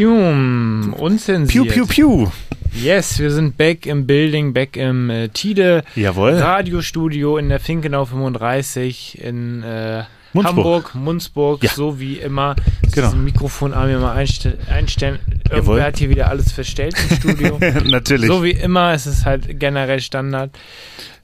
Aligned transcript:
Unzensiert. 0.00 0.94
Pium, 0.94 0.94
unzensiert. 0.94 1.68
Piu, 1.68 1.86
piu, 1.86 1.86
piu. 1.86 2.28
Yes, 2.72 3.18
wir 3.18 3.30
sind 3.30 3.58
back 3.58 3.84
im 3.84 4.06
Building, 4.06 4.52
back 4.54 4.76
im 4.76 5.10
äh, 5.10 5.28
Tide 5.28 5.82
Jawohl. 5.94 6.34
Radiostudio 6.38 7.36
in 7.36 7.48
der 7.50 7.60
Finkenau 7.60 8.04
35 8.06 9.18
in 9.22 9.62
äh, 9.62 10.04
Munzburg. 10.32 10.56
Hamburg, 10.56 10.94
Munzburg, 10.94 11.62
Ja. 11.64 11.70
so 11.74 12.00
wie 12.00 12.14
immer. 12.14 12.54
Das 12.82 12.92
Genau. 12.92 13.12
Mikrofon 13.12 13.72
mir 13.72 13.98
mal 13.98 14.12
einste 14.14 14.56
einstellen. 14.70 15.18
Jawohl. 15.50 15.56
Irgendwer 15.58 15.84
hat 15.84 15.98
hier 15.98 16.08
wieder 16.08 16.28
alles 16.30 16.52
verstellt 16.52 16.94
im 17.10 17.16
Studio. 17.16 17.58
Natürlich. 17.84 18.28
so 18.28 18.42
wie 18.42 18.52
immer, 18.52 18.92
es 18.94 19.06
ist 19.06 19.26
halt 19.26 19.58
generell 19.60 20.00
Standard. 20.00 20.50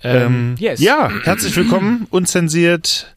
Ähm, 0.03 0.23
ähm, 0.23 0.55
yes. 0.59 0.81
Ja, 0.81 1.11
herzlich 1.25 1.57
willkommen. 1.57 2.07
Unzensiert. 2.11 3.15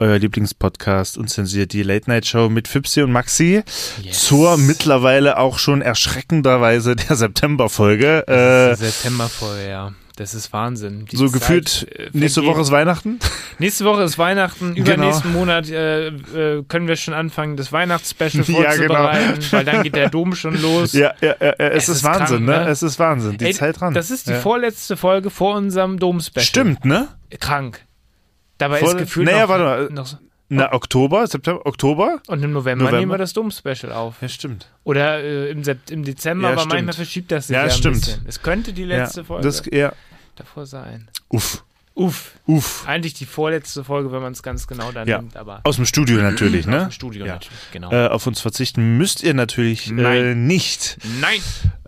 Euer 0.00 0.18
Lieblingspodcast, 0.18 1.18
Unzensiert, 1.18 1.74
die 1.74 1.82
Late-Night-Show 1.82 2.48
mit 2.48 2.68
Fipsi 2.68 3.02
und 3.02 3.12
Maxi. 3.12 3.62
Yes. 4.02 4.24
Zur 4.24 4.56
mittlerweile 4.56 5.36
auch 5.36 5.58
schon 5.58 5.82
erschreckenderweise 5.82 6.96
der 6.96 7.16
September-Folge. 7.16 8.26
Äh, 8.26 8.76
Septemberfolge, 8.76 9.68
ja. 9.68 9.92
Das 10.16 10.32
ist 10.32 10.54
Wahnsinn. 10.54 11.04
Die 11.04 11.16
so 11.16 11.26
Zeit, 11.28 11.34
gefühlt, 11.34 11.86
äh, 11.98 12.08
nächste. 12.14 12.46
Woche 12.46 12.62
ist 12.62 12.70
Weihnachten. 12.70 13.18
Nächste 13.58 13.84
Woche 13.84 14.02
ist 14.02 14.16
Weihnachten. 14.16 14.74
Genau. 14.74 14.92
Übernächsten 14.92 15.32
Monat 15.34 15.68
äh, 15.68 16.08
äh, 16.08 16.62
können 16.66 16.88
wir 16.88 16.96
schon 16.96 17.12
anfangen, 17.12 17.58
das 17.58 17.70
Weihnachtsspecial 17.70 18.44
Ja, 18.48 18.74
genau. 18.74 18.94
vorzubereiten, 18.94 19.44
weil 19.50 19.64
dann 19.66 19.82
geht 19.82 19.96
der 19.96 20.08
Dom 20.08 20.34
schon 20.34 20.60
los. 20.62 20.94
Ja, 20.94 21.12
ja, 21.20 21.34
ja, 21.40 21.46
ja 21.46 21.52
es, 21.58 21.84
Es 21.84 21.88
ist, 21.90 21.96
ist 21.96 22.04
Wahnsinn, 22.04 22.46
krank, 22.46 22.58
ne? 22.58 22.64
ne? 22.64 22.70
Es 22.70 22.82
ist 22.82 22.98
Wahnsinn. 22.98 23.36
Die 23.36 23.44
Ey, 23.44 23.52
Zeit 23.52 23.78
dran. 23.78 23.92
Das 23.92 24.10
ist 24.10 24.28
die 24.28 24.32
ja. 24.32 24.40
vorletzte 24.40 24.96
Folge 24.96 25.28
vor 25.28 25.56
unserem 25.56 25.98
Dom-Special. 25.98 26.44
Stimmt, 26.44 26.86
ne? 26.86 27.08
Krank. 27.38 27.84
Dabei 28.60 28.78
Vor- 28.80 28.90
ist 28.90 28.98
gefühlt 28.98 29.26
Naja, 29.26 29.42
noch, 29.42 29.48
warte 29.48 29.64
mal. 29.64 29.88
noch 29.90 30.06
so- 30.06 30.18
Na, 30.50 30.72
Oktober, 30.72 31.26
September, 31.26 31.64
Oktober? 31.64 32.20
und 32.26 32.42
im 32.42 32.52
November, 32.52 32.84
November? 32.84 32.98
nehmen 33.00 33.12
wir 33.12 33.18
das 33.18 33.32
Dom-Special 33.32 33.92
auf. 33.92 34.20
Ja, 34.20 34.28
stimmt. 34.28 34.68
Oder 34.84 35.20
äh, 35.22 35.50
im, 35.50 35.62
im 35.90 36.04
Dezember, 36.04 36.48
Ja, 36.48 36.52
aber 36.52 36.60
stimmt. 36.62 36.74
manchmal 36.74 36.94
verschiebt 36.94 37.30
das 37.32 37.46
sich 37.46 37.54
Ja, 37.54 37.64
ja, 37.64 37.70
stimmt. 37.70 38.00
bisschen. 38.00 38.22
Es 38.26 38.42
könnte 38.42 38.72
die 38.72 38.84
letzte 38.84 39.20
ja, 39.20 39.24
Folge 39.24 39.44
Das, 39.44 39.62
ja, 39.72 39.92
davor 40.36 40.66
sein. 40.66 41.08
uff, 41.28 41.64
Uff. 42.00 42.32
uff. 42.46 42.84
Eigentlich 42.86 43.12
die 43.12 43.26
vorletzte 43.26 43.84
Folge, 43.84 44.10
wenn 44.10 44.22
man 44.22 44.32
es 44.32 44.42
ganz 44.42 44.66
genau 44.66 44.90
dann 44.90 45.06
Ja. 45.06 45.18
nimmt, 45.18 45.36
aber 45.36 45.60
Aus 45.64 45.76
dem 45.76 45.84
Studio 45.84 46.16
natürlich, 46.22 46.60
aus 46.66 46.70
ne? 46.72 46.78
dem 46.84 46.90
Studio 46.92 47.26
Ja. 47.26 47.34
natürlich, 47.34 47.58
genau. 47.72 47.92
Äh, 47.92 48.06
auf 48.08 48.26
uns 48.26 48.40
verzichten 48.40 48.96
müsst 48.96 49.22
ihr 49.22 49.34
natürlich 49.34 49.90
äh, 49.90 50.34
nicht. 50.34 50.96
Nein! 51.20 51.40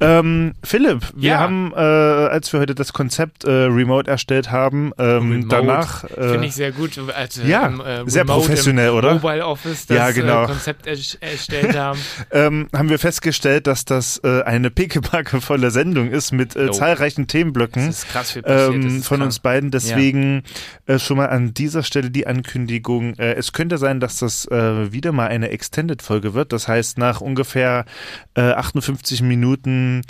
Ähm, 0.02 0.52
Philipp, 0.62 1.06
wir 1.16 1.30
Ja. 1.30 1.38
haben, 1.38 1.72
äh, 1.74 1.77
als 1.78 2.52
wir 2.52 2.60
heute 2.60 2.74
das 2.74 2.92
Konzept 2.92 3.44
äh, 3.44 3.50
Remote 3.50 4.10
erstellt 4.10 4.50
haben, 4.50 4.92
ähm, 4.98 5.30
Remote. 5.33 5.46
danach. 5.48 6.05
Äh, 6.05 6.33
Finde 6.33 6.46
ich 6.48 6.55
sehr 6.55 6.73
gut. 6.73 6.98
Also 7.17 7.42
ja, 7.42 7.67
im, 7.68 7.80
äh, 7.80 8.02
sehr 8.11 8.23
Remote 8.24 8.40
professionell, 8.40 8.89
im 8.90 8.94
oder? 8.96 9.14
Mobile 9.14 9.46
Office 9.46 9.86
das 9.86 9.96
Ja, 9.96 10.11
genau. 10.11 10.46
Konzept 10.46 10.86
erst- 10.86 11.23
erstellt 11.23 11.74
haben. 11.79 11.98
ähm, 12.33 12.68
haben 12.77 12.89
wir 12.90 12.98
festgestellt, 12.98 13.67
dass 13.67 13.86
das 13.86 14.23
eine 14.23 14.70
pickepackevolle 14.70 15.70
Sendung 15.70 16.11
ist 16.11 16.33
mit 16.33 16.52
zahlreichen 16.52 17.27
Themenblöcken. 17.29 17.86
Das 17.86 17.98
ist 18.05 18.08
krass 18.11 18.33
viel 18.33 18.42
passiert. 18.42 18.74
ähm, 18.74 19.02
von 19.02 19.18
krank. 19.18 19.27
uns 19.29 19.39
beiden. 19.39 19.70
Deswegen 19.70 20.02
äh, 20.86 20.98
schon 20.98 21.17
mal 21.17 21.29
an 21.29 21.55
dieser 21.55 21.83
Stelle 21.83 22.11
die 22.11 22.27
Ankündigung. 22.27 23.14
Äh, 23.14 23.35
es 23.35 23.52
könnte 23.52 23.79
sein, 23.79 24.01
dass 24.01 24.18
das 24.18 24.46
äh, 24.46 24.92
wieder 24.92 25.13
mal 25.13 25.29
eine 25.29 25.51
Extended-Folge 25.51 26.35
wird. 26.35 26.52
Das 26.52 26.68
heißt, 26.68 26.98
nach 26.98 27.20
ungefähr 27.20 27.85
äh, 28.35 28.41
58 28.41 29.23
Minuten 29.23 30.02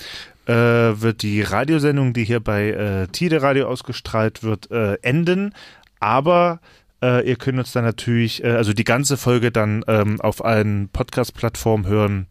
äh, 0.47 0.53
wird 0.53 1.23
die 1.23 1.43
Radiosendung, 1.43 2.13
die 2.13 2.25
hier 2.25 2.41
bei 2.41 2.71
äh, 2.71 3.09
Tide 3.09 3.43
Radio 3.43 3.69
ausgestrahlt 3.69 4.43
wird, 4.43 4.71
äh, 4.71 4.95
enden. 5.03 5.55
Aber 6.01 6.61
äh, 7.03 7.29
ihr 7.29 7.37
könnt 7.37 7.59
uns 7.59 7.73
dann 7.73 7.85
natürlich, 7.85 8.43
äh, 8.43 8.51
also 8.51 8.73
die 8.73 8.85
ganze 8.85 9.17
Folge 9.17 9.53
dann 9.53 9.85
ähm, 9.87 10.21
auf 10.21 10.45
allen 10.45 10.89
Podcast-Plattformen 10.89 11.87
hören, 11.87 12.27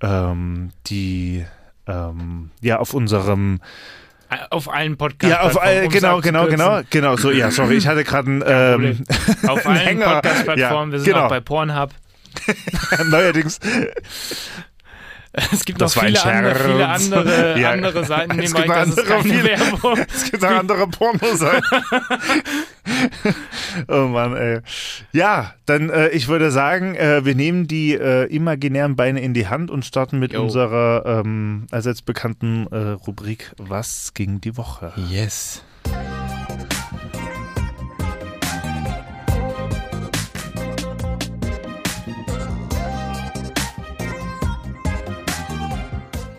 ähm, 0.00 0.70
die 0.86 1.44
ähm, 1.86 2.50
ja 2.60 2.78
auf 2.78 2.94
unserem 2.94 3.60
Äh, 3.60 4.07
Auf 4.50 4.72
allen 4.72 4.96
Podcasts. 4.96 5.36
ja, 5.36 5.40
auf 5.40 5.60
all, 5.60 5.88
genau, 5.88 6.20
genau, 6.20 6.46
genau, 6.46 6.80
genau. 6.90 7.16
So, 7.16 7.30
ja, 7.30 7.50
sorry, 7.50 7.76
ich 7.76 7.86
hatte 7.86 8.04
gerade 8.04 8.28
einen 8.28 8.44
ähm, 8.46 9.04
Auf 9.48 9.66
allen. 9.66 10.00
Podcast-Plattformen. 10.00 10.90
Ja, 10.90 10.92
Wir 10.92 10.98
sind 11.00 11.12
genau. 11.14 11.24
auch 11.24 11.28
bei 11.30 11.40
Pornhub. 11.40 11.90
neuerdings. 13.10 13.58
Es 15.52 15.64
gibt 15.64 15.80
Das 15.80 15.94
noch 15.96 16.04
viele 16.04 16.22
andere, 16.24 16.54
viele 16.54 16.88
andere, 16.88 17.60
Ja. 17.60 17.70
andere 17.72 18.04
Seiten. 18.04 18.38
Es 18.40 18.52
Nebenbei, 18.52 18.62
gibt 18.62 18.76
das 18.76 18.98
andere, 18.98 19.06
keine 19.06 19.22
viele- 19.22 19.44
Werbung. 19.44 19.98
Es 20.14 20.30
gibt 20.30 20.44
auch 20.44 20.50
andere 20.50 20.86
Pornoseiten. 20.88 21.62
oh 23.88 24.06
Mann, 24.08 24.36
ey. 24.36 24.60
Ja, 25.12 25.54
dann 25.66 25.90
äh, 25.90 26.08
ich 26.08 26.28
würde 26.28 26.50
sagen, 26.50 26.94
äh, 26.94 27.24
wir 27.24 27.34
nehmen 27.34 27.66
die 27.66 27.94
äh, 27.94 28.24
imaginären 28.24 28.96
Beine 28.96 29.20
in 29.20 29.34
die 29.34 29.46
Hand 29.48 29.70
und 29.70 29.84
starten 29.84 30.18
mit 30.18 30.32
Jo. 30.32 30.42
unserer 30.42 31.04
ähm, 31.24 31.66
allseits 31.70 32.02
bekannten 32.02 32.66
äh, 32.70 32.76
Rubrik 33.06 33.52
Was 33.58 34.14
ging 34.14 34.40
die 34.40 34.56
Woche? 34.56 34.92
Yes. 35.10 35.62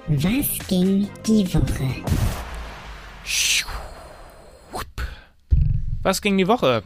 Was 0.09 0.67
ging 0.67 1.07
die 1.27 1.53
Woche? 1.53 1.95
Was 6.01 6.21
ging 6.21 6.37
die 6.37 6.47
Woche? 6.47 6.83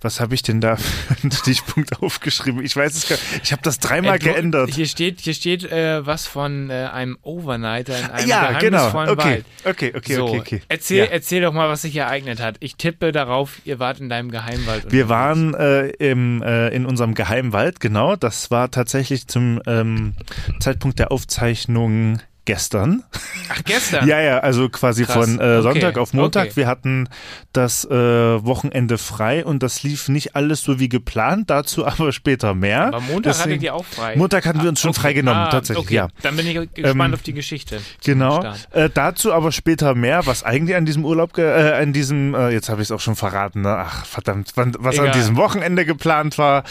Was 0.00 0.20
habe 0.20 0.34
ich 0.34 0.42
denn 0.42 0.60
da 0.60 0.76
für 0.76 1.16
einen 1.22 1.32
Stichpunkt 1.32 2.00
aufgeschrieben? 2.02 2.62
Ich 2.64 2.76
weiß 2.76 2.94
es 2.94 3.08
gar 3.08 3.16
nicht. 3.16 3.40
Ich 3.44 3.52
habe 3.52 3.62
das 3.62 3.78
dreimal 3.80 4.16
Äh, 4.16 4.18
du- 4.18 4.24
geändert. 4.26 4.70
Hier 4.74 4.86
steht, 4.86 5.20
hier 5.20 5.34
steht 5.34 5.64
äh, 5.64 6.06
was 6.06 6.26
von 6.26 6.70
äh, 6.70 6.88
einem 6.92 7.18
Overnighter 7.22 7.98
in 7.98 8.04
einem 8.04 8.28
ja, 8.28 8.58
genau. 8.60 8.78
geheimnisvollen 8.90 9.10
Okay, 9.10 9.24
Wald. 9.24 9.44
okay, 9.64 9.92
okay, 9.96 10.14
so, 10.14 10.26
okay, 10.26 10.38
okay. 10.38 10.62
Erzähl, 10.68 10.98
Ja. 10.98 11.04
erzähl 11.06 11.40
doch 11.42 11.52
mal, 11.52 11.68
was 11.68 11.82
sich 11.82 11.96
ereignet 11.96 12.40
hat. 12.40 12.56
Ich 12.60 12.76
tippe 12.76 13.10
darauf, 13.10 13.60
ihr 13.64 13.78
wart 13.80 13.98
in 13.98 14.08
deinem 14.08 14.30
Geheimwald. 14.30 14.92
Wir 14.92 15.08
waren 15.08 15.54
äh, 15.54 15.88
im, 15.88 16.42
äh, 16.42 16.68
in 16.68 16.84
unserem 16.86 17.14
Geheimwald, 17.14 17.80
genau. 17.80 18.14
Das 18.14 18.50
war 18.52 18.70
tatsächlich 18.70 19.26
zum 19.26 19.60
ähm, 19.66 20.14
Zeitpunkt 20.60 20.98
der 21.00 21.10
Aufzeichnung 21.10 22.20
gestern. 22.48 23.04
Ach, 23.50 23.62
gestern? 23.64 24.08
Ja, 24.08 24.20
ja, 24.22 24.38
also 24.38 24.70
quasi 24.70 25.04
Krass. 25.04 25.14
von 25.16 25.38
äh, 25.38 25.60
Sonntag 25.60 25.90
Okay, 25.90 26.00
auf 26.00 26.14
Montag. 26.14 26.46
okay. 26.46 26.56
Wir 26.56 26.66
hatten 26.66 27.10
das 27.52 27.84
äh, 27.84 27.90
Wochenende 27.92 28.96
frei 28.96 29.44
und 29.44 29.62
das 29.62 29.82
lief 29.82 30.08
nicht 30.08 30.34
alles 30.34 30.62
so 30.62 30.80
wie 30.80 30.88
geplant, 30.88 31.50
dazu 31.50 31.86
aber 31.86 32.10
später 32.12 32.54
mehr. 32.54 32.86
Aber 32.86 33.00
Montag 33.00 33.34
Deswegen- 33.34 33.50
hattet 33.50 33.62
ihr 33.64 33.74
auch 33.74 33.84
frei. 33.84 34.16
Montag 34.16 34.46
hatten 34.46 34.62
wir 34.62 34.70
uns 34.70 34.80
schon 34.80 34.92
okay. 34.92 35.00
freigenommen, 35.00 35.42
ah, 35.44 35.50
tatsächlich, 35.50 35.90
ja. 35.90 36.08
Dann 36.22 36.36
bin 36.36 36.46
ich 36.46 36.54
gespannt 36.74 37.10
Ähm, 37.10 37.14
auf 37.14 37.22
die 37.22 37.34
Geschichte. 37.34 37.80
Genau. 38.02 38.42
Äh, 38.70 38.88
dazu 38.92 39.34
aber 39.34 39.52
später 39.52 39.94
mehr, 39.94 40.24
was 40.24 40.42
eigentlich 40.42 40.74
an 40.74 40.86
diesem 40.86 41.04
Urlaub, 41.04 41.36
äh, 41.36 41.72
an 41.72 41.92
diesem, 41.92 42.34
äh, 42.34 42.48
jetzt 42.48 42.70
habe 42.70 42.80
ich 42.80 42.88
es 42.88 42.92
auch 42.92 43.00
schon 43.00 43.14
verraten, 43.14 43.60
ne? 43.60 43.76
ach 43.76 44.06
verdammt, 44.06 44.52
was 44.56 44.94
Egal. 44.94 45.08
an 45.08 45.12
diesem 45.12 45.36
Wochenende 45.36 45.84
geplant 45.84 46.38
war, 46.38 46.64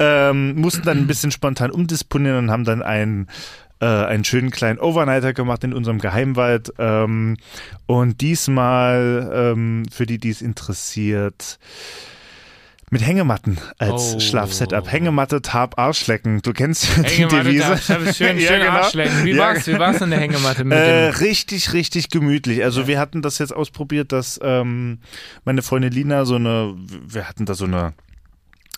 ähm, 0.00 0.56
mussten 0.60 0.82
dann 0.82 0.98
ein 0.98 1.06
bisschen 1.06 1.30
spontan 1.30 1.70
umdisponieren 1.70 2.38
und 2.38 2.50
haben 2.50 2.64
dann 2.64 2.82
einen 2.82 3.28
äh, 3.80 3.86
einen 3.86 4.24
schönen 4.24 4.50
kleinen 4.50 4.78
Overnighter 4.78 5.32
gemacht 5.32 5.64
in 5.64 5.72
unserem 5.72 5.98
Geheimwald. 5.98 6.72
Ähm, 6.78 7.36
und 7.86 8.20
diesmal, 8.20 9.30
ähm, 9.34 9.84
für 9.90 10.06
die, 10.06 10.18
die 10.18 10.30
es 10.30 10.42
interessiert, 10.42 11.58
mit 12.92 13.06
Hängematten 13.06 13.56
als 13.78 14.14
Oh. 14.16 14.20
Schlafsetup. 14.20 14.90
Hängematte, 14.90 15.40
Tarp, 15.42 15.78
Arschlecken. 15.78 16.42
Du 16.42 16.52
kennst 16.52 16.88
die 16.96 17.24
Devise. 17.24 17.74
ich 17.80 17.88
habe 17.88 18.12
schön, 18.12 18.36
Ja, 18.40 18.48
schön 18.48 18.60
genau. 18.60 18.72
Arschlecken. 18.72 19.24
Wie 19.24 19.30
Ja, 19.30 19.38
war's? 19.38 19.66
Wie 19.68 19.78
war's 19.78 20.00
in 20.00 20.10
der 20.10 20.18
Hängematte 20.18 20.64
mit 20.64 20.76
äh, 20.76 21.06
richtig, 21.20 21.72
richtig 21.72 22.10
gemütlich. 22.10 22.64
Also 22.64 22.88
wir 22.88 22.98
hatten 22.98 23.22
das 23.22 23.38
jetzt 23.38 23.54
ausprobiert, 23.54 24.10
dass 24.10 24.40
ähm, 24.42 24.98
meine 25.44 25.62
Freundin 25.62 25.92
Lina 25.92 26.24
so 26.24 26.34
eine, 26.34 26.74
wir 27.06 27.28
hatten 27.28 27.46
da 27.46 27.54
so 27.54 27.64
eine 27.66 27.92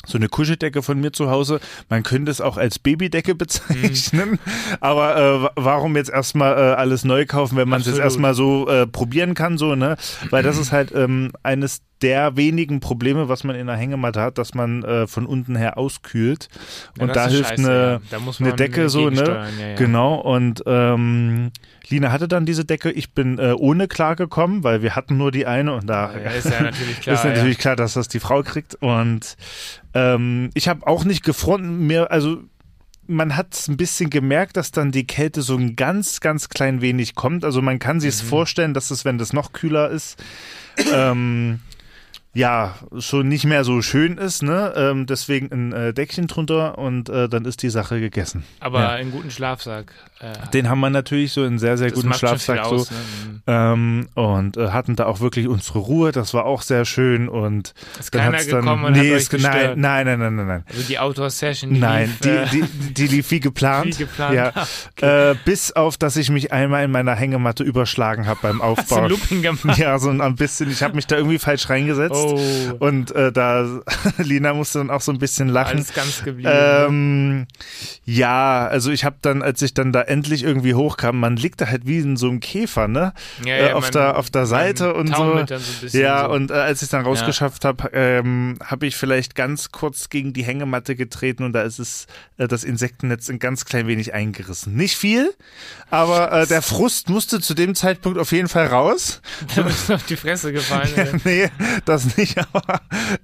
so 0.06 0.18
eine 0.18 0.28
Kuscheldecke 0.28 0.82
von 0.82 1.00
mir 1.00 1.12
zu 1.12 1.30
Hause. 1.30 1.60
Man 1.88 2.02
könnte 2.02 2.30
es 2.30 2.40
auch 2.40 2.56
als 2.56 2.78
Babydecke 2.78 3.34
bezeichnen. 3.36 4.38
Aber 4.80 5.16
äh, 5.16 5.42
wa- 5.44 5.52
warum 5.56 5.96
jetzt 5.96 6.10
erstmal 6.10 6.56
äh, 6.56 6.74
alles 6.74 7.04
neu 7.04 7.26
kaufen, 7.26 7.56
wenn 7.56 7.68
man 7.68 7.80
es 7.80 7.86
jetzt 7.86 7.98
erstmal 7.98 8.34
so 8.34 8.68
äh, 8.68 8.86
probieren 8.86 9.34
kann, 9.34 9.58
so, 9.58 9.74
ne? 9.74 9.96
Weil 10.30 10.42
das 10.42 10.58
ist 10.58 10.72
halt 10.72 10.92
ähm, 10.94 11.32
eines 11.42 11.82
der 12.02 12.36
wenigen 12.36 12.80
Probleme, 12.80 13.28
was 13.28 13.44
man 13.44 13.56
in 13.56 13.66
der 13.68 13.76
Hängematte 13.76 14.20
hat, 14.20 14.38
dass 14.38 14.54
man 14.54 14.82
äh, 14.82 15.06
von 15.06 15.24
unten 15.26 15.56
her 15.56 15.78
auskühlt. 15.78 16.48
Ja, 16.96 17.02
Und 17.02 17.08
das 17.08 17.16
da 17.16 17.28
hilft 17.28 17.48
scheiße, 17.50 17.62
eine, 17.70 18.00
ja. 18.10 18.18
Da 18.18 18.44
eine 18.44 18.56
Decke 18.56 18.88
so, 18.88 19.08
ne? 19.10 19.22
ja, 19.24 19.68
ja. 19.68 19.74
Genau. 19.76 20.16
Und 20.16 20.62
ähm, 20.66 21.50
Lina 21.88 22.10
hatte 22.12 22.28
dann 22.28 22.46
diese 22.46 22.64
Decke. 22.64 22.90
Ich 22.90 23.12
bin 23.12 23.38
äh, 23.38 23.52
ohne 23.56 23.88
klargekommen, 23.88 24.64
weil 24.64 24.82
wir 24.82 24.96
hatten 24.96 25.16
nur 25.16 25.30
die 25.30 25.46
eine 25.46 25.74
und 25.74 25.86
da 25.88 26.12
Ja, 26.16 26.30
ist 26.30 26.50
ja 26.50 26.62
natürlich 26.62 27.00
klar. 27.02 27.14
ist 27.16 27.24
natürlich 27.24 27.58
klar, 27.58 27.76
dass 27.76 27.94
das 27.94 28.08
die 28.08 28.20
Frau 28.20 28.42
kriegt. 28.42 28.74
Und 28.76 29.36
ähm, 29.94 30.50
ich 30.54 30.68
habe 30.68 30.86
auch 30.86 31.04
nicht 31.04 31.24
gefroren, 31.24 31.86
mir, 31.86 32.10
also 32.10 32.38
man 33.08 33.36
hat 33.36 33.52
es 33.52 33.68
ein 33.68 33.76
bisschen 33.76 34.10
gemerkt, 34.10 34.56
dass 34.56 34.70
dann 34.70 34.92
die 34.92 35.06
Kälte 35.06 35.42
so 35.42 35.56
ein 35.56 35.74
ganz, 35.76 36.20
ganz 36.20 36.48
klein 36.48 36.80
wenig 36.80 37.14
kommt. 37.16 37.44
Also 37.44 37.60
man 37.60 37.78
kann 37.80 38.00
sich 38.00 38.10
es 38.10 38.22
Mhm. 38.22 38.28
vorstellen, 38.28 38.74
dass 38.74 38.90
es, 38.90 39.04
wenn 39.04 39.18
das 39.18 39.32
noch 39.32 39.52
kühler 39.52 39.90
ist, 39.90 40.22
ähm, 40.94 41.60
ja, 42.34 42.74
schon 42.98 43.28
nicht 43.28 43.44
mehr 43.44 43.62
so 43.64 43.82
schön 43.82 44.16
ist, 44.16 44.42
ne? 44.42 44.72
Ähm, 44.74 45.06
deswegen 45.06 45.52
ein 45.52 45.72
äh, 45.72 45.92
Deckchen 45.92 46.28
drunter 46.28 46.78
und 46.78 47.08
äh, 47.10 47.28
dann 47.28 47.44
ist 47.44 47.62
die 47.62 47.68
Sache 47.68 48.00
gegessen. 48.00 48.44
Aber 48.60 48.80
Ja. 48.80 48.88
einen 48.90 49.10
guten 49.10 49.30
Schlafsack. 49.30 49.92
Äh, 50.20 50.32
Den 50.54 50.68
haben 50.70 50.80
wir 50.80 50.88
natürlich 50.88 51.32
so 51.32 51.42
einen 51.42 51.58
sehr, 51.58 51.76
sehr 51.76 51.90
guten 51.90 52.14
Schlafsack 52.14 52.64
so. 52.64 52.70
aus, 52.76 52.90
ne? 52.90 52.96
Mhm. 52.96 53.42
Ähm, 53.46 54.08
und 54.14 54.56
äh, 54.56 54.68
hatten 54.70 54.96
da 54.96 55.06
auch 55.06 55.20
wirklich 55.20 55.46
unsere 55.48 55.80
Ruhe, 55.80 56.12
das 56.12 56.32
war 56.32 56.46
auch 56.46 56.62
sehr 56.62 56.84
schön 56.84 57.28
und 57.28 57.74
Ist 57.98 58.14
dann 58.14 58.22
keiner 58.32 58.38
dann, 58.38 58.46
gekommen 58.62 58.84
und 58.84 58.92
nee, 58.92 58.98
hat 59.00 59.06
euch 59.16 59.22
ist, 59.22 59.30
ge- 59.30 59.40
nein, 59.42 59.78
nein, 59.78 60.06
nein, 60.06 60.18
nein, 60.20 60.36
nein, 60.36 60.46
nein. 60.46 60.64
Also 60.70 60.82
die 60.88 60.98
Outdoor-Session, 60.98 61.74
die 61.74 61.80
Nein, 61.80 62.06
lief, 62.08 62.18
die, 62.20 62.28
äh, 62.28 62.46
die, 62.48 62.94
die 62.94 63.06
lief 63.08 63.30
wie 63.30 63.40
geplant. 63.40 63.86
wie 63.98 64.04
geplant. 64.04 64.34
Ja. 64.34 64.52
Äh, 65.02 65.34
bis 65.44 65.72
auf, 65.72 65.96
dass 65.96 66.14
ich 66.16 66.30
mich 66.30 66.52
einmal 66.52 66.84
in 66.84 66.92
meiner 66.92 67.14
Hängematte 67.16 67.64
überschlagen 67.64 68.26
habe 68.26 68.38
beim 68.42 68.62
Hast 68.62 68.90
du 68.90 68.94
Aufbau. 68.94 69.04
ein 69.04 69.10
Looping 69.10 69.42
gemacht? 69.42 69.76
Ja, 69.78 69.98
so 69.98 70.10
ein 70.10 70.36
bisschen. 70.36 70.70
Ich 70.70 70.82
habe 70.84 70.94
mich 70.94 71.08
da 71.08 71.16
irgendwie 71.16 71.38
falsch 71.40 71.68
reingesetzt. 71.68 72.14
Oh, 72.14 72.21
Und 72.78 73.10
äh, 73.14 73.32
da, 73.32 73.80
Lina 74.18 74.54
musste 74.54 74.78
dann 74.78 74.90
auch 74.90 75.00
so 75.00 75.12
ein 75.12 75.18
bisschen 75.18 75.48
lachen. 75.48 75.76
alles 75.76 75.94
ganz 75.94 76.22
geblieben. 76.24 76.50
Ähm, 76.52 77.46
ja, 78.04 78.66
also 78.66 78.90
ich 78.90 79.04
habe 79.04 79.16
dann, 79.22 79.42
als 79.42 79.62
ich 79.62 79.74
dann 79.74 79.92
da 79.92 80.02
endlich 80.02 80.42
irgendwie 80.42 80.74
hochkam, 80.74 81.18
man 81.20 81.36
liegt 81.36 81.60
da 81.60 81.66
halt 81.68 81.86
wie 81.86 81.98
in 81.98 82.16
so 82.16 82.28
einem 82.28 82.40
Käfer, 82.40 82.88
ne? 82.88 83.12
ja, 83.44 83.54
äh, 83.54 83.68
ja, 83.68 83.74
auf 83.74 83.84
man- 83.84 83.92
der- 83.92 84.16
auf 84.18 84.30
der 84.30 84.46
Seite 84.46 84.94
und 84.94 85.08
so. 85.08 85.14
so 85.14 85.32
ein 85.34 85.46
bisschen 85.80 86.00
Ja, 86.02 86.24
so. 86.26 86.30
und 86.32 86.50
äh, 86.50 86.54
als 86.54 86.78
ich 86.78 86.86
es 86.86 86.90
dann 86.90 87.04
rausgeschafft 87.04 87.64
habe, 87.64 87.90
ähm, 87.92 88.58
habe 88.64 88.86
ich 88.86 88.96
vielleicht 88.96 89.34
ganz 89.34 89.70
kurz 89.70 90.08
gegen 90.08 90.32
die 90.32 90.42
Hängematte 90.44 90.96
getreten 90.96 91.44
und 91.44 91.52
da 91.52 91.62
ist 91.62 91.78
es 91.78 92.06
äh, 92.38 92.48
das 92.48 92.64
Insektennetz 92.64 93.28
ein 93.30 93.38
ganz 93.38 93.64
klein 93.64 93.86
wenig 93.86 94.14
eingerissen. 94.14 94.74
Nicht 94.74 94.96
viel, 94.96 95.32
aber 95.90 96.32
äh, 96.32 96.46
der 96.46 96.62
Frust 96.62 97.08
musste 97.08 97.40
zu 97.40 97.54
dem 97.54 97.74
Zeitpunkt 97.74 98.18
auf 98.18 98.32
jeden 98.32 98.48
Fall 98.48 98.66
raus. 98.66 99.20
Da 99.54 99.62
bist 99.62 99.88
du 99.88 99.94
auf 99.94 100.04
die 100.06 100.16
Fresse 100.16 100.52
gefallen. 100.52 101.20
nee, 101.24 101.48
das 101.84 102.11
nicht, 102.16 102.38
aber 102.38 102.80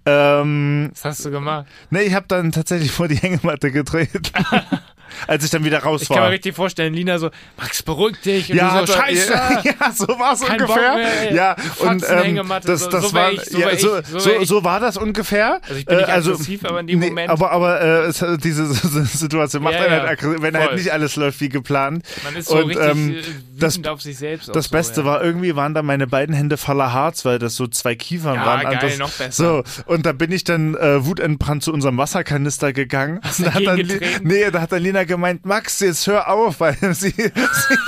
ähm, 0.07 0.91
Was 0.93 1.05
hast 1.05 1.25
du 1.25 1.31
gemacht? 1.31 1.67
nee, 1.91 2.03
ich 2.03 2.15
habe 2.15 2.27
dann 2.29 2.53
tatsächlich 2.53 2.91
vor 2.91 3.09
die 3.09 3.17
Hängematte 3.17 3.71
getreten. 3.71 4.23
als 5.27 5.45
ich 5.45 5.51
dann 5.51 5.65
wieder 5.65 5.79
raus 5.81 6.03
Ich 6.03 6.09
kann 6.09 6.19
mir 6.19 6.23
war. 6.25 6.31
richtig 6.31 6.55
vorstellen, 6.55 6.95
Lina 6.95 7.19
so, 7.19 7.31
Max, 7.57 7.83
beruhig 7.83 8.17
dich. 8.25 8.51
Und 8.51 8.57
Ja, 8.57 8.85
so, 8.87 8.93
scheiße. 8.93 9.33
ja, 9.65 9.93
so 9.93 10.07
war 10.19 10.35
es 10.35 10.43
ungefähr. 10.43 10.95
mehr, 10.95 11.33
ja, 11.35 11.57
und 11.81 12.05
ähm, 12.09 12.41
das, 12.65 12.81
so- 12.81 12.91
das 12.91 13.05
so 13.05 13.13
war 13.15 13.33
ich, 13.33 13.41
so 13.45 13.59
ja, 13.59 13.67
wär 13.67 13.73
ich, 13.75 13.81
so, 13.81 14.01
so 14.03 14.19
so, 14.19 14.45
so 14.45 14.65
war 14.65 14.81
das 14.81 14.97
ungefähr. 14.97 15.61
Also 15.63 15.75
ich 15.75 15.87
bin 15.87 15.97
nicht 15.99 16.09
Äh, 16.09 16.13
also, 16.13 16.33
aggressiv, 16.33 16.65
aber 16.65 16.81
in 16.81 16.87
dem 16.87 16.99
nee, 16.99 17.09
Moment, 17.09 17.31
Aber, 17.31 17.51
aber 17.53 17.81
äh, 17.81 18.01
es, 18.07 18.25
diese 18.43 18.67
Situation 19.05 19.63
macht 19.63 19.75
Ja, 19.75 19.81
einen 19.83 19.91
halt 19.93 20.09
aggressiv, 20.09 20.43
wenn 20.43 20.57
halt 20.57 20.67
voll. 20.69 20.77
nicht 20.77 20.93
alles 20.93 21.17
läuft 21.17 21.41
wie 21.41 21.49
geplant. 21.49 22.05
man 22.25 22.37
ist 22.37 22.49
so 22.49 22.57
und, 22.57 22.69
richtig 22.69 22.85
ähm, 22.91 23.15
äh, 23.17 23.23
das- 23.59 23.85
auf 23.85 24.03
sich 24.03 24.19
selbst. 24.19 24.55
Das 24.55 24.67
so, 24.67 24.71
Beste 24.71 25.01
ja. 25.01 25.07
war, 25.07 25.23
irgendwie 25.25 25.57
waren 25.57 25.75
da 25.75 25.83
meine 25.83 26.07
beiden 26.07 26.35
Hände 26.35 26.57
voller 26.57 26.93
Harz, 26.93 27.25
weil 27.25 27.39
das 27.39 27.57
so 27.57 27.67
zwei 27.67 27.95
Kiefern 27.95 28.35
Ja, 28.37 28.47
waren. 28.47 28.63
geil, 28.63 28.75
Und 28.75 28.83
das, 28.83 28.99
noch 28.99 29.11
besser. 29.11 29.65
So, 29.77 29.83
und 29.93 30.07
da 30.07 30.13
bin 30.13 30.33
ich 30.33 30.45
dann 30.45 30.75
äh, 30.75 31.05
wutentbrannt 31.05 31.63
zu 31.63 31.73
unserem 31.73 31.97
Wasserkanister 31.99 32.73
gegangen. 32.73 33.21
Hast 33.23 33.45
da 33.45 33.55
hat 33.55 33.67
dann, 33.67 33.83
nee, 34.23 34.51
da 34.51 34.61
hat 34.61 34.73
dann 34.73 34.83
Lina 34.83 34.98
gemeint, 35.05 35.45
Max, 35.47 35.81
jetzt 35.81 36.07
hör 36.07 36.29
auf, 36.29 36.61
weil 36.61 36.77
sie, 36.95 37.11
sie, 37.11 37.79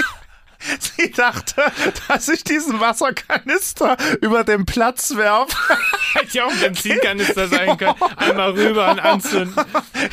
sie 0.78 1.10
dachte, 1.10 1.62
dass 2.08 2.28
ich 2.28 2.44
diesen 2.44 2.80
Wasserkanister 2.80 3.96
über 4.20 4.44
den 4.44 4.66
Platz 4.66 5.16
werfe. 5.16 5.56
Hätte 6.12 6.38
ja 6.38 6.44
auch 6.44 6.50
ein 6.50 6.58
Benzinkanister 6.58 7.46
sein 7.48 7.76
können. 7.76 7.94
Einmal 8.16 8.50
rüber 8.50 8.90
und 8.90 8.98
anzünden. 8.98 9.64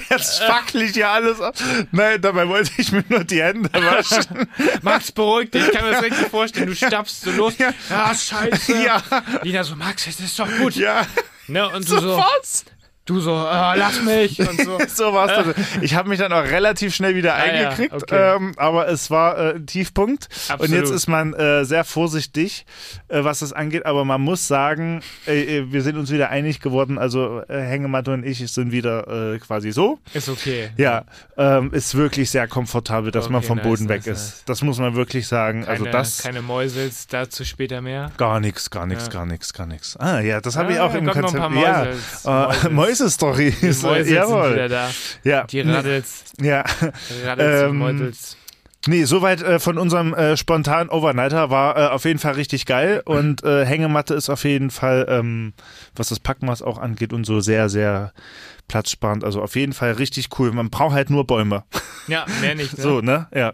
Jetzt 0.09 0.43
fackel 0.43 0.83
ich 0.83 0.95
ja 0.95 1.13
alles 1.13 1.41
ab. 1.41 1.55
Nein, 1.91 2.21
dabei 2.21 2.47
wollte 2.47 2.71
ich 2.77 2.91
mir 2.91 3.03
nur 3.09 3.23
die 3.23 3.41
Hände 3.41 3.69
waschen. 3.73 4.47
Max, 4.83 5.11
beruhig 5.11 5.49
dich. 5.49 5.65
Ich 5.65 5.71
kann 5.73 5.85
mir 5.85 5.93
das 5.93 6.03
richtig 6.03 6.27
vorstellen. 6.27 6.67
Du 6.67 6.75
stapfst 6.75 7.21
so 7.21 7.31
los. 7.31 7.57
Ja. 7.57 7.73
Ja, 7.89 8.13
scheiße. 8.13 8.83
Ja. 8.83 9.01
Lina 9.41 9.63
so, 9.63 9.75
Max, 9.75 10.05
jetzt 10.05 10.19
ist 10.19 10.37
doch 10.37 10.49
gut. 10.59 10.75
Ja, 10.75 11.07
Ne? 11.47 11.67
Und 11.69 11.89
du 11.89 11.99
so, 11.99 12.17
was? 12.17 12.65
Du 13.07 13.19
so, 13.19 13.33
ah, 13.33 13.73
lass 13.75 14.01
mich. 14.03 14.39
Und 14.47 14.61
so. 14.61 14.77
So 14.87 15.13
war 15.13 15.47
es. 15.47 15.55
Ich 15.81 15.95
habe 15.95 16.09
mich 16.09 16.19
dann 16.19 16.31
auch 16.33 16.43
relativ 16.43 16.93
schnell 16.93 17.15
wieder 17.15 17.33
Ah, 17.35 17.45
ja, 17.47 17.69
eingekriegt, 17.69 17.93
okay. 17.93 18.35
ähm, 18.35 18.53
aber 18.57 18.87
es 18.87 19.09
war 19.09 19.37
äh, 19.37 19.55
ein 19.55 19.65
Tiefpunkt. 19.65 20.27
Und 20.49 20.53
Absolut. 20.53 20.75
jetzt 20.77 20.91
ist 20.91 21.07
man 21.07 21.33
äh, 21.33 21.65
sehr 21.65 21.83
vorsichtig, 21.83 22.65
äh, 23.07 23.23
was 23.23 23.39
das 23.39 23.53
angeht. 23.53 23.85
Aber 23.85 24.05
man 24.05 24.21
muss 24.21 24.47
sagen, 24.47 25.01
äh, 25.27 25.57
äh, 25.59 25.71
wir 25.71 25.81
sind 25.81 25.97
uns 25.97 26.11
wieder 26.11 26.29
einig 26.29 26.59
geworden. 26.59 26.97
Also 26.97 27.41
äh, 27.47 27.59
Hängematte 27.61 28.11
und 28.11 28.23
ich 28.25 28.39
sind 28.51 28.71
wieder 28.71 29.33
äh, 29.33 29.39
quasi 29.39 29.71
so. 29.71 29.99
Ist 30.13 30.29
okay. 30.29 30.69
Ja, 30.77 31.03
ähm, 31.37 31.73
ist 31.73 31.95
wirklich 31.95 32.29
sehr 32.29 32.47
komfortabel, 32.47 33.11
dass 33.11 33.29
man 33.29 33.39
Okay, 33.39 33.47
vom 33.47 33.57
nice, 33.57 33.65
Boden 33.65 33.83
nice, 33.85 33.89
weg 34.05 34.07
nice. 34.07 34.17
ist. 34.37 34.43
Das 34.49 34.61
muss 34.61 34.79
man 34.79 34.95
wirklich 34.95 35.27
sagen. 35.27 35.61
Keine, 35.61 35.71
also 35.71 35.85
das 35.85 36.21
keine 36.23 36.41
Mäusels, 36.41 37.07
dazu 37.07 37.45
später 37.45 37.81
mehr. 37.81 38.11
gar 38.17 38.39
nichts, 38.39 38.69
gar 38.69 38.85
nichts, 38.85 39.05
Ja. 39.05 39.11
gar 39.13 39.25
nichts, 39.25 39.53
gar 39.53 39.65
nichts. 39.65 39.95
Ah 39.97 40.19
ja, 40.19 40.41
das 40.41 40.55
habe 40.57 40.73
ich 40.73 40.79
Ah, 40.79 40.85
auch 40.85 40.93
im 40.93 41.07
Konzept. 41.07 41.33
ja, 41.41 41.49
Mäusels. 41.49 42.25
äh, 42.65 42.69
Mäusels. 42.69 42.96
Mäuse-Story. 42.99 43.53
Die 43.61 43.65
ist, 43.67 43.83
Mäusels 43.83 44.07
sind 44.07 44.53
wieder 44.53 44.69
da. 44.69 44.89
Ja, 45.23 45.43
Die 45.45 45.61
Raddels. 45.61 46.23
ja. 46.41 46.63
Raddels 47.25 47.69
Ähm, 47.69 47.81
und. 47.81 48.13
Nee, 48.85 49.03
soweit 49.03 49.41
äh, 49.41 49.59
von 49.59 49.77
unserem 49.77 50.13
äh, 50.13 50.37
spontanen 50.37 50.89
Overnighter 50.89 51.49
war 51.49 51.75
äh, 51.77 51.87
auf 51.89 52.05
jeden 52.05 52.19
Fall 52.19 52.33
richtig 52.33 52.65
geil 52.65 53.01
und 53.03 53.43
äh, 53.43 53.65
Hängematte 53.65 54.13
ist 54.13 54.29
auf 54.29 54.45
jeden 54.45 54.69
Fall, 54.69 55.05
ähm, 55.09 55.53
was 55.95 56.07
das 56.09 56.19
Packmaß 56.21 56.61
auch 56.61 56.77
angeht 56.77 57.11
und 57.11 57.25
so 57.25 57.41
sehr, 57.41 57.67
sehr 57.67 58.13
platzsparend. 58.69 59.25
Also 59.25 59.41
auf 59.41 59.55
jeden 59.57 59.73
Fall 59.73 59.93
richtig 59.93 60.29
cool. 60.39 60.53
Man 60.53 60.69
braucht 60.69 60.93
halt 60.93 61.09
nur 61.09 61.27
Bäume. 61.27 61.63
Ja, 62.07 62.25
mehr 62.39 62.55
nicht. 62.55 62.73
Ne? 62.77 62.83
So, 62.83 63.01
ne? 63.01 63.27
Ja. 63.33 63.53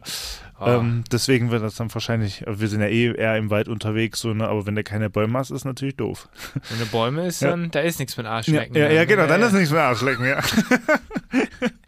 Oh. 0.59 0.65
Ähm, 0.67 1.03
deswegen 1.11 1.51
wird 1.51 1.63
das 1.63 1.75
dann 1.75 1.93
wahrscheinlich, 1.93 2.43
wir 2.47 2.67
sind 2.67 2.81
ja 2.81 2.87
eh 2.87 3.13
eher 3.15 3.37
im 3.37 3.49
Wald 3.49 3.67
unterwegs, 3.67 4.19
so, 4.21 4.33
ne? 4.33 4.47
aber 4.47 4.65
wenn 4.65 4.75
du 4.75 4.83
keine 4.83 5.09
Bäume 5.09 5.37
hast, 5.39 5.49
ist 5.51 5.65
natürlich 5.65 5.95
doof. 5.97 6.29
Wenn 6.69 6.77
eine 6.77 6.85
Bäume 6.85 7.25
ist, 7.27 7.41
Ja. 7.41 7.49
dann 7.49 7.71
da 7.71 7.79
ist 7.81 7.99
nichts 7.99 8.15
mit 8.17 8.25
Ja, 8.25 8.31
Arschlecken. 8.33 8.75
ja, 8.75 8.87
ne? 8.87 8.95
ja, 8.95 9.05
genau, 9.05 9.25
dann 9.27 9.41
ja, 9.41 9.47
ist 9.47 9.53
nichts 9.53 9.71
mehr 9.71 9.83
Arschlecken, 9.83 10.25
ja. 10.25 10.39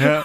ja. 0.00 0.24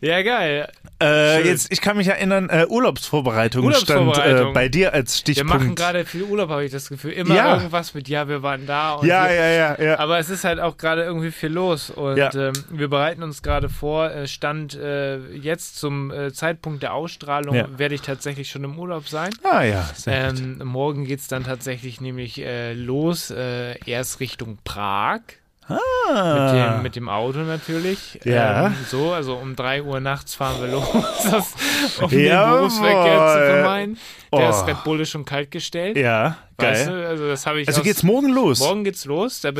Ja, 0.00 0.22
geil. 0.22 0.68
Äh, 1.02 1.46
jetzt, 1.46 1.70
ich 1.70 1.82
kann 1.82 1.98
mich 1.98 2.08
erinnern, 2.08 2.48
äh, 2.48 2.64
Urlaubsvorbereitung, 2.66 3.70
stand 3.74 4.16
äh, 4.16 4.46
bei 4.54 4.68
dir 4.70 4.94
als 4.94 5.12
Wir 5.14 5.18
Stichpunkt. 5.18 5.52
machen 5.52 5.74
gerade 5.74 6.06
viel 6.06 6.22
Urlaub, 6.22 6.48
habe 6.48 6.64
ich 6.64 6.72
das 6.72 6.88
Gefühl. 6.88 7.12
Immer 7.12 7.34
Ja. 7.34 7.54
irgendwas 7.56 7.92
mit, 7.92 8.08
ja, 8.08 8.26
wir 8.28 8.42
waren 8.42 8.64
da. 8.66 8.94
Und 8.94 9.06
ja, 9.06 9.28
wir, 9.28 9.34
ja, 9.34 9.48
ja, 9.76 9.82
ja. 9.82 9.98
Aber 9.98 10.18
es 10.18 10.30
ist 10.30 10.44
halt 10.44 10.58
auch 10.58 10.78
gerade 10.78 11.02
irgendwie 11.04 11.30
viel 11.30 11.50
los 11.50 11.90
und 11.90 12.16
Ja. 12.16 12.32
ähm, 12.34 12.54
wir 12.70 12.88
bereiten 12.88 13.22
uns 13.22 13.42
gerade 13.42 13.68
vor. 13.68 14.10
Äh, 14.10 14.26
Stand 14.26 14.74
äh, 14.74 15.18
jetzt 15.34 15.76
zum 15.78 16.10
äh, 16.10 16.32
Zeitpunkt 16.32 16.82
der 16.82 16.94
Ausstrahlung 16.94 17.54
Ja. 17.54 17.68
werde 17.78 17.94
ich 17.94 18.00
tatsächlich 18.00 18.48
schon 18.48 18.64
im 18.64 18.78
Urlaub 18.78 19.06
sein. 19.06 19.30
Ah 19.44 19.62
ja, 19.62 19.88
sehr. 19.94 20.30
Ähm, 20.30 20.62
morgen 20.64 21.04
geht 21.04 21.20
es 21.20 21.28
dann 21.28 21.44
tatsächlich 21.44 22.00
nämlich 22.00 22.42
los, 22.74 23.30
erst 23.30 24.20
Richtung 24.20 24.58
Prag. 24.64 25.20
Mit 25.68 25.78
Ah. 26.16 26.72
dem, 26.74 26.82
mit 26.82 26.94
dem 26.96 27.08
Auto 27.08 27.40
natürlich. 27.40 28.20
Ja. 28.24 28.66
Ähm, 28.66 28.74
so, 28.88 29.12
also 29.12 29.34
um 29.34 29.56
3 29.56 29.82
Uhr 29.82 29.98
nachts 30.00 30.34
fahren 30.36 30.60
wir 30.60 30.68
los, 30.68 30.86
das, 31.30 31.54
um 32.00 32.10
Jawohl. 32.10 32.10
den 32.10 32.50
Berufsverkehr 32.58 33.18
zu 33.18 33.52
vermeiden. 33.52 33.98
Der 34.32 34.46
Oh. 34.46 34.50
ist 34.50 34.66
Red 34.66 34.84
Bull 34.84 35.00
ist 35.00 35.10
schon 35.10 35.24
kalt 35.24 35.50
gestellt. 35.50 35.96
ja, 35.96 36.36
Weißt 36.58 36.86
geil. 36.86 36.96
du, 37.02 37.08
also 37.08 37.28
das 37.28 37.46
habe 37.46 37.60
ich 37.60 37.68
Also 37.68 37.80
aus- 37.80 37.84
geht's 37.84 38.02
morgen 38.02 38.32
los? 38.32 38.60
Morgen 38.60 38.84
geht's 38.84 39.04
los. 39.04 39.42
Äh, 39.44 39.52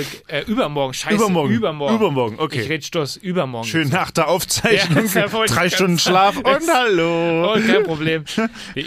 übermorgen, 0.47 0.95
scheiße. 0.95 1.15
Übermorgen. 1.17 1.53
Übermorgen. 1.53 1.95
Übermorgen, 1.97 2.37
okay. 2.39 2.63
Ich 2.63 2.69
red 2.71 2.85
Stoß. 2.85 3.17
Übermorgen. 3.17 3.67
Schön 3.69 3.89
nach 3.91 4.11
der 4.11 4.29
Aufzeichnung. 4.29 5.05
Ja, 5.15 5.27
drei 5.47 5.69
Stunden. 5.69 5.99
Schlaf 5.99 6.37
und 6.39 6.47
hallo. 6.73 7.53
Oh, 7.55 7.59
kein 7.67 7.83
Problem. 7.85 8.25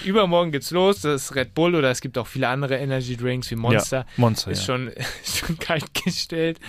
Übermorgen 0.05 0.51
geht's 0.51 0.71
los. 0.71 1.01
Das 1.01 1.23
ist 1.25 1.35
Red 1.35 1.53
Bull 1.53 1.75
oder 1.75 1.91
es 1.91 2.01
gibt 2.01 2.17
auch 2.17 2.27
viele 2.27 2.47
andere 2.47 2.77
Energy 2.77 3.15
Drinks 3.15 3.51
wie 3.51 3.55
Monster. 3.55 3.97
Ja, 3.99 4.05
Monster, 4.17 4.51
Ist 4.51 4.61
ja. 4.61 4.65
schon, 4.65 4.91
schon 5.23 5.59
kalt 5.59 5.93
gestellt. 5.93 6.59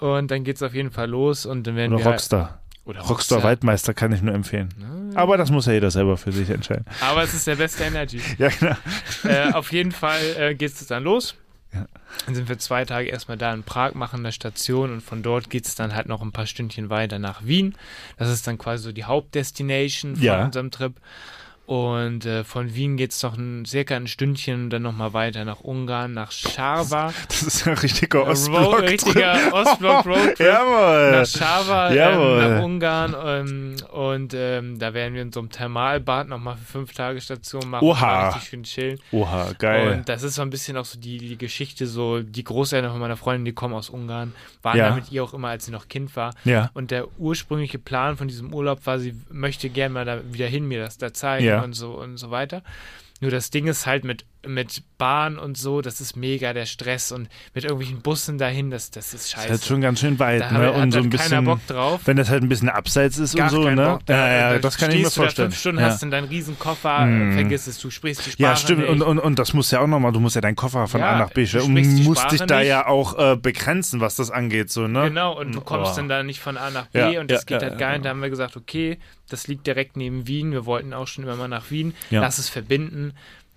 Und 0.00 0.30
dann 0.30 0.42
geht's 0.44 0.62
auf 0.62 0.74
jeden 0.74 0.90
Fall 0.90 1.08
los 1.08 1.46
und 1.46 1.66
dann 1.66 1.76
werden 1.76 1.94
Oder 1.94 2.04
wir 2.04 2.10
Rockstar. 2.10 2.60
Oder 2.86 3.00
Rockstar 3.02 3.42
Waldmeister 3.42 3.92
kann 3.92 4.12
ich 4.12 4.22
nur 4.22 4.34
empfehlen. 4.34 5.12
Aber 5.14 5.36
das 5.36 5.50
muss 5.50 5.66
ja 5.66 5.72
jeder 5.74 5.90
selber 5.90 6.16
für 6.16 6.32
sich 6.32 6.48
entscheiden. 6.50 6.84
Aber 7.00 7.22
es 7.22 7.34
ist 7.34 7.46
der 7.46 7.56
beste 7.56 7.84
Energy. 7.84 8.20
Ja, 8.38 8.48
genau. 8.48 8.76
äh, 9.24 9.52
auf 9.52 9.72
jeden 9.72 9.92
Fall 9.92 10.20
äh, 10.38 10.54
geht 10.54 10.72
es 10.72 10.86
dann 10.86 11.04
los. 11.04 11.34
Ja. 11.74 11.86
Dann 12.24 12.34
sind 12.34 12.48
wir 12.48 12.58
zwei 12.58 12.84
Tage 12.84 13.08
erstmal 13.08 13.36
da 13.36 13.52
in 13.52 13.62
Prag, 13.64 13.94
machen 13.94 14.20
eine 14.20 14.32
Station 14.32 14.92
und 14.92 15.00
von 15.02 15.22
dort 15.22 15.50
geht 15.50 15.66
es 15.66 15.74
dann 15.74 15.94
halt 15.94 16.06
noch 16.06 16.22
ein 16.22 16.32
paar 16.32 16.46
Stündchen 16.46 16.88
weiter 16.88 17.18
nach 17.18 17.44
Wien. 17.44 17.74
Das 18.18 18.30
ist 18.30 18.46
dann 18.46 18.56
quasi 18.56 18.84
so 18.84 18.92
die 18.92 19.04
Hauptdestination 19.04 20.16
von 20.16 20.24
Ja. 20.24 20.44
unserem 20.44 20.70
Trip. 20.70 20.94
Und 21.66 22.24
äh, 22.26 22.44
von 22.44 22.74
Wien 22.74 22.96
geht 22.96 23.10
es 23.10 23.22
noch 23.24 23.36
ein, 23.36 23.64
circa 23.66 23.96
ein 23.96 24.06
Stündchen 24.06 24.70
dann 24.70 24.82
nochmal 24.82 25.12
weiter 25.14 25.44
nach 25.44 25.60
Ungarn, 25.60 26.12
nach 26.14 26.30
Scharwa. 26.30 27.12
Das 27.28 27.42
ist 27.42 27.66
ein 27.66 27.74
richtiger 27.74 28.20
Road- 28.20 28.28
Ostblock. 28.28 28.82
richtiger 28.82 29.34
Ostblock-Roadtrip. 29.52 30.38
Jawohl. 30.38 31.10
nach 31.12 31.26
Schawa, 31.26 31.90
ähm, 31.90 31.96
Jawohl. 31.96 32.48
nach 32.48 32.62
Ungarn 32.62 33.16
ähm, 33.24 33.76
und 33.92 34.32
ähm, 34.34 34.78
da 34.78 34.94
werden 34.94 35.14
wir 35.14 35.22
in 35.22 35.32
so 35.32 35.40
einem 35.40 35.50
Thermalbad 35.50 36.28
nochmal 36.28 36.56
für 36.56 36.64
fünf 36.78 36.92
Tage 36.94 37.20
Station 37.20 37.68
machen. 37.68 37.84
Oha. 37.84 38.28
Richtig 38.28 38.48
schön 38.48 38.62
chillen. 38.62 39.00
Oha, 39.12 39.50
geil. 39.58 39.92
Und 39.92 40.08
das 40.08 40.22
ist 40.22 40.36
so 40.36 40.42
ein 40.42 40.50
bisschen 40.50 40.76
auch 40.76 40.84
so 40.84 40.98
die, 41.00 41.18
die 41.18 41.36
Geschichte, 41.36 41.86
so 41.86 42.20
die 42.22 42.44
Großeltern 42.44 42.90
von 42.92 43.00
meiner 43.00 43.16
Freundin, 43.16 43.44
die 43.44 43.52
kommen 43.52 43.74
aus 43.74 43.90
Ungarn, 43.90 44.32
waren 44.62 44.78
Ja. 44.78 44.90
da 44.90 44.94
mit 44.94 45.10
ihr 45.10 45.24
auch 45.24 45.34
immer, 45.34 45.48
als 45.48 45.66
sie 45.66 45.72
noch 45.72 45.88
Kind 45.88 46.14
war. 46.16 46.32
ja. 46.44 46.70
Und 46.74 46.90
der 46.92 47.06
ursprüngliche 47.18 47.78
Plan 47.78 48.16
von 48.16 48.28
diesem 48.28 48.54
Urlaub 48.54 48.86
war, 48.86 48.98
sie 48.98 49.14
möchte 49.30 49.68
gerne 49.68 49.92
mal 49.94 50.04
da 50.04 50.20
wieder 50.30 50.46
hin, 50.46 50.68
mir 50.68 50.80
das 50.80 50.96
da 50.98 51.12
zeigen 51.12 51.44
Ja. 51.44 51.55
Und 51.62 51.72
so 51.72 51.94
und 51.94 52.16
so 52.16 52.30
weiter. 52.30 52.62
Nur 53.20 53.30
das 53.30 53.50
Ding 53.50 53.66
ist 53.66 53.86
halt 53.86 54.04
mit 54.04 54.24
mit 54.46 54.82
Bahn 54.98 55.38
und 55.38 55.58
so, 55.58 55.82
das 55.82 56.00
ist 56.00 56.16
mega 56.16 56.52
der 56.54 56.64
Stress 56.66 57.12
und 57.12 57.28
mit 57.54 57.64
irgendwelchen 57.64 58.00
Bussen 58.00 58.38
dahin, 58.38 58.70
das, 58.70 58.90
das 58.90 59.12
ist 59.12 59.24
Das 59.24 59.30
scheiße. 59.32 59.44
ist 59.46 59.50
halt 59.50 59.64
schon 59.64 59.80
ganz 59.82 60.00
schön 60.00 60.18
weit, 60.18 60.40
da 60.42 60.50
ne? 60.52 60.66
hat, 60.68 60.74
Und 60.76 60.92
so 60.92 60.98
ein 60.98 61.02
halt 61.04 61.10
bisschen. 61.10 61.30
keiner 61.30 61.42
Bock 61.42 61.66
drauf. 61.66 62.00
Wenn 62.06 62.16
das 62.16 62.30
halt 62.30 62.42
ein 62.42 62.48
bisschen 62.48 62.68
abseits 62.70 63.18
ist 63.18 63.34
und 63.38 63.48
so, 63.50 63.68
ne? 63.68 63.76
Bock. 63.86 64.06
Da, 64.06 64.16
ja, 64.16 64.36
ja, 64.38 64.52
da 64.54 64.58
das 64.60 64.78
kann 64.78 64.90
ich 64.90 64.96
mir 64.98 65.02
stehst 65.02 65.16
du 65.16 65.20
da 65.20 65.24
vorstellen. 65.26 65.50
fünf 65.50 65.60
Stunden 65.60 65.80
ja. 65.80 65.86
hast 65.88 66.02
dann 66.02 66.10
deinen 66.10 66.28
Riesenkoffer, 66.28 67.06
Mhm. 67.06 67.32
vergiss 67.34 67.66
es, 67.66 67.78
du 67.78 67.90
sprichst 67.90 68.24
die 68.26 68.30
Sprache 68.30 68.42
Ja, 68.50 68.56
stimmt. 68.56 68.80
nicht. 68.80 68.88
Und, 68.90 69.02
und, 69.02 69.18
und 69.18 69.38
das 69.38 69.52
muss 69.52 69.70
ja 69.70 69.80
auch 69.80 69.86
nochmal, 69.86 70.12
du 70.12 70.20
musst 70.20 70.34
ja 70.34 70.40
deinen 70.40 70.56
Koffer 70.56 70.86
von 70.86 71.00
Ja, 71.00 71.10
A 71.12 71.18
nach 71.18 71.30
B 71.30 71.46
stellen 71.46 71.64
und 71.64 72.04
musst 72.04 72.30
dich 72.32 72.40
da 72.42 72.60
nicht. 72.60 72.68
ja 72.68 72.86
auch 72.86 73.18
äh, 73.18 73.36
begrenzen, 73.36 74.00
was 74.00 74.16
das 74.16 74.30
angeht, 74.30 74.70
so, 74.70 74.86
ne? 74.88 75.04
Genau, 75.08 75.38
und 75.38 75.54
du 75.54 75.60
kommst 75.60 75.92
Oh. 75.92 75.96
dann 75.96 76.08
da 76.08 76.22
nicht 76.22 76.40
von 76.40 76.56
A 76.56 76.70
nach 76.70 76.86
B 76.86 76.98
Ja, 77.12 77.20
und 77.20 77.30
das 77.30 77.44
geht 77.46 77.62
halt 77.62 77.78
gar 77.78 77.92
nicht. 77.92 78.04
Da 78.04 78.10
haben 78.10 78.22
wir 78.22 78.30
gesagt, 78.30 78.56
okay, 78.56 78.98
das 79.28 79.46
liegt 79.48 79.66
direkt 79.66 79.96
neben 79.96 80.26
Wien. 80.26 80.52
Wir 80.52 80.66
wollten 80.66 80.94
auch 80.94 81.06
schon 81.08 81.24
immer 81.24 81.36
mal 81.36 81.48
nach 81.48 81.70
Wien. 81.70 81.94
Lass 82.10 82.38
es 82.38 82.48
verbinden. 82.48 83.12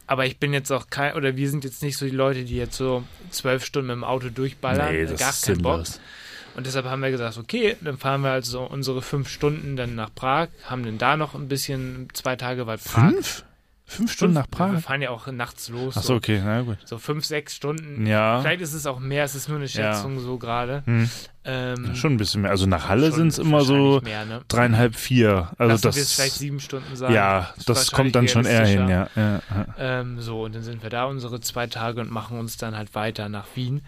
Aber 0.10 0.26
ich 0.26 0.40
bin 0.40 0.54
jetzt 0.54 0.72
auch 0.72 0.88
kein, 0.90 1.14
oder 1.14 1.36
wir 1.36 1.48
sind 1.52 1.64
jetzt 1.64 1.84
nicht 1.84 1.96
so 1.96 2.04
die 2.04 2.12
Leute, 2.12 2.44
die 2.44 2.56
jetzt 2.56 2.76
so 2.76 3.04
zwölf 3.30 3.64
Stunden 3.64 3.90
mit 3.90 3.98
dem 3.98 4.04
Auto 4.04 4.30
durchballern. 4.30 4.92
Nee, 4.92 5.06
das 5.06 5.20
gar 5.20 5.30
ist 5.30 5.46
keinen 5.46 5.62
Bock. 5.62 5.86
Und 6.56 6.66
deshalb 6.66 6.88
haben 6.88 7.02
wir 7.04 7.12
gesagt, 7.12 7.38
okay, 7.38 7.78
dann 7.82 8.00
fahren 8.00 8.22
wir 8.22 8.32
also 8.32 8.62
unsere 8.64 9.04
fünf 9.04 9.30
Stunden 9.30 9.76
dann 9.76 9.94
nach 9.94 10.10
Prag, 10.16 10.48
haben 10.66 10.84
dann 10.84 10.98
da 10.98 11.16
noch 11.16 11.36
ein 11.36 11.48
bisschen, 11.48 12.08
zwei 12.14 12.36
Tage, 12.36 12.66
weil 12.66 12.80
Prag. 12.80 13.12
Fünf? 13.12 13.44
Fünf 13.90 14.12
Stunden 14.14 14.36
nach 14.36 14.46
Wir 14.46 14.52
Prag? 14.52 14.80
fahren 14.82 15.02
ja 15.02 15.10
auch 15.10 15.26
nachts 15.28 15.68
los. 15.70 15.98
Achso, 15.98 16.16
okay, 16.16 16.40
na 16.46 16.62
gut. 16.62 16.78
So 16.86 17.00
fünf, 17.00 17.26
sechs 17.26 17.56
Stunden. 17.56 18.06
Ja. 18.06 18.40
Vielleicht 18.42 18.62
ist 18.62 18.74
es 18.74 18.86
auch 18.86 19.00
mehr, 19.00 19.24
es 19.24 19.34
ist 19.34 19.50
nur 19.50 19.58
eine 19.58 19.66
Ja. 19.66 19.94
Schätzung 19.96 20.20
so 20.20 20.38
gerade. 20.38 20.84
Hm. 20.86 21.10
Ähm, 21.44 21.96
Schon 21.96 22.14
ein 22.14 22.18
bisschen 22.18 22.42
mehr. 22.44 22.52
Also 22.52 22.68
nach 22.68 22.88
Halle 22.88 23.12
sind 23.12 23.30
es 23.30 23.40
immer 23.40 23.62
so 23.62 24.00
Mehr, 24.04 24.26
ne? 24.26 24.42
dreieinhalb, 24.48 24.96
vier. 24.96 25.50
Also 25.58 25.72
Lassen 25.74 25.82
das. 25.84 25.96
wir 25.96 26.06
vielleicht 26.06 26.36
sieben 26.36 26.60
Stunden 26.60 26.96
sein. 26.96 27.14
ja, 27.14 27.52
das 27.66 27.92
kommt 27.92 28.14
dann 28.16 28.28
schon 28.28 28.46
eher 28.46 28.66
hin, 28.68 28.88
ja. 28.88 29.08
ja, 29.16 29.42
ja. 29.50 29.66
Ähm, 29.78 30.22
so, 30.22 30.44
und 30.44 30.54
dann 30.54 30.62
sind 30.64 30.84
wir 30.84 30.90
da 30.92 31.06
unsere 31.06 31.42
zwei 31.42 31.66
Tage 31.66 32.00
und 32.02 32.12
machen 32.12 32.38
uns 32.38 32.58
dann 32.58 32.78
halt 32.78 32.94
weiter 32.94 33.28
nach 33.30 33.48
Wien. 33.56 33.82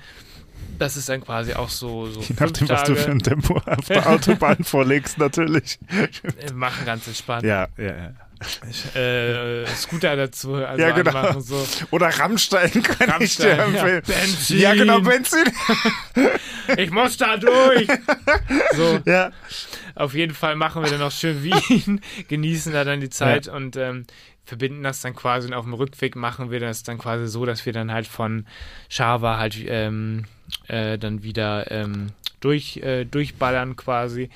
Das 0.79 0.97
ist 0.97 1.09
dann 1.09 1.21
quasi 1.21 1.53
auch 1.53 1.69
so, 1.69 2.07
so 2.07 2.19
Je 2.21 2.25
fünf 2.27 2.39
nachdem, 2.39 2.69
was 2.69 2.83
du 2.85 2.95
für 2.95 3.11
ein 3.11 3.19
Tempo 3.19 3.61
auf 3.65 3.85
der 3.87 4.07
Autobahn 4.09 4.63
vorlegst, 4.63 5.17
natürlich. 5.19 5.77
Wir 6.39 6.53
machen 6.53 6.85
ganz 6.85 7.05
entspannt. 7.07 7.43
Ja, 7.43 7.67
ja, 7.77 7.83
ja. 7.95 8.11
Äh, 8.95 9.65
Scooter 9.67 10.15
dazu, 10.15 10.55
also 10.55 10.81
Ja, 10.81 10.91
genau. 10.91 11.11
anmachen, 11.11 11.41
so. 11.41 11.65
Oder 11.91 12.07
Rammstein 12.07 12.71
kann 12.83 13.21
ich 13.21 13.35
dir 13.37 13.57
Rammstein, 13.57 13.73
ja. 13.75 13.81
empfehlen. 13.97 14.03
Benzin. 14.05 14.59
Ja, 14.59 14.73
genau, 14.73 14.99
Benzin. 15.01 15.43
Ich 16.77 16.91
muss 16.91 17.17
da 17.17 17.37
durch! 17.37 17.87
so, 18.75 18.99
Ja. 19.05 19.31
auf 19.95 20.13
jeden 20.13 20.33
Fall 20.33 20.55
machen 20.55 20.83
wir 20.83 20.89
dann 20.89 20.99
noch 20.99 21.11
schön 21.11 21.43
Wien, 21.43 22.01
genießen 22.27 22.73
da 22.73 22.83
dann 22.83 22.99
die 23.01 23.09
Zeit 23.09 23.47
und 23.47 23.75
ähm, 23.75 24.05
verbinden 24.45 24.83
das 24.83 25.01
dann 25.01 25.15
quasi 25.15 25.47
und 25.47 25.53
auf 25.53 25.65
dem 25.65 25.73
Rückweg 25.73 26.15
machen 26.15 26.49
wir 26.51 26.59
das 26.59 26.83
dann 26.83 26.97
quasi 26.97 27.27
so, 27.27 27.45
dass 27.45 27.65
wir 27.65 27.73
dann 27.73 27.91
halt 27.91 28.07
von 28.07 28.45
Schawa 28.89 29.37
halt 29.37 29.55
ähm, 29.67 30.25
äh, 30.67 30.97
dann 30.97 31.23
wieder 31.23 31.69
ähm, 31.71 32.07
durch, 32.39 32.77
äh, 32.77 33.05
durchballern 33.05 33.75
quasi 33.75 34.29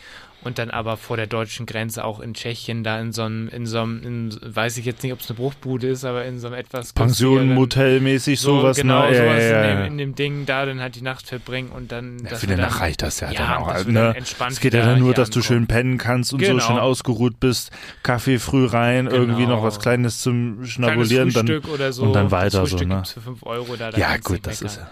und 0.45 0.59
dann 0.59 0.69
aber 0.69 0.95
vor 0.95 1.17
der 1.17 1.25
deutschen 1.25 1.65
Grenze 1.65 2.05
auch 2.05 2.19
in 2.19 2.35
Tschechien 2.35 2.83
da 2.83 2.99
in 2.99 3.11
so 3.11 3.23
einem, 3.23 3.49
in 3.49 3.65
so 3.65 3.81
einem, 3.81 4.03
in, 4.03 4.39
weiß 4.55 4.77
ich 4.77 4.85
jetzt 4.85 5.01
nicht, 5.01 5.11
ob 5.11 5.19
es 5.21 5.29
eine 5.29 5.37
Bruchbude 5.37 5.87
ist, 5.87 6.05
aber 6.05 6.23
in 6.25 6.39
so 6.39 6.45
einem 6.47 6.55
etwas 6.55 6.93
Pension, 6.93 7.53
Motelmäßig, 7.53 8.39
so, 8.39 8.59
sowas. 8.61 8.77
genau, 8.77 9.07
ne? 9.09 9.15
Ja, 9.15 9.23
sowas 9.23 9.43
ja, 9.43 9.49
ja, 9.49 9.63
in, 9.63 9.67
ja. 9.69 9.75
dem, 9.83 9.85
in 9.93 9.97
dem 9.97 10.15
Ding 10.15 10.45
da 10.45 10.65
dann 10.67 10.79
halt 10.81 10.95
die 10.95 11.01
Nacht 11.01 11.25
verbringen 11.27 11.69
und 11.69 11.91
dann 11.91 12.19
Ja, 12.29 12.35
für 12.35 12.45
den 12.45 12.57
dann- 12.57 12.69
Nacht 12.69 12.79
reicht 12.79 13.01
das 13.01 13.19
ja, 13.21 13.33
dann 13.33 13.53
auch. 13.53 13.73
dann 13.73 13.91
ne? 13.91 14.13
entspannt 14.15 14.51
Es 14.51 14.59
geht 14.59 14.75
ja 14.75 14.85
dann 14.85 14.99
nur, 14.99 15.15
dass 15.15 15.31
du 15.31 15.41
schön 15.41 15.65
pennen 15.65 15.97
kannst 15.97 16.31
und 16.31 16.39
Genau. 16.39 16.59
so 16.59 16.67
schön 16.67 16.77
ausgeruht 16.77 17.39
bist. 17.39 17.71
Kaffee 18.03 18.37
früh 18.37 18.67
rein, 18.67 19.07
irgendwie 19.07 19.43
Genau. 19.45 19.55
noch 19.57 19.63
was 19.63 19.79
Kleines 19.79 20.21
zum 20.21 20.57
Kleines 20.57 20.73
Schnabulieren. 20.73 21.33
Dann, 21.33 21.47
Frühstück 21.47 21.73
oder 21.73 21.91
so. 21.91 22.03
und 22.03 22.13
dann 22.13 22.29
weiter 22.29 22.61
das 22.61 22.69
so, 22.69 22.77
Frühstück 22.77 22.87
ne? 22.87 23.03
für 23.11 23.21
5 23.21 23.43
Euro 23.47 23.75
da. 23.75 23.89
da 23.89 23.97
ja, 23.97 24.17
gut, 24.17 24.45
das 24.45 24.61
ist 24.61 24.77
ja. 24.77 24.91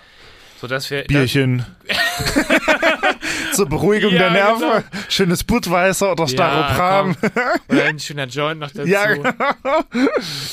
So, 0.60 0.68
dass 0.68 0.90
wir, 0.90 1.04
Bierchen. 1.04 1.66
Zur 3.54 3.68
Beruhigung 3.70 4.12
Ja, 4.14 4.20
der 4.20 4.32
Nerven. 4.32 4.60
genau. 4.62 4.82
Schönes 5.10 5.44
Budweiser 5.44 6.12
oder 6.12 6.28
Staropram. 6.28 7.16
komm. 7.20 7.32
Oder 7.70 7.86
ein 7.86 8.00
schöner 8.00 8.26
Joint 8.28 8.60
noch 8.60 8.72
dazu. 8.72 8.88
Ja, 8.88 9.06
genau. 9.14 9.30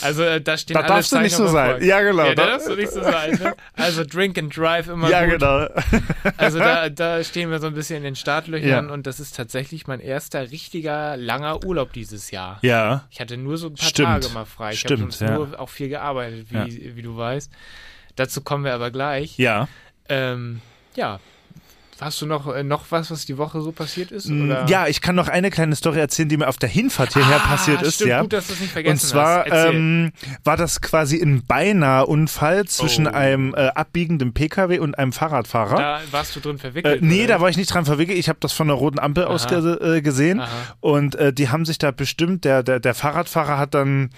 Also 0.02 0.22
äh, 0.22 0.40
da 0.40 0.56
stehen 0.56 0.74
Da 0.74 0.82
darfst 0.82 1.12
du 1.12 1.18
nicht 1.18 1.34
so 1.34 1.46
sein. 1.46 1.82
Ja, 1.82 2.00
genau. 2.00 2.24
Ja, 2.24 2.34
da 2.34 2.44
Da- 2.44 2.50
darfst 2.52 2.68
du 2.68 2.76
nicht 2.76 2.90
so 2.92 3.02
sein. 3.02 3.32
Ne? 3.42 3.54
Also 3.76 4.04
Drink 4.04 4.38
and 4.38 4.56
Drive 4.56 4.88
immer 4.88 5.08
Ja, 5.08 5.24
gut. 5.24 5.38
genau. 5.40 5.66
Also 6.36 6.58
da, 6.58 6.88
da 6.88 7.22
stehen 7.24 7.50
wir 7.50 7.58
so 7.58 7.66
ein 7.66 7.74
bisschen 7.74 7.98
in 7.98 8.02
den 8.04 8.16
Startlöchern 8.16 8.86
Ja. 8.88 8.92
und 8.92 9.06
das 9.06 9.20
ist 9.20 9.36
tatsächlich 9.36 9.86
mein 9.86 10.00
erster 10.00 10.50
richtiger 10.50 11.16
langer 11.16 11.64
Urlaub 11.64 11.92
dieses 11.92 12.30
Jahr. 12.30 12.58
Ja. 12.62 13.04
Ich 13.10 13.20
hatte 13.20 13.36
nur 13.36 13.56
so 13.58 13.68
ein 13.68 13.74
paar 13.74 13.88
Stimmt. 13.88 14.08
Tage 14.24 14.28
mal 14.34 14.44
frei. 14.44 14.72
Ich 14.72 14.84
habe 14.84 15.08
ja. 15.20 15.30
nur 15.32 15.58
auch 15.60 15.68
viel 15.68 15.88
gearbeitet, 15.88 16.46
wie, 16.50 16.56
Ja. 16.56 16.66
wie 16.96 17.02
du 17.02 17.16
weißt. 17.16 17.50
Dazu 18.16 18.40
kommen 18.42 18.64
wir 18.64 18.74
aber 18.74 18.90
gleich. 18.90 19.38
Ja. 19.38 19.68
Ähm, 20.08 20.60
ja. 20.96 21.20
Hast 22.00 22.22
du 22.22 22.26
noch, 22.26 22.46
äh, 22.54 22.62
noch 22.62 22.84
was, 22.90 23.10
was 23.10 23.26
die 23.26 23.36
Woche 23.36 23.60
so 23.60 23.72
passiert 23.72 24.10
ist? 24.10 24.28
Mm, 24.28 24.44
Oder? 24.46 24.66
Ja, 24.68 24.86
ich 24.86 25.00
kann 25.02 25.14
noch 25.14 25.28
eine 25.28 25.50
kleine 25.50 25.76
Story 25.76 25.98
erzählen, 26.00 26.28
die 26.30 26.36
mir 26.38 26.48
auf 26.48 26.56
der 26.56 26.68
Hinfahrt 26.68 27.12
hierher 27.12 27.36
Ah, 27.44 27.46
passiert 27.48 27.82
ist. 27.82 27.96
stimmt, 27.96 28.10
ja. 28.10 28.20
gut, 28.22 28.32
dass 28.32 28.46
du 28.46 28.54
es 28.54 28.60
nicht 28.60 28.72
vergessen 28.72 28.92
Und 28.94 29.00
zwar 29.00 29.46
ähm, 29.52 30.12
war 30.42 30.56
das 30.56 30.80
quasi 30.80 31.20
ein 31.20 31.44
beinahe 31.46 32.06
Unfall 32.06 32.64
zwischen 32.66 33.06
Oh. 33.06 33.10
einem 33.10 33.54
äh, 33.54 33.68
abbiegenden 33.68 34.32
PKW 34.32 34.78
und 34.78 34.98
einem 34.98 35.12
Fahrradfahrer. 35.12 35.76
da 35.76 36.00
warst 36.10 36.34
du 36.36 36.40
drin 36.40 36.56
Äh, 36.56 36.60
verwickelt. 36.60 37.02
nee, 37.02 37.24
oder? 37.24 37.34
da 37.34 37.40
war 37.42 37.48
ich 37.50 37.56
nicht 37.56 37.72
dran 37.72 37.84
verwickelt. 37.84 38.18
Ich 38.18 38.28
habe 38.28 38.38
das 38.40 38.52
von 38.52 38.66
der 38.68 38.76
roten 38.76 38.98
Ampel 38.98 39.24
aus 39.24 39.46
Aha. 39.46 39.60
ge 39.60 39.96
äh, 39.98 40.00
gesehen. 40.02 40.40
Aha. 40.40 40.48
Und 40.80 41.16
äh, 41.16 41.32
die 41.32 41.50
haben 41.50 41.64
sich 41.66 41.78
da 41.78 41.90
bestimmt, 41.90 42.44
der, 42.44 42.62
der, 42.62 42.80
der 42.80 42.94
Fahrradfahrer 42.94 43.58
hat 43.58 43.74
dann, 43.74 44.10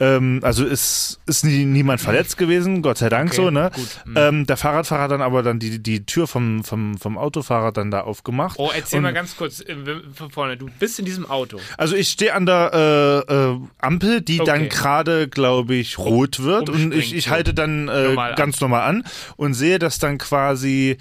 ähm, 0.00 0.40
also 0.42 0.64
ist, 0.64 1.20
ist 1.26 1.44
nie, 1.44 1.64
niemand 1.64 2.00
verletzt 2.00 2.36
gewesen, 2.38 2.82
Gott 2.82 2.98
sei 2.98 3.08
Dank 3.10 3.28
Okay, 3.32 3.36
so, 3.36 3.50
ne? 3.50 3.70
gut. 3.74 3.88
Hm. 4.04 4.14
Ähm, 4.16 4.46
der 4.46 4.56
Fahrradfahrer 4.56 5.02
hat 5.04 5.10
dann 5.10 5.22
aber 5.22 5.42
dann 5.42 5.58
die, 5.58 5.78
die 5.82 6.04
Tür 6.06 6.26
vom, 6.26 6.64
vom, 6.64 6.96
vom 6.98 7.18
Autofahrer 7.18 7.70
dann 7.70 7.90
da 7.90 8.00
aufgemacht. 8.00 8.56
Oh, 8.58 8.70
erzähl 8.74 8.96
Und- 8.96 9.02
mal 9.04 9.12
ganz 9.12 9.36
kurz 9.36 9.60
äh, 9.60 9.76
von 10.14 10.30
vorne. 10.30 10.56
Du 10.56 10.68
bist 10.78 10.98
in 10.98 11.04
diesem 11.04 11.28
Auto. 11.28 11.58
Also 11.76 11.94
ich 11.96 12.08
stehe 12.08 12.34
an 12.34 12.46
der 12.46 13.24
äh, 13.28 13.32
äh, 13.34 13.58
Ampel, 13.78 14.20
die 14.22 14.40
Okay. 14.40 14.50
dann 14.50 14.68
gerade, 14.70 15.28
glaube 15.28 15.74
ich, 15.74 15.98
rot 15.98 16.42
wird 16.42 16.70
und 16.70 16.94
ich, 16.94 17.14
ich 17.14 17.28
halte 17.28 17.52
dann 17.54 17.88
äh, 17.88 18.08
Normal 18.08 18.30
an. 18.30 18.36
ganz 18.36 18.60
normal 18.60 18.82
an 18.88 19.04
und 19.36 19.54
sehe, 19.54 19.78
dass 19.78 19.98
dann 19.98 20.16
quasi 20.18 20.96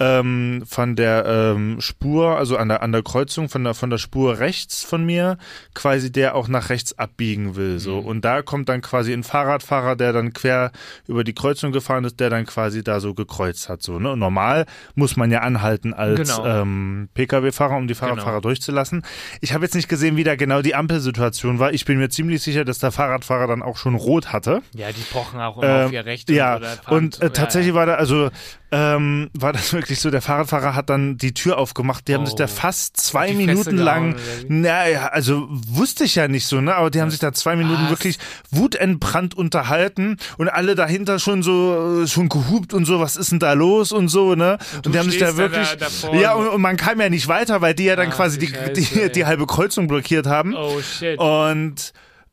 ähm, 0.00 0.64
von 0.66 0.96
der 0.96 1.24
ähm, 1.26 1.80
Spur, 1.80 2.36
also 2.36 2.56
an 2.56 2.68
der 2.68 2.82
an 2.82 2.90
der 2.90 3.02
Kreuzung 3.02 3.48
von 3.48 3.62
der 3.62 3.74
von 3.74 3.90
der 3.90 3.98
Spur 3.98 4.38
rechts 4.40 4.82
von 4.82 5.06
mir, 5.06 5.38
quasi 5.74 6.10
der 6.10 6.34
auch 6.34 6.48
nach 6.48 6.68
rechts 6.68 6.98
abbiegen 6.98 7.54
will, 7.54 7.78
so 7.78 8.00
Mhm. 8.00 8.06
und 8.08 8.24
da 8.24 8.42
kommt 8.42 8.68
dann 8.68 8.80
quasi 8.80 9.12
ein 9.12 9.22
Fahrradfahrer, 9.22 9.94
der 9.94 10.12
dann 10.12 10.32
quer 10.32 10.72
über 11.06 11.22
die 11.22 11.32
Kreuzung 11.32 11.70
gefahren 11.70 12.04
ist, 12.04 12.18
der 12.18 12.28
dann 12.30 12.44
quasi 12.44 12.82
da 12.82 12.98
so 12.98 13.14
gekreuzt 13.14 13.68
hat, 13.68 13.82
so 13.82 13.98
ne. 14.00 14.10
Und 14.12 14.18
normal 14.18 14.66
muss 14.96 15.16
man 15.16 15.30
ja 15.30 15.40
anhalten 15.40 15.94
als 15.94 16.36
Genau. 16.36 16.44
ähm, 16.44 17.08
PKW-Fahrer, 17.14 17.76
um 17.76 17.86
die 17.86 17.94
Fahrradfahrer 17.94 18.40
durchzulassen. 18.40 19.02
Ich 19.40 19.54
habe 19.54 19.64
jetzt 19.64 19.74
nicht 19.74 19.88
gesehen, 19.88 20.16
wie 20.16 20.24
da 20.24 20.34
genau 20.34 20.60
die 20.60 20.74
Ampelsituation 20.74 21.58
war. 21.60 21.72
Ich 21.72 21.84
bin 21.84 21.98
mir 21.98 22.08
ziemlich 22.08 22.42
sicher, 22.42 22.64
dass 22.64 22.78
der 22.80 22.90
Fahrradfahrer 22.90 23.46
dann 23.46 23.62
auch 23.62 23.76
schon 23.76 23.94
rot 23.94 24.32
hatte. 24.32 24.60
Ja, 24.74 24.88
die 24.90 25.02
pochen 25.12 25.38
auch 25.40 25.58
immer 25.58 25.66
Ähm, 25.80 25.86
auf 25.86 25.92
ihr 25.92 26.04
Recht. 26.04 26.28
ja, 26.30 26.58
und 26.88 27.14
zu- 27.14 27.22
äh, 27.22 27.30
tatsächlich 27.30 27.74
war 27.74 27.86
da, 27.86 27.94
also 27.94 28.30
ähm, 28.76 29.30
war 29.34 29.52
das 29.52 29.72
wirklich 29.72 30.00
so, 30.00 30.10
der 30.10 30.20
Fahrradfahrer 30.20 30.74
hat 30.74 30.90
dann 30.90 31.16
die 31.16 31.32
Tür 31.32 31.58
aufgemacht, 31.58 32.08
die 32.08 32.14
haben 32.14 32.22
Oh. 32.22 32.26
sich 32.26 32.34
da 32.34 32.48
fast 32.48 32.96
zwei 32.96 33.28
die 33.28 33.34
Minuten 33.34 33.76
lang, 33.78 34.16
naja, 34.48 35.06
also 35.12 35.46
wusste 35.48 36.02
ich 36.04 36.16
ja 36.16 36.26
nicht 36.26 36.46
so, 36.48 36.60
ne, 36.60 36.74
aber 36.74 36.90
die 36.90 37.00
haben 37.00 37.10
sich 37.10 37.20
da 37.20 37.32
zwei 37.32 37.54
Minuten 37.54 37.84
Was? 37.84 37.90
wirklich 37.90 38.18
wutentbrannt 38.50 39.36
unterhalten 39.36 40.16
und 40.38 40.48
alle 40.48 40.74
dahinter 40.74 41.18
schon 41.20 41.42
so, 41.44 42.02
äh, 42.02 42.06
schon 42.08 42.28
gehupt 42.28 42.74
und 42.74 42.84
so, 42.84 42.98
was 42.98 43.16
ist 43.16 43.30
denn 43.30 43.38
da 43.38 43.52
los 43.52 43.92
und 43.92 44.08
so, 44.08 44.34
ne, 44.34 44.58
und, 44.74 44.86
du 44.86 44.90
die 44.90 44.98
haben 44.98 45.10
sich 45.10 45.20
da 45.20 45.26
da 45.26 45.36
wirklich, 45.36 45.68
da- 45.68 45.76
davor 45.76 46.14
ja, 46.16 46.32
und, 46.34 46.48
und 46.48 46.60
man 46.60 46.76
kam 46.76 47.00
ja 47.00 47.08
nicht 47.08 47.28
weiter, 47.28 47.60
weil 47.60 47.74
die 47.74 47.84
ja 47.84 47.94
dann 47.94 48.08
Ach, 48.10 48.16
quasi 48.16 48.38
die, 48.40 48.52
die, 48.74 49.00
ey. 49.00 49.12
die 49.12 49.24
halbe 49.24 49.46
Kreuzung 49.46 49.86
blockiert 49.86 50.26
haben. 50.26 50.54
Oh 50.56 50.80
shit. 50.80 51.18
Und 51.20 51.92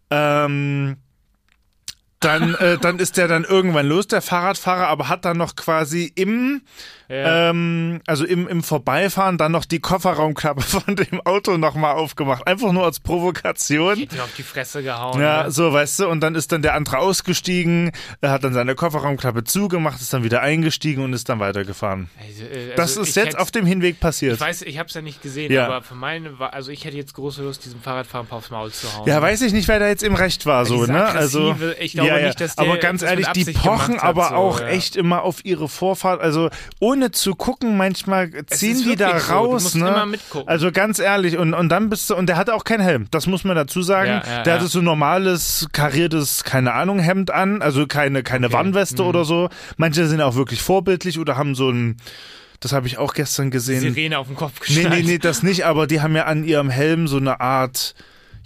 ähm, 0.09 0.97
dann, 2.21 2.55
äh, 2.55 2.77
dann 2.77 2.99
ist 2.99 3.17
der 3.17 3.27
dann 3.27 3.43
irgendwann 3.43 3.87
los, 3.87 4.07
der 4.07 4.21
Fahrradfahrer, 4.21 4.87
aber 4.87 5.09
hat 5.09 5.25
dann 5.25 5.37
noch 5.37 5.55
quasi 5.55 6.11
im, 6.15 6.61
ja. 7.11 7.49
ähm, 7.49 8.01
also 8.07 8.25
im, 8.25 8.47
im 8.47 8.63
Vorbeifahren 8.63 9.37
dann 9.37 9.51
noch 9.51 9.65
die 9.65 9.79
Kofferraumklappe 9.79 10.61
von 10.61 10.95
dem 10.95 11.21
Auto 11.21 11.57
nochmal 11.57 11.95
aufgemacht. 11.95 12.47
Einfach 12.47 12.71
nur 12.71 12.85
als 12.85 12.99
Provokation. 12.99 13.97
Hätte 13.97 14.15
mir 14.15 14.23
auf 14.23 14.33
die 14.37 14.43
Fresse 14.43 14.83
gehauen. 14.83 15.19
Ja, 15.21 15.43
ne? 15.43 15.51
so, 15.51 15.71
weißt 15.73 15.99
du, 15.99 16.07
und 16.07 16.21
dann 16.21 16.35
ist 16.35 16.51
dann 16.51 16.61
der 16.61 16.73
andere 16.75 16.97
ausgestiegen, 16.99 17.91
hat 18.23 18.43
dann 18.43 18.53
seine 18.53 18.75
Kofferraumklappe 18.75 19.43
zugemacht, 19.43 19.99
ist 20.01 20.13
dann 20.13 20.23
wieder 20.23 20.41
eingestiegen 20.41 21.03
und 21.03 21.13
ist 21.13 21.29
dann 21.29 21.39
weitergefahren. 21.39 22.09
Also, 22.19 22.43
äh, 22.43 22.75
Das 22.75 22.91
also 22.91 23.01
ist 23.01 23.09
ich 23.09 23.15
jetzt 23.15 23.25
hätte- 23.27 23.39
auf 23.39 23.51
dem 23.51 23.65
Hinweg 23.65 23.99
passiert. 23.99 24.35
Ich 24.35 24.39
weiß, 24.41 24.61
ich 24.63 24.77
habe 24.77 24.87
es 24.87 24.93
ja 24.93 25.01
nicht 25.01 25.21
gesehen, 25.21 25.51
Ja. 25.51 25.65
aber 25.65 25.81
für 25.81 25.95
meine, 25.95 26.31
also 26.39 26.71
ich 26.71 26.85
hätte 26.85 26.97
jetzt 26.97 27.13
große 27.13 27.43
Lust, 27.43 27.65
diesem 27.65 27.81
Fahrradfahrer 27.81 28.23
ein 28.23 28.27
paar 28.27 28.37
aufs 28.37 28.49
Maul 28.49 28.71
zu 28.71 28.91
hauen. 28.95 29.07
Ja, 29.07 29.21
weiß 29.21 29.41
ich 29.41 29.53
nicht, 29.53 29.67
wer 29.67 29.79
da 29.79 29.87
jetzt 29.87 30.03
im 30.03 30.15
Recht 30.15 30.45
war, 30.45 30.65
so, 30.65 30.85
ne? 30.85 31.05
Also, 31.05 31.55
ich 31.79 31.93
glaube 31.93 32.21
nicht, 32.21 32.39
dass 32.39 32.55
der 32.55 32.65
aber 32.65 32.77
ganz 32.77 33.01
das 33.01 33.09
ehrlich, 33.09 33.27
die 33.29 33.45
pochen 33.45 33.99
aber 33.99 34.29
so, 34.29 34.35
auch 34.35 34.59
ja. 34.61 34.67
echt 34.67 34.95
immer 34.95 35.23
auf 35.23 35.43
ihre 35.45 35.67
Vorfahrt. 35.67 36.21
Also, 36.21 36.49
ohne 36.79 37.00
ohne 37.01 37.11
zu 37.11 37.35
gucken, 37.35 37.77
manchmal 37.77 38.29
ziehen 38.47 38.83
die 38.83 38.95
da 38.95 39.19
so, 39.19 39.33
raus, 39.33 39.63
musst 39.63 39.75
ne? 39.75 40.13
Also 40.45 40.71
ganz 40.71 40.99
ehrlich, 40.99 41.37
und, 41.37 41.53
und 41.53 41.69
dann 41.69 41.89
bist 41.89 42.09
du, 42.09 42.15
und 42.15 42.27
der 42.27 42.37
hatte 42.37 42.53
auch 42.53 42.63
keinen 42.63 42.81
Helm, 42.81 43.07
das 43.11 43.27
muss 43.27 43.43
man 43.43 43.55
dazu 43.55 43.81
sagen. 43.81 44.09
Ja, 44.09 44.23
ja, 44.25 44.43
der 44.43 44.53
hatte 44.55 44.67
so 44.67 44.79
ein 44.79 44.85
normales, 44.85 45.67
kariertes, 45.71 46.43
keine 46.43 46.73
Ahnung, 46.73 46.99
Hemd 46.99 47.31
an, 47.31 47.61
also 47.61 47.87
keine, 47.87 48.23
keine 48.23 48.47
Okay. 48.47 48.55
Mhm. 48.55 48.59
Warnweste 48.59 49.03
oder 49.03 49.25
so. 49.25 49.49
Manche 49.77 50.07
sind 50.07 50.21
auch 50.21 50.35
wirklich 50.35 50.61
vorbildlich 50.61 51.17
oder 51.19 51.37
haben 51.37 51.55
so 51.55 51.69
ein, 51.69 51.97
das 52.59 52.73
habe 52.73 52.85
ich 52.87 52.97
auch 52.97 53.13
gestern 53.13 53.49
gesehen. 53.49 53.81
Sirene 53.81 54.19
auf 54.19 54.27
den 54.27 54.35
Kopf 54.35 54.53
Nee, 54.67 54.75
geschnallt. 54.75 55.05
nee, 55.05 55.11
nee, 55.13 55.17
das 55.17 55.41
nicht, 55.43 55.65
aber 55.65 55.87
die 55.87 56.01
haben 56.01 56.15
ja 56.15 56.25
an 56.25 56.43
ihrem 56.43 56.69
Helm 56.69 57.07
so 57.07 57.17
eine 57.17 57.39
Art, 57.41 57.95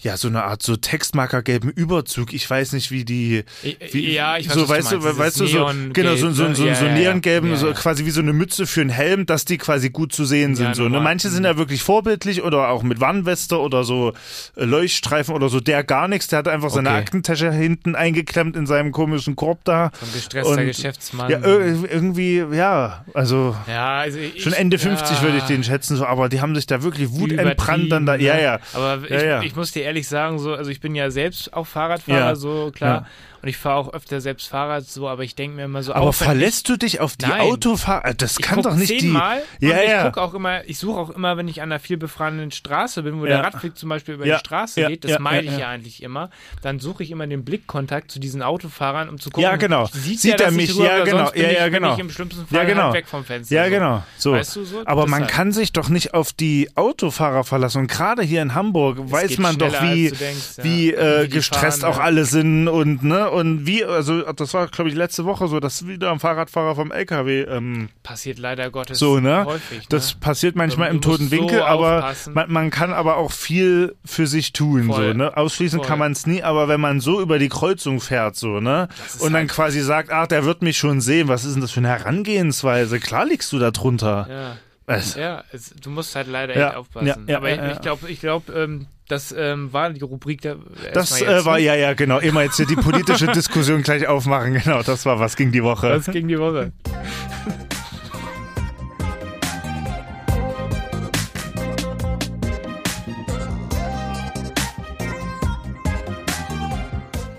ja, 0.01 0.17
so 0.17 0.27
eine 0.27 0.43
Art 0.43 0.61
so 0.61 0.75
Textmarkergelben 0.75 1.69
Überzug. 1.71 2.33
Ich 2.33 2.47
weiß 2.49 2.73
nicht, 2.73 2.91
wie 2.91 3.05
die. 3.05 3.43
Wie, 3.91 4.13
ja, 4.13 4.37
ich 4.37 4.47
weiß, 4.47 4.53
so, 4.53 4.61
du 4.63 4.69
weißt 4.69 4.91
du, 4.91 4.97
meinst, 4.99 5.17
weißt 5.19 5.39
du, 5.39 5.47
so, 5.47 5.71
genau, 5.93 6.15
so, 6.15 6.31
so, 6.31 6.53
so, 6.53 6.65
Ja, 6.65 6.75
so 6.75 6.85
ja, 6.85 6.91
ja. 6.91 6.97
neongelben, 7.13 7.49
Ja, 7.51 7.55
so 7.55 7.67
ja. 7.67 7.73
quasi 7.73 8.05
wie 8.05 8.11
so 8.11 8.21
eine 8.21 8.33
Mütze 8.33 8.67
für 8.67 8.81
einen 8.81 8.89
Helm, 8.89 9.25
dass 9.25 9.45
die 9.45 9.57
quasi 9.57 9.89
gut 9.89 10.13
zu 10.13 10.25
sehen 10.25 10.55
sind. 10.55 10.67
Ja, 10.67 10.75
so, 10.75 10.89
ne? 10.89 10.99
Manche 10.99 11.29
sind 11.29 11.45
ja 11.45 11.57
wirklich 11.57 11.81
vorbildlich 11.81 12.43
oder 12.43 12.69
auch 12.69 12.83
mit 12.83 12.99
Warnweste 12.99 13.59
oder 13.59 13.83
so 13.83 14.13
äh, 14.57 14.65
Leuchtstreifen 14.65 15.33
oder 15.33 15.49
so. 15.49 15.59
Der 15.59 15.83
gar 15.83 16.07
nichts, 16.07 16.27
der 16.27 16.39
hat 16.39 16.47
einfach 16.47 16.69
seine 16.69 16.89
Okay. 16.89 16.97
Aktentasche 16.99 17.51
hinten 17.51 17.95
eingeklemmt 17.95 18.55
in 18.55 18.67
seinem 18.67 18.91
komischen 18.91 19.35
Korb 19.35 19.63
da. 19.63 19.91
So 20.01 20.05
ein 20.05 20.13
gestresster 20.13 20.49
Und- 20.51 20.65
Geschäftsmann. 20.65 21.31
Ja, 21.31 21.37
ir- 21.39 21.89
irgendwie, 21.89 22.43
ja, 22.53 23.05
also. 23.13 23.55
Ja, 23.67 23.99
also 23.99 24.19
ich, 24.19 24.43
Schon 24.43 24.53
Ende 24.53 24.77
50 24.77 25.17
ja, 25.17 25.23
würde 25.23 25.37
ich 25.37 25.43
den 25.45 25.63
schätzen, 25.63 25.95
so, 25.95 26.05
aber 26.05 26.27
die 26.29 26.41
haben 26.41 26.53
sich 26.53 26.67
da 26.67 26.83
wirklich 26.83 27.11
wutentbrannt 27.11 27.91
dann 27.91 28.05
da. 28.05 28.15
übertrieben, 28.15 28.27
Ja, 28.27 28.35
ne? 28.35 28.43
ja. 28.43 28.59
Aber 28.73 29.09
Ja, 29.09 29.17
ich, 29.17 29.23
ja. 29.23 29.41
ich 29.41 29.55
muss 29.55 29.71
dir 29.71 29.84
ehrlich 29.85 30.07
sagen, 30.07 30.39
so, 30.39 30.53
also 30.53 30.69
ich 30.71 30.79
bin 30.81 30.95
ja 30.95 31.09
selbst 31.11 31.53
auch 31.53 31.65
Fahrradfahrer, 31.67 32.19
Ja. 32.19 32.35
so 32.35 32.71
klar. 32.75 33.01
Ja. 33.01 33.05
Und 33.41 33.49
ich 33.49 33.57
fahre 33.57 33.75
auch 33.75 33.93
öfter 33.93 34.21
selbst 34.21 34.47
Fahrrad, 34.49 34.85
so, 34.87 35.07
aber 35.07 35.21
ich 35.23 35.35
denke 35.35 35.57
mir 35.57 35.65
immer 35.65 35.83
so, 35.83 35.93
Aber 35.93 36.13
verlässt 36.13 36.67
du 36.67 36.77
dich 36.77 36.99
auf 36.99 37.15
die 37.15 37.27
Nein. 37.27 37.41
Autofahrer? 37.41 38.15
Das 38.15 38.39
ich, 38.39 38.41
kann 38.43 38.57
ich 38.57 38.65
doch 38.65 38.73
nicht 38.75 38.89
die. 38.89 38.97
zehnmal 38.97 39.43
Ja, 39.59 39.69
und 39.75 39.83
ich 39.83 39.89
ja. 39.89 40.03
guck 40.09 40.17
auch 40.17 40.33
immer, 40.33 40.65
ich 40.65 40.79
suche 40.79 40.99
auch 40.99 41.09
immer, 41.11 41.37
wenn 41.37 41.47
ich 41.47 41.61
an 41.61 41.71
einer 41.71 41.79
viel 41.79 41.97
befahrenen 41.97 42.49
Straße 42.49 43.03
bin, 43.03 43.19
wo 43.21 43.25
Ja. 43.27 43.41
der 43.41 43.53
Radweg 43.53 43.77
zum 43.77 43.89
Beispiel 43.89 44.15
über 44.15 44.25
Ja. 44.25 44.37
die 44.37 44.39
Straße 44.39 44.81
Ja, 44.81 44.87
geht, 44.89 45.03
das 45.03 45.11
ja, 45.11 45.19
meide 45.19 45.45
ja, 45.45 45.51
ich 45.51 45.57
ja. 45.59 45.65
ja 45.65 45.69
eigentlich 45.69 46.01
immer, 46.01 46.31
dann 46.63 46.79
suche 46.79 47.03
ich 47.03 47.11
immer 47.11 47.27
den 47.27 47.45
Blickkontakt 47.45 48.09
zu 48.09 48.19
diesen 48.19 48.41
Autofahrern, 48.41 49.09
um 49.09 49.19
zu 49.19 49.29
gucken, 49.29 49.43
Ja, 49.43 49.57
genau. 49.57 49.85
sieht, 49.93 50.21
Sieht 50.21 50.41
er 50.41 50.49
mich? 50.49 50.71
ich 50.71 50.77
Ja, 50.77 51.03
genau. 51.03 51.25
Ja, 51.25 51.31
ich, 51.35 51.57
ja, 51.57 51.69
genau. 51.69 51.93
ich 51.93 51.99
im 51.99 52.09
schlimmsten 52.09 52.47
Ja, 52.49 52.57
Fall 52.61 52.65
genau. 52.65 52.83
halt 52.85 52.93
weg 52.95 53.07
vom 53.07 53.23
Fenster. 53.23 53.53
Ja, 53.55 53.69
genau. 53.69 54.03
So. 54.17 54.31
Weißt 54.31 54.55
du 54.55 54.65
so? 54.65 54.81
Aber 54.85 55.05
man 55.05 55.21
Deshalb. 55.21 55.31
kann 55.37 55.51
sich 55.51 55.71
doch 55.71 55.89
nicht 55.89 56.15
auf 56.15 56.33
die 56.33 56.71
Autofahrer 56.73 57.43
verlassen. 57.43 57.77
Und 57.81 57.91
gerade 57.91 58.23
hier 58.23 58.41
in 58.41 58.55
Hamburg 58.55 58.97
weiß 58.99 59.27
geht 59.29 59.37
man 59.39 59.55
doch, 59.59 59.74
schneller, 59.77 59.95
wie, 59.95 60.09
denkst, 60.11 60.57
ja. 60.57 60.63
wie 60.63 60.93
äh, 60.93 61.23
Wie 61.23 61.29
gestresst 61.29 61.81
fahren, 61.81 61.93
auch 61.93 61.97
ja. 61.97 62.03
alle 62.03 62.25
sind 62.25 62.67
und 62.67 63.03
ne 63.03 63.29
und 63.29 63.65
wie 63.65 63.83
also 63.85 64.21
das 64.33 64.53
war 64.53 64.67
glaube 64.67 64.89
ich 64.89 64.95
letzte 64.95 65.25
Woche 65.25 65.47
so, 65.47 65.59
dass 65.59 65.87
wieder 65.87 66.11
ein 66.11 66.19
Fahrradfahrer 66.19 66.75
vom 66.75 66.91
LKW 66.91 67.41
ähm, 67.43 67.89
Passiert 68.03 68.39
leider 68.39 68.69
Gottes 68.71 68.99
so 68.99 69.19
ne, 69.19 69.45
häufig. 69.45 69.87
das 69.89 70.13
ne? 70.13 70.19
passiert 70.21 70.55
manchmal 70.55 70.89
Du 70.89 70.95
im 70.95 71.01
toten 71.01 71.23
musst 71.23 71.31
so 71.35 71.37
Winkel, 71.41 71.61
aber 71.61 72.13
man, 72.33 72.51
man 72.51 72.69
kann 72.69 72.93
aber 72.93 73.17
auch 73.17 73.31
viel 73.31 73.95
für 74.05 74.27
sich 74.27 74.53
tun 74.53 74.85
Voll. 74.85 75.07
so 75.07 75.13
ne. 75.13 75.35
Ausschließen 75.37 75.79
Voll. 75.79 75.87
kann 75.87 75.99
man 75.99 76.11
es 76.13 76.25
nie, 76.27 76.43
aber 76.43 76.67
wenn 76.67 76.81
man 76.81 76.99
so 76.99 77.21
über 77.21 77.39
die 77.39 77.49
Kreuzung 77.49 77.99
fährt 78.01 78.35
so 78.35 78.59
ne 78.59 78.87
und 79.19 79.33
dann 79.33 79.41
halt- 79.41 79.49
quasi 79.51 79.81
sagt, 79.81 80.11
ach 80.11 80.27
der 80.27 80.45
wird 80.45 80.61
mich 80.61 80.77
schon 80.77 81.01
sehen, 81.01 81.27
was 81.27 81.45
ist 81.45 81.53
denn 81.53 81.61
das 81.61 81.71
für 81.71 81.79
eine 81.79 81.89
Herangehensweise? 81.89 82.99
Klar 82.99 83.25
liegst 83.25 83.51
du 83.53 83.59
da 83.59 83.71
drunter. 83.71 84.27
Ja, 84.29 84.57
Also, 84.87 85.19
ja 85.19 85.43
es, 85.51 85.73
du 85.81 85.89
musst 85.89 86.15
halt 86.15 86.27
leider 86.27 86.57
Ja, 86.57 86.67
echt 86.69 86.77
aufpassen. 86.77 87.07
ja, 87.07 87.15
ja, 87.27 87.37
Aber 87.37 87.49
ja. 87.49 87.71
ich 87.71 87.81
glaube, 87.81 88.09
ich 88.09 88.19
glaub, 88.19 88.49
ähm, 88.55 88.87
das 89.07 89.33
ähm, 89.37 89.71
war 89.71 89.91
die 89.91 90.01
Rubrik 90.01 90.41
der. 90.41 90.57
Das 90.93 91.21
äh, 91.21 91.45
war 91.45 91.57
ne? 91.57 91.63
ja, 91.63 91.75
ja, 91.75 91.93
genau. 91.93 92.19
Immer 92.19 92.43
jetzt 92.43 92.57
hier 92.57 92.65
die 92.65 92.75
politische 92.75 93.27
Diskussion 93.27 93.83
gleich 93.83 94.07
aufmachen. 94.07 94.53
Genau, 94.53 94.81
das 94.81 95.05
war 95.05 95.19
was 95.19 95.35
ging 95.35 95.51
die 95.51 95.63
Woche. 95.63 95.89
Das 95.89 96.05
ging 96.07 96.27
die 96.27 96.39
Woche. 96.39 96.71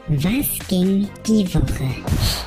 Was 0.09 0.69
ging 0.69 1.09
die 1.27 1.55
Woche? 1.55 2.46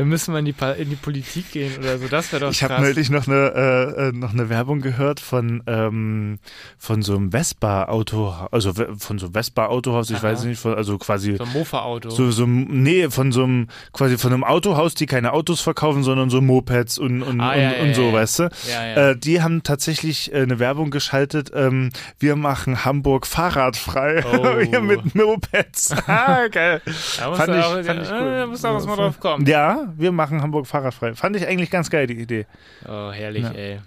Wir 0.00 0.06
müssen 0.06 0.32
mal 0.32 0.38
in 0.38 0.46
die, 0.46 0.54
in 0.78 0.88
die 0.88 0.96
Politik 0.96 1.52
gehen 1.52 1.76
oder 1.78 1.98
so. 1.98 2.08
Das 2.08 2.32
wäre 2.32 2.46
doch 2.46 2.50
Ich 2.52 2.62
habe 2.62 2.80
neulich 2.80 3.10
noch 3.10 3.26
eine, 3.28 3.52
äh, 3.98 4.08
äh, 4.08 4.12
noch 4.12 4.32
eine 4.32 4.48
Werbung 4.48 4.80
gehört 4.80 5.20
von, 5.20 5.62
ähm, 5.66 6.38
von 6.78 7.02
so 7.02 7.16
einem 7.16 7.32
Vespa-Auto, 7.32 8.34
also 8.50 8.72
von 8.72 9.18
so 9.18 9.26
einem 9.26 9.34
Vespa-Autohaus, 9.34 10.08
ich 10.08 10.16
Aha. 10.16 10.22
weiß 10.22 10.44
nicht, 10.44 10.58
von, 10.58 10.74
also 10.74 10.96
quasi 10.96 11.36
So 11.36 11.44
ein 11.44 11.52
Mofa-Auto. 11.52 12.08
so, 12.08 12.30
so, 12.30 12.46
nee, 12.46 13.10
von 13.10 13.30
so 13.30 13.44
einem, 13.44 13.66
quasi 13.92 14.16
von 14.16 14.32
einem 14.32 14.42
Autohaus, 14.44 14.94
die 14.94 15.04
keine 15.04 15.34
Autos 15.34 15.60
verkaufen, 15.60 16.02
sondern 16.02 16.30
so 16.30 16.40
Mopeds 16.40 16.96
und, 16.96 17.22
und, 17.22 17.38
Ah, 17.42 17.50
und, 17.52 17.58
ja, 17.60 17.72
ja, 17.72 17.82
und 17.82 17.94
so, 17.94 18.04
ja. 18.08 18.12
weißt 18.14 18.38
du? 18.38 18.50
Äh, 18.96 19.16
die 19.16 19.42
haben 19.42 19.62
tatsächlich 19.62 20.32
äh, 20.32 20.38
eine 20.42 20.58
Werbung 20.58 20.90
geschaltet, 20.90 21.50
ähm, 21.54 21.90
wir 22.18 22.36
machen 22.36 22.86
Hamburg 22.86 23.26
fahrradfrei. 23.26 24.24
Oh. 24.24 24.58
Hier 24.70 24.80
mit 24.80 25.14
Mopeds. 25.14 25.94
ah, 26.06 26.46
geil. 26.48 26.80
da 27.18 27.28
musst 27.28 27.40
fand 27.42 27.48
du 27.52 27.58
ich- 27.58 27.64
auch, 27.64 27.82
fand 27.84 28.02
ich 28.02 28.08
äh, 28.10 28.12
cool. 28.18 28.36
da 28.38 28.46
musst 28.46 28.64
auch 28.66 28.72
erstmal 28.74 28.96
drauf 28.96 29.20
kommen. 29.20 29.46
Ja, 29.46 29.89
wir 29.96 30.12
machen 30.12 30.42
Hamburg 30.42 30.66
fahrradfrei. 30.66 31.14
Fand 31.14 31.36
ich 31.36 31.46
eigentlich 31.46 31.70
ganz 31.70 31.90
geil, 31.90 32.06
die 32.06 32.14
Idee. 32.20 32.46
Oh, 32.88 33.10
herrlich, 33.12 33.44
Ja. 33.44 33.50
ey. 33.52 33.80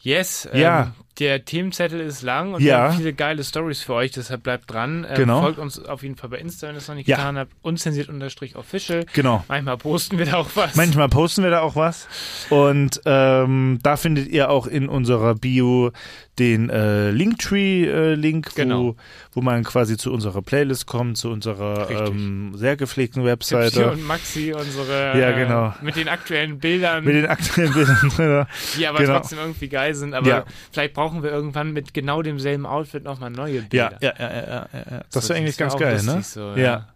Yes, 0.00 0.48
ähm, 0.52 0.60
Ja. 0.60 0.92
der 1.18 1.44
Themenzettel 1.44 1.98
ist 1.98 2.22
lang 2.22 2.54
und 2.54 2.62
Ja. 2.62 2.66
wir 2.66 2.78
haben 2.90 2.96
viele 2.98 3.12
geile 3.12 3.42
Stories 3.42 3.82
für 3.82 3.94
euch, 3.94 4.12
deshalb 4.12 4.44
bleibt 4.44 4.70
dran. 4.72 5.04
Ähm, 5.08 5.16
Genau. 5.16 5.40
Folgt 5.40 5.58
uns 5.58 5.84
auf 5.84 6.04
jeden 6.04 6.14
Fall 6.14 6.30
bei 6.30 6.38
Insta, 6.38 6.68
wenn 6.68 6.76
ihr 6.76 6.78
es 6.78 6.86
noch 6.86 6.94
nicht 6.94 7.08
Ja. 7.08 7.16
getan 7.16 7.38
habt. 7.38 7.50
Unzensiert 7.62 8.08
unterstrich 8.08 8.54
official. 8.54 9.04
Genau. 9.14 9.44
Manchmal 9.48 9.78
posten 9.78 10.18
wir 10.18 10.26
da 10.26 10.36
auch 10.36 10.50
was. 10.54 10.76
Manchmal 10.76 11.08
posten 11.08 11.42
wir 11.42 11.50
da 11.50 11.60
auch 11.60 11.74
was. 11.74 12.06
Und 12.50 13.00
ähm, 13.04 13.80
da 13.82 13.96
findet 13.96 14.28
ihr 14.28 14.48
auch 14.50 14.68
in 14.68 14.88
unserer 14.88 15.34
Bio 15.34 15.90
den 16.38 16.68
äh, 16.70 17.10
Linktree-Link, 17.12 18.54
Genau. 18.54 18.82
wo, 18.82 18.96
wo 19.32 19.40
man 19.40 19.64
quasi 19.64 19.96
zu 19.96 20.12
unserer 20.12 20.42
Playlist 20.42 20.86
kommt, 20.86 21.16
zu 21.16 21.30
unserer 21.30 21.90
ähm, 21.90 22.52
sehr 22.54 22.76
gepflegten 22.76 23.24
Webseite. 23.24 23.92
und 23.92 24.06
Maxi, 24.06 24.52
unsere 24.52 25.18
Ja, 25.18 25.32
genau. 25.32 25.68
äh, 25.68 25.72
mit 25.84 25.96
den 25.96 26.08
aktuellen 26.08 26.58
Bildern, 26.58 27.04
Mit 27.04 27.14
den 27.14 27.26
aktuellen 27.26 27.72
Bildern 27.72 28.08
drin. 28.16 28.46
die 28.78 28.86
aber 28.86 28.98
genau. 28.98 29.14
trotzdem 29.18 29.38
irgendwie 29.38 29.68
geil 29.68 29.94
sind. 29.94 30.14
Aber 30.14 30.28
Ja. 30.28 30.44
vielleicht 30.72 30.94
brauchen 30.94 31.22
wir 31.22 31.30
irgendwann 31.30 31.72
mit 31.72 31.94
genau 31.94 32.20
demselben 32.22 32.66
Outfit 32.66 33.04
nochmal 33.04 33.30
neue 33.30 33.62
Bilder. 33.62 33.96
ja, 34.00 34.12
ja, 34.18 34.30
ja, 34.30 34.46
ja, 34.46 34.68
ja. 34.90 35.00
Das 35.10 35.24
So, 35.24 35.30
wäre 35.30 35.40
eigentlich 35.40 35.58
wär 35.58 35.66
ganz 35.68 35.80
geil, 35.80 36.02
ne? 36.02 36.14
lustig 36.16 36.26
So, 36.26 36.54
Ja. 36.54 36.88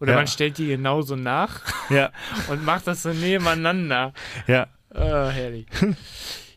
Oder 0.00 0.14
man 0.14 0.26
stellt 0.28 0.56
die 0.58 0.68
genauso 0.68 1.14
nach 1.16 1.60
Ja, 1.90 2.10
und 2.48 2.64
macht 2.64 2.86
das 2.86 3.02
so 3.02 3.10
nebeneinander. 3.12 4.12
ja. 4.46 4.66
Oh, 4.94 5.28
herrlich. 5.28 5.66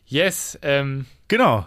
Yes, 0.06 0.58
ähm, 0.62 1.04
Genau. 1.28 1.66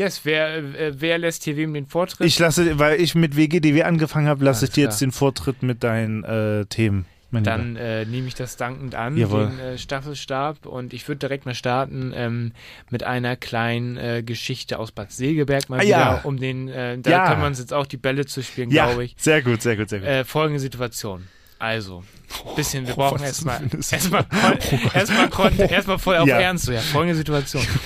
Yes, 0.00 0.20
wer, 0.24 0.56
äh, 0.56 0.92
wer 1.00 1.18
lässt 1.18 1.44
hier 1.44 1.56
wem 1.56 1.74
den 1.74 1.86
Vortritt? 1.86 2.26
Ich 2.26 2.38
lasse, 2.38 2.78
weil 2.78 3.00
ich 3.00 3.14
mit 3.14 3.36
WGDW 3.36 3.82
angefangen 3.84 4.26
habe, 4.28 4.44
lasse 4.44 4.60
Alles 4.60 4.70
ich 4.70 4.74
dir 4.74 4.82
klar. 4.84 4.90
jetzt 4.92 5.00
den 5.00 5.12
Vortritt 5.12 5.62
mit 5.62 5.82
deinen 5.84 6.24
äh, 6.24 6.66
Themen. 6.66 7.04
Dann 7.32 7.76
äh, 7.76 8.04
nehme 8.06 8.26
ich 8.26 8.34
das 8.34 8.56
dankend 8.56 8.96
an, 8.96 9.16
Jawohl. 9.16 9.46
den 9.46 9.58
äh, 9.60 9.78
Staffelstab. 9.78 10.66
Und 10.66 10.92
ich 10.92 11.06
würde 11.06 11.20
direkt 11.20 11.46
mal 11.46 11.54
starten 11.54 12.12
ähm, 12.12 12.50
mit 12.90 13.04
einer 13.04 13.36
kleinen 13.36 13.96
äh, 13.96 14.24
Geschichte 14.24 14.80
aus 14.80 14.90
Bad 14.90 15.12
Segeberg 15.12 15.68
mal 15.68 15.78
Ah, 15.78 15.82
wieder, 15.82 15.90
ja. 15.96 16.20
um 16.24 16.38
den, 16.40 16.66
äh, 16.66 16.98
da 16.98 17.10
Ja. 17.10 17.38
wir 17.40 17.46
uns 17.46 17.60
jetzt 17.60 17.72
auch 17.72 17.86
die 17.86 17.98
Bälle 17.98 18.26
zu 18.26 18.42
spielen, 18.42 18.70
ja, 18.72 18.86
glaube 18.86 19.04
ich. 19.04 19.14
sehr 19.16 19.42
gut, 19.42 19.62
sehr 19.62 19.76
gut, 19.76 19.90
sehr 19.90 20.00
gut. 20.00 20.08
Äh, 20.08 20.24
folgende 20.24 20.58
Situation. 20.58 21.28
Also, 21.60 22.02
bisschen, 22.56 22.86
wir 22.86 22.94
Oh, 22.94 22.96
brauchen 22.96 23.22
erstmal 23.22 23.58
denn 23.60 23.68
das? 23.70 23.92
erstmal 23.92 24.26
erstmal 24.94 25.60
erstmal 25.70 25.98
voll 25.98 26.16
auf 26.16 26.26
Ja. 26.26 26.40
Ernst 26.40 26.64
so, 26.64 26.72
ja, 26.72 26.80
folgende 26.80 27.14
Situation. 27.16 27.62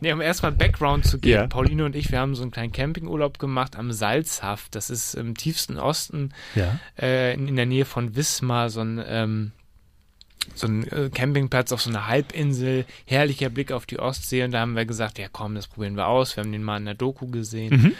Nee, 0.00 0.12
um 0.12 0.20
erstmal 0.20 0.50
Background 0.50 1.06
zu 1.06 1.18
geben. 1.20 1.34
Ja. 1.42 1.46
Pauline 1.46 1.84
und 1.84 1.94
ich, 1.94 2.10
wir 2.10 2.18
haben 2.18 2.34
so 2.34 2.42
einen 2.42 2.50
kleinen 2.50 2.72
Campingurlaub 2.72 3.38
gemacht 3.38 3.76
am 3.76 3.92
Salzhaft. 3.92 4.74
Das 4.74 4.90
ist 4.90 5.14
im 5.14 5.36
tiefsten 5.36 5.78
Osten 5.78 6.32
ja. 6.56 6.80
äh, 7.00 7.34
in, 7.34 7.46
in 7.46 7.54
der 7.54 7.66
Nähe 7.66 7.84
von 7.84 8.16
Wismar, 8.16 8.68
so 8.68 8.80
ein, 8.80 9.00
ähm, 9.06 9.52
so 10.56 10.66
ein 10.66 10.90
äh, 10.90 11.08
Campingplatz 11.14 11.70
auf 11.70 11.82
so 11.82 11.90
einer 11.90 12.08
Halbinsel, 12.08 12.84
herrlicher 13.04 13.48
Blick 13.48 13.70
auf 13.70 13.86
die 13.86 14.00
Ostsee 14.00 14.42
und 14.42 14.50
da 14.50 14.58
haben 14.60 14.74
wir 14.74 14.86
gesagt, 14.86 15.18
ja 15.20 15.26
komm, 15.30 15.54
das 15.54 15.68
probieren 15.68 15.94
wir 15.96 16.08
aus. 16.08 16.36
Wir 16.36 16.42
haben 16.42 16.50
den 16.52 16.64
mal 16.64 16.78
in 16.78 16.84
der 16.86 16.94
Doku 16.94 17.26
gesehen 17.28 17.76
Mhm. 17.80 17.92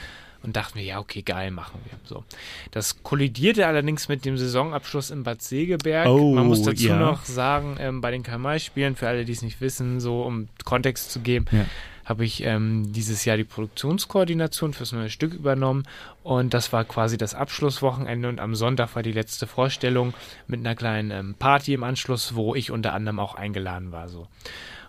Und 0.46 0.56
dachten 0.56 0.78
wir, 0.78 0.84
ja 0.84 0.98
okay, 1.00 1.22
geil, 1.22 1.50
machen 1.50 1.80
wir. 1.84 1.98
So. 2.04 2.24
Das 2.70 3.02
kollidierte 3.02 3.66
allerdings 3.66 4.08
mit 4.08 4.24
dem 4.24 4.38
Saisonabschluss 4.38 5.10
in 5.10 5.24
Bad 5.24 5.42
Segeberg. 5.42 6.06
Oh, 6.08 6.34
Man 6.34 6.46
muss 6.46 6.62
dazu 6.62 6.86
ja. 6.88 6.98
noch 6.98 7.24
sagen, 7.24 7.76
ähm, 7.80 8.00
bei 8.00 8.10
den 8.12 8.22
Karl-May-Spielen, 8.22 8.96
für 8.96 9.08
alle, 9.08 9.24
die 9.24 9.32
es 9.32 9.42
nicht 9.42 9.60
wissen, 9.60 10.00
so 10.00 10.22
um 10.22 10.48
Kontext 10.64 11.10
zu 11.10 11.20
geben, 11.20 11.46
Ja. 11.50 11.66
habe 12.04 12.24
ich 12.24 12.44
ähm, 12.44 12.92
dieses 12.92 13.24
Jahr 13.24 13.36
die 13.36 13.44
Produktionskoordination 13.44 14.72
fürs 14.72 14.92
neue 14.92 15.10
Stück 15.10 15.34
übernommen 15.34 15.82
und 16.22 16.54
das 16.54 16.72
war 16.72 16.84
quasi 16.84 17.16
das 17.16 17.34
Abschlusswochenende 17.34 18.28
und 18.28 18.38
am 18.40 18.54
Sonntag 18.54 18.94
war 18.94 19.02
die 19.02 19.12
letzte 19.12 19.46
Vorstellung 19.48 20.14
mit 20.46 20.60
einer 20.60 20.74
kleinen 20.76 21.10
ähm, 21.10 21.34
Party 21.38 21.74
im 21.74 21.82
Anschluss, 21.82 22.34
wo 22.36 22.54
ich 22.54 22.70
unter 22.70 22.92
anderem 22.94 23.18
auch 23.18 23.34
eingeladen 23.34 23.90
war. 23.92 24.08
So. 24.08 24.28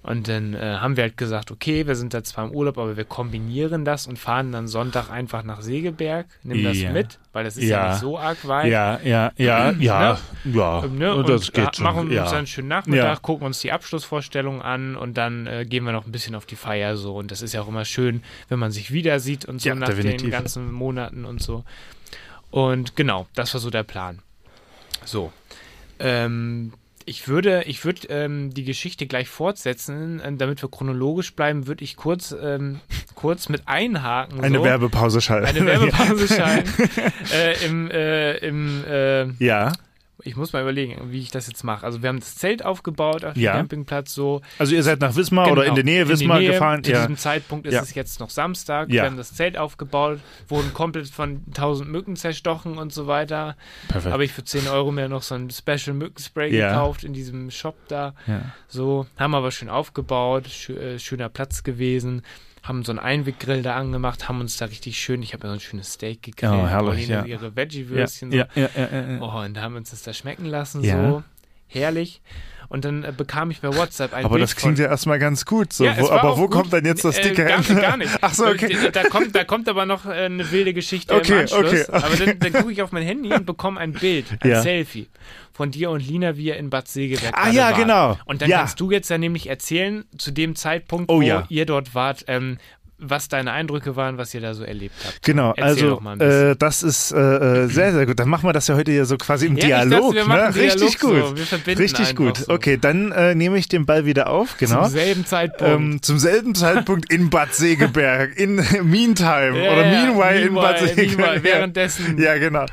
Und 0.07 0.29
dann 0.29 0.53
äh, 0.53 0.59
haben 0.79 0.95
wir 0.95 1.03
halt 1.03 1.17
gesagt, 1.17 1.51
okay, 1.51 1.85
wir 1.85 1.95
sind 1.97 2.13
da 2.13 2.23
zwar 2.23 2.45
im 2.45 2.51
Urlaub, 2.51 2.77
aber 2.77 2.95
wir 2.95 3.03
kombinieren 3.03 3.83
das 3.83 4.07
und 4.07 4.17
fahren 4.17 4.53
dann 4.53 4.69
Sonntag 4.69 5.09
einfach 5.11 5.43
nach 5.43 5.59
Segeberg, 5.59 6.27
nehmen 6.43 6.63
das 6.63 6.77
Ja. 6.77 6.91
mit, 6.93 7.19
weil 7.33 7.43
das 7.43 7.57
ist 7.57 7.65
ja, 7.65 7.83
Ja. 7.83 7.89
nicht 7.89 7.99
so 7.99 8.17
arg 8.17 8.47
weit. 8.47 8.71
Ja, 8.71 9.01
ja, 9.03 9.33
ja, 9.35 9.71
ja, 9.73 10.17
ja. 10.45 10.85
Ne? 10.87 11.13
Und 11.13 11.27
das 11.27 11.51
geht 11.51 11.75
schon. 11.75 11.83
machen 11.83 12.05
uns 12.05 12.13
ja. 12.13 12.23
dann 12.23 12.35
einen 12.35 12.47
schönen 12.47 12.69
Nachmittag, 12.69 13.21
gucken 13.21 13.45
uns 13.45 13.59
die 13.59 13.73
Abschlussvorstellung 13.73 14.61
an 14.61 14.95
und 14.95 15.17
dann 15.17 15.45
äh, 15.45 15.65
gehen 15.65 15.83
wir 15.83 15.91
noch 15.91 16.05
ein 16.05 16.11
bisschen 16.13 16.35
auf 16.35 16.45
die 16.45 16.55
Feier 16.55 16.95
so. 16.95 17.17
Und 17.17 17.29
das 17.31 17.41
ist 17.41 17.53
ja 17.53 17.61
auch 17.61 17.67
immer 17.67 17.83
schön, 17.83 18.23
wenn 18.47 18.59
man 18.59 18.71
sich 18.71 18.93
wieder 18.93 19.19
sieht 19.19 19.43
und 19.43 19.59
so 19.61 19.73
nach 19.73 19.89
den 19.89 19.97
definitiv. 19.97 20.31
ganzen 20.31 20.71
Monaten 20.71 21.25
und 21.25 21.43
so. 21.43 21.65
Und 22.49 22.95
genau, 22.95 23.27
das 23.35 23.53
war 23.53 23.59
so 23.59 23.69
der 23.69 23.83
Plan. 23.83 24.19
So. 25.03 25.33
Ähm, 25.99 26.71
ich 27.07 27.27
würde, 27.27 27.63
ich 27.63 27.83
würde 27.85 28.07
ähm, 28.09 28.53
die 28.53 28.65
Geschichte 28.65 29.07
gleich 29.07 29.29
fortsetzen, 29.29 30.19
äh, 30.19 30.33
damit 30.33 30.61
wir 30.61 30.69
chronologisch 30.69 31.33
bleiben, 31.33 31.65
würde 31.65 31.83
ich 31.83 31.95
kurz, 31.95 32.35
ähm, 32.39 32.81
kurz 33.15 33.49
mit 33.49 33.63
einhaken. 33.65 34.41
Eine 34.43 34.57
so. 34.59 34.63
Werbepause 34.65 35.21
schalten. 35.21 35.47
Eine 35.47 35.65
Werbepause 35.65 36.27
schalten. 36.35 36.89
äh, 37.33 37.65
Im, 37.65 37.89
äh, 37.89 38.37
im 38.37 38.83
äh, 38.85 39.27
Ja, 39.43 39.71
ich 40.23 40.35
muss 40.35 40.51
mal 40.53 40.61
überlegen, 40.63 41.11
wie 41.11 41.19
ich 41.19 41.29
das 41.31 41.47
jetzt 41.47 41.63
mache. 41.63 41.85
Also 41.85 42.01
wir 42.01 42.09
haben 42.09 42.19
das 42.19 42.35
Zelt 42.35 42.65
aufgebaut 42.65 43.23
auf 43.23 43.33
dem 43.33 43.41
Ja. 43.43 43.53
Campingplatz 43.53 44.13
so. 44.13 44.41
also 44.57 44.73
ihr 44.73 44.81
seid 44.83 44.99
nach 44.99 45.15
Wismar 45.15 45.51
oder 45.51 45.65
in 45.65 45.75
der 45.75 45.83
Nähe 45.83 46.03
Genau, 46.05 46.15
die 46.15 46.21
Wismar 46.21 46.39
Nähe. 46.39 46.51
gefahren. 46.51 46.83
Zu 46.83 46.91
Ja. 46.91 46.99
diesem 47.01 47.17
Zeitpunkt 47.17 47.67
ist 47.67 47.73
Ja. 47.75 47.81
es 47.81 47.93
jetzt 47.93 48.19
noch 48.19 48.29
Samstag. 48.29 48.89
Wir 48.89 49.03
haben 49.03 49.17
das 49.17 49.33
Zelt 49.35 49.57
aufgebaut, 49.57 50.19
wurden 50.47 50.73
komplett 50.73 51.07
von 51.09 51.43
1000 51.53 51.89
Mücken 51.89 52.15
zerstochen 52.15 52.77
und 52.77 52.91
so 52.93 53.05
weiter. 53.07 53.55
Perfekt. 53.89 54.11
Habe 54.13 54.25
ich 54.25 54.31
für 54.33 54.43
10 54.43 54.67
Euro 54.67 54.91
mir 54.91 55.07
noch 55.09 55.21
so 55.21 55.35
ein 55.35 55.49
Special 55.51 55.93
Mückenspray 55.95 56.49
gekauft 56.51 57.03
in 57.03 57.13
diesem 57.13 57.51
Shop 57.51 57.75
da. 57.87 58.15
ja. 58.25 58.41
So, 58.67 59.05
haben 59.17 59.35
aber 59.35 59.51
schön 59.51 59.69
aufgebaut, 59.69 60.69
äh, 60.69 60.99
schöner 60.99 61.29
Platz 61.29 61.63
gewesen. 61.63 62.23
Haben 62.63 62.83
so 62.83 62.91
einen 62.91 62.99
Einweggrill 62.99 63.61
da 63.61 63.75
angemacht, 63.75 64.27
haben 64.27 64.41
uns 64.41 64.57
da 64.57 64.65
richtig 64.65 64.99
schön, 64.99 65.21
ich 65.21 65.33
habe 65.33 65.47
mir 65.47 65.53
so 65.53 65.57
ein 65.57 65.61
schönes 65.61 65.93
Steak 65.93 66.21
gegrillt. 66.23 66.51
Oh, 66.53 66.67
herrlich, 66.67 67.07
ja. 67.07 67.23
ihre 67.25 67.45
Ja, 67.47 67.55
Veggie-Würstchen. 67.55 68.31
ja, 68.31 68.47
so. 68.53 68.59
ja, 68.61 68.69
ja, 68.75 68.87
ja, 68.91 69.11
ja. 69.13 69.21
Oh, 69.21 69.43
und 69.45 69.53
da 69.55 69.61
haben 69.61 69.73
wir 69.73 69.79
uns 69.79 69.91
das 69.91 70.03
da 70.03 70.13
schmecken 70.13 70.45
lassen, 70.45 70.83
Ja. 70.83 71.11
so 71.11 71.23
herrlich. 71.67 72.21
Und 72.69 72.83
dann 72.83 73.05
äh, 73.05 73.13
bekam 73.15 73.49
ich 73.49 73.61
bei 73.61 73.73
WhatsApp 73.73 74.13
ein 74.13 74.25
Aber 74.25 74.33
Bild 74.35 74.43
das 74.43 74.57
klingt 74.57 74.75
von, 74.75 74.83
ja 74.83 74.91
erstmal 74.91 75.19
ganz 75.19 75.45
gut. 75.45 75.71
So. 75.71 75.85
Ja, 75.85 75.95
wo, 75.97 76.09
aber 76.09 76.37
wo 76.37 76.41
gut. 76.41 76.51
kommt 76.51 76.73
dann 76.73 76.83
jetzt 76.83 77.05
das 77.05 77.17
Äh, 77.17 77.21
dicke 77.21 77.45
gar, 77.45 77.59
Ende? 77.59 77.81
gar 77.81 77.95
nicht. 77.95 78.11
Ach 78.19 78.33
so, 78.33 78.45
okay. 78.45 78.75
Da, 78.91 79.03
da, 79.03 79.09
kommt, 79.09 79.33
da 79.33 79.45
kommt 79.45 79.69
aber 79.69 79.85
noch 79.85 80.05
äh, 80.05 80.09
eine 80.25 80.51
wilde 80.51 80.73
Geschichte 80.73 81.15
Okay, 81.15 81.31
im 81.31 81.39
Anschluss. 81.39 81.59
okay, 81.65 81.85
okay. 81.87 81.91
Aber 82.05 82.15
dann, 82.17 82.39
dann 82.39 82.51
gucke 82.51 82.71
ich 82.73 82.81
auf 82.81 82.91
mein 82.91 83.03
Handy 83.03 83.31
und 83.33 83.45
bekomme 83.45 83.79
ein 83.79 83.93
Bild, 83.93 84.25
ein 84.41 84.49
Ja. 84.49 84.61
Selfie 84.61 85.07
von 85.53 85.71
dir 85.71 85.91
und 85.91 86.05
Lina, 86.05 86.35
wie 86.35 86.47
ihr 86.47 86.57
in 86.57 86.69
Bad 86.69 86.89
Segeberg 86.89 87.33
Ah, 87.37 87.49
ja, 87.49 87.67
wart. 87.69 87.77
genau. 87.77 88.19
Und 88.25 88.41
dann 88.41 88.49
Ja. 88.49 88.57
kannst 88.59 88.81
du 88.81 88.91
jetzt 88.91 89.09
ja 89.09 89.17
nämlich 89.17 89.47
erzählen, 89.47 90.03
zu 90.17 90.31
dem 90.31 90.55
Zeitpunkt, 90.57 91.09
Oh, 91.09 91.19
wo 91.19 91.21
ja. 91.21 91.45
ihr 91.47 91.65
dort 91.65 91.95
wart, 91.95 92.25
ähm, 92.27 92.57
was 92.99 93.27
deine 93.27 93.51
Eindrücke 93.51 93.95
waren, 93.95 94.17
was 94.17 94.33
ihr 94.33 94.41
da 94.41 94.53
so 94.53 94.63
erlebt 94.63 94.95
habt. 95.05 95.21
Genau, 95.23 95.49
Erzähl 95.49 95.63
also 95.63 95.89
doch 95.91 96.01
mal 96.01 96.13
ein 96.13 96.17
bisschen. 96.19 96.51
äh, 96.51 96.55
das 96.57 96.81
ist 96.83 97.11
äh, 97.11 97.17
äh, 97.17 97.67
sehr, 97.67 97.93
sehr 97.93 98.05
gut. 98.05 98.19
Dann 98.19 98.27
machen 98.29 98.47
wir 98.49 98.53
das 98.53 98.67
ja 98.67 98.75
heute 98.75 98.91
ja 98.91 99.05
so 99.05 99.17
quasi 99.17 99.45
im 99.47 99.55
Ja, 99.57 99.85
Dialog. 99.85 100.15
dachte, 100.15 100.27
ne? 100.29 100.55
Richtig 100.55 100.97
Dialog 100.97 100.99
gut. 100.99 101.27
so. 101.29 101.37
Wir 101.37 101.45
verbinden 101.45 101.81
Richtig 101.81 102.15
gut. 102.15 102.37
so. 102.37 102.53
Okay, 102.53 102.77
dann 102.79 103.11
äh, 103.11 103.35
nehme 103.35 103.57
ich 103.57 103.67
den 103.67 103.85
Ball 103.85 104.05
wieder 104.05 104.29
auf, 104.29 104.57
genau. 104.57 104.83
Zum 104.83 104.91
selben 104.91 105.25
Zeitpunkt. 105.25 105.73
Ähm, 105.75 106.01
zum 106.01 106.17
selben 106.19 106.55
Zeitpunkt 106.55 107.11
in 107.13 107.29
Bad 107.29 107.53
Segeberg, 107.53 108.35
in 108.37 108.55
Meantime 108.83 109.63
Ja, 109.63 109.71
oder 109.73 109.85
ja, 109.85 110.05
Meanwhile 110.05 110.41
in 110.47 110.55
Bad 110.55 110.79
Segeberg. 110.79 111.17
meanwhile, 111.17 111.43
währenddessen. 111.43 112.17
Ja, 112.19 112.37
genau. 112.37 112.65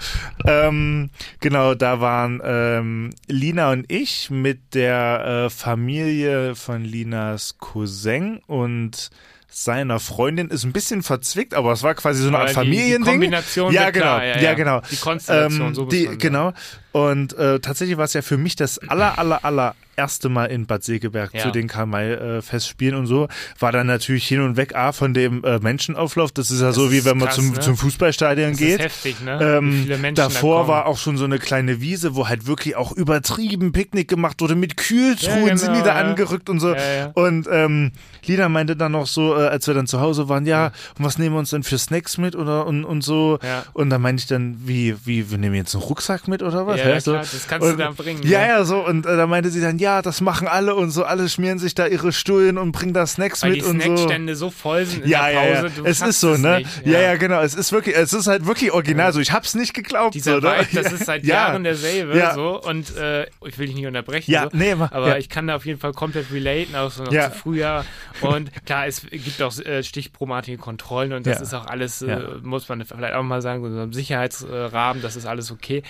Ähm, 0.47 1.11
genau, 1.41 1.75
da 1.75 2.01
waren 2.01 2.41
ähm, 2.45 3.11
Lina 3.29 3.73
und 3.73 3.85
ich 3.93 4.31
mit 4.31 4.75
der 4.75 5.45
äh, 5.47 5.51
Familie 5.51 6.55
von 6.55 6.83
Linas 6.85 7.57
Cousin 7.59 8.41
und 8.47 9.11
seiner 9.57 10.01
Freundin 10.01 10.49
ist 10.49 10.65
ein 10.65 10.73
bisschen 10.73 11.03
verzwickt, 11.03 11.55
aber 11.55 11.73
es 11.73 11.83
war 11.83 11.95
quasi 11.95 12.23
so 12.23 12.29
eine 12.29 12.39
Art 12.39 12.51
Aber 12.57 12.65
die- 12.65 12.71
Familiending. 12.73 13.05
Kombination 13.05 13.73
ja, 13.73 13.91
genau, 13.91 14.05
klar, 14.07 14.25
ja, 14.25 14.37
ja, 14.37 14.43
ja. 14.43 14.55
genau. 14.55 14.81
Die 14.91 14.97
Konstellation, 14.97 15.69
ähm, 15.69 15.75
so 15.75 15.85
die. 15.87 16.07
Genau. 16.19 16.53
Und 16.93 17.33
äh, 17.39 17.59
tatsächlich 17.61 17.97
war 17.97 18.05
es 18.05 18.13
ja 18.15 18.23
für 18.23 18.37
mich 18.37 18.55
das 18.57 18.79
aller, 18.79 19.19
aller, 19.19 19.45
aller 19.45 19.75
erste 19.97 20.29
Mal 20.29 20.47
in 20.47 20.67
Bad 20.67 20.85
Segeberg 20.85 21.33
Ja. 21.35 21.41
zu 21.43 21.51
den 21.51 21.67
Karl-May-Festspielen 21.69 22.95
und 22.97 23.07
so. 23.07 23.29
War 23.59 23.73
dann 23.73 23.87
natürlich 23.87 24.27
hin 24.27 24.41
und 24.41 24.57
weg 24.57 24.75
A 24.75 24.93
von 24.93 25.13
dem 25.15 25.43
äh, 25.45 25.59
Menschenauflauf. 25.59 26.33
Das 26.33 26.51
ist 26.51 26.61
ja 26.61 26.73
so, 26.73 26.93
wie 26.93 27.05
wenn 27.05 27.19
man 27.19 27.29
krass, 27.29 27.37
zum, 27.37 27.51
ne? 27.53 27.61
zum 27.61 27.77
Fußballstadion 27.77 28.51
das 28.51 28.59
geht. 28.59 28.79
ist 28.79 28.85
heftig, 28.85 29.21
ne? 29.21 29.39
Ähm, 29.59 29.87
da 29.89 29.97
davor 30.29 30.59
kommen. 30.59 30.69
war 30.69 30.87
auch 30.87 30.99
schon 30.99 31.17
so 31.17 31.25
eine 31.25 31.39
kleine 31.39 31.81
Wiese, 31.81 32.15
wo 32.17 32.29
halt 32.29 32.47
wirklich 32.47 32.77
auch 32.77 32.93
übertrieben 32.93 33.73
Picknick 33.73 34.09
gemacht 34.09 34.41
wurde. 34.41 34.55
Mit 34.55 34.77
Kühltruhen 34.77 35.47
Ja, 35.49 35.57
sind 35.57 35.73
die 35.75 35.81
genau, 35.81 35.85
da 35.95 36.01
ja. 36.01 36.07
angerückt 36.09 36.49
und 36.49 36.61
so. 36.61 36.75
Und 37.15 37.49
ähm, 37.51 37.93
Lina 38.27 38.49
meinte 38.49 38.77
dann 38.77 38.93
noch 38.93 39.07
so, 39.07 39.35
äh, 39.37 39.47
als 39.47 39.67
wir 39.67 39.75
dann 39.75 39.87
zu 39.87 40.01
Hause 40.01 40.29
waren, 40.29 40.47
ja, 40.47 40.73
und 40.99 41.05
was 41.05 41.19
nehmen 41.19 41.35
wir 41.35 41.39
uns 41.39 41.51
denn 41.51 41.63
für 41.63 41.79
Snacks 41.79 42.19
mit 42.19 42.37
oder 42.37 42.67
und, 42.67 42.85
und 42.85 43.03
so. 43.03 43.39
Ja. 43.43 43.65
Und 43.73 43.91
dann 43.91 44.01
meinte 44.03 44.21
ich 44.21 44.27
dann, 44.27 44.57
wie, 44.65 44.95
wie, 45.05 45.31
wir 45.31 45.39
nehmen 45.39 45.55
jetzt 45.55 45.75
einen 45.75 45.85
Rucksack 45.85 46.29
mit 46.29 46.43
oder 46.43 46.67
was? 46.67 46.79
Ja, 46.81 46.89
ja, 46.91 47.01
so. 47.01 47.13
klar, 47.13 47.23
das 47.23 47.47
kannst 47.49 47.67
du 47.67 47.73
und, 47.73 47.79
da 47.79 47.91
bringen, 47.91 48.23
Ja, 48.25 48.41
ne? 48.41 48.49
ja, 48.49 48.65
so. 48.65 48.85
Und 48.85 49.07
äh, 49.07 49.17
da 49.17 49.27
meinte 49.27 49.51
sie 49.51 49.61
dann, 49.61 49.79
ja, 49.79 50.03
das 50.03 50.21
machen 50.21 50.49
alle 50.49 50.75
und 50.75 50.91
so. 50.91 51.05
Alle 51.05 51.29
schmieren 51.29 51.59
sich 51.59 51.75
da 51.75 51.87
ihre 51.87 52.13
Stullen 52.13 52.59
und 52.59 52.73
bringen 52.73 52.95
da 52.95 53.07
Snacks 53.07 53.43
Weil 53.43 53.51
mit 53.53 53.61
die 53.61 53.65
und 53.65 53.83
so. 53.83 53.97
Snackstände 53.97 54.37
so 54.37 54.51
voll 54.51 54.85
sind 54.87 55.05
in 55.05 55.11
Ja, 55.11 55.27
der 55.29 55.33
ja, 55.33 55.41
Pause. 55.63 55.67
ja. 55.77 55.83
Du 55.83 55.85
Es 55.89 56.01
ist 56.01 56.21
so, 56.21 56.37
ne? 56.37 56.59
Nicht. 56.59 56.87
Ja. 56.87 57.01
ja, 57.01 57.17
genau. 57.17 57.41
Es 57.41 57.55
ist 57.55 57.73
wirklich, 57.73 57.97
es 57.97 58.13
ist 58.13 58.27
halt 58.27 58.47
wirklich 58.47 58.73
original. 58.73 59.13
So, 59.13 59.21
ich 59.21 59.33
hab's 59.33 59.55
nicht 59.55 59.75
geglaubt. 59.75 60.15
Dieser 60.15 60.41
so, 60.41 60.47
ne? 60.49 60.55
Vibe, 60.71 60.83
das 60.83 60.93
ist 61.01 61.07
seit 61.07 61.25
Ja. 61.25 61.35
Jahren 61.49 61.65
derselbe. 61.65 62.17
Ja. 62.17 62.35
So. 62.35 62.61
Und 62.63 62.97
äh, 62.97 63.25
ich 63.47 63.59
will 63.59 63.67
dich 63.67 63.75
nicht 63.77 63.87
unterbrechen. 63.87 64.31
Ja, 64.31 64.45
so. 64.51 64.57
nee, 64.57 64.73
Aber 64.73 65.09
ja. 65.09 65.17
ich 65.17 65.29
kann 65.29 65.47
da 65.47 65.57
auf 65.57 65.67
jeden 65.67 65.81
Fall 65.81 65.93
komplett 65.93 66.31
relaten, 66.33 66.75
auch 66.77 66.91
so 66.91 67.05
noch 67.05 67.13
Ja. 67.13 67.31
zu 67.33 67.39
früher. 67.39 67.85
Und 68.21 68.51
klar, 68.65 68.87
es 68.87 69.03
gibt 69.11 69.43
auch 69.43 69.59
äh, 69.61 69.83
stichpromatige 69.83 70.59
Kontrollen 70.59 71.13
und 71.13 71.27
das 71.27 71.39
Ja. 71.39 71.43
ist 71.43 71.55
auch 71.55 71.67
alles, 71.67 72.01
äh, 72.03 72.19
muss 72.43 72.69
man 72.69 72.85
vielleicht 72.85 73.15
auch 73.15 73.23
mal 73.23 73.43
sagen, 73.43 73.63
so 73.73 73.83
im 73.83 73.93
Sicherheitsrahmen, 73.93 75.03
das 75.03 75.17
ist 75.17 75.27
alles 75.27 75.51
okay. 75.51 75.83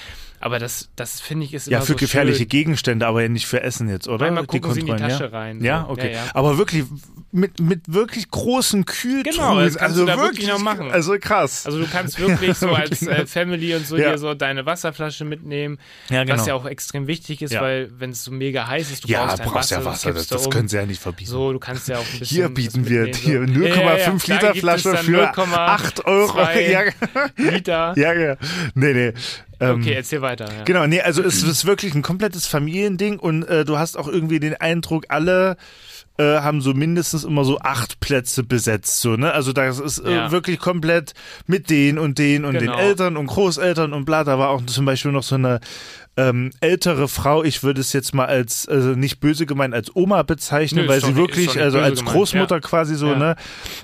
Aber 0.45 0.59
das, 0.59 0.91
das 0.95 1.23
finde 1.23 1.47
ich 1.47 1.55
ist 1.55 1.69
Ja, 1.69 1.79
immer 1.79 1.87
für 1.87 1.93
so 1.93 1.99
gefährliche 1.99 2.41
schön. 2.41 2.49
Gegenstände, 2.49 3.07
aber 3.07 3.23
ja 3.23 3.31
nicht 3.31 3.47
für 3.47 3.63
Essen 3.63 3.89
jetzt, 3.89 4.09
oder? 4.09 4.27
Einmal 4.27 4.45
gucken 4.45 4.75
sie 4.75 4.81
in 4.81 4.87
die 4.87 4.93
Tasche 4.93 5.25
ja? 5.25 5.31
rein, 5.31 5.61
so. 5.61 5.65
Ja, 5.65 5.87
okay. 5.89 6.09
Ja, 6.13 6.19
ja. 6.27 6.31
Aber 6.35 6.59
wirklich 6.59 6.85
mit, 7.33 7.61
mit 7.61 7.81
wirklich 7.91 8.31
großen 8.31 8.85
Kühltruhen. 8.85 9.23
Genau, 9.35 9.59
das 9.59 9.77
kannst 9.77 9.97
also 9.97 10.01
du 10.03 10.07
da 10.07 10.19
wirklich 10.19 10.47
wirklich 10.47 10.49
noch 10.49 10.59
machen. 10.59 10.91
Also 10.91 11.17
krass. 11.19 11.65
Also 11.65 11.79
du 11.81 11.87
kannst 11.87 12.19
wirklich 12.21 12.59
so 12.59 12.69
als 12.75 13.01
äh, 13.07 13.25
Family 13.27 13.75
und 13.75 13.87
so 13.87 13.97
Ja. 13.97 14.11
dir 14.13 14.19
so 14.19 14.35
deine 14.35 14.67
Wasserflasche 14.67 15.25
mitnehmen, 15.25 15.79
Ja, 16.11 16.21
was 16.21 16.27
genau. 16.27 16.47
ja 16.47 16.55
auch 16.57 16.67
extrem 16.67 17.07
wichtig 17.07 17.41
ist, 17.41 17.55
Ja. 17.55 17.63
weil 17.63 17.91
wenn 17.99 18.11
es 18.11 18.23
so 18.23 18.31
mega 18.31 18.67
heiß 18.69 18.91
ist, 18.91 19.05
du 19.05 19.09
ja, 19.09 19.25
brauchst 19.25 19.43
brauchst 19.45 19.55
Wasser, 19.55 19.79
ja 19.79 19.85
Wasser, 19.87 20.13
das, 20.13 20.27
da 20.27 20.37
das 20.37 20.45
um. 20.47 20.53
können 20.53 20.69
sie 20.69 20.77
ja 20.77 20.85
nicht 20.85 21.01
verbieten. 21.01 21.31
So, 21.31 21.55
du 21.55 21.59
kannst 21.59 21.89
ja 21.89 21.97
auch 21.97 22.05
ein 22.13 22.19
bisschen. 22.19 22.37
Hier 22.37 22.45
was 22.45 22.53
bieten 22.55 22.87
wir 22.87 23.07
hier 23.07 23.39
so. 23.39 23.45
0,5 23.45 23.65
Ja, 23.65 23.81
ja, 23.83 23.97
ja. 23.97 24.13
Liter 24.13 24.55
Flasche 24.55 24.97
für 24.99 25.23
0,2 25.33 25.55
8 25.55 26.05
Euro. 26.05 26.39
Ja, 26.55 26.83
Liter. 27.37 27.95
ja, 27.97 28.13
ja. 28.13 28.37
Nee, 28.75 28.93
nee. 28.93 29.13
Ähm, 29.71 29.81
Okay, 29.81 29.93
erzähl 29.95 30.23
weiter. 30.23 30.47
Ja. 30.47 30.65
Genau, 30.65 30.87
nee, 30.87 31.01
also 31.01 31.23
es 31.23 31.43
ist 31.43 31.65
wirklich 31.65 31.95
ein 31.95 32.03
komplettes 32.03 32.47
Familiending 32.47 33.19
und 33.19 33.43
äh, 33.45 33.65
du 33.65 33.79
hast 33.79 33.97
auch 33.99 34.09
irgendwie 34.09 34.41
den 34.41 34.55
Eindruck, 34.55 35.07
alle 35.09 35.57
äh, 36.17 36.23
haben 36.41 36.61
so 36.61 36.75
mindestens 36.75 37.25
immer 37.25 37.45
so 37.45 37.59
acht 37.59 37.99
Plätze 37.99 38.45
besetzt, 38.45 39.01
so, 39.01 39.17
ne? 39.17 39.33
Also 39.33 39.53
das 39.53 39.81
ist 39.81 39.99
äh, 39.99 40.13
Ja. 40.15 40.31
wirklich 40.31 40.61
komplett 40.61 41.13
mit 41.49 41.71
den 41.71 41.99
und 41.99 42.19
den 42.19 42.45
und 42.45 42.53
Genau. 42.57 42.77
den 42.77 42.81
Eltern 42.81 43.17
und 43.17 43.27
Großeltern 43.27 43.93
und 43.93 44.05
bla. 44.05 44.23
Da 44.23 44.39
war 44.39 44.51
auch 44.51 44.65
zum 44.67 44.85
Beispiel 44.85 45.11
noch 45.11 45.25
so 45.25 45.35
eine 45.35 45.59
ähm, 46.17 46.51
ältere 46.61 47.09
Frau, 47.09 47.43
ich 47.43 47.63
würde 47.65 47.81
es 47.81 47.93
jetzt 47.93 48.15
mal 48.15 48.27
als, 48.27 48.69
also 48.69 48.91
nicht 48.91 49.19
böse 49.21 49.47
gemeint, 49.47 49.75
als 49.75 49.95
Oma 49.97 50.23
bezeichnen, 50.23 50.85
Nö, 50.85 50.89
weil 50.89 51.01
sie 51.01 51.07
nicht- 51.09 51.15
ist 51.17 51.21
wirklich, 51.21 51.47
nicht 51.49 51.59
also 51.59 51.79
als 51.81 51.99
gemeint, 52.01 52.15
Großmutter 52.17 52.55
ja. 52.57 52.61
quasi 52.61 52.95
so, 52.95 53.09
Ja. 53.09 53.19
ne? 53.19 53.37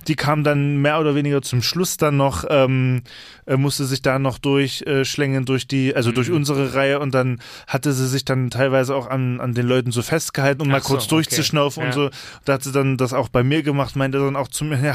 Die 0.06 0.14
kam 0.14 0.44
dann 0.44 0.76
mehr 0.80 1.00
oder 1.00 1.16
weniger 1.16 1.42
zum 1.42 1.60
Schluss 1.60 1.96
dann 1.96 2.16
noch, 2.16 2.44
ähm, 2.48 3.02
äh, 3.46 3.56
musste 3.56 3.84
sich 3.84 4.00
da 4.02 4.20
noch 4.20 4.38
durchschlängen 4.38 5.44
durch 5.44 5.66
die, 5.66 5.94
also 5.96 6.10
Mhm. 6.10 6.14
durch 6.14 6.30
unsere 6.30 6.74
Reihe 6.74 7.00
und 7.00 7.12
dann 7.14 7.40
hatte 7.66 7.92
sie 7.92 8.06
sich 8.06 8.24
dann 8.24 8.48
teilweise 8.50 8.94
auch 8.94 9.08
an, 9.10 9.40
an 9.40 9.54
den 9.54 9.66
Leuten 9.66 9.90
so 9.90 10.02
festgehalten, 10.02 10.62
um 10.62 10.68
mal 10.68 10.76
Ach 10.78 10.82
so, 10.82 10.88
kurz 10.90 11.02
okay. 11.06 11.10
durchzuschnaufen 11.16 11.82
Ja. 11.82 11.86
und 11.88 11.92
so. 11.94 12.10
Da 12.44 12.52
hat 12.52 12.62
sie 12.62 12.70
dann 12.70 12.96
das 12.96 13.12
auch 13.12 13.28
bei 13.28 13.42
mir 13.42 13.64
gemacht, 13.64 13.96
meinte 13.96 14.18
dann 14.18 14.36
auch 14.36 14.46
zu 14.48 14.64
mir, 14.64 14.78
ja, 14.80 14.94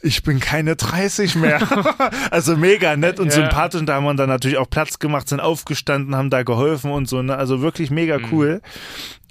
ich 0.00 0.22
bin 0.22 0.40
keine 0.40 0.76
30 0.76 1.34
mehr. 1.34 1.60
also 2.30 2.56
mega 2.56 2.96
nett 2.96 3.20
und 3.20 3.26
Ja. 3.26 3.32
sympathisch. 3.32 3.80
Und 3.80 3.86
da 3.86 3.96
haben 3.96 4.04
wir 4.04 4.14
dann 4.14 4.30
natürlich 4.30 4.56
auch 4.56 4.70
Platz 4.70 4.98
gemacht, 4.98 5.28
sind 5.28 5.40
aufgestanden, 5.40 6.16
haben 6.16 6.30
da 6.30 6.42
geholfen 6.42 6.69
und 6.92 7.08
so. 7.08 7.22
Ne? 7.22 7.36
Also 7.36 7.60
wirklich 7.60 7.90
mega 7.90 8.18
Mhm. 8.18 8.26
cool. 8.32 8.60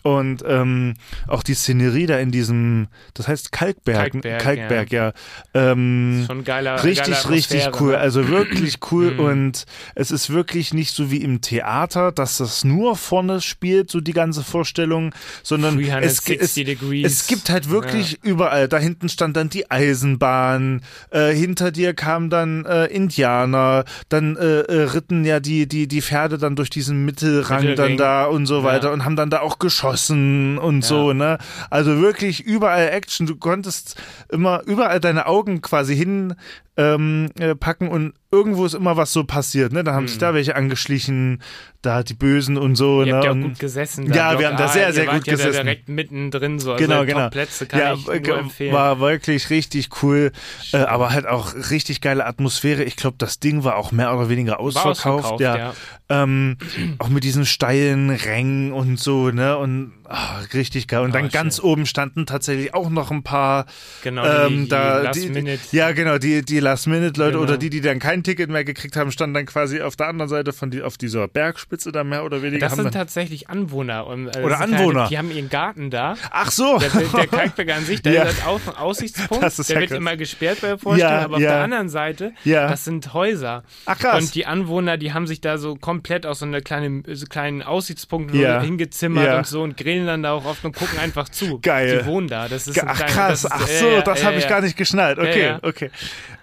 Und 0.03 0.43
ähm, 0.47 0.93
auch 1.27 1.43
die 1.43 1.53
Szenerie 1.53 2.05
da 2.05 2.17
in 2.19 2.31
diesem, 2.31 2.87
das 3.13 3.27
heißt 3.27 3.51
Kalkberg, 3.51 4.11
Kalkberg, 4.13 4.41
Kalkberg 4.41 4.91
ja. 4.91 5.11
Ähm, 5.53 6.23
Schon 6.25 6.43
geiler. 6.43 6.83
Richtig, 6.83 7.23
geile 7.23 7.29
richtig 7.29 7.69
cool. 7.81 7.91
ne? 7.91 7.97
Also 7.97 8.29
wirklich 8.29 8.77
cool. 8.91 9.11
Mhm. 9.11 9.19
Und 9.19 9.65
es 9.95 10.11
ist 10.11 10.29
wirklich 10.29 10.73
nicht 10.73 10.95
so 10.95 11.11
wie 11.11 11.17
im 11.21 11.41
Theater, 11.41 12.11
dass 12.11 12.37
das 12.37 12.63
nur 12.63 12.95
vorne 12.95 13.41
spielt, 13.41 13.91
so 13.91 13.99
die 13.99 14.13
ganze 14.13 14.43
Vorstellung, 14.43 15.13
sondern 15.43 15.79
es, 15.79 16.19
es, 16.19 16.23
360 16.23 16.65
Degrees. 16.65 17.05
es 17.11 17.27
gibt 17.27 17.49
halt 17.49 17.69
wirklich 17.69 18.19
überall. 18.23 18.67
Da 18.67 18.77
hinten 18.77 19.09
stand 19.09 19.35
dann 19.35 19.49
die 19.49 19.69
Eisenbahn, 19.69 20.81
äh, 21.11 21.31
hinter 21.33 21.71
dir 21.71 21.93
kamen 21.93 22.29
dann 22.29 22.65
äh, 22.65 22.85
Indianer, 22.85 23.83
dann 24.09 24.35
äh, 24.37 24.59
äh, 24.61 24.83
ritten 24.83 25.25
ja 25.25 25.39
die, 25.39 25.67
die, 25.67 25.87
die 25.87 26.01
Pferde 26.01 26.37
dann 26.37 26.55
durch 26.55 26.69
diesen 26.69 27.05
Mittelrang 27.05 27.61
dann 27.61 27.69
Mittelring. 27.71 27.97
da 27.97 28.25
und 28.25 28.45
so 28.45 28.59
Ja. 28.59 28.63
weiter 28.63 28.91
und 28.91 29.03
haben 29.05 29.15
dann 29.15 29.29
da 29.29 29.39
auch 29.41 29.59
geschossen 29.59 29.88
geschossen 29.91 30.57
und 30.57 30.83
so, 30.83 31.13
ne? 31.13 31.37
Also 31.69 31.99
wirklich 31.99 32.45
überall 32.45 32.89
Action. 32.89 33.27
Du 33.27 33.35
konntest 33.35 33.95
immer 34.29 34.61
überall 34.65 34.99
deine 34.99 35.25
Augen 35.25 35.61
quasi 35.61 35.95
hin 35.95 36.35
ähm, 36.77 37.29
äh, 37.39 37.55
packen 37.55 37.89
und 37.89 38.13
irgendwo 38.31 38.65
ist 38.65 38.75
immer 38.75 38.95
was 38.97 39.11
so 39.13 39.23
passiert, 39.23 39.73
ne? 39.73 39.83
Da 39.83 39.93
haben 39.93 40.07
sich 40.07 40.17
Mhm. 40.17 40.21
da 40.21 40.33
welche 40.33 40.55
angeschlichen, 40.55 41.41
da 41.81 42.03
die 42.03 42.13
Bösen 42.13 42.57
und 42.57 42.75
so, 42.75 43.01
Ihr 43.03 43.05
ne? 43.07 43.13
habt 43.15 43.25
ja 43.25 43.31
und, 43.31 43.41
gut 43.43 43.59
gesessen. 43.59 44.11
Ja, 44.13 44.29
Block 44.31 44.41
wir 44.41 44.47
haben 44.49 44.57
da 44.57 44.67
sehr, 44.67 44.87
Ihr 44.87 44.93
sehr 44.93 45.05
gut 45.05 45.13
ja 45.13 45.19
da 45.19 45.31
gesessen. 45.31 45.51
direkt 45.65 45.89
mittendrin 45.89 46.59
so. 46.59 46.73
Also 46.73 46.85
Genau, 46.85 47.05
genau. 47.05 47.21
Top-Plätze 47.21 47.65
kann 47.67 47.79
ja, 47.79 47.93
ich 47.93 48.05
nur 48.27 48.37
empfehlen. 48.37 48.73
war 48.73 48.99
wirklich 48.99 49.49
richtig 49.49 49.89
cool, 50.03 50.31
äh, 50.73 50.77
aber 50.77 51.09
halt 51.11 51.25
auch 51.25 51.53
richtig 51.71 52.01
geile 52.01 52.25
Atmosphäre. 52.25 52.83
Ich 52.83 52.95
glaube, 52.97 53.15
das 53.17 53.39
Ding 53.39 53.63
war 53.63 53.77
auch 53.77 53.91
mehr 53.91 54.13
oder 54.15 54.29
weniger 54.29 54.59
ausverkauft. 54.59 55.05
ausverkauft, 55.05 55.41
ja. 55.41 55.57
ja. 55.57 55.73
Ähm, 56.11 56.57
auch 56.97 57.09
mit 57.09 57.23
diesen 57.23 57.45
steilen 57.45 58.09
Rängen 58.09 58.73
und 58.73 58.99
so, 58.99 59.29
ne? 59.29 59.57
Und 59.57 59.93
ah, 60.05 60.39
richtig 60.53 60.87
geil. 60.87 61.01
Und 61.01 61.11
Ah, 61.11 61.19
dann 61.19 61.29
ganz 61.29 61.57
schön. 61.57 61.65
oben 61.65 61.85
standen 61.85 62.25
tatsächlich 62.25 62.73
auch 62.73 62.89
noch 62.89 63.11
ein 63.11 63.21
paar 63.23 63.65
Genau, 64.03 64.25
ähm, 64.25 64.49
die, 64.49 64.63
die 64.63 64.69
da 64.69 64.97
Last 65.01 65.23
die, 65.23 65.29
Minute. 65.29 65.59
ja 65.71 65.91
genau 65.91 66.17
die 66.17 66.43
die 66.43 66.59
Last 66.59 66.87
Minute 66.87 67.19
Leute 67.19 67.33
Genau. 67.33 67.43
oder 67.43 67.57
die 67.57 67.69
die 67.69 67.81
dann 67.81 67.99
kein 67.99 68.18
Ticket 68.23 68.49
mehr 68.49 68.63
gekriegt 68.63 68.95
haben 68.95 69.11
standen 69.11 69.33
dann 69.33 69.45
quasi 69.45 69.81
auf 69.81 69.95
der 69.95 70.07
anderen 70.07 70.29
Seite 70.29 70.53
von 70.53 70.71
die, 70.71 70.81
auf 70.81 70.97
dieser 70.97 71.27
Bergspitze 71.27 71.91
da 71.91 72.03
mehr 72.03 72.23
oder 72.23 72.41
weniger 72.41 72.67
Das 72.67 72.75
sind 72.75 72.91
tatsächlich 72.91 73.49
Anwohner. 73.49 74.07
Und, 74.07 74.27
äh, 74.35 74.39
Oder 74.39 74.49
das 74.49 74.61
Anwohner. 74.61 74.93
Keine, 75.01 75.09
die 75.09 75.17
haben 75.17 75.31
ihren 75.31 75.49
Garten 75.49 75.89
da. 75.89 76.15
ach 76.31 76.51
so 76.51 76.77
Der, 76.79 76.89
der 76.89 77.27
Kalkberg 77.27 77.69
an 77.71 77.85
sich, 77.85 78.01
der 78.01 78.13
Ja. 78.13 78.23
ist 78.23 78.45
auf, 78.45 78.67
ein 78.67 78.75
Aussichtspunkt. 78.75 79.43
Das 79.43 79.55
der 79.57 79.65
ja 79.75 79.79
wird 79.81 79.89
krass. 79.89 79.97
immer 79.97 80.17
gesperrt 80.17 80.61
bei 80.61 80.67
der 80.67 80.77
Vorstellung, 80.77 81.11
Ja, 81.13 81.21
aber 81.23 81.35
auf 81.35 81.41
der 81.41 81.61
anderen 81.61 81.89
Seite, 81.89 82.33
das 82.45 82.85
sind 82.85 83.13
Häuser. 83.13 83.63
Ach, 83.85 83.97
krass. 83.97 84.21
Und 84.23 84.35
die 84.35 84.45
Anwohner, 84.45 84.97
die 84.97 85.13
haben 85.13 85.27
sich 85.27 85.41
da 85.41 85.57
so 85.57 85.75
komplett 85.75 86.25
aus 86.25 86.39
so 86.39 86.45
einer 86.45 86.61
kleinen, 86.61 87.03
so 87.11 87.25
kleinen 87.25 87.61
Aussichtspunkt 87.61 88.31
hingezimmert 88.33 89.37
und 89.37 89.47
so 89.47 89.61
und 89.63 89.77
grillen 89.77 90.05
dann 90.05 90.23
da 90.23 90.33
auch 90.33 90.45
oft 90.45 90.63
und 90.65 90.75
gucken 90.75 90.99
einfach 90.99 91.29
zu. 91.29 91.59
Geil. 91.61 91.99
Die 92.01 92.05
wohnen 92.05 92.27
da. 92.27 92.47
Das 92.47 92.67
ist 92.67 92.77
ach 92.83 92.95
kleiner- 92.95 93.11
krass 93.11 93.41
das 93.41 93.43
ist, 93.43 93.51
ach 93.51 93.67
so 93.67 94.01
das 94.01 94.23
habe 94.23 94.37
ich 94.37 94.47
gar 94.47 94.61
nicht 94.61 94.75
geschnallt 94.77 95.19
okay 95.19 95.57
okay 95.61 95.91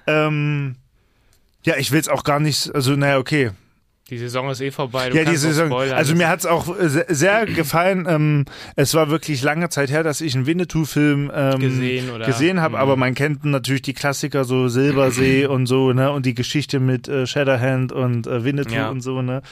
ähm, 0.07 0.77
ja 1.67 1.75
ich 1.77 1.93
will 1.93 2.01
es 2.01 2.09
auch 2.09 2.25
gar 2.25 2.41
nicht 2.41 2.75
also 2.75 2.97
naja 2.97 3.19
okay 3.19 3.51
Die 4.09 4.19
Saison 4.19 4.49
ist 4.51 4.61
eh 4.61 4.71
vorbei. 4.71 5.11
Du 5.11 5.17
ja, 5.17 5.25
die 5.25 5.35
Saison. 5.37 5.73
Also 5.73 6.15
mir 6.15 6.29
hat 6.29 6.39
es 6.39 6.47
auch 6.47 6.69
äh, 6.79 6.89
sehr, 6.89 7.07
sehr 7.09 7.45
gefallen. 7.47 8.07
Ähm, 8.09 8.45
es 8.77 8.95
war 8.95 9.11
wirklich 9.11 9.43
lange 9.43 9.69
Zeit 9.69 9.91
her, 9.91 10.05
dass 10.05 10.21
ich 10.21 10.37
einen 10.37 10.47
Winnetou-Film 10.47 11.29
ähm, 11.35 11.59
Gesehen 11.59 12.11
oder- 12.11 12.25
gesehen 12.25 12.61
habe, 12.61 12.77
Mhm. 12.77 12.83
aber 12.83 12.95
man 12.97 13.15
kennt 13.15 13.45
natürlich 13.45 13.83
die 13.83 13.95
Klassiker, 13.95 14.45
so 14.45 14.69
Silbersee 14.69 15.47
und 15.55 15.67
so, 15.67 15.93
ne? 15.93 16.13
Und 16.13 16.25
die 16.25 16.35
Geschichte 16.35 16.79
mit 16.79 17.09
äh, 17.09 17.27
Shatterhand 17.27 17.91
und 17.91 18.29
äh, 18.29 18.45
Winnetou 18.45 18.75
Ja. 18.77 18.91
und 18.91 19.01
so, 19.01 19.23
ne? 19.23 19.43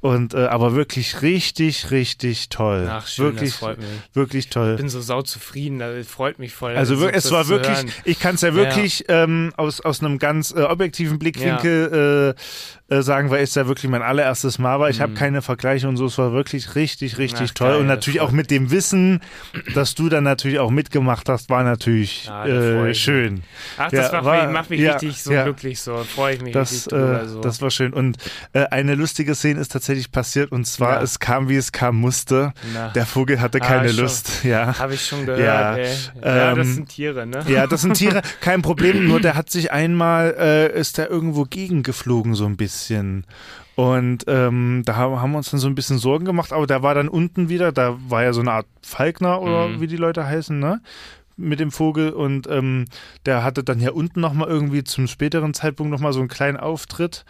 Und 0.00 0.32
äh, 0.32 0.46
aber 0.46 0.74
wirklich 0.76 1.22
richtig, 1.22 1.90
richtig 1.90 2.50
toll. 2.50 2.86
Ach, 2.88 3.06
schön, 3.08 3.24
wirklich, 3.34 3.50
das 3.50 3.58
freut 3.58 3.78
mich. 3.78 3.86
wirklich 4.14 4.48
toll. 4.48 4.70
Ich 4.72 4.76
bin 4.80 4.88
so 4.88 5.00
sauzufrieden, 5.00 5.80
das 5.80 6.06
freut 6.06 6.38
mich 6.38 6.52
voll. 6.54 6.76
Also 6.76 6.94
so 6.94 7.08
es 7.08 7.32
war 7.32 7.48
wirklich, 7.48 7.76
hören. 7.76 7.92
ich 8.04 8.20
kann 8.20 8.36
es 8.36 8.42
ja 8.42 8.48
Ja. 8.50 8.54
wirklich 8.54 9.06
ähm, 9.08 9.52
aus, 9.56 9.80
aus 9.80 10.00
einem 10.00 10.18
ganz 10.20 10.52
äh, 10.52 10.60
objektiven 10.62 11.18
Blickwinkel 11.18 12.34
äh, 12.88 12.94
äh, 12.94 13.02
sagen, 13.02 13.30
weil 13.30 13.42
es 13.42 13.56
ja 13.56 13.66
wirklich 13.66 13.90
mein 13.90 14.02
allererstes 14.02 14.60
Mal 14.60 14.78
war. 14.78 14.88
Ich 14.88 15.00
habe 15.00 15.14
keine 15.14 15.42
Vergleiche 15.42 15.88
und 15.88 15.96
so. 15.96 16.06
Es 16.06 16.16
war 16.16 16.32
wirklich 16.32 16.76
richtig, 16.76 17.18
richtig 17.18 17.40
Mhm. 17.40 17.46
Ach, 17.50 17.54
toll. 17.54 17.68
geil, 17.72 17.80
und 17.80 17.86
natürlich 17.88 18.20
auch 18.20 18.30
mit 18.30 18.52
dem 18.52 18.70
Wissen, 18.70 19.20
dass 19.74 19.96
du 19.96 20.08
dann 20.08 20.22
natürlich 20.22 20.60
auch 20.60 20.70
mitgemacht 20.70 21.28
hast, 21.28 21.50
war 21.50 21.64
natürlich 21.64 22.26
Ja, 22.26 22.44
freu 22.44 22.90
äh, 22.90 22.94
schön. 22.94 23.42
Ach, 23.76 23.90
das 23.90 24.06
Ja, 24.06 24.12
macht, 24.12 24.24
war- 24.26 24.44
mich, 24.46 24.52
macht 24.54 24.70
mich 24.70 24.80
ja, 24.80 24.92
richtig 24.92 25.20
so 25.24 25.32
ja. 25.32 25.42
glücklich, 25.42 25.80
so 25.80 25.96
freue 26.04 26.36
ich 26.36 26.40
mich 26.40 26.52
Das, 26.54 26.70
richtig 26.70 26.92
drüber. 26.92 27.22
äh, 27.22 27.26
so. 27.28 27.40
das 27.40 27.60
war 27.60 27.70
schön. 27.72 27.92
Und 27.92 28.16
eine 28.52 28.94
lustige 28.94 29.34
Szene 29.34 29.58
ist 29.60 29.72
tatsächlich 29.72 29.87
passiert. 30.12 30.52
Und 30.52 30.66
zwar, 30.66 30.94
Ja. 30.96 31.02
es 31.02 31.18
kam, 31.18 31.48
wie 31.48 31.56
es 31.56 31.72
kam 31.72 31.96
musste. 31.96 32.52
Na. 32.74 32.88
Der 32.90 33.06
Vogel 33.06 33.40
hatte 33.40 33.58
Ah, 33.60 33.66
keine 33.66 33.88
schon. 33.88 34.02
Lust. 34.02 34.44
Ja. 34.44 34.78
Habe 34.78 34.94
ich 34.94 35.04
schon 35.06 35.26
gehört, 35.26 35.40
Ja, 35.42 35.76
ey. 35.76 35.94
Ja, 36.24 36.54
das 36.54 36.66
ähm, 36.68 36.74
sind 36.74 36.88
Tiere, 36.88 37.26
ne? 37.26 37.44
Ja, 37.48 37.66
das 37.66 37.82
sind 37.82 37.94
Tiere, 37.94 38.22
kein 38.40 38.62
Problem, 38.62 39.06
nur 39.08 39.20
der 39.20 39.34
hat 39.34 39.50
sich 39.50 39.72
einmal, 39.72 40.34
äh, 40.38 40.78
ist 40.78 40.98
der 40.98 41.10
irgendwo 41.10 41.44
gegengeflogen 41.44 42.34
so 42.34 42.44
ein 42.46 42.56
bisschen. 42.56 43.24
Und 43.74 44.24
ähm, 44.26 44.82
da 44.84 44.96
haben 44.96 45.20
haben 45.20 45.30
wir 45.32 45.38
uns 45.38 45.50
dann 45.50 45.60
so 45.60 45.68
ein 45.68 45.74
bisschen 45.76 45.98
Sorgen 45.98 46.24
gemacht, 46.24 46.52
aber 46.52 46.66
der 46.66 46.82
war 46.82 46.94
dann 46.94 47.08
unten 47.08 47.48
wieder, 47.48 47.70
da 47.70 47.96
war 48.08 48.24
ja 48.24 48.32
so 48.32 48.40
eine 48.40 48.50
Art 48.52 48.66
Falkner 48.82 49.40
oder 49.40 49.68
Mhm. 49.68 49.80
wie 49.80 49.86
die 49.86 49.96
Leute 49.96 50.26
heißen, 50.26 50.58
ne? 50.58 50.80
Mit 51.36 51.60
dem 51.60 51.70
Vogel 51.70 52.10
und 52.10 52.48
ähm, 52.50 52.86
der 53.24 53.44
hatte 53.44 53.62
dann 53.62 53.78
ja 53.78 53.92
unten 53.92 54.18
nochmal 54.20 54.48
irgendwie 54.48 54.82
zum 54.82 55.06
späteren 55.06 55.54
Zeitpunkt 55.54 55.92
nochmal 55.92 56.12
so 56.12 56.18
einen 56.18 56.28
kleinen 56.28 56.56
Auftritt. 56.56 57.24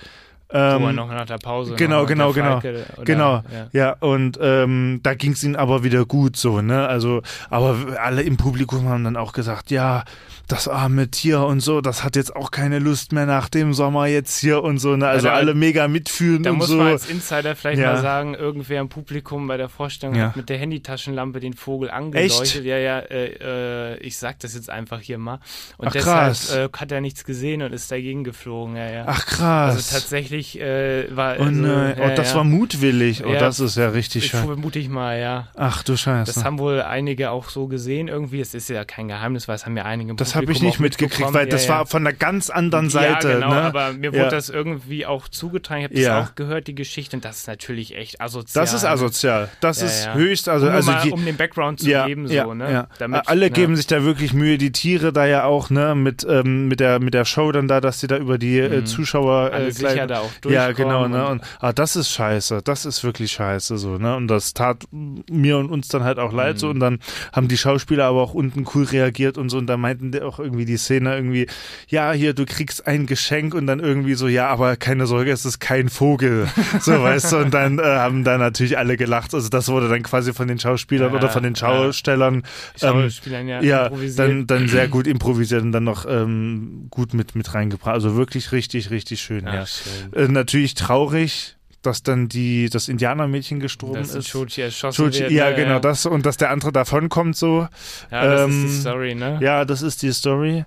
Wo 0.50 0.56
Ähm, 0.56 0.94
noch 0.94 1.08
nach 1.08 1.26
der 1.26 1.36
Pause. 1.36 1.74
genau, 1.74 2.06
genau, 2.06 2.32
genau. 2.32 2.60
Falke, 2.60 2.86
oder, 2.96 3.04
Genau, 3.04 3.42
Ja. 3.52 3.68
ja, 3.72 3.96
und 4.00 4.38
ähm, 4.40 5.00
da 5.02 5.12
ging 5.14 5.32
es 5.32 5.44
ihnen 5.44 5.56
aber 5.56 5.84
wieder 5.84 6.06
gut 6.06 6.36
so, 6.36 6.62
ne? 6.62 6.86
Also, 6.88 7.20
aber 7.50 7.76
alle 8.00 8.22
im 8.22 8.38
Publikum 8.38 8.88
haben 8.88 9.04
dann 9.04 9.16
auch 9.18 9.32
gesagt, 9.32 9.70
ja, 9.70 10.04
das 10.48 10.66
arme 10.66 11.10
Tier 11.10 11.40
und 11.42 11.60
so, 11.60 11.80
das 11.80 12.02
hat 12.04 12.16
jetzt 12.16 12.34
auch 12.34 12.50
keine 12.50 12.78
Lust 12.78 13.12
mehr 13.12 13.26
nach 13.26 13.48
dem 13.48 13.74
Sommer 13.74 14.06
jetzt 14.06 14.38
hier 14.38 14.62
und 14.64 14.78
so, 14.78 14.96
ne? 14.96 15.06
Also 15.06 15.26
da- 15.28 15.34
alle 15.34 15.54
mega 15.54 15.88
mitfühlen 15.88 16.42
Da 16.42 16.50
und 16.50 16.56
muss 16.56 16.68
so. 16.68 16.76
man 16.76 16.88
als 16.88 17.08
Insider 17.08 17.54
vielleicht 17.54 17.80
Ja. 17.80 17.92
mal 17.92 18.02
sagen, 18.02 18.34
irgendwer 18.34 18.80
im 18.80 18.88
Publikum 18.88 19.46
bei 19.46 19.56
der 19.56 19.68
Vorstellung 19.68 20.14
Ja. 20.16 20.28
hat 20.28 20.36
mit 20.36 20.48
der 20.48 20.58
Handytaschenlampe 20.58 21.40
den 21.40 21.52
Vogel 21.52 21.90
angeleuchtet. 21.90 22.64
Ja, 22.64 22.78
ja, 22.78 22.98
äh, 22.98 23.94
äh, 23.94 23.98
ich 23.98 24.16
sag 24.16 24.38
das 24.40 24.54
jetzt 24.54 24.70
einfach 24.70 25.00
hier 25.00 25.18
mal. 25.18 25.40
Und 25.76 25.88
Ach, 25.88 25.92
deshalb 25.92 26.28
krass. 26.28 26.54
äh, 26.54 26.68
hat 26.76 26.90
er 26.92 27.00
nichts 27.00 27.24
gesehen 27.24 27.62
und 27.62 27.72
ist 27.72 27.90
dagegen 27.92 28.24
geflogen. 28.24 28.76
Ja, 28.76 28.90
ja. 28.90 29.04
Ach 29.06 29.26
krass. 29.26 29.74
also 29.76 29.94
tatsächlich 29.98 30.58
äh, 30.60 31.14
war 31.14 31.36
oh, 31.38 31.42
also, 31.44 31.50
nein. 31.60 31.96
ja, 31.98 32.04
oh, 32.06 32.16
das 32.16 32.30
ja. 32.30 32.36
war 32.36 32.44
mutwillig. 32.44 33.24
Oh, 33.24 33.32
Ja. 33.32 33.38
das 33.40 33.60
ist 33.60 33.76
ja 33.76 33.88
richtig 33.90 34.24
Ich 34.24 34.30
schön. 34.30 34.44
vermute 34.44 34.78
ich 34.78 34.88
mal, 34.88 35.18
ja. 35.20 35.48
Ach 35.56 35.82
du 35.82 35.96
Scheiße. 35.96 36.32
Das 36.32 36.44
haben 36.44 36.58
wohl 36.58 36.80
einige 36.82 37.30
auch 37.30 37.48
so 37.50 37.66
gesehen 37.66 38.08
irgendwie. 38.08 38.40
Es 38.40 38.54
ist 38.54 38.68
ja 38.70 38.84
kein 38.84 39.08
Geheimnis, 39.08 39.46
weil 39.48 39.56
es 39.56 39.66
haben 39.66 39.76
ja 39.76 39.84
einige 39.84 40.14
Das 40.14 40.34
habe 40.38 40.52
ich 40.52 40.62
nicht 40.62 40.80
mitgekriegt, 40.80 41.32
weil 41.34 41.46
ja, 41.46 41.50
das 41.50 41.66
ja. 41.66 41.74
war 41.74 41.86
von 41.86 42.06
einer 42.06 42.16
ganz 42.16 42.48
anderen 42.50 42.88
Seite. 42.90 43.28
Ja, 43.28 43.34
genau, 43.34 43.50
ne? 43.50 43.62
aber 43.62 43.92
mir 43.92 44.12
wurde 44.12 44.22
Ja. 44.24 44.28
das 44.30 44.48
irgendwie 44.48 45.04
auch 45.06 45.28
zugetragen. 45.28 45.82
Ich 45.82 45.88
habe 45.90 46.00
Ja. 46.00 46.20
das 46.20 46.30
auch 46.30 46.34
gehört, 46.34 46.66
die 46.66 46.74
Geschichte, 46.74 47.16
und 47.16 47.24
das 47.24 47.38
ist 47.40 47.46
natürlich 47.48 47.94
echt 47.96 48.20
asozial. 48.20 48.64
Das 48.64 48.72
ist 48.74 48.82
ne? 48.84 48.88
asozial. 48.90 49.48
Das 49.60 49.80
Ja, 49.80 49.86
ist 49.86 50.04
ja. 50.06 50.14
höchst, 50.14 50.48
also, 50.48 50.66
um, 50.66 50.72
also 50.72 50.90
mal, 50.90 51.08
um 51.10 51.24
den 51.24 51.36
Background 51.36 51.80
zu 51.80 51.88
ja, 51.90 52.06
geben, 52.06 52.26
so, 52.28 52.34
ja, 52.34 52.54
ne? 52.54 52.72
ja. 52.72 52.88
Damit, 52.98 53.28
Alle 53.28 53.46
ne? 53.46 53.50
geben 53.50 53.76
sich 53.76 53.86
da 53.86 54.02
wirklich 54.02 54.32
Mühe, 54.32 54.58
die 54.58 54.72
Tiere 54.72 55.12
da 55.12 55.26
ja 55.26 55.44
auch, 55.44 55.70
ne, 55.70 55.94
mit, 55.94 56.26
ähm, 56.28 56.68
mit, 56.68 56.80
der, 56.80 57.00
mit 57.00 57.14
der 57.14 57.24
Show 57.24 57.52
dann 57.52 57.68
da, 57.68 57.80
dass 57.80 58.00
sie 58.00 58.06
da 58.06 58.16
über 58.16 58.38
die 58.38 58.58
äh, 58.58 58.84
Zuschauer 58.84 59.48
Mhm. 59.48 59.54
Alle 59.54 59.66
äh, 59.66 59.72
sicher 59.72 59.94
gleich- 59.94 60.06
da 60.08 60.20
auch 60.20 60.30
Ja, 60.50 60.72
genau, 60.72 61.08
ne? 61.08 61.26
und- 61.28 61.42
ah, 61.60 61.72
das 61.72 61.96
ist 61.96 62.10
scheiße. 62.10 62.60
Das 62.64 62.84
ist 62.86 63.02
wirklich 63.04 63.32
scheiße, 63.32 63.78
so, 63.78 63.98
ne? 63.98 64.16
Und 64.16 64.28
das 64.28 64.54
tat 64.54 64.84
mir 64.92 65.58
und 65.58 65.70
uns 65.70 65.88
dann 65.88 66.04
halt 66.04 66.18
auch 66.18 66.32
leid, 66.32 66.54
Mhm. 66.56 66.58
so. 66.58 66.68
Und 66.70 66.80
dann 66.80 66.98
haben 67.32 67.48
die 67.48 67.56
Schauspieler 67.58 68.04
aber 68.06 68.22
auch 68.22 68.34
unten 68.34 68.64
cool 68.74 68.84
reagiert 68.84 69.38
und 69.38 69.48
so. 69.48 69.58
Und 69.58 69.66
da 69.66 69.76
meinten 69.76 70.12
auch 70.28 70.38
irgendwie 70.38 70.64
die 70.64 70.76
Szene 70.76 71.14
irgendwie, 71.14 71.46
ja, 71.88 72.12
hier, 72.12 72.34
du 72.34 72.44
kriegst 72.44 72.86
ein 72.86 73.06
Geschenk 73.06 73.54
und 73.54 73.66
dann 73.66 73.80
irgendwie 73.80 74.14
so, 74.14 74.28
ja, 74.28 74.48
aber 74.48 74.76
keine 74.76 75.06
Sorge, 75.06 75.30
es 75.30 75.44
ist 75.44 75.58
kein 75.58 75.88
Vogel. 75.88 76.48
So, 76.80 77.02
weißt 77.02 77.32
du? 77.32 77.38
Und 77.38 77.54
dann 77.54 77.78
äh, 77.78 77.82
haben 77.82 78.24
da 78.24 78.38
natürlich 78.38 78.78
alle 78.78 78.96
gelacht. 78.96 79.34
Also 79.34 79.48
das 79.48 79.68
wurde 79.68 79.88
dann 79.88 80.02
quasi 80.02 80.32
von 80.32 80.48
den 80.48 80.58
Schauspielern 80.58 81.12
Ja, 81.12 81.18
oder 81.18 81.28
von 81.28 81.42
den 81.42 81.54
ja. 81.54 81.60
Schaustellern 81.60 82.36
ähm, 82.36 82.42
Schauspielern 82.78 83.48
ja, 83.48 83.62
ja, 83.62 83.90
dann, 84.16 84.46
dann 84.46 84.68
sehr 84.68 84.88
gut 84.88 85.06
improvisiert 85.06 85.62
und 85.62 85.72
dann 85.72 85.84
noch 85.84 86.06
ähm, 86.08 86.86
gut 86.90 87.14
mit, 87.14 87.34
mit 87.34 87.52
reingebracht. 87.54 87.94
Also 87.94 88.16
wirklich 88.16 88.52
richtig, 88.52 88.90
richtig 88.90 89.20
schön, 89.20 89.46
Ach, 89.46 89.54
ja. 89.54 89.66
schön. 89.66 90.12
Äh, 90.12 90.28
natürlich 90.28 90.74
traurig, 90.74 91.56
dass 91.82 92.02
dann 92.02 92.28
die, 92.28 92.68
das 92.68 92.88
Indianermädchen 92.88 93.60
gestorben 93.60 93.96
ein 93.98 94.02
ist. 94.04 94.30
Chochi 94.32 94.62
erschossen 94.62 95.06
Chochi- 95.06 95.20
wird. 95.20 95.30
ja, 95.30 95.50
ne? 95.50 95.56
genau, 95.56 95.78
das 95.78 96.06
und 96.06 96.26
dass 96.26 96.36
der 96.36 96.50
andere 96.50 96.72
davonkommt 96.72 97.36
so. 97.36 97.68
Ja, 98.10 98.24
das 98.26 98.40
ähm, 98.42 98.66
ist 98.66 98.72
die 98.72 98.80
Story, 98.80 99.14
ne? 99.14 99.38
Ja, 99.40 99.64
das 99.64 99.82
ist 99.82 100.02
die 100.02 100.12
Story. 100.12 100.64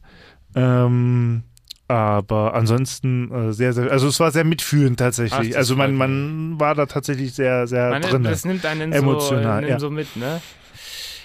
Ähm, 0.56 1.43
aber 1.88 2.54
ansonsten 2.54 3.32
äh, 3.32 3.54
sehr, 3.54 3.74
sehr, 3.74 3.91
also 3.91 4.08
es 4.08 4.19
war 4.21 4.32
sehr 4.32 4.45
mitfühlend 4.45 5.02
Ach, 5.02 5.06
tatsächlich. 5.08 5.50
das 5.50 5.58
also 5.58 5.76
man, 5.76 5.95
man 5.95 6.58
war 6.58 6.74
da 6.74 6.86
tatsächlich 6.86 7.34
sehr, 7.34 7.67
sehr 7.67 7.89
Man, 7.89 8.02
drin. 8.02 8.24
das 8.24 8.45
nimmt 8.45 8.65
einen 8.65 8.93
Emotional, 8.93 9.62
so, 9.62 9.67
äh, 9.67 9.69
ja. 9.69 9.80
so 9.80 9.89
mit, 9.89 10.15
ne? 10.15 10.41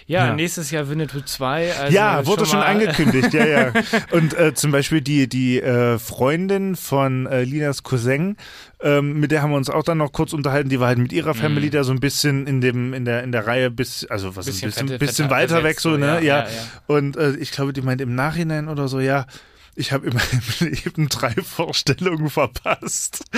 Ja, 0.09 0.27
Ja. 0.27 0.35
nächses 0.35 0.71
Jahr 0.71 0.89
Winnetou 0.89 1.21
2. 1.21 1.75
Also 1.75 1.93
ja, 1.95 2.25
wurde 2.27 2.47
schon, 2.47 2.61
angekündigt, 2.61 3.33
ja, 3.35 3.45
ja. 3.47 3.73
Und 4.13 4.35
äh, 4.39 4.55
zum 4.55 4.71
Beispiel 4.71 5.01
die, 5.01 5.29
die 5.29 5.61
äh, 5.61 5.99
Freundin 5.99 6.77
von 6.77 7.27
äh, 7.27 7.43
Linas 7.43 7.83
Cousin, 7.83 8.37
ähm, 8.81 9.19
mit 9.19 9.33
der 9.33 9.43
haben 9.43 9.51
wir 9.51 9.57
uns 9.57 9.69
auch 9.69 9.83
dann 9.83 9.99
noch 9.99 10.13
kurz 10.13 10.33
unterhalten, 10.33 10.69
die 10.69 10.79
war 10.79 10.87
halt 10.89 10.99
mit 10.99 11.13
ihrer 11.13 11.35
Family 11.35 11.71
da 11.71 11.83
so 11.83 11.91
ein 11.93 11.99
bisschen 12.01 12.47
in 12.47 12.61
dem, 12.61 12.95
in 12.95 13.05
der, 13.05 13.25
in 13.25 13.33
der 13.33 13.47
Reihe 13.49 13.71
bis, 13.71 14.05
also 14.07 14.37
was 14.37 14.47
ist 14.47 14.63
ein 14.63 14.67
Mhm. 14.67 14.71
Bisschen 14.71 14.87
bisschen, 14.87 14.89
fette- 14.89 14.99
bisschen 14.99 15.29
fetter 15.29 15.37
weiter 15.57 15.65
weg 15.65 15.81
so, 15.81 15.97
ne? 15.97 16.07
ja, 16.07 16.21
Ja. 16.21 16.21
ja, 16.21 16.45
ja. 16.45 16.49
Und 16.87 17.17
äh, 17.17 17.33
ich 17.37 17.51
glaube, 17.51 17.73
die 17.73 17.83
meint 17.83 18.01
im 18.01 18.15
Nachhinein 18.15 18.69
oder 18.69 18.87
so, 18.89 19.01
ja, 19.01 19.27
ich 19.77 19.93
habe 19.93 20.07
immer 20.09 20.21
im 20.61 20.69
Leben 20.69 21.09
drei 21.09 21.33
Vorstellungen 21.35 22.31
verpasst. 22.31 23.25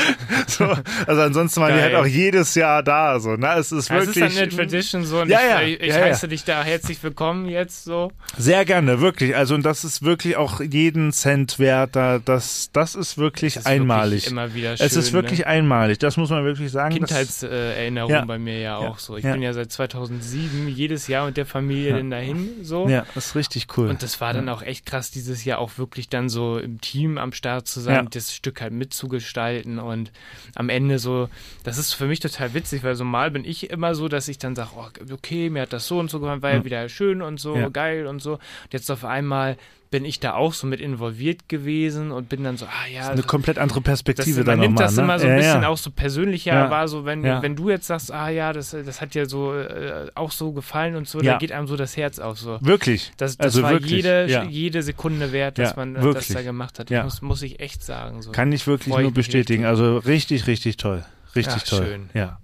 So, 0.46 0.64
also 1.06 1.22
ansonsten 1.22 1.60
waren 1.60 1.74
die 1.74 1.80
halt 1.80 1.94
auch 1.94 2.06
jedes 2.06 2.54
Jahr 2.54 2.82
da. 2.82 3.18
So, 3.20 3.36
ne? 3.36 3.54
Es 3.58 3.70
ist 3.72 3.90
Das 3.90 4.06
wirklich 4.06 4.24
ist 4.24 4.36
dann 4.36 4.42
eine 4.44 4.48
Tradition 4.54 5.04
so 5.04 5.20
und 5.20 5.28
Ja, 5.28 5.40
ich, 5.40 5.48
ja, 5.50 5.60
ich, 5.62 5.80
ich 5.80 5.88
ja, 5.88 5.98
ja. 5.98 6.04
heiße 6.06 6.28
dich 6.28 6.44
da 6.44 6.62
herzlich 6.62 7.02
willkommen 7.02 7.46
jetzt 7.48 7.84
so. 7.84 8.10
sehr 8.36 8.64
gerne, 8.64 9.00
wirklich. 9.00 9.36
Also 9.36 9.54
und 9.54 9.62
das 9.64 9.84
ist 9.84 10.02
wirklich 10.02 10.36
auch 10.36 10.60
jeden 10.60 11.12
Cent 11.12 11.58
wert. 11.58 11.94
Da, 11.96 12.18
das, 12.18 12.70
das 12.72 12.94
ist 12.94 13.18
wirklich 13.18 13.54
Das 13.54 13.64
ist 13.64 13.66
einmalig. 13.66 14.12
Wirklich 14.24 14.30
immer 14.32 14.54
wieder 14.54 14.76
schön, 14.76 14.86
es 14.86 14.96
ist 14.96 15.12
wirklich 15.12 15.40
ne? 15.40 15.46
einmalig. 15.48 15.98
Das 15.98 16.16
muss 16.16 16.30
man 16.30 16.44
wirklich 16.44 16.70
sagen. 16.70 16.94
Kindheitserinnerung 16.94 18.10
Ja. 18.10 18.24
bei 18.24 18.38
mir 18.38 18.58
ja 18.58 18.76
auch 18.76 18.98
so. 18.98 19.16
Ich 19.16 19.24
Ja. 19.24 19.32
bin 19.32 19.42
ja 19.42 19.52
seit 19.52 19.70
2007 19.72 20.68
jedes 20.68 21.06
Jahr 21.08 21.26
mit 21.26 21.36
der 21.36 21.46
Familie 21.46 21.94
denn 21.94 22.10
dahin 22.10 22.48
so. 22.62 22.88
ja, 22.88 23.04
das 23.14 23.26
ist 23.28 23.34
richtig 23.36 23.66
cool. 23.76 23.88
Und 23.88 24.02
das 24.02 24.20
war 24.20 24.32
dann 24.32 24.48
auch 24.48 24.62
echt 24.62 24.86
krass, 24.86 25.10
dieses 25.10 25.44
Jahr 25.44 25.58
auch 25.58 25.78
wirklich 25.78 26.08
dann 26.08 26.27
so 26.28 26.58
im 26.58 26.80
Team 26.80 27.18
am 27.18 27.32
Start 27.32 27.66
zu 27.68 27.80
sein, 27.80 27.94
Ja. 28.04 28.10
das 28.10 28.34
Stück 28.34 28.60
halt 28.60 28.72
mitzugestalten 28.72 29.78
und 29.78 30.12
am 30.54 30.68
Ende 30.68 30.98
so, 30.98 31.28
das 31.64 31.78
ist 31.78 31.94
für 31.94 32.06
mich 32.06 32.20
total 32.20 32.54
witzig, 32.54 32.82
weil 32.82 32.94
so 32.94 33.04
mal 33.04 33.30
bin 33.30 33.44
ich 33.44 33.70
immer 33.70 33.94
so, 33.94 34.08
dass 34.08 34.28
ich 34.28 34.38
dann 34.38 34.54
sage, 34.54 34.70
oh, 34.76 34.86
okay, 35.12 35.50
mir 35.50 35.62
hat 35.62 35.72
das 35.72 35.86
so 35.86 35.98
und 35.98 36.10
so 36.10 36.20
gefallen, 36.20 36.42
war 36.42 36.50
ja 36.50 36.56
Ja. 36.58 36.64
wieder 36.64 36.88
schön 36.88 37.22
und 37.22 37.38
so, 37.40 37.56
Ja. 37.56 37.68
geil 37.68 38.06
und 38.06 38.20
so. 38.20 38.34
Und 38.34 38.72
jetzt 38.72 38.90
auf 38.90 39.04
einmal 39.04 39.56
bin 39.90 40.04
ich 40.04 40.20
da 40.20 40.34
auch 40.34 40.52
so 40.52 40.66
mit 40.66 40.80
involviert 40.80 41.48
gewesen 41.48 42.10
und 42.12 42.28
bin 42.28 42.44
dann 42.44 42.56
so, 42.58 42.66
ah 42.66 42.86
ja, 42.92 43.08
eine 43.08 43.22
komplett 43.22 43.58
andere 43.58 43.80
das, 43.80 43.84
Perspektive 43.84 44.38
man 44.38 44.46
dann 44.46 44.60
nimmt 44.60 44.74
nochmal. 44.74 44.86
das 44.86 44.96
ne? 44.96 45.02
immer 45.02 45.18
so 45.18 45.26
ein 45.26 45.30
ja, 45.32 45.36
bisschen 45.38 45.62
ja. 45.62 45.68
auch 45.68 45.78
so 45.78 45.90
persönlicher, 45.90 46.52
Ja. 46.54 46.70
war 46.70 46.88
so, 46.88 47.04
wenn, 47.06 47.24
Ja. 47.24 47.40
wenn 47.42 47.56
du 47.56 47.70
jetzt 47.70 47.86
sagst, 47.86 48.12
ah 48.12 48.28
ja, 48.28 48.52
das, 48.52 48.70
das 48.70 49.00
hat 49.00 49.14
dir 49.14 49.26
so 49.26 49.54
äh, 49.54 50.10
auch 50.14 50.30
so 50.30 50.52
gefallen 50.52 50.94
und 50.96 51.08
so, 51.08 51.20
Ja. 51.22 51.32
da 51.32 51.38
geht 51.38 51.52
einem 51.52 51.66
so 51.66 51.76
das 51.76 51.96
Herz 51.96 52.18
auf 52.18 52.38
so. 52.38 52.58
Wirklich. 52.60 53.12
Das, 53.16 53.36
das 53.38 53.44
Also 53.46 53.62
war 53.62 53.70
wirklich, 53.72 53.92
jede, 53.92 54.26
ja. 54.28 54.44
jede 54.44 54.82
Sekunde 54.82 55.32
wert, 55.32 55.58
dass 55.58 55.70
Ja, 55.70 55.76
man 55.76 55.96
äh, 55.96 56.02
wirklich. 56.02 56.26
das 56.28 56.36
da 56.36 56.42
gemacht 56.42 56.78
hat. 56.78 56.90
Ja. 56.90 57.04
Muss, 57.04 57.22
muss 57.22 57.40
ich 57.42 57.60
echt 57.60 57.82
sagen. 57.82 58.20
So. 58.22 58.32
Kann 58.32 58.52
ich 58.52 58.66
wirklich 58.66 58.92
Freu 58.92 59.02
nur 59.02 59.12
bestätigen. 59.14 59.64
richtig. 59.64 59.84
Also 59.84 59.98
richtig, 59.98 60.46
richtig 60.46 60.76
toll. 60.76 61.04
Richtig 61.34 61.62
Ach, 61.64 61.68
toll. 61.68 61.86
schön. 61.86 62.10
Ja. 62.14 62.38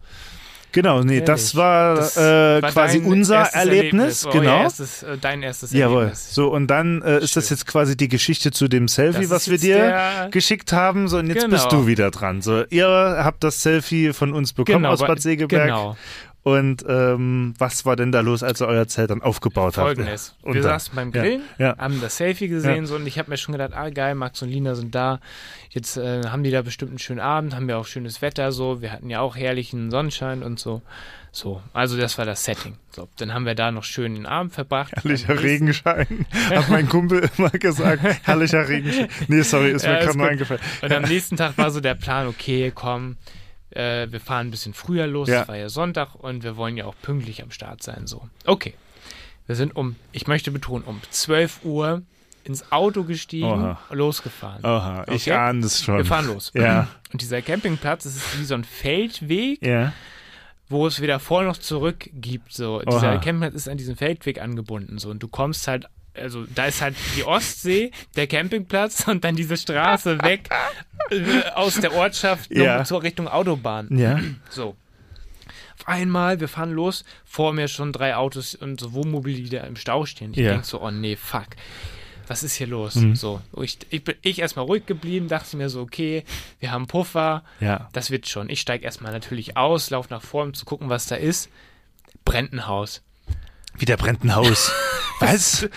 Genau, 0.75 1.03
nee, 1.05 1.21
das 1.21 1.41
Ehrlich. 1.41 1.55
war, 1.57 1.95
Das 1.95 2.17
äh, 2.17 2.61
war 2.63 2.71
quasi 2.73 2.99
unser 2.99 3.37
erstes 3.37 3.55
Erlebnis. 3.61 4.27
Oh, 4.27 4.31
genau. 4.31 4.63
Erstes, 4.63 5.03
äh, 5.05 5.17
dein 5.21 5.43
erstes 5.45 5.73
Jawohl. 5.73 5.99
Erlebnis. 5.99 6.35
So, 6.35 6.49
und 6.53 6.67
dann 6.67 7.01
äh, 7.03 7.21
ist 7.21 7.37
das 7.37 7.49
jetzt 7.49 7.65
quasi 7.67 7.97
die 7.97 8.09
Geschichte 8.09 8.51
zu 8.51 8.67
dem 8.67 8.89
Selfie, 8.89 9.23
Das 9.23 9.31
was 9.31 9.49
wir 9.51 9.59
dir 9.59 10.29
geschickt 10.33 10.73
haben. 10.73 11.07
So, 11.07 11.19
und 11.19 11.29
jetzt 11.29 11.49
bist 11.49 11.69
Genau. 11.71 11.83
du 11.83 11.87
wieder 11.87 12.11
dran. 12.11 12.43
So, 12.43 12.65
ihr 12.71 12.89
habt 12.89 13.45
das 13.45 13.63
Selfie 13.63 14.13
von 14.13 14.33
uns 14.33 14.53
bekommen 14.53 14.79
Genau, 14.79 14.91
aus 14.91 14.99
Bad 14.99 15.23
Segeberg. 15.23 15.65
Genau. 15.67 15.97
Und 16.45 16.85
ähm, 16.87 17.55
was 17.59 17.87
war 17.87 17.97
denn 17.97 18.13
da 18.13 18.21
los, 18.21 18.43
als 18.43 18.61
ihr 18.61 18.67
euer 18.69 18.87
Zelt 18.87 19.09
dann 19.09 19.23
aufgebaut 19.23 19.79
habt? 19.79 19.87
Folgendes. 19.87 20.37
Wir 20.45 20.53
dann- 20.55 20.63
saßen 20.63 20.95
beim 20.95 21.11
ja, 21.11 21.23
Grillen, 21.23 21.43
ja. 21.57 21.75
haben 21.79 22.03
das 22.03 22.19
Selfie 22.19 22.49
gesehen 22.49 22.83
Ja. 22.83 22.87
so, 22.87 22.97
und 22.97 23.07
ich 23.07 23.19
habe 23.19 23.31
mir 23.31 23.39
schon 23.39 23.53
gedacht, 23.53 23.73
ah 23.73 23.89
geil, 23.89 24.15
Max 24.15 24.43
und 24.43 24.51
Lina 24.51 24.75
sind 24.75 24.95
da. 24.95 25.21
Jetzt 25.71 25.97
äh, 25.97 26.23
haben 26.27 26.43
die 26.45 26.51
da 26.51 26.61
bestimmt 26.61 26.91
einen 26.91 26.99
schönen 26.99 27.21
Abend, 27.21 27.57
haben 27.57 27.67
wir 27.67 27.79
auch 27.79 27.87
schönes 27.87 28.21
Wetter 28.21 28.53
so. 28.53 28.83
Wir 28.83 28.93
hatten 28.93 29.09
ja 29.09 29.21
auch 29.21 29.37
herrlichen 29.37 29.91
Sonnenschein 29.91 30.43
und 30.43 30.61
so. 30.61 30.83
So, 31.33 31.63
also 31.73 31.97
das 31.97 32.19
war 32.19 32.27
das 32.27 32.45
Setting. 32.45 32.77
So, 32.91 33.09
dann 33.17 33.33
haben 33.33 33.47
wir 33.47 33.55
da 33.55 33.71
noch 33.73 33.83
schön 33.85 34.15
den 34.15 34.27
Abend 34.27 34.53
verbracht. 34.53 34.93
Herrlicher 34.95 35.43
Regenschein, 35.43 36.27
hat 36.51 36.69
mein 36.69 36.89
Kumpel 36.91 37.29
immer 37.39 37.49
gesagt. 37.51 38.03
Herrlicher 38.23 38.69
Regenschein. 38.69 39.09
Nee, 39.29 39.41
sorry, 39.43 39.71
ist 39.71 39.85
Ja, 39.87 39.95
mir 39.95 40.01
gerade 40.01 40.19
nur 40.19 40.29
eingefallen. 40.29 40.61
Und 40.83 40.93
am 40.93 41.03
nächsten 41.05 41.37
Tag 41.39 41.57
war 41.57 41.71
so 41.71 41.81
der 41.81 41.95
Plan, 41.95 42.27
okay, 42.27 42.71
komm, 42.73 43.17
äh, 43.75 44.11
wir 44.11 44.21
fahren 44.21 44.49
ein 44.49 44.51
bisschen 44.51 44.75
früher 44.75 45.07
los, 45.07 45.29
Ja. 45.29 45.43
es 45.43 45.49
war 45.49 45.57
ja 45.57 45.69
Sonntag 45.69 46.15
und 46.15 46.43
wir 46.45 46.57
wollen 46.57 46.77
ja 46.77 46.85
auch 46.87 46.95
pünktlich 47.03 47.43
am 47.43 47.51
Start 47.51 47.83
sein. 47.83 48.07
So, 48.07 48.29
okay. 48.47 48.75
Wir 49.47 49.57
sind 49.57 49.77
um, 49.77 49.97
ich 50.13 50.27
möchte 50.27 50.51
betonen, 50.51 50.85
um 50.85 51.01
12 51.11 51.65
Uhr 51.65 52.03
ins 52.45 52.73
Auto 52.73 53.05
gestiegen, 53.05 53.47
Oha. 53.47 53.79
losgefahren. 53.91 54.65
Oha, 54.65 55.05
ich 55.09 55.23
Okay. 55.31 55.33
ahne 55.33 55.65
es 55.67 55.83
schon. 55.83 55.97
Wir 55.99 56.05
fahren 56.05 56.27
los. 56.27 56.51
Ja. 56.55 56.89
Und 57.13 57.21
dieser 57.23 57.43
Campingplatz, 57.43 58.05
das 58.05 58.17
ist 58.17 58.39
wie 58.41 58.45
so 58.45 58.55
ein 58.55 58.65
Feldweg, 58.65 59.65
Ja. 59.65 59.93
wo 60.69 60.87
es 60.87 61.01
weder 61.01 61.21
vor 61.21 61.43
noch 61.45 61.57
zurück 61.59 62.09
gibt. 62.13 62.53
So, 62.55 62.81
dieser. 62.81 63.13
Campingplatz 63.19 63.55
ist 63.55 63.69
an 63.69 63.77
diesen 63.77 63.97
Feldweg 63.97 64.41
angebunden. 64.41 64.99
So, 64.99 65.11
und 65.11 65.23
du 65.23 65.29
kommst 65.29 65.69
halt, 65.69 65.87
also 66.15 66.45
da 66.55 66.67
ist 66.67 66.81
halt 66.81 66.95
die 67.17 67.25
Ostsee, 67.25 67.91
der 68.17 68.27
Campingplatz 68.27 69.07
und 69.09 69.25
dann 69.25 69.37
diese 69.37 69.57
Straße 69.57 70.23
weg 70.23 70.49
äh, 71.11 71.43
aus 71.55 71.81
der 71.81 71.93
Ortschaft 71.95 72.51
Ja. 72.51 72.85
zur 72.85 73.03
Richtung 73.03 73.29
Autobahn. 73.29 73.89
Ja. 73.97 74.21
So. 74.51 74.77
Auf 75.79 75.89
einmal, 75.89 76.41
wir 76.41 76.49
fahren 76.49 76.73
los, 76.73 77.05
vor 77.25 77.53
mir 77.53 77.69
schon 77.69 77.93
drei 77.93 78.15
Autos 78.17 78.55
und 78.55 78.79
so 78.81 78.93
Wohnmobile, 78.93 79.37
die 79.43 79.49
da 79.51 79.61
im 79.65 79.77
Stau 79.77 80.07
stehen. 80.07 80.31
Ich 80.33 80.39
Ja. 80.39 80.53
denk 80.53 80.65
so, 80.65 80.81
oh 80.81 80.91
nee, 80.91 81.17
fuck. 81.17 81.49
Was 82.27 82.43
ist 82.43 82.55
hier 82.55 82.69
los? 82.69 82.95
Mhm. 82.95 83.17
So, 83.17 83.43
ich, 83.61 83.77
ich 83.91 84.03
bin 84.03 84.15
ich 84.23 84.39
erstmal 84.39 84.65
ruhig 84.65 84.87
geblieben, 84.87 85.29
dachte 85.29 85.59
mir 85.59 85.69
so, 85.69 85.83
okay, 85.83 86.25
wir 86.59 86.71
haben 86.71 86.87
Puffer, 86.87 87.45
Ja. 87.61 87.89
das 87.93 88.11
wird 88.11 88.27
schon. 88.29 88.49
Ich 88.49 88.61
steige 88.63 88.85
erstmal 88.85 89.13
natürlich 89.13 89.59
aus, 89.59 89.91
laufe 89.91 90.09
nach 90.11 90.23
vorne, 90.23 90.49
um 90.51 90.55
zu 90.55 90.65
gucken, 90.65 90.89
was 90.89 91.05
da 91.07 91.17
ist. 91.17 91.51
Brennt 92.25 92.55
ein 92.55 92.67
Haus. 92.67 93.03
Wieder 93.79 93.97
brennt 93.97 94.25
ein 94.25 94.35
Haus. 94.35 94.73
Was? 95.21 95.69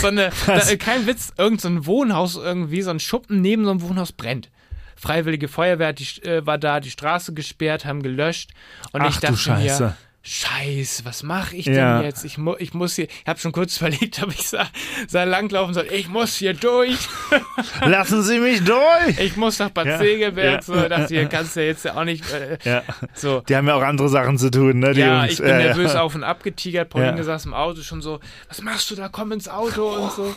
So 0.00 0.06
eine, 0.08 0.30
da, 0.46 0.56
Was? 0.56 0.70
äh, 0.70 0.76
kein 0.76 1.06
Witz, 1.06 1.32
irgend 1.36 1.60
so 1.60 1.68
ein 1.68 1.86
Wohnhaus 1.86 2.36
irgendwie, 2.36 2.82
so 2.82 2.90
ein 2.90 3.00
Schuppen 3.00 3.40
neben 3.40 3.64
so 3.64 3.70
einem 3.70 3.82
Wohnhaus 3.82 4.12
brennt. 4.12 4.50
Freiwillige 4.96 5.48
Feuerwehr 5.48 5.92
die, 5.92 6.04
äh, 6.22 6.46
war 6.46 6.58
da, 6.58 6.80
die 6.80 6.90
Straße 6.90 7.34
gesperrt, 7.34 7.84
haben 7.84 8.02
gelöscht. 8.02 8.52
Und 8.92 9.02
Ach 9.02 9.08
ich 9.08 9.16
du 9.16 9.20
dachte 9.22 9.36
Scheiße. 9.36 9.82
mir, 9.84 9.96
Scheiße, 10.26 11.04
was 11.04 11.22
mache 11.22 11.54
ich 11.54 11.66
Ja. 11.66 11.98
denn 11.98 12.06
jetzt? 12.06 12.24
Ich, 12.24 12.38
mu 12.38 12.54
ich 12.58 12.72
muss 12.72 12.94
hier, 12.96 13.04
ich 13.08 13.26
habe 13.26 13.38
schon 13.38 13.52
kurz 13.52 13.76
überlegt, 13.80 14.22
ob 14.22 14.30
ich 14.30 14.48
sa 14.48 14.64
sa 15.06 15.24
langlaufen 15.24 15.74
soll. 15.74 15.86
Ich 15.92 16.08
muss 16.08 16.34
hier 16.36 16.54
durch. 16.54 16.96
Lassen 17.84 18.22
Sie 18.22 18.38
mich 18.38 18.64
durch! 18.64 19.18
Ich 19.18 19.36
muss 19.36 19.58
nach 19.58 19.68
Bad 19.68 19.86
Ja. 19.86 19.98
Segeberg. 19.98 20.54
Ja. 20.54 20.62
So, 20.62 20.74
dachte 20.88 21.02
ich, 21.14 21.20
hier 21.20 21.26
kannst 21.28 21.56
du 21.56 21.60
ja 21.60 21.66
jetzt 21.66 21.84
ja 21.84 21.94
auch 21.94 22.04
nicht. 22.04 22.24
Äh, 22.32 22.56
Ja. 22.64 22.82
so. 23.12 23.40
Die 23.46 23.54
haben 23.54 23.68
ja 23.68 23.74
auch 23.74 23.82
andere 23.82 24.08
Sachen 24.08 24.38
zu 24.38 24.50
tun, 24.50 24.78
ne? 24.78 24.94
Die 24.94 25.00
Ja, 25.00 25.20
Jungs. 25.20 25.32
ich 25.34 25.38
bin 25.40 25.48
ja, 25.48 25.58
nervös 25.58 25.92
ja. 25.92 26.00
auf 26.00 26.14
und 26.14 26.24
ab 26.24 26.42
getigert. 26.42 26.88
Pauline 26.88 27.18
Ja. 27.18 27.22
saß 27.22 27.44
im 27.44 27.52
Auto 27.52 27.82
schon 27.82 28.00
so, 28.00 28.18
was 28.48 28.62
machst 28.62 28.90
du 28.90 28.94
da? 28.94 29.10
Komm 29.10 29.30
ins 29.32 29.46
Auto 29.48 29.88
und 29.90 30.10
so. 30.12 30.34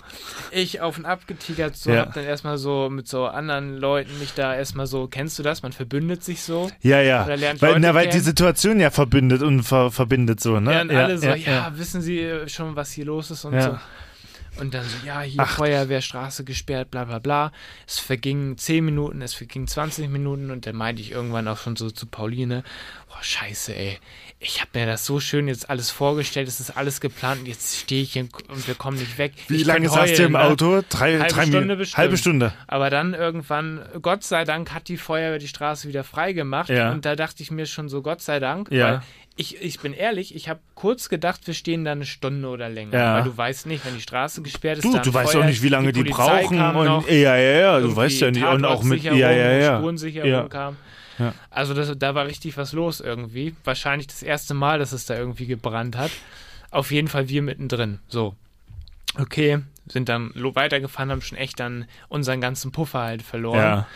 Ich 0.51 0.81
auf 0.81 0.97
und 0.97 1.05
ab 1.05 1.27
getigert, 1.27 1.77
so, 1.77 1.91
Ja. 1.91 2.01
hab 2.01 2.13
dann 2.13 2.25
erstmal 2.25 2.57
so 2.57 2.89
mit 2.89 3.07
so 3.07 3.25
anderen 3.25 3.77
Leuten 3.77 4.19
mich 4.19 4.33
da 4.33 4.53
erstmal 4.53 4.85
so, 4.85 5.07
kennst 5.07 5.39
du 5.39 5.43
das? 5.43 5.63
Man 5.63 5.71
verbündet 5.71 6.25
sich 6.25 6.41
so. 6.41 6.69
Ja, 6.81 6.99
ja. 6.99 7.25
Weil, 7.59 7.79
na, 7.79 7.93
weil 7.93 8.09
die. 8.09 8.17
Situation 8.27 8.79
ja 8.81 8.89
verbindet 8.89 9.41
und 9.43 9.63
ver 9.63 9.76
verbindet 9.89 10.39
so, 10.39 10.59
ne? 10.59 10.73
Ja, 10.73 10.81
und 10.81 10.91
alle 10.91 11.17
so, 11.17 11.27
ja, 11.27 11.71
wissen 11.77 12.01
Sie 12.01 12.27
schon, 12.47 12.75
was 12.75 12.91
hier 12.91 13.05
los 13.05 13.31
ist 13.31 13.45
und 13.45 13.59
so. 13.61 13.77
Und 14.59 14.73
dann 14.73 14.83
so, 14.83 15.05
ja, 15.05 15.21
hier 15.21 15.43
Ach. 15.43 15.55
Feuerwehrstraße 15.57 16.43
gesperrt, 16.43 16.89
bla 16.91 17.05
bla 17.05 17.19
bla. 17.19 17.51
Es 17.87 17.99
vergingen 17.99 18.57
10 18.57 18.83
Minuten, 18.83 19.21
es 19.21 19.33
vergingen 19.33 19.67
20 19.67 20.09
Minuten 20.09 20.51
und 20.51 20.65
dann 20.65 20.75
meinte 20.75 21.01
ich 21.01 21.11
irgendwann 21.11 21.47
auch 21.47 21.59
schon 21.59 21.75
so 21.75 21.91
zu 21.91 22.07
Pauline, 22.07 22.63
boah, 23.07 23.21
scheiße, 23.21 23.75
ey. 23.75 23.99
Ich 24.39 24.61
habe 24.61 24.69
mir 24.73 24.85
das 24.85 25.05
so 25.05 25.19
schön 25.19 25.47
jetzt 25.47 25.69
alles 25.69 25.89
vorgestellt, 25.89 26.47
es 26.47 26.59
ist 26.59 26.77
alles 26.77 27.01
geplant 27.01 27.41
und 27.41 27.47
jetzt 27.47 27.77
stehe 27.77 28.03
ich 28.03 28.13
hier 28.13 28.27
und 28.49 28.67
wir 28.67 28.75
kommen 28.75 28.97
nicht 28.97 29.17
weg. 29.17 29.33
Wie 29.47 29.57
ich 29.57 29.65
lange 29.65 29.89
saßt 29.89 30.19
ihr 30.19 30.25
im? 30.25 30.35
Auto? 30.35 30.83
Drei, 30.89 31.19
Halbe 31.19 31.33
drei 31.33 31.41
Stunde 31.41 31.59
Minuten. 31.59 31.79
bestimmt. 31.79 31.97
Halbe 31.97 32.17
Stunde. 32.17 32.53
Aber 32.67 32.89
dann 32.89 33.13
irgendwann, 33.13 33.83
Gott 34.01 34.23
sei 34.23 34.43
Dank, 34.43 34.73
hat 34.73 34.87
die 34.87 34.97
Feuerwehr 34.97 35.39
die 35.39 35.47
Straße 35.47 35.87
wieder 35.87 36.03
freigemacht. 36.03 36.69
Ja. 36.69 36.91
Und 36.91 37.05
da 37.05 37.15
dachte 37.15 37.41
ich 37.41 37.51
mir 37.51 37.65
schon 37.65 37.89
so, 37.89 38.01
Gott 38.01 38.21
sei 38.21 38.39
Dank. 38.39 38.71
Ja. 38.71 38.85
Weil 38.85 39.01
ich, 39.37 39.61
ich 39.61 39.79
bin 39.79 39.93
ehrlich, 39.93 40.35
ich 40.35 40.49
habe 40.49 40.59
kurz 40.75 41.09
gedacht, 41.09 41.47
wir 41.47 41.53
stehen 41.53 41.85
da 41.85 41.93
eine 41.93 42.05
Stunde 42.05 42.47
oder 42.49 42.67
länger. 42.69 42.97
Ja. 42.97 43.15
Weil 43.15 43.23
du 43.23 43.37
weißt 43.37 43.67
nicht, 43.67 43.85
wenn 43.85 43.95
die 43.95 44.01
Straße 44.01 44.41
gesperrt 44.41 44.79
ist. 44.79 44.83
Du, 44.83 44.97
du 44.97 45.13
weißt 45.13 45.31
Feuer, 45.31 45.41
auch 45.41 45.45
nicht, 45.45 45.61
wie 45.61 45.69
lange 45.69 45.93
die, 45.93 46.01
Polizei 46.01 46.41
brauchen. 46.43 46.59
Und, 46.75 46.85
noch, 46.85 47.07
ja, 47.07 47.37
ja, 47.37 47.59
ja. 47.59 47.79
Du 47.79 47.95
weißt 47.95 48.19
ja 48.19 48.31
nicht. 48.31 48.43
Und 48.43 48.65
auch 48.65 48.83
mit. 48.83 49.03
Ja, 49.03 49.13
ja, 49.13 49.31
ja. 49.31 49.77
Spurensicherung 49.77 50.29
Ja. 50.29 50.47
kam. 50.47 50.77
Ja. 51.19 51.33
Also 51.49 51.73
das, 51.73 51.91
da 51.97 52.13
war 52.15 52.25
richtig 52.25 52.57
was 52.57 52.73
los 52.73 52.99
irgendwie. 52.99 53.55
Wahrscheinlich 53.63 54.07
das 54.07 54.21
erste 54.23 54.53
Mal, 54.53 54.79
dass 54.79 54.91
es 54.91 55.05
da 55.05 55.15
irgendwie 55.17 55.45
gebrannt 55.47 55.95
hat. 55.97 56.11
Auf 56.69 56.91
jeden 56.91 57.07
Fall 57.07 57.29
wir 57.29 57.41
mittendrin. 57.41 57.99
So. 58.07 58.35
Okay, 59.19 59.59
sind 59.87 60.09
dann 60.09 60.31
lo- 60.35 60.53
weitergefahren, 60.55 61.09
haben 61.09 61.21
schon 61.21 61.37
echt 61.37 61.59
dann 61.59 61.85
unseren 62.07 62.41
ganzen 62.41 62.71
Puffer 62.71 62.99
halt 62.99 63.21
verloren. 63.23 63.59
Ja. 63.59 63.87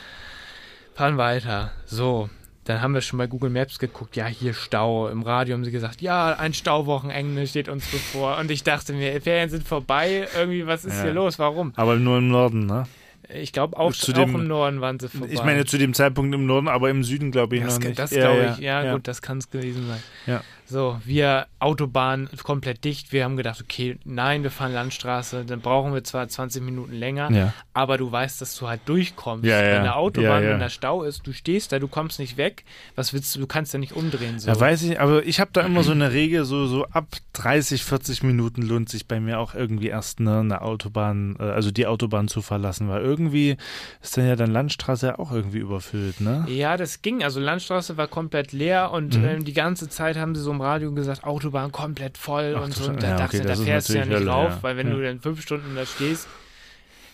Fahren 0.96 1.18
weiter. 1.18 1.72
So. 1.86 2.30
Dann 2.72 2.82
haben 2.82 2.94
wir 2.94 3.02
schon 3.02 3.18
bei 3.18 3.28
Google 3.28 3.50
Maps 3.50 3.80
geguckt, 3.80 4.16
ja, 4.16 4.28
hier 4.28 4.54
Stau. 4.54 5.10
Im 5.10 5.24
Radio 5.24 5.56
haben 5.56 5.66
sie 5.66 5.72
gesagt, 5.72 6.02
ja, 6.02 6.38
ein 6.38 6.54
Stauwochenende 6.54 7.46
steht 7.46 7.68
uns 7.68 7.86
bevor. 7.88 8.38
Und 8.38 8.50
ich 8.50 8.64
dachte 8.64 8.94
mir, 8.94 9.20
Ferien 9.20 9.50
sind 9.50 9.68
vorbei, 9.68 10.26
irgendwie, 10.38 10.66
was 10.66 10.86
ist 10.86 10.96
Ja. 10.96 11.04
hier 11.04 11.14
los? 11.14 11.38
Warum? 11.38 11.74
Aber 11.76 11.98
nur 11.98 12.20
im 12.20 12.30
Norden, 12.30 12.68
ne? 12.68 12.86
Ich 13.34 13.52
glaube, 13.52 13.78
auch, 13.78 13.92
Zu 13.92 14.14
auch 14.14 14.20
im 14.20 14.48
Norden 14.48 14.80
waren 14.80 15.00
sie 15.02 15.10
vorbei. 15.10 15.28
Ich 15.34 15.44
meine 15.44 15.66
zu 15.66 15.78
dem 15.78 15.94
Zeitpunkt 15.94 16.34
im 16.34 16.46
Norden, 16.46 16.70
aber 16.70 16.90
im 16.90 17.04
Süden 17.04 17.32
glaube 17.32 17.58
ich 17.58 17.64
das, 17.64 17.78
noch 17.78 17.88
nicht. 17.88 18.00
das 18.00 18.12
glaube 18.12 18.42
ja, 18.42 18.54
ich, 18.54 18.60
ja, 18.60 18.84
ja. 18.86 18.94
gut, 18.94 19.06
das 19.06 19.22
kann 19.22 19.40
es 19.40 19.50
gewesen 19.50 19.88
sein. 19.88 20.04
Ja. 20.26 20.42
So, 20.72 20.98
wir 21.04 21.48
Autobahn 21.60 22.30
komplett 22.44 22.86
dicht. 22.86 23.12
Wir 23.12 23.26
haben 23.26 23.36
gedacht, 23.36 23.60
okay, 23.62 23.98
nein, 24.06 24.42
wir 24.44 24.52
fahren 24.52 24.72
Landstraße. 24.72 25.44
Dann 25.44 25.60
brauchen 25.60 25.94
wir 25.94 26.02
zwar 26.06 26.30
20 26.30 26.64
Minuten 26.64 26.94
länger, 26.94 27.30
Ja. 27.30 27.54
aber 27.74 27.98
du 27.98 28.10
weißt, 28.10 28.40
dass 28.40 28.56
du 28.56 28.70
halt 28.70 28.80
durchkommst. 28.86 29.46
Ja, 29.46 29.62
ja. 29.62 29.76
Wenn 29.76 29.84
der 29.84 29.98
Autobahn, 29.98 30.44
wenn 30.44 30.60
der 30.60 30.70
Stau 30.70 31.04
ist, 31.04 31.28
du 31.28 31.34
stehst 31.34 31.74
da, 31.74 31.80
du 31.80 31.90
kommst 31.90 32.20
nicht 32.20 32.38
weg. 32.38 32.64
Was 32.96 33.12
willst 33.12 33.36
du? 33.36 33.40
Du 33.42 33.48
kannst 33.48 33.74
ja 33.74 33.80
nicht 33.80 33.92
umdrehen. 33.98 34.40
So. 34.40 34.48
Ja, 34.50 34.58
weiß 34.58 34.84
ich, 34.84 34.98
aber 35.02 35.26
ich 35.26 35.42
habe 35.42 35.52
da 35.52 35.60
immer 35.62 35.84
so 35.84 35.92
eine 35.92 36.14
Regel, 36.14 36.46
so, 36.46 36.66
so 36.68 36.86
ab 36.86 37.08
30, 37.34 37.84
40 37.84 38.24
Minuten 38.24 38.62
lohnt 38.62 38.88
sich 38.88 39.08
bei 39.08 39.20
mir 39.20 39.40
auch 39.40 39.54
irgendwie 39.54 39.90
erst 39.90 40.20
eine, 40.22 40.40
eine 40.40 40.62
Autobahn, 40.62 41.36
äh, 41.38 41.44
also 41.44 41.72
die 41.72 41.86
Autobahn 41.86 42.30
zu 42.30 42.42
verlassen, 42.42 42.88
weil 42.88 43.02
irgendwie 43.02 43.58
ist 44.02 44.16
dann 44.16 44.26
ja 44.26 44.38
dann 44.38 44.52
Landstraße 44.52 45.08
ja 45.08 45.20
auch 45.20 45.34
irgendwie 45.34 45.60
überfüllt, 45.60 46.22
ne? 46.22 46.46
Ja, 46.48 46.78
das 46.78 47.02
ging. 47.02 47.26
Also 47.26 47.42
Landstraße 47.42 47.98
war 47.98 48.08
komplett 48.08 48.54
leer 48.54 48.92
und 48.92 49.18
Mhm. 49.18 49.26
ähm, 49.26 49.44
die 49.46 49.54
ganze 49.54 49.90
Zeit 49.90 50.16
haben 50.16 50.34
sie 50.34 50.42
so 50.42 50.52
im 50.52 50.61
Radio 50.62 50.92
gesagt, 50.94 51.24
Autobahn 51.24 51.72
komplett 51.72 52.18
voll 52.18 52.56
Ach 52.58 52.64
und 52.64 52.74
so. 52.74 52.90
Und 52.90 53.02
da 53.04 53.10
ja, 53.10 53.18
dachte 53.18 53.38
okay, 53.40 53.48
da 53.48 53.56
fährst 53.56 53.90
du 53.90 53.94
ja 53.94 54.06
nicht 54.06 54.14
Hölle, 54.16 54.32
rauf, 54.32 54.50
ja. 54.50 54.64
weil 54.64 54.78
wenn 54.78 54.88
Ja. 54.88 54.94
du 54.96 55.04
dann 55.04 55.20
fünf 55.20 55.42
Stunden 55.42 55.76
da 55.76 55.86
stehst, 55.86 56.28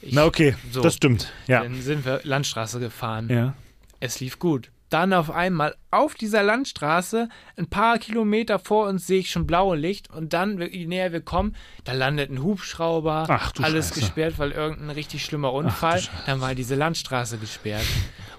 ich, 0.02 0.14
Na 0.14 0.26
okay, 0.26 0.56
so. 0.72 0.82
das 0.82 0.96
stimmt. 0.96 1.32
Ja. 1.48 1.64
dann 1.64 1.82
sind 1.82 2.06
wir 2.06 2.20
Landstraße 2.24 2.80
gefahren. 2.80 3.30
Ja. 3.30 3.54
Es 4.00 4.20
lief 4.20 4.38
gut. 4.38 4.70
Dann 4.90 5.12
auf 5.12 5.30
einmal 5.32 5.76
auf 5.92 6.14
dieser 6.16 6.44
Landstraße, 6.44 7.28
ein 7.58 7.68
paar 7.68 7.98
Kilometer 7.98 8.58
vor 8.58 8.88
uns 8.88 9.06
sehe 9.06 9.20
ich 9.20 9.30
schon 9.30 9.46
blaue 9.46 9.76
Licht 9.76 10.10
und 10.12 10.32
dann, 10.32 10.62
je 10.62 10.86
näher 10.86 11.12
wir 11.12 11.20
kommen, 11.20 11.56
da 11.84 11.92
landet 11.92 12.30
ein 12.32 12.42
Hubschrauber, 12.42 13.26
Ach 13.28 13.52
alles 13.62 13.90
Scheiße. 13.90 14.00
gesperrt, 14.00 14.36
weil 14.38 14.52
irgendein 14.52 14.92
richtig 14.92 15.26
schlimmer 15.26 15.52
Unfall. 15.52 16.00
Scheiße. 16.00 16.10
Dann 16.28 16.40
war 16.40 16.56
diese 16.56 16.76
Landstraße 16.76 17.38
gesperrt. 17.38 17.84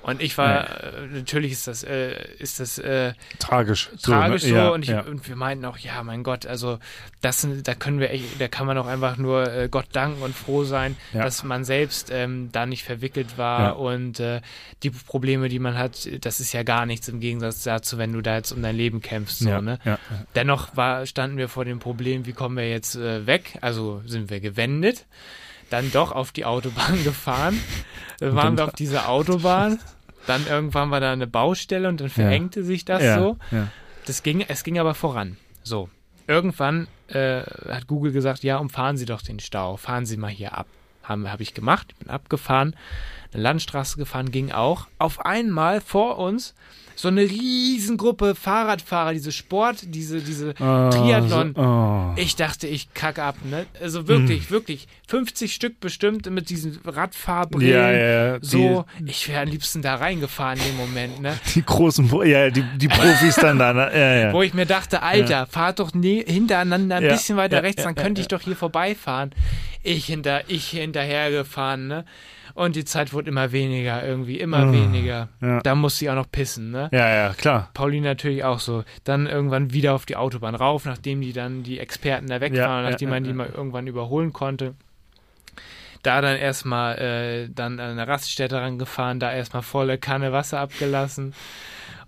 Und 0.03 0.23
ich 0.23 0.39
war, 0.39 0.83
äh, 0.85 1.07
natürlich 1.13 1.53
ist 1.53 1.67
das, 1.67 1.83
äh, 1.85 2.15
ist 2.39 2.61
das 2.61 2.79
äh, 2.79 3.13
Tragisch. 3.39 3.91
tragisch 4.03 4.43
so, 4.43 4.49
ne? 4.49 4.55
Ja, 4.55 4.69
und, 4.71 4.83
ich, 4.83 4.89
ja. 4.91 5.01
und 5.03 5.29
wir 5.29 5.37
meinten 5.37 5.65
auch, 5.67 5.77
ja, 5.77 6.03
mein 6.03 6.23
Gott, 6.23 6.47
also 6.47 6.79
das 7.21 7.41
sind, 7.43 7.69
da 7.69 7.75
können 7.75 8.01
wir 8.01 8.11
echt, 8.11 8.41
da 8.41 8.49
kann 8.49 8.67
man 8.67 8.79
auch 8.79 8.87
einfach 8.87 9.17
nur 9.19 9.53
äh, 9.53 9.69
Gott 9.69 9.87
danken 9.93 10.23
und 10.23 10.35
froh 10.35 10.65
sein, 10.65 10.97
Ja. 11.13 11.25
dass 11.25 11.43
man 11.45 11.65
selbst 11.65 12.11
ähm, 12.11 12.49
da 12.53 12.65
nicht 12.65 12.85
verwickelt 12.85 13.37
war 13.37 13.79
und 13.79 14.19
äh, 14.21 14.41
die 14.83 14.91
Probleme, 14.91 15.49
die 15.49 15.59
man 15.59 15.77
hat, 15.77 16.09
das 16.21 16.41
ist 16.41 16.53
ja 16.53 16.63
gar 16.63 16.87
nichts 16.87 17.09
im 17.09 17.21
Gegensatz 17.21 17.63
dazu, 17.65 17.99
wenn 17.99 18.13
du 18.13 18.23
da 18.23 18.37
jetzt 18.37 18.53
um 18.53 18.63
dein 18.63 18.77
Leben 18.77 19.03
kämpfst. 19.03 19.41
So, 19.41 19.61
ne? 19.61 19.79
Dennoch 20.35 20.77
war, 20.77 21.05
standen 21.07 21.37
wir 21.37 21.49
vor 21.49 21.65
dem 21.65 21.81
Problem, 21.81 22.25
wie 22.25 22.33
kommen 22.33 22.57
wir 22.57 22.69
jetzt 22.71 22.95
äh, 22.97 23.27
weg? 23.27 23.59
Also 23.61 24.01
sind 24.07 24.31
wir 24.31 24.41
gewendet, 24.41 25.05
dann 25.71 25.91
doch 25.93 26.13
auf 26.13 26.33
die 26.33 26.45
Autobahn 26.45 27.03
gefahren, 27.05 27.61
äh, 28.21 28.33
waren 28.33 28.57
wir 28.57 28.65
auf 28.65 28.75
dieser 28.75 29.09
Autobahn, 29.09 29.79
dann 30.27 30.47
irgendwann 30.47 30.91
war 30.91 31.01
da 31.01 31.13
eine 31.13 31.27
Baustelle 31.27 31.89
und 31.89 32.01
dann 32.01 32.11
verengte 32.11 32.63
sich 32.63 32.85
das 32.85 33.03
ja, 33.03 33.19
so. 33.19 33.39
Ja. 33.51 33.69
Das 34.07 34.23
ging, 34.23 34.45
es 34.47 34.65
ging 34.65 34.79
aber 34.79 34.95
voran. 34.95 35.37
So. 35.63 35.89
Irgendwann 36.27 36.89
äh, 37.09 37.43
hat 37.69 37.87
Google 37.87 38.13
gesagt, 38.13 38.43
ja, 38.43 38.59
umfahren 38.59 38.97
Sie 38.97 39.07
doch 39.07 39.23
den 39.23 39.41
Stau, 39.41 39.77
fahren 39.77 40.05
Sie 40.05 40.17
mal 40.17 40.31
hier 40.31 40.57
ab. 40.57 40.67
Habe 41.03 41.33
hab 41.33 41.41
ich 41.41 41.55
gemacht, 41.55 41.89
ich 41.93 41.97
bin 41.97 42.11
abgefahren, 42.11 42.77
eine 43.33 43.43
Landstraße 43.43 43.97
gefahren, 43.97 44.31
ging 44.31 44.53
auch. 44.53 44.87
Auf 44.99 45.25
einmal 45.25 45.81
vor 45.81 46.19
uns 46.19 46.55
so 46.99 47.07
eine 47.07 47.21
Riesengruppe 47.21 48.35
Fahrradfahrer, 48.35 49.13
diese 49.13 49.31
Sport, 49.31 49.77
diese, 49.85 50.21
diese 50.21 50.49
Oh, 50.59 50.91
Triathlon. 50.91 51.55
So, 51.55 51.63
oh. 51.63 52.13
Ich 52.17 52.35
dachte, 52.35 52.67
ich 52.67 52.93
kacke 52.93 53.23
ab, 53.23 53.37
ne? 53.49 53.67
Also 53.81 54.09
wirklich, 54.09 54.51
wirklich. 54.51 54.89
50 55.07 55.55
Stück 55.55 55.79
bestimmt 55.79 56.29
mit 56.29 56.51
diesen 56.51 56.77
Radfahrbrillen. 56.85 57.71
Ja, 57.71 57.93
ja, 57.93 58.27
ja. 58.33 58.39
So, 58.41 58.85
ich 59.07 59.29
wäre 59.29 59.43
am 59.43 59.49
liebsten 59.49 59.81
da 59.81 59.95
reingefahren 59.95 60.59
in 60.59 60.65
dem 60.65 60.77
Moment, 60.77 61.21
ne? 61.21 61.39
Die 61.55 61.65
großen, 61.65 62.11
ja, 62.27 62.51
die, 62.51 62.65
die 62.77 62.89
Profis 62.89 63.37
dann 63.37 63.61
da, 63.61 63.73
ne? 63.73 63.91
Ja, 63.95 64.15
ja. 64.15 64.33
Wo 64.33 64.43
ich 64.43 64.53
mir 64.53 64.67
dachte, 64.67 65.01
Alter, 65.01 65.47
fahrt 65.47 65.79
doch 65.79 65.95
ne 65.95 66.25
hintereinander 66.27 66.97
ein 66.97 67.05
Ja, 67.05 67.13
bisschen 67.13 67.37
weiter 67.37 67.59
ja, 67.59 67.63
rechts, 67.63 67.85
dann 67.85 67.95
ja, 67.95 68.03
könnte 68.03 68.21
ja, 68.21 68.23
ich 68.25 68.29
doch 68.29 68.41
hier 68.41 68.57
vorbeifahren. 68.57 69.31
Ich 69.85 70.07
hinter, 70.07 70.43
ich 70.49 70.71
hinterher 70.71 71.31
gefahren, 71.31 71.87
ne? 71.87 72.05
Und 72.59 72.75
die 72.75 72.85
Zeit 72.85 73.13
wurde 73.13 73.29
immer 73.31 73.53
weniger, 73.53 74.05
irgendwie, 74.05 74.41
immer 74.41 74.67
Ah, 74.67 74.73
weniger. 74.73 75.29
ja. 75.41 75.61
Da 75.61 75.77
musste 75.77 76.05
ich 76.05 76.11
auch 76.11 76.17
noch 76.17 76.29
pissen, 76.31 76.73
ne? 76.73 76.89
Ja, 76.91 77.09
ja, 77.09 77.33
klar. 77.35 77.71
Pauline 77.73 78.09
natürlich 78.09 78.43
auch 78.43 78.59
so. 78.59 78.83
Dann 79.05 79.29
irgendwann 79.29 79.73
wieder 79.73 79.95
auf 79.95 80.07
die 80.07 80.17
Autobahn 80.17 80.57
rauf, 80.57 80.85
nachdem 80.85 81.21
die 81.21 81.33
dann 81.33 81.63
die 81.63 81.79
Experten 81.79 82.27
da 82.27 82.41
weg 82.41 82.53
Ja, 82.55 82.67
waren, 82.69 82.91
nachdem 82.91 83.11
ja, 83.11 83.15
man 83.15 83.23
die 83.23 83.33
mal 83.33 83.49
irgendwann 83.49 83.87
überholen 83.87 84.33
konnte. 84.33 84.75
Da 86.03 86.21
dann 86.21 86.37
erstmal 86.37 86.99
äh, 86.99 87.49
dann 87.49 87.79
an 87.79 87.91
eine 87.93 88.09
Raststätte 88.09 88.57
rangefahren, 88.61 89.21
da 89.21 89.33
erstmal 89.33 89.63
volle 89.63 89.97
Kanne 89.99 90.33
Wasser 90.33 90.59
abgelassen. 90.59 91.35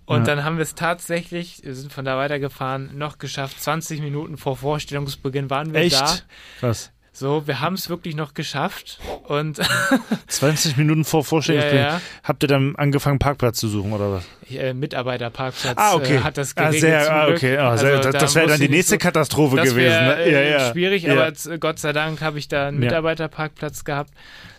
Und 0.05 0.19
Ja. 0.27 0.35
dann 0.35 0.43
haben 0.43 0.57
wir 0.57 0.63
es 0.63 0.75
tatsächlich, 0.75 1.61
wir 1.63 1.75
sind 1.75 1.93
von 1.93 2.03
da 2.03 2.17
weitergefahren, 2.17 2.97
noch 2.97 3.19
geschafft. 3.19 3.61
20 3.61 4.01
Minuten 4.01 4.35
vor 4.37 4.57
Vorstellungsbeginn 4.57 5.49
waren 5.49 5.73
wir 5.73 5.79
da. 5.89 6.05
Echt? 6.13 6.25
Krass. 6.59 6.91
So, 7.13 7.45
wir 7.45 7.59
haben 7.59 7.73
es 7.73 7.89
wirklich 7.89 8.15
noch 8.15 8.33
geschafft. 8.33 8.99
Und 9.25 9.59
20 10.27 10.77
Minuten 10.77 11.03
vor 11.03 11.23
Vorstellungsbeginn. 11.25 11.79
Ja, 11.81 11.89
ja. 11.95 12.01
Habt 12.23 12.43
ihr 12.43 12.47
dann 12.47 12.75
angefangen, 12.77 13.19
Parkplatz 13.19 13.59
zu 13.59 13.67
suchen, 13.67 13.91
oder 13.91 14.11
was? 14.13 14.23
äh, 14.49 14.73
Mitarbeiterparkplatz 14.73 15.77
Ah, 15.77 15.93
okay. 15.95 16.15
äh, 16.17 16.19
hat 16.21 16.37
das 16.37 16.55
ah, 16.57 16.61
geregelt. 16.69 16.81
sehr, 16.81 17.03
zum 17.05 17.13
ah, 17.13 17.27
okay. 17.27 17.57
Ah, 17.57 17.69
Also 17.71 17.85
sehr, 17.85 17.95
das 17.97 18.05
da 18.13 18.19
das 18.19 18.35
wäre 18.35 18.47
dann 18.47 18.59
die 18.61 18.69
nächste 18.69 18.95
so- 18.95 18.99
Katastrophe 18.99 19.57
gewesen. 19.57 19.75
wäre 19.77 20.17
Ne? 20.17 20.31
Ja, 20.31 20.37
äh, 20.39 20.51
ja. 20.51 20.71
schwierig, 20.71 21.03
ja. 21.03 21.13
aber 21.13 21.31
Gott 21.59 21.79
sei 21.79 21.91
Dank 21.93 22.21
habe 22.21 22.39
ich 22.39 22.47
da 22.47 22.67
einen 22.67 22.81
Ja. 22.81 22.85
Mitarbeiterparkplatz 22.87 23.83
gehabt. 23.83 24.11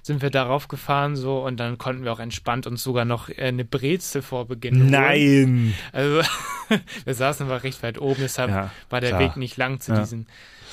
Sind 0.02 0.20
wir 0.20 0.30
darauf 0.30 0.68
gefahren 0.68 1.16
so 1.16 1.42
und 1.44 1.58
dann 1.58 1.78
konnten 1.78 2.04
wir 2.04 2.12
auch 2.12 2.20
entspannt 2.20 2.66
uns 2.66 2.82
sogar 2.82 3.04
noch 3.04 3.28
äh, 3.30 3.34
eine 3.38 3.64
Brezel 3.64 4.20
vor 4.20 4.46
Beginn 4.46 4.78
holen. 4.78 4.90
Nein. 4.90 5.74
Also 5.92 6.20
wir 7.04 7.14
saßen 7.14 7.46
aber 7.46 7.62
recht 7.62 7.82
weit 7.82 7.98
oben, 7.98 8.20
deshalb 8.20 8.50
Ja, 8.50 8.70
war 8.90 9.00
der 9.00 9.10
klar. 9.10 9.20
Weg 9.20 9.36
nicht 9.36 9.56
lang 9.56 9.80
zu 9.80 9.92
Ja. 9.92 10.00
diesen 10.00 10.26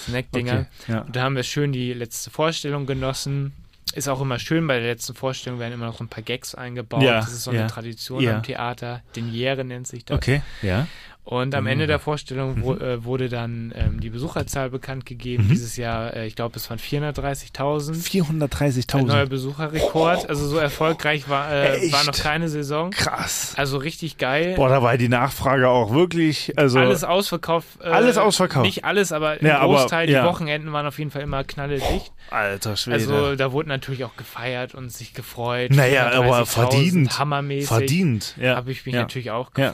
Snackdingern. 0.06 0.68
Okay, 0.84 0.92
ja. 0.92 1.02
Und 1.02 1.16
da 1.16 1.24
haben 1.24 1.36
wir 1.36 1.44
schön 1.44 1.72
die 1.72 1.94
letzte 1.94 2.30
Vorstellung 2.30 2.86
genossen. 2.86 3.54
Ist 3.94 4.08
auch 4.08 4.22
immer 4.22 4.38
schön, 4.38 4.68
bei 4.68 4.80
der 4.80 4.88
letzten 4.88 5.16
Vorstellung 5.16 5.60
werden 5.60 5.74
immer 5.74 5.88
noch 5.88 6.00
ein 6.00 6.10
paar 6.10 6.24
Gags 6.24 6.54
eingebaut. 6.54 7.02
Ja, 7.02 7.22
das 7.22 7.32
ist 7.34 7.44
so 7.44 7.52
ja. 7.52 7.62
eine 7.62 7.70
Tradition 7.70 8.22
Ja. 8.22 8.36
am 8.36 8.44
Theater. 8.44 9.02
Deniere 9.16 9.66
nennt 9.66 9.88
sich 9.88 10.06
das. 10.06 10.18
Okay, 10.18 10.42
ja. 10.62 10.88
Und 11.32 11.54
am 11.54 11.68
Ende 11.68 11.84
Mhm. 11.84 11.90
der 11.90 12.00
Vorstellung 12.00 12.64
wo, 12.64 12.74
äh, 12.74 13.04
wurde 13.04 13.30
dann 13.30 13.72
ähm, 13.76 14.00
die 14.00 14.10
Besucherzahl 14.10 14.72
bekannt 14.72 15.06
gegeben. 15.06 15.44
Mhm. 15.46 15.50
Dieses 15.50 15.78
Jahr, 15.78 16.12
äh, 16.16 16.26
ich 16.26 16.36
glaube, 16.36 16.56
es 16.56 16.68
waren 16.72 16.80
430.000. 16.80 17.94
Ein 17.94 19.06
neuer 19.06 19.26
430.000. 19.26 19.30
Besucherrekord. 19.30 20.28
Also 20.28 20.48
so 20.48 20.58
erfolgreich 20.58 21.30
war, 21.30 21.52
äh, 21.52 21.76
Echt? 21.82 21.94
war 21.94 22.04
noch 22.06 22.18
keine 22.18 22.50
Saison. 22.50 22.90
Krass. 22.90 23.54
Also 23.58 23.78
richtig 23.78 24.18
geil. 24.18 24.56
Boah, 24.56 24.70
da 24.70 24.82
war 24.82 24.98
die 24.98 25.08
Nachfrage 25.08 25.70
auch 25.70 25.94
wirklich, 25.94 26.58
also 26.58 26.80
alles 26.80 27.04
ausverkauft. 27.04 27.68
Äh, 27.80 27.90
Alles 27.90 28.18
ausverkauft. 28.18 28.66
Nicht 28.66 28.84
alles, 28.84 29.12
aber 29.12 29.40
im 29.40 29.46
Ja, 29.46 29.60
aber, 29.60 29.76
Großteil. 29.76 30.10
ja. 30.10 30.24
Die 30.24 30.28
Wochenenden 30.28 30.74
waren 30.74 30.88
auf 30.88 30.98
jeden 30.98 31.12
Fall 31.12 31.22
immer 31.22 31.44
knalledicht. 31.44 32.12
alter 32.32 32.76
Schwede. 32.76 32.96
Also 32.96 33.36
da 33.36 33.52
wurde 33.52 33.70
natürlich 33.70 34.04
auch 34.04 34.16
gefeiert 34.16 34.74
und 34.74 34.92
sich 34.92 35.14
gefreut. 35.14 35.70
naja, 35.76 36.10
aber 36.12 36.42
430.000, 36.42 36.46
verdient. 36.48 37.20
Hammermäßig. 37.20 37.68
Verdient, 37.68 38.36
ja. 38.42 38.56
Habe 38.56 38.72
ich 38.72 38.84
mich 38.88 38.96
ja. 38.96 39.02
natürlich 39.02 39.30
auch 39.30 39.52
Ja. 39.56 39.74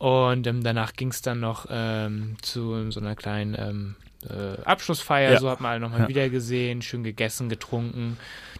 Und 0.00 0.46
ähm, 0.46 0.64
danach 0.64 0.94
ging 0.94 1.08
es 1.10 1.20
dann 1.20 1.40
noch 1.40 1.66
ähm, 1.68 2.36
zu 2.40 2.90
so 2.90 3.00
einer 3.00 3.14
kleinen 3.14 3.54
ähm, 3.58 3.96
äh, 4.30 4.58
Abschlussfeier. 4.64 5.32
Ja. 5.32 5.38
So 5.38 5.50
hat 5.50 5.60
man 5.60 5.72
alle 5.72 5.80
nochmal 5.80 6.00
Ja. 6.00 6.08
wieder 6.08 6.30
gesehen, 6.30 6.80
schön 6.80 7.04
gegessen, 7.04 7.50
getrunken. 7.50 8.16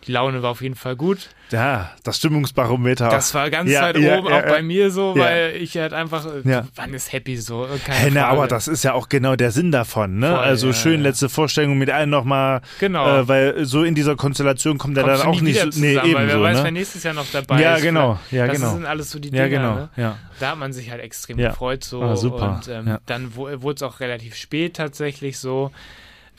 Die 0.06 0.12
Laune 0.12 0.42
war 0.42 0.50
auf 0.50 0.60
jeden 0.60 0.74
Fall 0.74 0.96
gut. 0.96 1.30
Ja, 1.52 1.90
das 2.04 2.16
Stimmungsbarometer. 2.18 3.08
Das 3.08 3.34
war 3.34 3.50
ganz 3.50 3.70
Ja, 3.70 3.82
weit 3.82 3.98
ja, 3.98 4.18
oben, 4.18 4.28
ja, 4.28 4.38
auch 4.38 4.42
bei 4.42 4.56
ja. 4.56 4.62
mir 4.62 4.90
so, 4.90 5.14
Ja. 5.16 5.24
weil 5.24 5.56
ich 5.56 5.76
halt 5.76 5.92
einfach, 5.92 6.24
äh, 6.26 6.48
Ja. 6.48 6.64
wann 6.76 6.94
ist 6.94 7.12
happy 7.12 7.36
so? 7.36 7.64
äh, 7.64 7.78
Keine 7.84 7.98
Hey, 7.98 8.10
na, 8.12 8.26
aber 8.28 8.46
das 8.46 8.68
ist 8.68 8.84
ja 8.84 8.92
auch 8.94 9.08
genau 9.08 9.36
der 9.36 9.50
Sinn 9.50 9.72
davon, 9.72 10.18
ne? 10.18 10.28
Voll, 10.30 10.38
also 10.38 10.68
ja, 10.68 10.72
schön 10.74 11.00
ja. 11.02 11.08
letzte 11.08 11.28
Vorstellung 11.28 11.76
mit 11.78 11.90
allen 11.90 12.10
nochmal, 12.10 12.60
Genau. 12.78 13.20
äh, 13.20 13.28
weil 13.28 13.64
so 13.64 13.82
in 13.82 13.94
dieser 13.94 14.16
Konstellation 14.16 14.78
kommt 14.78 14.96
er 14.96 15.04
dann 15.04 15.20
auch 15.22 15.40
nicht 15.40 15.58
so, 15.60 15.66
nee, 15.80 15.94
zusammen, 15.94 16.14
weil 16.14 16.14
wer 16.14 16.22
ebenso, 16.22 16.42
weiß, 16.42 16.56
wer 16.58 16.64
ne? 16.64 16.72
nächstes 16.72 17.02
Jahr 17.02 17.14
noch 17.14 17.26
dabei 17.32 17.60
Ja, 17.60 17.74
ist. 17.76 17.82
genau, 17.82 18.18
ja, 18.30 18.46
das 18.46 18.56
genau. 18.56 18.72
sind 18.74 18.86
alles 18.86 19.10
so 19.10 19.18
die 19.18 19.28
Ja, 19.28 19.44
Dinger, 19.44 19.48
genau, 19.48 19.74
ne? 19.74 19.88
ja. 19.96 20.16
Da 20.38 20.50
hat 20.52 20.58
man 20.58 20.72
sich 20.72 20.90
halt 20.90 21.00
extrem 21.02 21.38
Ja. 21.38 21.48
gefreut 21.50 21.84
so 21.84 22.02
Ah, 22.02 22.16
super, 22.16 22.60
und 22.64 22.68
ähm, 22.72 22.86
ja. 22.88 22.98
dann 23.06 23.34
wurde 23.34 23.74
es 23.74 23.82
auch 23.82 24.00
relativ 24.00 24.34
spät 24.36 24.74
tatsächlich 24.76 25.38
so. 25.38 25.70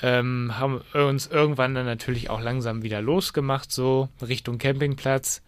Ähm, 0.03 0.53
haben 0.57 0.81
uns 0.93 1.27
irgendwann 1.27 1.75
dann 1.75 1.85
natürlich 1.85 2.29
auch 2.29 2.41
langsam 2.41 2.81
wieder 2.81 3.01
losgemacht, 3.01 3.71
so 3.71 4.09
Richtung 4.27 4.57
Campingplatz. 4.57 5.41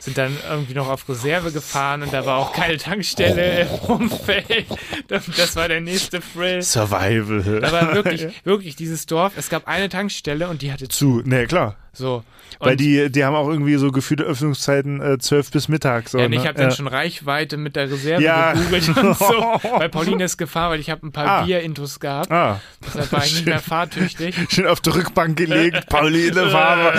Sind 0.00 0.16
dann 0.18 0.36
irgendwie 0.48 0.74
noch 0.74 0.88
auf 0.88 1.08
Reserve 1.08 1.50
gefahren 1.50 2.02
und 2.02 2.12
da 2.12 2.24
war 2.24 2.36
auch 2.38 2.52
keine 2.52 2.76
Tankstelle 2.76 3.62
im 3.62 3.68
Umfeld. 3.90 4.66
Das 5.08 5.56
war 5.56 5.68
der 5.68 5.80
nächste 5.80 6.20
Thrill. 6.20 6.62
Survival. 6.62 7.60
Da 7.60 7.72
war 7.72 7.94
wirklich, 7.94 8.28
wirklich 8.44 8.76
dieses 8.76 9.06
Dorf. 9.06 9.32
Es 9.36 9.48
gab 9.48 9.66
eine 9.66 9.88
Tankstelle 9.88 10.48
und 10.48 10.62
die 10.62 10.72
hatte 10.72 10.88
zu. 10.88 11.22
zu, 11.22 11.28
ne, 11.28 11.46
klar. 11.46 11.76
So. 11.92 12.22
Weil 12.58 12.72
Und- 12.72 12.80
die, 12.80 13.10
die 13.10 13.24
haben 13.24 13.34
auch 13.34 13.48
irgendwie 13.48 13.74
so 13.76 13.90
gefühlte 13.90 14.22
Öffnungszeiten 14.24 15.00
äh, 15.02 15.18
12 15.18 15.50
bis 15.50 15.68
Mittag. 15.68 16.08
So, 16.08 16.18
Ja, 16.18 16.26
und 16.26 16.32
ich 16.32 16.40
ne? 16.42 16.48
habe 16.48 16.58
dann 16.58 16.70
Ja. 16.70 16.76
schon 16.76 16.86
Reichweite 16.86 17.56
mit 17.56 17.74
der 17.76 17.90
Reserve 17.90 18.22
Ja. 18.22 18.52
gegoogelt 18.52 18.88
und 18.96 19.16
so. 19.18 19.60
Bei 19.78 19.88
Pauline 19.88 20.24
ist 20.24 20.36
Gefahr, 20.36 20.70
weil 20.70 20.80
ich 20.80 20.88
habe 20.90 21.06
ein 21.06 21.12
paar 21.12 21.26
Ah. 21.26 21.42
Bier-Intos 21.44 21.98
gehabt. 22.00 22.30
Ah, 22.30 22.60
Deshalb 22.86 23.12
war 23.12 23.24
ich 23.24 23.34
nicht 23.34 23.46
mehr 23.46 23.58
fahrtüchtig. 23.60 23.95
Tüchtig. 23.96 24.34
Schön 24.50 24.66
auf 24.66 24.80
der 24.80 24.94
Rückbank 24.94 25.36
gelegt, 25.36 25.88
Pauline 25.88 26.48
Farbe. 26.50 26.98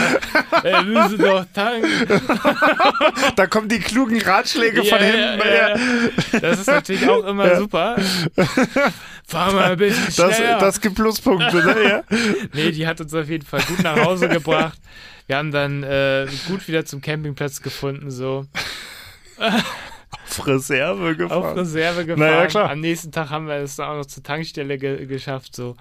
Er 0.63 0.83
müsse 0.83 1.17
doch 1.17 1.45
tanken. 1.53 1.87
Da 3.35 3.45
kommen 3.47 3.69
die 3.69 3.79
klugen 3.79 4.19
Ratschläge 4.21 4.83
von 4.83 4.97
Ja, 4.99 5.05
hinten. 5.05 5.47
ja, 5.47 5.69
ja. 5.69 6.39
Das 6.39 6.59
ist 6.59 6.67
natürlich 6.67 7.07
auch 7.07 7.23
immer 7.25 7.55
super. 7.57 7.95
Fahr 9.27 9.53
mal 9.53 9.71
ein 9.71 9.77
bisschen 9.77 10.05
Das, 10.15 10.35
schneller. 10.37 10.57
das 10.59 10.81
gibt 10.81 10.95
Pluspunkte, 10.95 11.57
ne? 11.63 12.03
Nee, 12.53 12.71
die 12.71 12.87
hat 12.87 12.99
uns 13.01 13.13
auf 13.13 13.29
jeden 13.29 13.45
Fall 13.45 13.61
gut 13.61 13.83
nach 13.83 13.97
Hause 14.03 14.27
gebracht. 14.29 14.79
Wir 15.27 15.37
haben 15.37 15.51
dann 15.51 15.83
äh, 15.83 16.25
gut 16.47 16.67
wieder 16.67 16.85
zum 16.85 17.01
Campingplatz 17.01 17.61
gefunden, 17.61 18.09
so 18.09 18.45
Auf 19.37 20.47
Reserve 20.47 21.11
auf 21.11 21.17
gefahren. 21.17 21.57
Reserve 21.59 22.05
gefahren. 22.05 22.19
Naja, 22.31 22.47
klar. 22.47 22.69
Am 22.71 22.79
nächsten 22.79 23.11
Tag 23.11 23.29
haben 23.29 23.47
wir 23.47 23.55
es 23.55 23.75
dann 23.75 23.89
auch 23.89 23.95
noch 23.97 24.05
zur 24.05 24.23
Tankstelle 24.23 24.77
ge 24.77 25.05
geschafft, 25.05 25.55
so. 25.55 25.75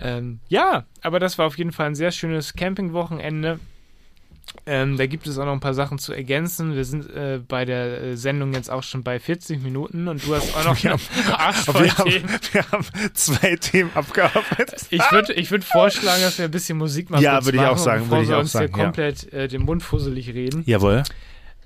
Ähm, 0.00 0.40
ja, 0.48 0.84
aber 1.02 1.20
das 1.20 1.38
war 1.38 1.46
auf 1.46 1.58
jeden 1.58 1.72
Fall 1.72 1.86
ein 1.86 1.94
sehr 1.94 2.10
schönes 2.12 2.54
Campingwochenende. 2.54 3.60
Ähm, 4.66 4.96
da 4.96 5.06
gibt 5.06 5.26
es 5.26 5.38
auch 5.38 5.44
noch 5.44 5.52
ein 5.52 5.60
paar 5.60 5.74
Sachen 5.74 5.98
zu 5.98 6.12
ergänzen. 6.12 6.74
Wir 6.74 6.84
sind 6.84 7.08
äh, 7.10 7.40
bei 7.46 7.64
der 7.64 8.02
äh, 8.02 8.16
Sendung 8.16 8.52
jetzt 8.52 8.68
auch 8.70 8.82
schon 8.82 9.04
bei 9.04 9.20
40 9.20 9.62
Minuten 9.62 10.08
und 10.08 10.26
du 10.26 10.34
hast 10.34 10.56
auch 10.56 10.64
noch 10.64 10.82
Wir 10.82 10.98
voll 10.98 11.84
wir, 11.84 11.98
haben, 11.98 12.12
wir 12.52 12.72
haben 12.72 12.84
zwei 13.14 13.56
Themen 13.56 13.90
abgearbeitet. 13.94 14.86
Ich 14.90 15.12
würde 15.12 15.34
ich 15.34 15.50
würd 15.50 15.64
vorschlagen, 15.64 16.22
dass 16.22 16.38
wir 16.38 16.46
ein 16.46 16.50
bisschen 16.50 16.78
Musik 16.78 17.10
mal 17.10 17.22
Ja, 17.22 17.44
würde 17.44 17.58
ich 17.58 17.64
auch 17.64 17.72
machen, 17.72 17.84
sagen, 17.84 18.02
bevor 18.08 18.28
wir 18.28 18.36
auch 18.36 18.40
uns 18.40 18.52
sagen, 18.52 18.74
hier 18.74 18.78
ja. 18.78 18.84
komplett 18.84 19.32
äh, 19.32 19.48
den 19.48 19.62
Mund 19.62 19.82
fusselig 19.82 20.28
reden. 20.34 20.64
Jawohl. 20.66 21.04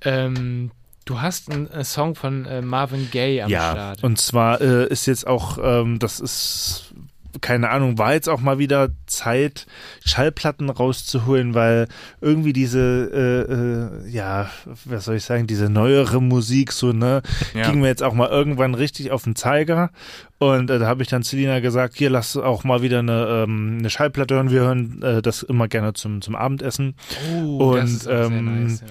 Ähm, 0.02 0.70
du 1.06 1.20
hast 1.20 1.50
einen 1.50 1.70
äh, 1.70 1.84
Song 1.84 2.14
von 2.14 2.44
äh, 2.44 2.60
Marvin 2.60 3.08
Gaye 3.10 3.42
am 3.42 3.50
Ja, 3.50 3.72
Start. 3.72 4.04
und 4.04 4.18
zwar 4.18 4.60
äh, 4.60 4.86
ist 4.88 5.06
jetzt 5.06 5.26
auch, 5.26 5.58
ähm, 5.62 5.98
das 5.98 6.20
ist, 6.20 6.92
keine 7.40 7.70
Ahnung, 7.70 7.98
war 7.98 8.12
jetzt 8.14 8.28
auch 8.28 8.40
mal 8.40 8.58
wieder 8.58 8.90
Zeit, 9.06 9.66
Schallplatten 10.04 10.70
rauszuholen, 10.70 11.54
weil 11.54 11.88
irgendwie 12.20 12.52
diese, 12.52 12.80
äh, 13.12 14.06
äh, 14.06 14.10
ja, 14.10 14.50
was 14.84 15.04
soll 15.06 15.16
ich 15.16 15.24
sagen, 15.24 15.46
diese 15.46 15.68
neuere 15.68 16.20
Musik 16.22 16.72
so, 16.72 16.92
ne, 16.92 17.22
Ja. 17.54 17.70
ging 17.70 17.80
mir 17.80 17.88
jetzt 17.88 18.02
auch 18.02 18.14
mal 18.14 18.28
irgendwann 18.28 18.74
richtig 18.74 19.10
auf 19.10 19.24
den 19.24 19.36
Zeiger. 19.36 19.90
Und 20.38 20.70
äh, 20.70 20.78
da 20.78 20.86
habe 20.86 21.02
ich 21.02 21.08
dann 21.08 21.22
Selina 21.22 21.60
gesagt, 21.60 21.96
hier 21.96 22.10
lass 22.10 22.36
auch 22.36 22.64
mal 22.64 22.82
wieder 22.82 22.98
eine, 22.98 23.44
ähm, 23.46 23.76
eine 23.78 23.90
Schallplatte 23.90 24.34
hören. 24.34 24.50
Wir 24.50 24.60
hören 24.60 25.02
äh, 25.02 25.22
das 25.22 25.42
immer 25.42 25.68
gerne 25.68 25.94
zum, 25.94 26.20
zum 26.20 26.36
Abendessen. 26.36 26.94
Oh, 27.34 27.74
das 27.74 27.90
und, 27.90 27.96
ist 27.96 28.08
auch 28.08 28.10
sehr 28.10 28.38
ähm, 28.38 28.64
nice, 28.64 28.80
ja. 28.80 28.86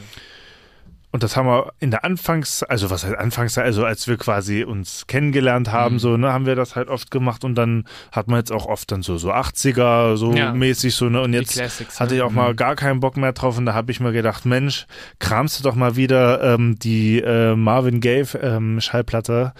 Und 1.14 1.22
das 1.22 1.38
haben 1.38 1.45
wir 1.45 1.74
in 1.80 1.91
der 1.91 2.03
Anfangs, 2.03 2.64
also 2.64 2.89
was 2.89 3.05
heißt 3.05 3.16
Anfangszeit, 3.16 3.64
also 3.66 3.86
als 3.86 4.07
wir 4.07 4.18
quasi 4.18 4.64
uns 4.64 5.05
kennengelernt 5.05 5.72
haben, 5.72 5.95
Mhm. 5.95 5.99
so, 5.99 6.18
ne, 6.18 6.34
haben 6.34 6.47
wir 6.47 6.55
das 6.55 6.76
halt 6.76 6.88
oft 6.89 7.11
gemacht 7.11 7.43
und 7.45 7.53
dann 7.53 7.86
hat 8.11 8.28
man 8.28 8.39
jetzt 8.39 8.51
auch 8.51 8.66
oft 8.66 8.91
dann 8.91 9.03
so, 9.03 9.18
so 9.18 9.32
80er, 9.32 10.18
so 10.18 10.34
Ja. 10.34 10.51
mäßig, 10.53 10.95
so, 10.95 11.09
ne, 11.09 11.22
und 11.22 11.34
jetzt 11.34 11.53
Classics, 11.53 11.99
hatte 11.99 12.14
ne? 12.14 12.18
ich 12.18 12.24
auch 12.24 12.32
mal 12.32 12.55
gar 12.55 12.76
keinen 12.76 12.99
Bock 12.99 13.16
mehr 13.16 13.32
drauf 13.32 13.59
und 13.59 13.68
da 13.68 13.76
habe 13.76 13.91
ich 13.91 13.99
mir 13.99 14.11
gedacht, 14.11 14.45
Mensch, 14.47 14.88
kramst 15.20 15.59
du 15.59 15.64
doch 15.64 15.76
mal 15.76 15.95
wieder 15.95 16.41
ähm, 16.55 16.80
die 16.80 17.20
äh, 17.22 17.55
Marvin 17.55 18.01
Gaye 18.01 18.26
ähm, 18.41 18.82
Schallplatte 18.82 19.53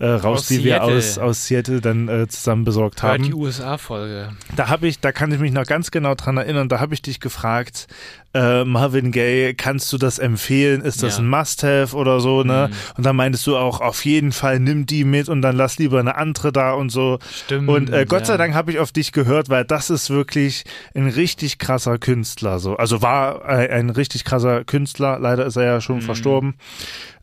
äh, 0.00 0.06
raus, 0.06 0.40
Aus 0.40 0.46
die 0.46 0.64
wir 0.64 0.76
Seattle. 0.76 0.96
aus, 0.96 1.18
aus 1.18 1.46
Seattle 1.46 1.80
dann 1.80 2.08
äh, 2.08 2.26
zusammen 2.26 2.64
besorgt 2.64 3.02
Hört 3.02 3.12
haben. 3.12 3.22
die 3.22 3.34
USA-Folge. 3.34 4.30
Da 4.56 4.68
habe 4.68 4.88
ich, 4.88 4.98
da 4.98 5.12
kann 5.12 5.30
ich 5.30 5.38
mich 5.38 5.52
noch 5.52 5.66
ganz 5.66 5.90
genau 5.90 6.14
dran 6.14 6.36
erinnern, 6.38 6.68
da 6.68 6.80
habe 6.80 6.94
ich 6.94 7.02
dich 7.02 7.20
gefragt, 7.20 7.86
äh, 8.32 8.64
Marvin 8.64 9.12
Gaye, 9.12 9.54
kannst 9.54 9.92
du 9.92 9.98
das 9.98 10.18
empfehlen? 10.18 10.80
Ist 10.82 11.02
das 11.02 11.18
Ja. 11.18 11.22
ein 11.24 11.28
Must-Have 11.28 11.94
oder 11.96 12.20
so, 12.20 12.44
ne? 12.44 12.68
Mhm. 12.70 12.76
Und 12.96 13.04
dann 13.06 13.16
meintest 13.16 13.46
du 13.46 13.56
auch, 13.56 13.80
auf 13.80 14.04
jeden 14.04 14.32
Fall 14.32 14.58
nimm 14.60 14.86
die 14.86 15.04
mit 15.04 15.28
und 15.28 15.42
dann 15.42 15.56
lass 15.56 15.78
lieber 15.78 16.00
eine 16.00 16.14
andere 16.16 16.50
da 16.52 16.72
und 16.72 16.90
so. 16.90 17.18
Stimmt. 17.44 17.68
Und 17.68 17.90
äh, 17.92 18.06
Gott 18.08 18.20
ja. 18.20 18.24
sei 18.26 18.36
Dank 18.38 18.54
habe 18.54 18.72
ich 18.72 18.78
auf 18.78 18.92
dich 18.92 19.12
gehört, 19.12 19.48
weil 19.50 19.64
das 19.64 19.90
ist 19.90 20.08
wirklich 20.10 20.64
ein 20.94 21.08
richtig 21.08 21.58
krasser 21.58 21.98
Künstler. 21.98 22.58
So. 22.58 22.76
Also 22.76 23.02
war 23.02 23.44
äh, 23.48 23.68
ein 23.68 23.90
richtig 23.90 24.24
krasser 24.24 24.64
Künstler, 24.64 25.18
leider 25.20 25.44
ist 25.44 25.56
er 25.56 25.64
ja 25.64 25.80
schon 25.80 25.96
Mhm. 25.96 26.02
verstorben. 26.02 26.54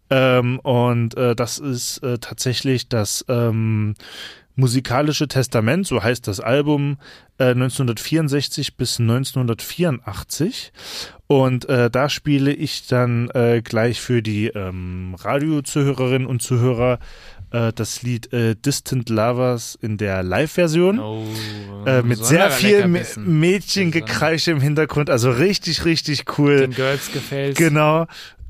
Ähm, 0.09 0.59
und 0.59 1.15
äh, 1.17 1.35
das 1.35 1.59
ist 1.59 1.99
äh, 1.99 2.17
tatsächlich 2.19 2.87
das 2.89 3.25
ähm, 3.27 3.95
musikalische 4.55 5.27
Testament, 5.27 5.85
so 5.85 6.01
heißt 6.01 6.27
das 6.27 6.39
Album, 6.39 6.97
äh, 7.37 7.51
1964 7.51 8.75
bis 8.75 8.99
1984. 8.99 10.71
Und 11.27 11.67
äh, 11.69 11.89
da 11.89 12.09
spiele 12.09 12.53
ich 12.53 12.87
dann 12.87 13.29
äh, 13.31 13.61
gleich 13.63 13.99
für 14.01 14.21
die 14.21 14.47
ähm, 14.47 15.15
Radiozuhörerinnen 15.19 16.25
und 16.25 16.41
Zuhörer 16.41 16.99
äh, 17.51 17.71
das 17.73 18.01
Lied 18.01 18.31
äh, 18.33 18.55
Distant 18.55 19.09
Lovers 19.09 19.77
in 19.81 19.97
der 19.97 20.23
Live-Version. 20.23 20.99
Oh, 20.99 21.25
Äh, 21.85 22.01
mit 22.01 22.23
sehr 22.23 22.49
viel 22.49 22.75
M 22.75 22.93
Leckerbissen. 22.93 23.39
Mädchengekreische 23.39 24.51
im 24.51 24.61
Hintergrund, 24.61 25.09
also 25.09 25.29
richtig, 25.31 25.85
richtig 25.85 26.25
cool. 26.37 26.59
Den 26.61 26.71
Girls 26.71 27.11
gefällt. 27.11 27.57
Genau. 27.57 28.07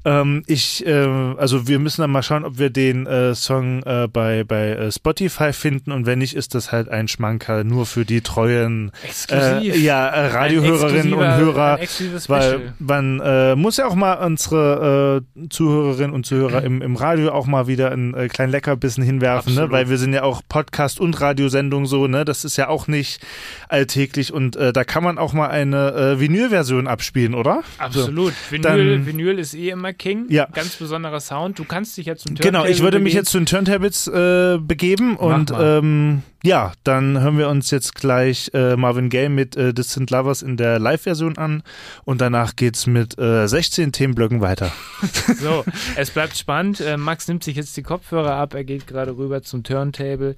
Ähm, 0.07 0.43
ich, 0.47 0.85
äh, 0.85 0.91
also 1.37 1.67
wir 1.67 1.79
müssen 1.79 1.99
dann 2.01 2.11
mal 2.11 2.23
schauen, 2.23 2.45
ob 2.45 2.57
wir 2.59 2.69
den 2.69 3.05
äh, 3.07 3.35
Song 3.35 3.83
äh, 3.83 4.07
bei, 4.07 4.45
bei 4.45 4.69
äh, 4.69 4.91
Spotify 4.91 5.51
finden 5.51 5.91
und 5.91 6.05
wenn 6.05 6.19
nicht, 6.19 6.33
ist 6.33 6.55
das 6.55 6.71
halt 6.71 6.87
ein 6.87 7.09
Schmankerl 7.09 7.65
nur 7.65 7.85
für 7.85 8.05
die 8.05 8.21
treuen 8.21 8.91
äh, 9.29 9.77
ja, 9.77 10.07
äh, 10.07 10.27
Radiohörerinnen 10.27 11.13
und 11.13 11.25
Hörer. 11.35 11.79
Weil 12.27 12.73
man 12.79 13.19
äh, 13.19 13.55
muss 13.55 13.75
ja 13.77 13.87
auch 13.87 13.95
mal 13.95 14.13
unsere 14.25 15.21
äh, 15.37 15.47
Zuhörerinnen 15.49 16.13
und 16.13 16.25
Zuhörer 16.25 16.63
im, 16.63 16.81
im 16.81 16.95
Radio 16.95 17.31
auch 17.33 17.45
mal 17.45 17.67
wieder 17.67 17.91
einen 17.91 18.13
äh, 18.13 18.29
kleinen 18.29 18.51
Leckerbissen 18.53 19.03
hinwerfen, 19.03 19.55
ne? 19.55 19.69
Weil 19.71 19.89
wir 19.89 19.97
sind 19.97 20.13
ja 20.13 20.23
auch 20.23 20.41
Podcast 20.47 21.01
und 21.01 21.19
Radiosendung 21.19 21.85
so, 21.85 22.07
ne? 22.07 22.23
Das 22.23 22.45
ist 22.45 22.55
ja 22.55 22.69
auch 22.69 22.87
nicht 22.87 23.19
alltäglich 23.67 24.31
und 24.31 24.55
äh, 24.55 24.71
da 24.71 24.83
kann 24.85 25.03
man 25.03 25.17
auch 25.17 25.33
mal 25.33 25.47
eine 25.49 25.91
äh, 25.93 26.19
Vinyl-Version 26.19 26.87
abspielen, 26.87 27.33
oder? 27.33 27.63
Absolut. 27.77 28.33
Vinyl, 28.49 28.63
dann- 28.97 29.05
Vinyl 29.05 29.37
ist 29.39 29.53
eh 29.53 29.69
immer 29.71 29.93
King. 29.97 30.25
Ja. 30.29 30.47
Ganz 30.53 30.75
besonderer 30.75 31.19
Sound. 31.19 31.59
Du 31.59 31.63
kannst 31.63 31.97
dich 31.97 32.05
jetzt 32.05 32.27
zum 32.27 32.35
Genau, 32.35 32.65
ich 32.65 32.81
würde 32.81 32.99
mich 32.99 33.13
begeben. 33.13 33.17
jetzt 33.19 33.31
zu 33.31 33.39
den 33.39 33.45
Turntables 33.45 34.07
äh, 34.07 34.57
begeben 34.59 35.17
und 35.17 35.51
ähm, 35.57 36.23
ja, 36.43 36.73
dann 36.83 37.19
hören 37.19 37.37
wir 37.37 37.49
uns 37.49 37.71
jetzt 37.71 37.95
gleich 37.95 38.51
äh, 38.53 38.75
Marvin 38.75 39.09
Gaye 39.09 39.29
mit 39.29 39.55
äh, 39.55 39.73
Distant 39.73 40.11
Lovers 40.11 40.41
in 40.41 40.55
der 40.57 40.79
Live-Version 40.79 41.37
an 41.37 41.63
und 42.05 42.21
danach 42.21 42.55
geht's 42.55 42.87
mit 42.87 43.17
äh, 43.19 43.47
16 43.47 43.91
Themenblöcken 43.91 44.41
weiter. 44.41 44.71
So, 45.39 45.65
es 45.95 46.11
bleibt 46.11 46.37
spannend. 46.37 46.79
Äh, 46.79 46.97
Max 46.97 47.27
nimmt 47.27 47.43
sich 47.43 47.55
jetzt 47.55 47.75
die 47.77 47.83
Kopfhörer 47.83 48.33
ab. 48.33 48.53
Er 48.53 48.63
geht 48.63 48.87
gerade 48.87 49.17
rüber 49.17 49.41
zum 49.43 49.63
Turntable 49.63 50.35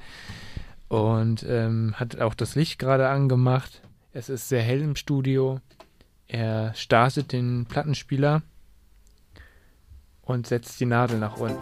und 0.88 1.46
ähm, 1.48 1.94
hat 1.96 2.20
auch 2.20 2.34
das 2.34 2.56
Licht 2.56 2.80
gerade 2.80 3.08
angemacht. 3.08 3.82
Es 4.12 4.30
ist 4.30 4.50
sehr 4.50 4.62
hell 4.62 4.82
im 4.82 4.96
Studio. 4.96 5.60
Er 6.28 6.74
startet 6.76 7.32
den 7.32 7.66
Plattenspieler 7.68 8.42
und 10.30 10.46
setzt 10.46 10.80
die 10.80 10.86
Nadel 10.86 11.18
nach 11.18 11.38
unten. 11.38 11.58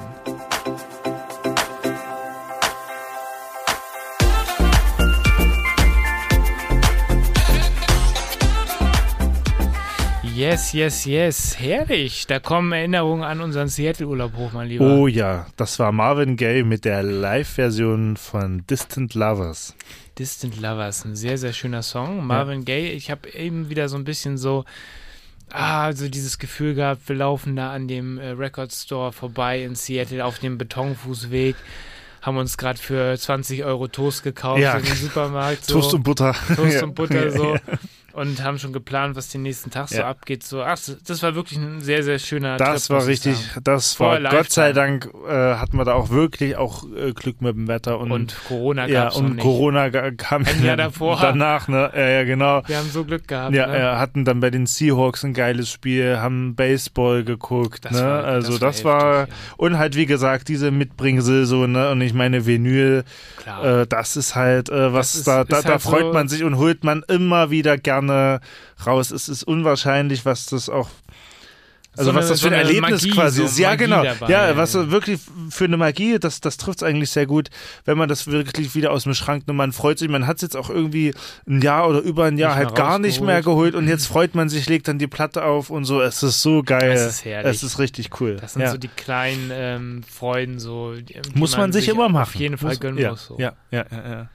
Yes, 10.36 10.74
yes, 10.74 11.05
yes. 11.05 11.57
Herrlich. 11.57 12.28
Da 12.28 12.39
kommen 12.39 12.72
Erinnerungen 12.72 13.24
an 13.24 13.41
unseren 13.41 13.70
Seattle-Urlaub 13.70 14.36
hoch, 14.36 14.51
mein 14.53 14.68
Lieber. 14.68 14.86
Oh 14.86 15.07
ja, 15.07 15.47
das 15.55 15.80
war 15.80 15.91
Marvin 15.91 16.36
Gaye 16.36 16.63
mit 16.63 16.86
der 16.86 17.01
Live-Version 17.01 18.18
von 18.18 18.63
Distant 18.68 19.15
Lovers. 19.15 19.76
Distant 20.20 20.61
Lovers, 20.61 21.05
ein 21.05 21.15
sehr, 21.15 21.39
sehr 21.39 21.53
schöner 21.53 21.82
Song. 21.82 22.24
Marvin 22.28 22.65
Gaye, 22.65 22.91
ich 22.91 23.09
habe 23.09 23.30
eben 23.30 23.70
wieder 23.70 23.89
so 23.89 23.97
ein 23.97 24.03
bisschen 24.03 24.38
so, 24.38 24.65
ah, 25.52 25.86
also 25.86 26.08
dieses 26.10 26.38
Gefühl 26.39 26.74
gehabt, 26.76 27.08
wir 27.08 27.16
laufen 27.16 27.56
da 27.56 27.72
an 27.72 27.88
dem 27.88 28.18
äh, 28.18 28.30
Record 28.30 28.72
Store 28.74 29.12
vorbei 29.12 29.64
in 29.64 29.76
Seattle 29.76 30.24
auf 30.26 30.39
dem 30.39 30.58
Betonfußweg, 30.58 31.56
haben 32.22 32.38
uns 32.38 32.58
gerade 32.58 32.80
für 32.80 33.18
20 33.18 33.64
Euro 33.64 33.88
Toast 33.88 34.24
gekauft 34.24 34.62
Ja. 34.62 34.78
in 34.78 34.86
dem 34.86 34.95
Supermarkt. 34.95 35.66
So. 35.66 35.76
Toast 35.76 35.93
und 35.93 36.04
Butter. 36.04 36.36
Toast 36.56 36.74
Ja. 36.76 36.84
und 36.84 36.95
Butter 36.95 37.32
so. 37.32 37.54
ja. 37.56 37.62
Und 38.18 38.43
haben 38.43 38.57
schon 38.57 38.74
geplant, 38.74 39.15
was 39.15 39.30
den 39.30 39.43
nächsten 39.43 39.70
Tag 39.70 39.89
so 39.89 39.97
Ja. 39.99 40.07
abgeht. 40.09 40.41
So, 40.43 40.63
ach, 40.63 40.80
das 41.05 41.22
war 41.22 41.36
wirklich 41.36 41.59
ein 41.59 41.82
sehr, 41.82 42.01
sehr 42.01 42.18
schöner 42.18 42.57
Das 42.57 42.88
Trip, 42.88 42.95
war 42.97 43.05
richtig, 43.05 43.36
das 43.63 43.99
war 43.99 44.15
a 44.15 44.30
Gott 44.32 44.49
sei 44.51 44.70
lifetime. 44.70 44.74
Dank 44.74 45.09
äh, 45.30 45.55
hatten 45.55 45.78
wir 45.78 45.86
da 45.86 45.93
auch 45.93 46.09
wirklich 46.09 46.55
auch 46.57 46.84
äh, 46.95 47.13
Glück 47.13 47.41
mit 47.41 47.55
dem 47.55 47.68
Wetter 47.68 47.99
und, 47.99 48.11
Und 48.11 48.36
Corona 48.47 48.88
ja 48.88 49.09
und 49.09 49.36
nicht. 49.36 49.43
Corona 49.43 49.91
kam 50.11 50.45
Ein 50.45 50.65
Jahr 50.65 50.78
davor. 50.78 51.20
danach, 51.22 51.68
ne? 51.68 51.91
Ja, 51.95 52.07
ja, 52.09 52.24
genau. 52.24 52.63
Wir 52.65 52.78
haben 52.80 52.89
so 52.89 53.03
Glück 53.05 53.28
gehabt. 53.28 53.53
Ja, 53.53 53.68
ne? 53.68 53.78
ja, 53.80 53.99
hatten 53.99 54.26
dann 54.26 54.39
bei 54.39 54.49
den 54.49 54.65
Seahawks 54.65 55.24
ein 55.24 55.36
geiles 55.36 55.70
Spiel, 55.72 56.18
haben 56.18 56.55
Baseball 56.55 57.24
geguckt, 57.24 57.86
Das 57.86 57.91
ne? 57.91 58.01
war- 58.01 58.24
also 58.24 58.53
das 58.57 58.78
das 58.78 58.84
war 58.84 58.97
war, 59.03 59.28
und 59.57 59.78
halt 59.78 59.95
wie 59.95 60.07
gesagt 60.07 60.47
diese 60.47 60.72
Mitbringsel 60.72 61.45
so, 61.45 61.68
ne? 61.68 61.91
Und 61.91 62.01
ich 62.01 62.15
meine 62.15 62.47
Vinyl, 62.47 63.03
äh, 63.63 63.86
das 63.88 64.18
ist 64.18 64.34
halt 64.36 64.70
äh, 64.70 64.91
was 64.91 65.13
ist- 65.13 65.28
da 65.28 65.43
ist 65.43 65.51
da, 65.51 65.61
da 65.61 65.70
halt 65.74 65.82
freut 65.84 66.01
so- 66.01 66.13
man 66.13 66.28
sich 66.28 66.43
und 66.43 66.57
holt 66.57 66.84
man 66.84 67.03
immer 67.07 67.51
wieder 67.51 67.78
gerne 67.78 68.07
raus. 68.86 69.12
Es 69.12 69.30
ist 69.30 69.43
unwahrscheinlich, 69.43 70.26
was 70.26 70.45
das 70.47 70.70
auch 70.70 70.89
Also 71.97 72.12
So 72.12 72.16
was 72.16 72.26
eine- 72.26 72.30
das 72.30 72.39
für 72.41 72.43
so 72.43 72.47
ein 72.49 72.53
eine 72.53 72.64
Erlebnis 72.64 73.01
Magie, 73.01 73.10
quasi 73.10 73.39
so 73.39 73.45
ist. 73.45 73.58
Ja, 73.58 73.70
Magie 73.70 73.84
genau. 73.86 74.03
dabei, 74.03 74.32
ja, 74.32 74.49
ja, 74.49 74.55
was 74.55 74.74
ja. 74.74 74.82
so 74.82 74.91
wirklich 74.91 75.20
für 75.49 75.66
eine 75.66 75.78
Magie, 75.78 76.20
das, 76.20 76.41
das 76.41 76.58
trifft 76.58 76.80
es 76.80 76.84
eigentlich 76.84 77.10
sehr 77.10 77.26
gut, 77.26 77.49
wenn 77.86 77.97
man 77.97 78.08
das 78.08 78.28
wirklich 78.28 78.76
wieder 78.76 78.91
aus 78.91 79.05
dem 79.05 79.16
Schrank 79.16 79.47
nimmt. 79.47 79.58
Man 79.58 79.72
freut 79.72 79.97
sich, 79.97 80.08
man 80.08 80.28
hat 80.28 80.36
es 80.36 80.43
jetzt 80.43 80.55
auch 80.55 80.70
irgendwie 80.70 81.16
ein 81.47 81.60
Jahr 81.60 81.89
oder 81.89 82.01
über 82.01 82.26
ein 82.26 82.38
Jahr 82.38 82.55
Nicht 82.55 82.68
halt 82.68 82.76
gar 82.76 82.99
nicht 82.99 83.20
mehr 83.22 83.41
geholt 83.41 83.74
und 83.74 83.88
jetzt 83.88 84.05
freut 84.05 84.36
man 84.36 84.47
sich, 84.47 84.70
legt 84.70 84.88
dann 84.88 84.99
die 84.99 85.08
Platte 85.08 85.43
auf 85.43 85.72
und 85.72 85.86
so. 85.86 85.99
Es 85.99 86.22
ist 86.22 86.43
so 86.43 86.62
geil. 86.62 86.91
Es 86.91 87.01
ist 87.01 87.26
herrlich. 87.26 87.55
Es 87.55 87.64
ist 87.64 87.80
richtig 87.80 88.22
cool. 88.22 88.38
Das 88.39 88.53
sind 88.53 88.62
ja. 88.62 88.70
so 88.70 88.78
die 88.78 88.89
kleinen 88.89 89.49
ähm, 89.51 90.03
Freuden, 90.03 90.60
so 90.60 90.93
die, 90.93 91.20
muss 91.34 91.58
man 91.58 91.74
sich 91.74 91.88
immer 91.88 92.10
machen. 92.10 92.36
Auf 92.36 92.36
jeden 92.36 92.60
Fall 92.60 92.70
muss, 92.70 92.80
gönnen 92.80 92.99
ja, 92.99 93.10
muss. 93.10 93.26
So. 93.26 93.39
Ja, 93.39 93.53
ja, 93.72 93.86
ja, 93.89 94.10
ja. 94.10 94.30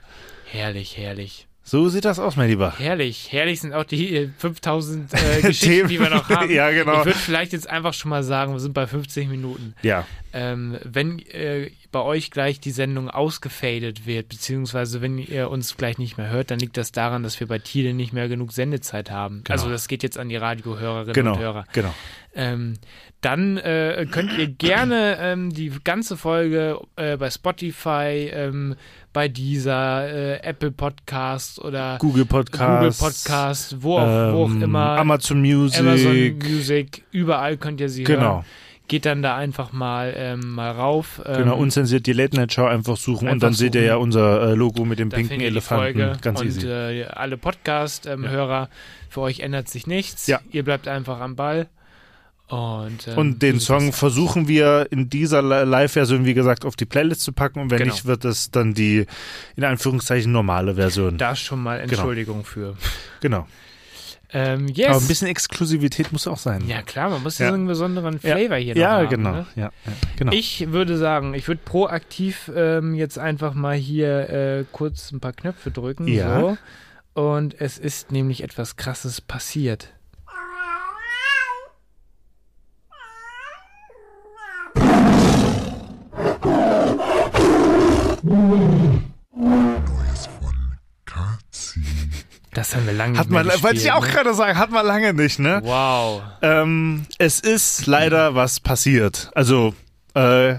Herrlich, 0.51 0.97
herrlich. 0.97 1.47
So 1.65 1.87
sieht 1.87 2.03
das 2.03 2.19
aus, 2.19 2.35
mein 2.35 2.49
Lieber. 2.49 2.77
Herrlich, 2.77 3.31
herrlich 3.31 3.61
sind 3.61 3.73
auch 3.73 3.85
die 3.85 4.13
äh, 4.15 4.29
5000 4.37 5.13
äh, 5.13 5.41
Geschichten, 5.47 5.87
die 5.87 5.99
wir 5.99 6.09
noch 6.09 6.27
haben. 6.29 6.51
ja, 6.51 6.69
genau. 6.71 6.99
Ich 6.99 7.05
würde 7.05 7.19
vielleicht 7.19 7.53
jetzt 7.53 7.69
einfach 7.69 7.93
schon 7.93 8.09
mal 8.09 8.21
sagen, 8.23 8.51
wir 8.51 8.59
sind 8.59 8.73
bei 8.73 8.85
50 8.85 9.29
Minuten. 9.29 9.73
Ja, 9.81 10.05
Ähm, 10.33 10.77
wenn 10.83 11.19
äh, 11.19 11.71
bei 11.91 12.01
euch 12.01 12.31
gleich 12.31 12.59
die 12.59 12.71
Sendung 12.71 13.09
ausgefadet 13.09 14.05
wird, 14.05 14.27
beziehungsweise 14.27 15.01
wenn 15.01 15.17
ihr 15.17 15.49
uns 15.49 15.77
gleich 15.77 15.97
nicht 15.97 16.17
mehr 16.17 16.29
hört, 16.29 16.51
dann 16.51 16.59
liegt 16.59 16.75
das 16.75 16.91
daran, 16.91 17.23
dass 17.23 17.39
wir 17.39 17.47
bei 17.47 17.59
Thiele 17.59 17.93
nicht 17.93 18.11
mehr 18.11 18.27
genug 18.27 18.51
Sendezeit 18.51 19.09
haben. 19.09 19.43
Genau. 19.43 19.53
Also 19.53 19.69
das 19.69 19.87
geht 19.87 20.03
jetzt 20.03 20.17
an 20.17 20.27
die 20.27 20.35
Radiohörerinnen 20.35 21.13
genau, 21.13 21.33
und 21.33 21.39
Hörer. 21.39 21.65
genau. 21.71 21.93
Ähm, 22.35 22.73
dann 23.21 23.57
äh, 23.57 24.05
könnt 24.11 24.37
ihr 24.37 24.47
gerne 24.47 25.17
ähm, 25.21 25.53
die 25.53 25.71
ganze 25.83 26.17
Folge 26.17 26.77
äh, 26.97 27.15
bei 27.15 27.29
Spotify, 27.29 28.29
ähm, 28.33 28.75
bei 29.13 29.27
dieser 29.27 30.07
äh, 30.11 30.39
Apple 30.41 30.71
Podcast 30.71 31.59
oder 31.59 31.97
Google 31.99 32.25
Podcast, 32.25 32.59
Google 32.59 32.91
Podcast, 32.91 33.81
wo 33.81 33.99
auch, 33.99 34.33
wo 34.33 34.43
auch 34.45 34.49
ähm, 34.49 34.63
immer, 34.63 34.97
Amazon 34.97 35.39
Music, 35.39 35.79
Amazon 35.79 36.39
Music, 36.39 37.03
überall 37.11 37.57
könnt 37.57 37.79
ihr 37.79 37.89
sie 37.89 38.05
hören. 38.07 38.19
genau, 38.19 38.45
Geht 38.89 39.05
dann 39.05 39.21
da 39.21 39.37
einfach 39.37 39.71
mal, 39.71 40.13
ähm, 40.17 40.55
mal 40.55 40.71
rauf. 40.71 41.21
Ähm, 41.25 41.37
genau. 41.43 41.55
Unzensiert 41.55 42.05
die 42.05 42.11
Late 42.11 42.35
Night 42.35 42.51
Show 42.51 42.65
einfach 42.65 42.97
suchen 42.97 43.27
und 43.27 43.35
einfach 43.35 43.47
dann 43.47 43.53
seht 43.53 43.75
ihr 43.75 43.81
suchen. 43.81 43.87
ja 43.87 43.95
unser 43.95 44.49
äh, 44.49 44.55
Logo 44.55 44.83
mit 44.83 44.99
dem 44.99 45.09
da 45.09 45.17
pinken 45.17 45.39
Elefanten. 45.39 46.17
Ganz 46.21 46.41
und 46.41 46.47
easy. 46.47 46.67
äh, 46.67 47.05
alle 47.05 47.37
Podcast-Hörer, 47.37 48.69
für 49.09 49.21
euch 49.21 49.39
ändert 49.39 49.69
sich 49.69 49.87
nichts. 49.87 50.27
Ja. 50.27 50.41
Ihr 50.51 50.63
bleibt 50.63 50.87
einfach 50.89 51.21
am 51.21 51.35
Ball. 51.37 51.67
Und, 52.49 53.07
ähm, 53.07 53.17
Und 53.17 53.41
den 53.41 53.59
Song 53.59 53.93
versuchen 53.93 54.47
wir 54.47 54.87
in 54.91 55.09
dieser 55.09 55.41
Li- 55.41 55.63
Live-Version, 55.69 56.25
wie 56.25 56.33
gesagt, 56.33 56.65
auf 56.65 56.75
die 56.75 56.85
Playlist 56.85 57.21
zu 57.21 57.31
packen. 57.31 57.59
Und 57.59 57.71
wenn 57.71 57.79
Genau. 57.79 57.93
nicht, 57.93 58.05
wird 58.05 58.25
es 58.25 58.51
dann 58.51 58.73
die, 58.73 59.05
in 59.55 59.63
Anführungszeichen, 59.63 60.31
normale 60.31 60.75
Version. 60.75 61.17
Da 61.17 61.35
schon 61.35 61.63
mal 61.63 61.79
Entschuldigung 61.79 62.43
für. 62.45 62.75
Genau. 63.21 63.47
Ähm, 64.35 64.67
yes. 64.67 64.89
Aber 64.89 64.97
ein 64.99 65.07
bisschen 65.07 65.27
Exklusivität 65.27 66.11
muss 66.11 66.27
auch 66.27 66.39
sein. 66.39 66.67
ja 66.67 66.81
klar, 66.81 67.09
man 67.11 67.21
muss 67.21 67.37
ja 67.37 67.47
Ja. 67.47 67.53
einen 67.53 67.67
besonderen 67.67 68.19
Ja. 68.23 68.35
Flavor 68.35 68.57
hier 68.57 68.73
noch 68.73 68.81
ja, 68.81 68.91
haben. 68.93 69.09
genau. 69.09 69.31
Ne? 69.31 69.45
Ja, 69.55 69.61
ja, 69.85 69.91
genau. 70.17 70.31
Ich 70.33 70.71
würde 70.71 70.97
sagen, 70.97 71.35
ich 71.35 71.47
würde 71.47 71.61
proaktiv 71.63 72.51
ähm, 72.55 72.95
jetzt 72.95 73.19
einfach 73.19 73.53
mal 73.53 73.75
hier 73.75 74.29
äh, 74.29 74.65
kurz 74.71 75.11
ein 75.11 75.19
paar 75.19 75.33
Knöpfe 75.33 75.69
drücken. 75.69 76.07
Ja. 76.07 76.39
So. 76.39 76.57
Und 77.13 77.61
es 77.61 77.77
ist 77.77 78.11
nämlich 78.11 78.41
etwas 78.43 78.75
Krasses 78.75 79.21
passiert. 79.21 79.89
Das 92.53 92.75
haben 92.75 92.85
wir 92.85 92.93
lange 92.93 93.17
hat 93.17 93.29
nicht 93.29 93.33
man, 93.33 93.45
wollte 93.47 93.57
ich 93.77 93.83
gespielt, 93.83 93.93
auch 93.93 94.05
ne? 94.05 94.11
gerade 94.11 94.33
sagen, 94.33 94.57
hat 94.57 94.71
man 94.71 94.85
lange 94.85 95.13
nicht, 95.13 95.39
ne? 95.39 95.61
Wow. 95.63 96.21
Ähm, 96.41 97.05
es 97.17 97.39
ist 97.39 97.85
leider 97.87 98.35
was 98.35 98.59
passiert. 98.59 99.31
Also, 99.33 99.73
äh, 100.13 100.55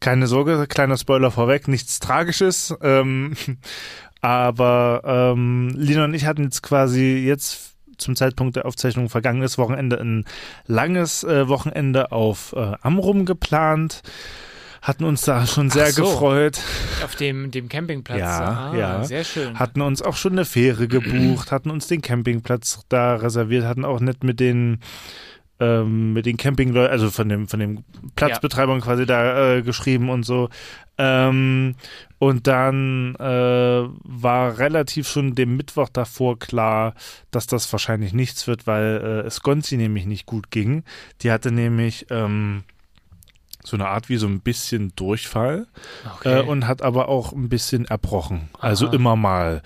keine 0.00 0.26
Sorge, 0.26 0.66
kleiner 0.66 0.96
Spoiler 0.96 1.30
vorweg, 1.30 1.68
nichts 1.68 2.00
Tragisches. 2.00 2.74
Ähm, 2.82 3.36
aber 4.20 5.02
ähm, 5.04 5.72
Lina 5.76 6.04
und 6.04 6.14
ich 6.14 6.26
hatten 6.26 6.44
jetzt 6.44 6.62
quasi 6.62 7.24
jetzt 7.26 7.74
zum 7.98 8.16
Zeitpunkt 8.16 8.56
der 8.56 8.66
Aufzeichnung 8.66 9.08
vergangenes 9.08 9.58
Wochenende 9.58 9.98
ein 9.98 10.24
langes 10.66 11.24
äh, 11.24 11.48
Wochenende 11.48 12.12
auf 12.12 12.52
äh, 12.56 12.72
Amrum 12.82 13.24
geplant. 13.24 14.02
Hatten 14.86 15.02
uns 15.02 15.22
da 15.22 15.44
schon 15.48 15.68
sehr 15.68 15.90
so. 15.90 16.04
gefreut. 16.04 16.60
Auf 17.02 17.16
dem, 17.16 17.50
dem 17.50 17.68
Campingplatz. 17.68 18.20
Ja, 18.20 18.70
ah, 18.70 18.76
ja. 18.76 19.04
Sehr 19.04 19.24
schön. 19.24 19.58
Hatten 19.58 19.80
uns 19.80 20.00
auch 20.00 20.14
schon 20.14 20.34
eine 20.34 20.44
Fähre 20.44 20.86
gebucht, 20.88 21.50
hatten 21.50 21.70
uns 21.70 21.88
den 21.88 22.02
Campingplatz 22.02 22.84
da 22.88 23.16
reserviert, 23.16 23.64
hatten 23.64 23.84
auch 23.84 23.98
nicht 23.98 24.22
mit 24.22 24.38
den 24.38 24.78
ähm, 25.58 26.12
mit 26.12 26.24
den 26.24 26.36
Campingleuten, 26.36 26.92
also 26.92 27.10
von 27.10 27.28
dem 27.28 27.48
von 27.48 27.58
dem 27.58 27.82
Platzbetreibern 28.14 28.80
quasi 28.80 29.06
da 29.06 29.56
äh, 29.56 29.62
geschrieben 29.62 30.08
und 30.08 30.22
so. 30.22 30.50
Ähm, 30.98 31.74
und 32.20 32.46
dann 32.46 33.16
äh, 33.16 33.88
war 34.04 34.58
relativ 34.58 35.08
schon 35.08 35.34
dem 35.34 35.56
Mittwoch 35.56 35.88
davor 35.88 36.38
klar, 36.38 36.94
dass 37.32 37.48
das 37.48 37.72
wahrscheinlich 37.72 38.12
nichts 38.12 38.46
wird, 38.46 38.68
weil 38.68 39.00
äh, 39.02 39.26
es 39.26 39.40
Gonzi 39.40 39.78
nämlich 39.78 40.06
nicht 40.06 40.26
gut 40.26 40.52
ging. 40.52 40.84
Die 41.22 41.32
hatte 41.32 41.50
nämlich 41.50 42.06
ähm, 42.10 42.62
so 43.66 43.76
eine 43.76 43.88
Art 43.88 44.08
wie 44.08 44.16
so 44.16 44.28
ein 44.28 44.40
bisschen 44.40 44.92
Durchfall 44.94 45.66
okay. 46.14 46.38
äh, 46.38 46.42
und 46.42 46.68
hat 46.68 46.82
aber 46.82 47.08
auch 47.08 47.32
ein 47.32 47.48
bisschen 47.48 47.84
erbrochen. 47.84 48.48
Also 48.60 48.86
Aha. 48.86 48.94
immer 48.94 49.16
mal. 49.16 49.62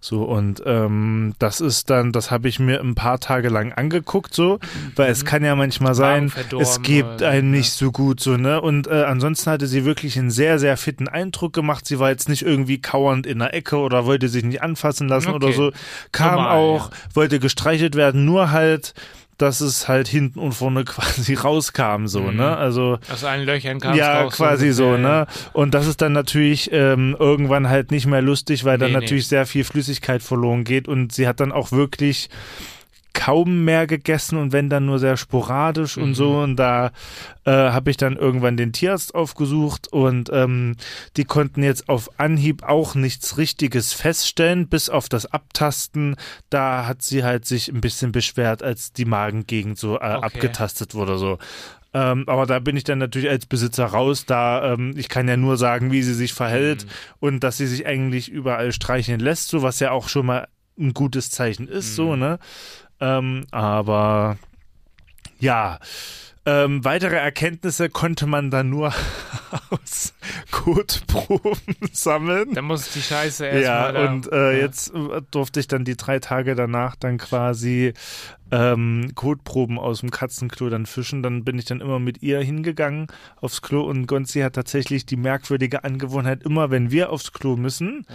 So, 0.00 0.24
und 0.24 0.62
ähm, 0.64 1.34
das 1.38 1.60
ist 1.60 1.90
dann, 1.90 2.12
das 2.12 2.30
habe 2.30 2.48
ich 2.48 2.58
mir 2.58 2.80
ein 2.80 2.94
paar 2.94 3.20
Tage 3.20 3.50
lang 3.50 3.72
angeguckt, 3.72 4.34
so, 4.34 4.58
weil 4.96 5.10
es 5.12 5.24
kann 5.24 5.44
ja 5.44 5.54
manchmal 5.54 5.94
sein, 5.94 6.32
es 6.58 6.82
gibt 6.82 7.22
einen 7.22 7.52
ja. 7.52 7.58
nicht 7.58 7.72
so 7.72 7.92
gut, 7.92 8.20
so, 8.20 8.36
ne? 8.36 8.60
Und 8.60 8.88
äh, 8.88 9.04
ansonsten 9.04 9.50
hatte 9.50 9.66
sie 9.66 9.84
wirklich 9.84 10.18
einen 10.18 10.30
sehr, 10.30 10.58
sehr 10.58 10.76
fitten 10.76 11.06
Eindruck 11.06 11.52
gemacht. 11.52 11.86
Sie 11.86 12.00
war 12.00 12.10
jetzt 12.10 12.28
nicht 12.28 12.42
irgendwie 12.42 12.80
kauernd 12.80 13.26
in 13.26 13.38
der 13.38 13.54
Ecke 13.54 13.76
oder 13.76 14.06
wollte 14.06 14.28
sich 14.28 14.42
nicht 14.42 14.62
anfassen 14.62 15.08
lassen 15.08 15.28
Okay. 15.28 15.36
oder 15.36 15.52
so. 15.52 15.72
Kam 16.10 16.36
Normal, 16.36 16.56
auch, 16.56 16.90
ja. 16.90 16.96
wollte 17.14 17.38
gestreichelt 17.38 17.94
werden, 17.94 18.24
nur 18.24 18.50
halt, 18.50 18.94
dass 19.38 19.60
es 19.60 19.88
halt 19.88 20.06
hinten 20.08 20.38
und 20.38 20.52
vorne 20.52 20.84
quasi 20.84 21.34
rauskam, 21.34 22.06
so, 22.06 22.20
Mhm. 22.20 22.36
ne? 22.36 22.56
Also, 22.56 22.98
Aus 23.12 23.24
allen 23.24 23.44
Löchern 23.44 23.80
kam 23.80 23.96
ja, 23.96 24.22
raus. 24.22 24.34
quasi 24.34 24.72
so, 24.72 24.90
ungefähr. 24.90 25.20
ne? 25.20 25.26
Und 25.52 25.74
das 25.74 25.86
ist 25.86 26.00
dann 26.02 26.12
natürlich 26.12 26.70
ähm, 26.72 27.16
irgendwann 27.18 27.68
halt 27.68 27.90
nicht 27.90 28.06
mehr 28.06 28.22
lustig, 28.22 28.64
weil 28.64 28.78
dann 28.78 28.92
Nee, 28.92 28.98
nee. 28.98 29.02
natürlich 29.04 29.26
sehr 29.28 29.46
viel 29.46 29.64
Flüssigkeit 29.64 30.22
verloren 30.22 30.64
geht 30.64 30.86
und 30.88 31.12
sie 31.12 31.26
hat 31.26 31.40
dann 31.40 31.50
auch 31.52 31.72
wirklich 31.72 32.28
kaum 33.14 33.64
mehr 33.64 33.86
gegessen 33.86 34.38
und 34.38 34.52
wenn 34.52 34.68
dann 34.70 34.86
nur 34.86 34.98
sehr 34.98 35.16
sporadisch 35.16 35.96
und 35.98 36.10
Mhm. 36.10 36.14
so 36.14 36.40
und 36.40 36.56
da 36.56 36.92
äh, 37.44 37.50
habe 37.50 37.90
ich 37.90 37.96
dann 37.96 38.16
irgendwann 38.16 38.56
den 38.56 38.72
Tierarzt 38.72 39.14
aufgesucht 39.14 39.88
und 39.92 40.30
ähm, 40.32 40.76
die 41.16 41.24
konnten 41.24 41.62
jetzt 41.62 41.88
auf 41.88 42.08
Anhieb 42.18 42.62
auch 42.62 42.94
nichts 42.94 43.36
Richtiges 43.38 43.92
feststellen, 43.92 44.68
bis 44.68 44.88
auf 44.88 45.08
das 45.08 45.26
Abtasten, 45.26 46.16
da 46.50 46.86
hat 46.86 47.02
sie 47.02 47.24
halt 47.24 47.44
sich 47.46 47.68
ein 47.68 47.80
bisschen 47.80 48.12
beschwert, 48.12 48.62
als 48.62 48.92
die 48.92 49.04
Magengegend 49.04 49.78
so 49.78 49.96
äh, 49.96 49.98
Okay. 49.98 50.22
abgetastet 50.22 50.94
wurde 50.94 51.18
so. 51.18 51.38
Ähm, 51.94 52.24
aber 52.26 52.46
da 52.46 52.58
bin 52.58 52.76
ich 52.78 52.84
dann 52.84 52.98
natürlich 52.98 53.28
als 53.28 53.44
Besitzer 53.44 53.84
raus, 53.84 54.24
da 54.24 54.72
ähm, 54.72 54.94
ich 54.96 55.10
kann 55.10 55.28
ja 55.28 55.36
nur 55.36 55.58
sagen, 55.58 55.92
wie 55.92 56.02
sie 56.02 56.14
sich 56.14 56.32
verhält 56.32 56.84
Mhm. 56.86 56.90
und 57.20 57.40
dass 57.44 57.58
sie 57.58 57.66
sich 57.66 57.86
eigentlich 57.86 58.30
überall 58.30 58.72
streicheln 58.72 59.20
lässt, 59.20 59.48
so 59.48 59.60
was 59.62 59.78
ja 59.78 59.90
auch 59.90 60.08
schon 60.08 60.24
mal 60.24 60.48
ein 60.78 60.94
gutes 60.94 61.30
Zeichen 61.30 61.68
ist, 61.68 61.90
Mhm. 61.90 61.94
so, 61.96 62.16
ne? 62.16 62.38
Ähm, 63.02 63.46
aber 63.50 64.38
ja, 65.40 65.80
ähm, 66.46 66.84
weitere 66.84 67.16
Erkenntnisse 67.16 67.88
konnte 67.88 68.26
man 68.26 68.50
dann 68.50 68.70
nur 68.70 68.92
aus 69.70 70.14
Kotproben 70.52 71.58
sammeln. 71.92 72.54
Da 72.54 72.62
muss 72.62 72.92
die 72.92 73.02
Scheiße 73.02 73.44
erstmal. 73.44 73.94
Ja, 73.94 74.08
und 74.08 74.30
äh, 74.30 74.52
ja. 74.52 74.58
jetzt 74.58 74.94
äh, 74.94 75.20
durfte 75.32 75.58
ich 75.58 75.66
dann 75.66 75.84
die 75.84 75.96
drei 75.96 76.20
Tage 76.20 76.54
danach 76.54 76.94
dann 76.94 77.18
quasi 77.18 77.92
ähm, 78.52 79.10
Kotproben 79.14 79.78
aus 79.78 80.00
dem 80.00 80.10
Katzenklo 80.10 80.68
dann 80.68 80.86
fischen. 80.86 81.22
Dann 81.22 81.42
bin 81.42 81.58
ich 81.58 81.64
dann 81.64 81.80
immer 81.80 81.98
mit 81.98 82.22
ihr 82.22 82.38
hingegangen 82.40 83.06
aufs 83.40 83.62
Klo 83.62 83.80
und 83.82 84.06
Gonzi 84.06 84.40
hat 84.40 84.52
tatsächlich 84.52 85.06
die 85.06 85.16
merkwürdige 85.16 85.82
Angewohnheit, 85.84 86.42
immer 86.44 86.70
wenn 86.70 86.90
wir 86.90 87.10
aufs 87.10 87.32
Klo 87.32 87.56
müssen, 87.56 88.06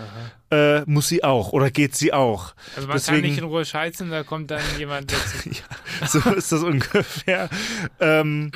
äh, 0.52 0.82
muss 0.86 1.08
sie 1.10 1.24
auch 1.24 1.52
oder 1.54 1.72
geht 1.72 1.96
sie 1.96 2.14
auch. 2.14 2.54
Also 2.76 2.88
man 2.88 2.98
kann 2.98 3.06
deswegen- 3.08 3.28
nicht 3.28 3.38
in 3.40 3.44
Ruhe 3.46 3.66
scheißen, 3.66 4.10
da 4.12 4.24
kommt 4.24 4.52
dann 4.52 4.62
jemand 4.78 5.12
dazu. 6.02 6.20
so 6.22 6.30
ist 6.30 6.52
das 6.52 6.62
ungefähr. 6.64 7.50
Ähm, 8.00 8.52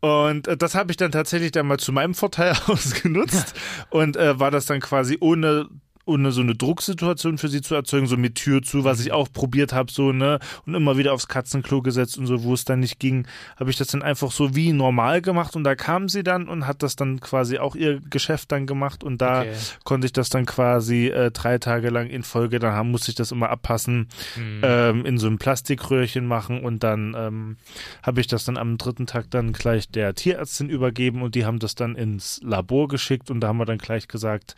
und 0.00 0.46
äh, 0.46 0.56
das 0.58 0.74
habe 0.74 0.92
ich 0.92 0.98
dann 0.98 1.10
tatsächlich 1.12 1.50
dann 1.52 1.66
mal 1.66 1.78
zu 1.78 1.90
meinem 1.92 2.14
Vorteil 2.14 2.54
ausgenutzt 2.66 3.54
und 3.88 4.16
äh, 4.16 4.38
war 4.38 4.50
das 4.50 4.66
dann 4.66 4.80
quasi 4.80 5.16
ohne 5.18 5.66
ohne 6.06 6.32
so 6.32 6.40
eine 6.40 6.54
Drucksituation 6.54 7.36
für 7.36 7.48
sie 7.48 7.60
zu 7.60 7.74
erzeugen, 7.74 8.06
so 8.06 8.16
mit 8.16 8.36
Tür 8.36 8.62
zu, 8.62 8.84
was 8.84 9.00
ich 9.00 9.12
auch 9.12 9.28
probiert 9.32 9.72
habe, 9.72 9.90
so, 9.92 10.12
ne, 10.12 10.38
und 10.64 10.74
immer 10.74 10.96
wieder 10.96 11.12
aufs 11.12 11.28
Katzenklo 11.28 11.82
gesetzt 11.82 12.16
und 12.16 12.26
so, 12.26 12.42
wo 12.44 12.54
es 12.54 12.64
dann 12.64 12.80
nicht 12.80 12.98
ging, 12.98 13.26
habe 13.56 13.70
ich 13.70 13.76
das 13.76 13.88
dann 13.88 14.02
einfach 14.02 14.30
so 14.30 14.54
wie 14.56 14.72
normal 14.72 15.20
gemacht 15.20 15.56
und 15.56 15.64
da 15.64 15.74
kam 15.74 16.08
sie 16.08 16.22
dann 16.22 16.48
und 16.48 16.66
hat 16.66 16.82
das 16.82 16.96
dann 16.96 17.20
quasi 17.20 17.58
auch 17.58 17.74
ihr 17.76 18.00
Geschäft 18.08 18.52
dann 18.52 18.66
gemacht 18.66 19.04
und 19.04 19.20
da 19.20 19.40
Okay. 19.42 19.52
konnte 19.84 20.06
ich 20.06 20.12
das 20.12 20.30
dann 20.30 20.46
quasi 20.46 21.08
äh, 21.08 21.30
drei 21.30 21.58
Tage 21.58 21.90
lang 21.90 22.06
in 22.08 22.22
Folge, 22.22 22.58
dann 22.58 22.72
haben, 22.72 22.90
musste 22.90 23.10
ich 23.10 23.16
das 23.16 23.32
immer 23.32 23.50
abpassen, 23.50 24.08
Mhm. 24.36 24.60
ähm, 24.62 25.04
in 25.06 25.18
so 25.18 25.26
einem 25.26 25.38
Plastikröhrchen 25.38 26.26
machen 26.26 26.60
und 26.62 26.82
dann 26.84 27.14
ähm, 27.18 27.56
habe 28.02 28.20
ich 28.20 28.26
das 28.28 28.44
dann 28.44 28.56
am 28.56 28.78
dritten 28.78 29.06
Tag 29.06 29.30
dann 29.30 29.52
gleich 29.52 29.88
der 29.88 30.14
Tierärztin 30.14 30.68
übergeben 30.70 31.22
und 31.22 31.34
die 31.34 31.44
haben 31.44 31.58
das 31.58 31.74
dann 31.74 31.96
ins 31.96 32.40
Labor 32.44 32.88
geschickt 32.88 33.30
und 33.30 33.40
da 33.40 33.48
haben 33.48 33.58
wir 33.58 33.64
dann 33.66 33.78
gleich 33.78 34.06
gesagt, 34.08 34.54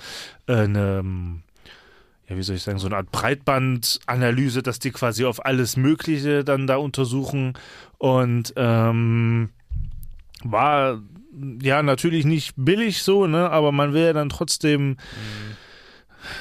äh, 0.46 0.53
eine, 0.55 0.99
ähm, 1.01 1.38
ja, 2.29 2.37
wie 2.37 2.43
soll 2.43 2.57
ich 2.57 2.62
sagen, 2.62 2.79
so 2.79 2.87
eine 2.87 2.97
Art 2.97 3.11
Breitbandanalyse, 3.11 4.62
dass 4.62 4.79
die 4.79 4.91
quasi 4.91 5.24
auf 5.24 5.45
alles 5.45 5.76
Mögliche 5.76 6.45
dann 6.45 6.66
da 6.66 6.76
untersuchen. 6.76 7.55
Und 7.97 8.53
ähm, 8.57 9.51
war 10.45 11.01
ja 11.62 11.83
natürlich 11.83 12.24
nicht 12.26 12.55
billig 12.57 13.03
so, 13.03 13.26
ne, 13.26 13.51
aber 13.51 13.72
man 13.72 13.93
will 13.93 14.03
ja 14.03 14.12
dann 14.12 14.29
trotzdem 14.29 14.97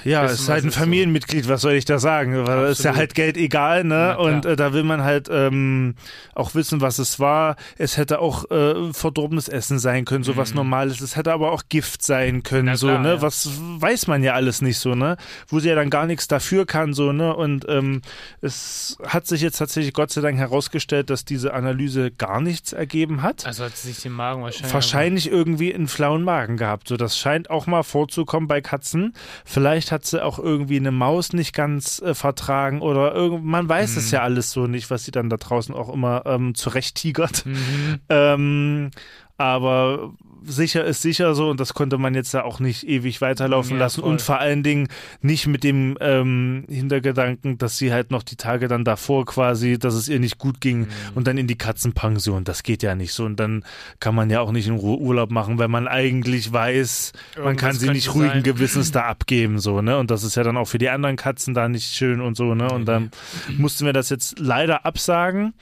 ja, 0.03 0.23
Wissen, 0.23 0.33
es 0.33 0.39
ist 0.41 0.49
halt 0.49 0.63
ein 0.65 0.71
so. 0.71 0.79
Familienmitglied, 0.79 1.47
was 1.47 1.61
soll 1.61 1.73
ich 1.73 1.85
da 1.85 1.99
sagen? 1.99 2.45
Weil 2.47 2.65
es 2.65 2.79
ist 2.79 2.85
ja 2.85 2.95
halt 2.95 3.15
Geld 3.15 3.37
egal, 3.37 3.83
ne? 3.83 4.17
Und 4.17 4.45
äh, 4.45 4.55
da 4.55 4.73
will 4.73 4.83
man 4.83 5.03
halt 5.03 5.27
ähm, 5.31 5.95
auch 6.35 6.55
wissen, 6.55 6.81
was 6.81 6.99
es 6.99 7.19
war. 7.19 7.55
Es 7.77 7.97
hätte 7.97 8.19
auch 8.19 8.49
äh, 8.51 8.93
verdorbenes 8.93 9.47
Essen 9.49 9.79
sein 9.79 10.05
können, 10.05 10.23
so 10.23 10.35
was 10.37 10.53
Normales. 10.53 11.01
Es 11.01 11.15
hätte 11.15 11.31
aber 11.33 11.51
auch 11.51 11.63
Gift 11.69 12.03
sein 12.03 12.43
können, 12.43 12.57
Mhm. 12.63 12.71
Na 12.71 12.77
so, 12.77 12.87
klar, 12.87 12.99
ne? 12.99 13.09
ja. 13.15 13.21
Was 13.21 13.49
weiß 13.59 14.07
man 14.07 14.23
ja 14.23 14.33
alles 14.33 14.61
nicht 14.61 14.79
so, 14.79 14.95
ne? 14.95 15.17
Wo 15.47 15.59
sie 15.59 15.69
ja 15.69 15.75
dann 15.75 15.89
gar 15.89 16.05
nichts 16.05 16.27
dafür 16.27 16.65
kann, 16.65 16.93
so, 16.93 17.11
ne? 17.11 17.35
Und 17.35 17.65
ähm, 17.69 18.01
es 18.41 18.97
hat 19.05 19.27
sich 19.27 19.41
jetzt 19.41 19.57
tatsächlich 19.57 19.93
Gott 19.93 20.11
sei 20.11 20.21
Dank 20.21 20.37
herausgestellt, 20.37 21.09
dass 21.09 21.23
diese 21.25 21.53
Analyse 21.53 22.11
gar 22.11 22.41
nichts 22.41 22.73
ergeben 22.73 23.21
hat 23.21 23.45
Also 23.45 23.63
hat 23.63 23.75
sie 23.77 23.89
sich 23.89 24.01
den 24.01 24.11
Magen 24.13 24.41
wahrscheinlich. 24.43 24.73
wahrscheinlich 24.73 25.31
irgendwie 25.31 25.73
einen 25.73 25.87
flauen 25.87 26.23
Magen 26.23 26.57
gehabt. 26.57 26.87
So, 26.87 26.97
das 26.97 27.17
scheint 27.17 27.49
auch 27.49 27.67
mal 27.67 27.83
vorzukommen 27.83 28.47
bei 28.47 28.61
Katzen. 28.61 29.13
Vielleicht 29.45 29.66
hat 29.75 30.05
sie 30.05 30.23
auch 30.23 30.39
irgendwie 30.39 30.77
eine 30.77 30.91
Maus 30.91 31.33
nicht 31.33 31.53
ganz 31.53 32.01
äh, 32.01 32.13
vertragen 32.13 32.81
oder 32.81 33.13
irgend, 33.13 33.45
man 33.45 33.67
weiß 33.69 33.93
Mhm. 33.93 33.97
es 33.99 34.11
ja 34.11 34.21
alles 34.21 34.51
so 34.51 34.67
nicht, 34.67 34.89
was 34.89 35.03
sie 35.05 35.11
dann 35.11 35.29
da 35.29 35.37
draußen 35.37 35.73
auch 35.75 35.93
immer 35.93 36.23
ähm, 36.25 36.55
zurecht 36.55 36.95
tigert. 36.95 37.45
Mhm. 37.45 37.55
Ähm, 38.09 38.91
aber 39.37 40.13
sicher 40.47 40.83
ist 40.85 41.01
sicher 41.01 41.35
so 41.35 41.49
und 41.49 41.59
das 41.59 41.73
konnte 41.73 41.97
man 41.97 42.15
jetzt 42.15 42.33
ja 42.33 42.43
auch 42.43 42.59
nicht 42.59 42.87
ewig 42.87 43.21
weiterlaufen 43.21 43.73
Ja, 43.73 43.79
lassen 43.83 44.01
voll. 44.01 44.09
und 44.11 44.21
vor 44.21 44.39
allen 44.39 44.63
Dingen 44.63 44.87
nicht 45.21 45.47
mit 45.47 45.63
dem 45.63 45.97
ähm, 46.01 46.65
Hintergedanken, 46.69 47.57
dass 47.57 47.77
sie 47.77 47.91
halt 47.93 48.11
noch 48.11 48.23
die 48.23 48.35
Tage 48.37 48.67
dann 48.67 48.83
davor 48.85 49.25
quasi, 49.25 49.77
dass 49.77 49.93
es 49.93 50.07
ihr 50.09 50.19
nicht 50.19 50.37
gut 50.37 50.61
ging 50.61 50.79
Mhm. 50.81 50.87
und 51.15 51.27
dann 51.27 51.37
in 51.37 51.47
die 51.47 51.57
Katzenpension. 51.57 52.43
Das 52.43 52.63
geht 52.63 52.83
ja 52.83 52.95
nicht 52.95 53.13
so 53.13 53.25
und 53.25 53.39
dann 53.39 53.63
kann 53.99 54.15
man 54.15 54.29
ja 54.29 54.41
auch 54.41 54.51
nicht 54.51 54.67
in 54.67 54.75
Ruhe 54.75 54.97
Urlaub 54.97 55.29
machen, 55.31 55.57
weil 55.59 55.67
man 55.67 55.87
eigentlich 55.87 56.51
weiß, 56.51 57.13
man 57.35 57.43
Irgendwas 57.45 57.61
kann 57.69 57.75
sie 57.79 57.89
nicht 57.89 58.13
ruhigen 58.15 58.29
sein. 58.29 58.43
Gewissens 58.43 58.91
da 58.91 59.01
abgeben 59.05 59.59
so 59.59 59.81
ne 59.81 59.97
und 59.97 60.09
das 60.11 60.23
ist 60.23 60.35
ja 60.35 60.43
dann 60.43 60.57
auch 60.57 60.65
für 60.67 60.77
die 60.77 60.89
anderen 60.89 61.15
Katzen 61.17 61.53
da 61.53 61.67
nicht 61.69 61.93
schön 61.93 62.21
und 62.21 62.35
so 62.37 62.55
ne 62.55 62.69
und 62.71 62.85
dann 62.85 63.11
mussten 63.57 63.85
wir 63.85 63.93
das 63.93 64.09
jetzt 64.09 64.39
leider 64.39 64.85
absagen 64.85 65.53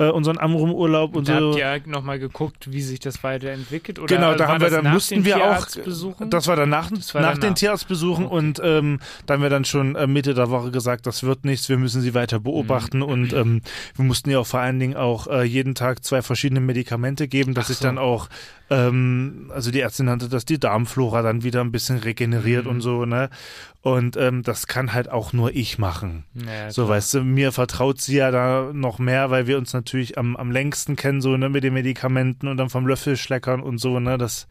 äh, 0.00 0.06
unseren 0.10 0.38
Amrum-Urlaub 0.38 1.16
und 1.16 1.28
Da 1.28 1.40
so. 1.40 1.48
habt 1.60 1.86
ihr 1.86 1.92
nochmal 1.92 2.20
geguckt, 2.20 2.70
wie 2.70 2.82
sich 2.82 3.00
das 3.00 3.24
weiterentwickelt? 3.24 3.98
Oder 3.98 4.14
Genau, 4.20 4.34
da 4.34 4.40
war 4.46 4.48
haben 4.54 4.60
wir 4.60 4.70
dann 4.70 4.92
mussten 4.92 5.24
wir 5.24 5.36
auch. 5.36 5.40
Tierarztbesuchen? 5.40 6.30
Das 6.30 6.46
war 6.46 6.56
danach, 6.56 6.90
Das 6.90 7.14
war 7.14 7.22
nach 7.22 7.28
danach. 7.34 7.40
den 7.44 7.54
Tierarztbesuchen 7.54 8.26
und 8.26 8.60
ähm, 8.62 9.00
da 9.26 9.34
haben 9.34 9.42
wir 9.42 9.50
dann 9.50 9.64
schon 9.64 9.96
äh, 9.96 10.06
Mitte 10.06 10.34
der 10.34 10.50
Woche 10.50 10.70
gesagt, 10.70 11.06
das 11.06 11.22
wird 11.22 11.44
nichts, 11.44 11.68
wir 11.68 11.78
müssen 11.78 12.00
sie 12.02 12.14
weiter 12.14 12.40
beobachten 12.40 12.98
Mhm. 12.98 13.02
und 13.04 13.32
ähm, 13.32 13.62
wir 13.96 14.04
mussten 14.04 14.30
ihr 14.30 14.40
auch 14.40 14.46
vor 14.46 14.60
allen 14.60 14.78
Dingen 14.78 14.96
auch 14.96 15.26
äh, 15.26 15.42
jeden 15.42 15.74
Tag 15.74 16.04
zwei 16.04 16.22
verschiedene 16.22 16.60
Medikamente 16.60 17.28
geben, 17.28 17.54
dass 17.54 17.68
so. 17.78 17.84
dann 17.84 17.98
auch, 17.98 18.28
ähm, 18.70 19.50
also 19.54 19.70
die 19.70 19.80
Ärztin 19.80 20.06
nannte 20.06 20.28
das 20.28 20.44
die 20.44 20.58
Darmflora 20.60 21.22
dann 21.22 21.42
wieder 21.42 21.60
ein 21.62 21.72
bisschen 21.72 21.98
regeneriert 21.98 22.64
Mhm. 22.64 22.70
und 22.70 22.80
so, 22.80 23.04
ne? 23.06 23.30
Und 23.82 24.16
ähm, 24.16 24.42
das 24.42 24.66
kann 24.66 24.92
halt 24.92 25.08
auch 25.10 25.32
nur 25.32 25.54
ich 25.54 25.78
machen. 25.78 26.24
Ja, 26.34 26.70
So, 26.70 26.82
klar. 26.84 26.96
weißt 26.96 27.14
du, 27.14 27.20
mir 27.22 27.52
vertraut 27.52 28.00
sie 28.00 28.16
ja 28.16 28.30
da 28.30 28.70
noch 28.72 28.98
mehr, 28.98 29.30
weil 29.30 29.46
wir 29.46 29.56
uns 29.56 29.72
natürlich 29.72 30.18
am, 30.18 30.36
am 30.36 30.50
längsten 30.50 30.96
kennen, 30.96 31.20
so, 31.20 31.36
ne, 31.36 31.48
mit 31.48 31.64
den 31.64 31.74
Medikamenten 31.74 32.48
und 32.48 32.56
dann 32.58 32.68
vom 32.70 32.86
Löffelschleckern 32.86 33.60
und 33.62 33.78
so, 33.78 33.98
ne, 34.00 34.18
das 34.18 34.48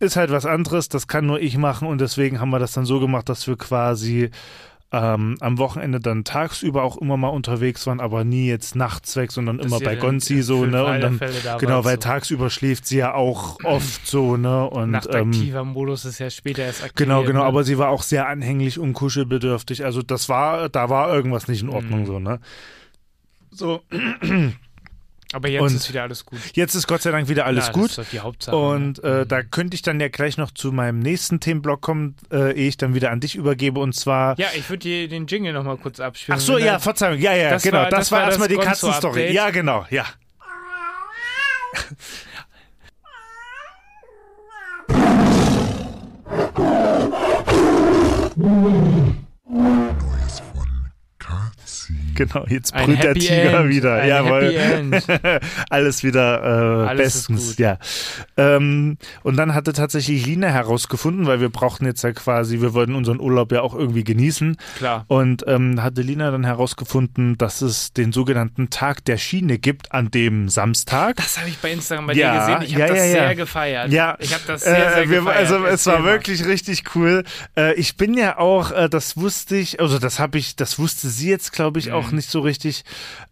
ist 0.00 0.16
halt 0.16 0.30
was 0.30 0.46
anderes, 0.46 0.88
das 0.88 1.06
kann 1.08 1.26
nur 1.26 1.40
ich 1.40 1.56
machen 1.58 1.86
und 1.86 2.00
deswegen 2.00 2.40
haben 2.40 2.50
wir 2.50 2.58
das 2.58 2.72
dann 2.72 2.86
so 2.86 3.00
gemacht, 3.00 3.28
dass 3.28 3.46
wir 3.46 3.56
quasi 3.56 4.30
ähm, 4.92 5.36
am 5.40 5.58
Wochenende 5.58 6.00
dann 6.00 6.24
tagsüber 6.24 6.82
auch 6.82 6.96
immer 6.96 7.16
mal 7.16 7.28
unterwegs 7.28 7.86
waren, 7.86 8.00
aber 8.00 8.24
nie 8.24 8.48
jetzt 8.48 8.74
nachts 8.74 9.14
weg, 9.14 9.30
sondern 9.30 9.58
Dass 9.58 9.66
immer 9.66 9.78
bei 9.80 9.94
Gonzi 9.94 10.42
so, 10.42 10.66
ne, 10.66 10.84
und 10.84 11.00
dann, 11.00 11.20
genau, 11.58 11.84
weil 11.84 11.94
so. 11.94 12.00
tagsüber 12.00 12.50
schläft 12.50 12.86
sie 12.86 12.98
ja 12.98 13.14
auch 13.14 13.58
oft 13.64 14.06
so, 14.06 14.36
ne, 14.36 14.68
und, 14.68 14.82
ähm, 14.82 14.90
Nachtaktiver 14.90 15.64
Modus 15.64 16.04
ist 16.04 16.18
ja 16.18 16.28
später 16.28 16.62
erst 16.62 16.82
aktiviert. 16.82 16.96
Genau, 17.08 17.22
genau, 17.22 17.40
ne? 17.40 17.46
aber 17.46 17.62
sie 17.62 17.78
war 17.78 17.90
auch 17.90 18.02
sehr 18.02 18.26
anhänglich 18.26 18.78
und 18.80 18.92
kuschelbedürftig. 18.92 19.84
Also 19.84 20.02
das 20.02 20.28
war, 20.28 20.68
da 20.68 20.90
war 20.90 21.14
irgendwas 21.14 21.46
nicht 21.46 21.62
in 21.62 21.68
Ordnung 21.68 22.00
Mhm. 22.00 22.06
so, 22.06 22.18
ne? 22.18 22.40
So, 23.52 23.80
Aber 25.32 25.48
jetzt 25.48 25.62
und- 25.62 25.74
ist 25.74 25.88
wieder 25.88 26.02
alles 26.02 26.26
gut. 26.26 26.40
jetzt 26.54 26.74
ist 26.74 26.88
Gott 26.88 27.02
sei 27.02 27.12
Dank 27.12 27.28
wieder 27.28 27.46
alles 27.46 27.66
Na, 27.68 27.72
gut. 27.72 27.84
Das 27.84 27.90
ist 27.90 27.98
doch 27.98 28.10
die 28.10 28.18
Hauptsache. 28.20 28.56
Und 28.56 29.02
ne? 29.02 29.20
äh, 29.20 29.26
da 29.26 29.42
könnte 29.42 29.76
ich 29.76 29.82
dann 29.82 30.00
ja 30.00 30.08
gleich 30.08 30.36
noch 30.38 30.50
zu 30.50 30.72
meinem 30.72 30.98
nächsten 30.98 31.38
Themenblock 31.38 31.80
kommen, 31.80 32.16
äh, 32.32 32.52
ehe 32.52 32.68
ich 32.68 32.76
dann 32.76 32.94
wieder 32.94 33.10
an 33.12 33.20
dich 33.20 33.36
übergebe. 33.36 33.78
Und 33.78 33.94
zwar. 33.94 34.36
Ja, 34.38 34.48
ich 34.56 34.68
würde 34.68 34.80
dir 34.80 35.08
den 35.08 35.26
Jingle 35.26 35.52
nochmal 35.52 35.76
kurz 35.76 36.00
abspielen. 36.00 36.38
Ach 36.38 36.44
so, 36.44 36.58
ja, 36.58 36.72
er- 36.72 36.80
Verzeihung. 36.80 37.18
Ja, 37.18 37.34
ja, 37.34 37.50
Das 37.50 37.62
genau. 37.62 37.78
war- 37.78 37.90
das, 37.90 37.98
das 38.00 38.12
war 38.12 38.22
erstmal 38.24 38.48
die 38.48 38.56
Katzenstory. 38.56 39.32
Ja, 39.32 39.50
genau, 39.50 39.86
ja. 39.90 40.04
Genau, 52.20 52.44
jetzt 52.48 52.74
Ein 52.74 52.84
brüllt 52.84 53.02
der 53.02 53.14
Tiger 53.14 53.60
End, 53.60 53.70
wieder. 53.70 53.94
ein 53.94 54.08
Jawohl. 54.08 55.00
Alles 55.70 56.04
wieder 56.04 56.42
äh, 56.84 56.88
Alles 56.88 57.26
bestens, 57.28 57.56
ja. 57.56 57.78
Ähm, 58.36 58.98
und 59.22 59.36
dann 59.36 59.54
hatte 59.54 59.72
tatsächlich 59.72 60.26
Lina 60.26 60.48
herausgefunden, 60.48 61.26
weil 61.26 61.40
wir 61.40 61.48
brauchten 61.48 61.86
jetzt 61.86 62.02
ja 62.02 62.12
quasi, 62.12 62.60
wir 62.60 62.74
wollten 62.74 62.94
unseren 62.94 63.20
Urlaub 63.20 63.52
ja 63.52 63.62
auch 63.62 63.74
irgendwie 63.74 64.04
genießen. 64.04 64.58
Klar. 64.76 65.06
Und 65.08 65.44
ähm, 65.46 65.82
hatte 65.82 66.02
Lina 66.02 66.30
dann 66.30 66.44
herausgefunden, 66.44 67.38
dass 67.38 67.62
es 67.62 67.94
den 67.94 68.12
sogenannten 68.12 68.68
Tag 68.68 69.02
der 69.06 69.16
Schiene 69.16 69.58
gibt 69.58 69.92
an 69.92 70.10
dem 70.10 70.50
Samstag. 70.50 71.16
Das 71.16 71.38
habe 71.38 71.48
ich 71.48 71.56
bei 71.58 71.72
Instagram 71.72 72.08
bei 72.08 72.12
Ja, 72.12 72.32
dir 72.32 72.38
gesehen. 72.58 72.62
Ich 72.68 72.74
habe 72.74 72.80
ja, 72.82 72.88
das 72.88 72.96
ja, 72.98 73.12
sehr 73.12 73.34
gefeiert. 73.36 73.92
Ja, 73.92 74.16
Ich 74.20 74.34
habe 74.34 74.42
das 74.46 74.62
sehr, 74.62 74.74
sehr 74.74 74.96
äh, 75.04 75.08
wir, 75.08 75.20
gefeiert. 75.20 75.38
Also 75.38 75.64
es 75.64 75.86
war 75.86 76.04
wirklich 76.04 76.44
richtig 76.44 76.82
cool. 76.94 77.24
Äh, 77.56 77.72
ich 77.74 77.96
bin 77.96 78.12
ja 78.12 78.36
auch, 78.38 78.72
äh, 78.72 78.90
das 78.90 79.16
wusste 79.16 79.56
ich, 79.56 79.80
also 79.80 79.98
das 79.98 80.18
habe 80.18 80.36
ich, 80.36 80.54
das 80.56 80.78
wusste 80.78 81.08
sie 81.08 81.30
jetzt, 81.30 81.52
glaube 81.52 81.78
ich, 81.78 81.86
Mhm. 81.86 81.94
Auch 82.10 82.12
nicht 82.12 82.28
so 82.30 82.40
richtig, 82.40 82.84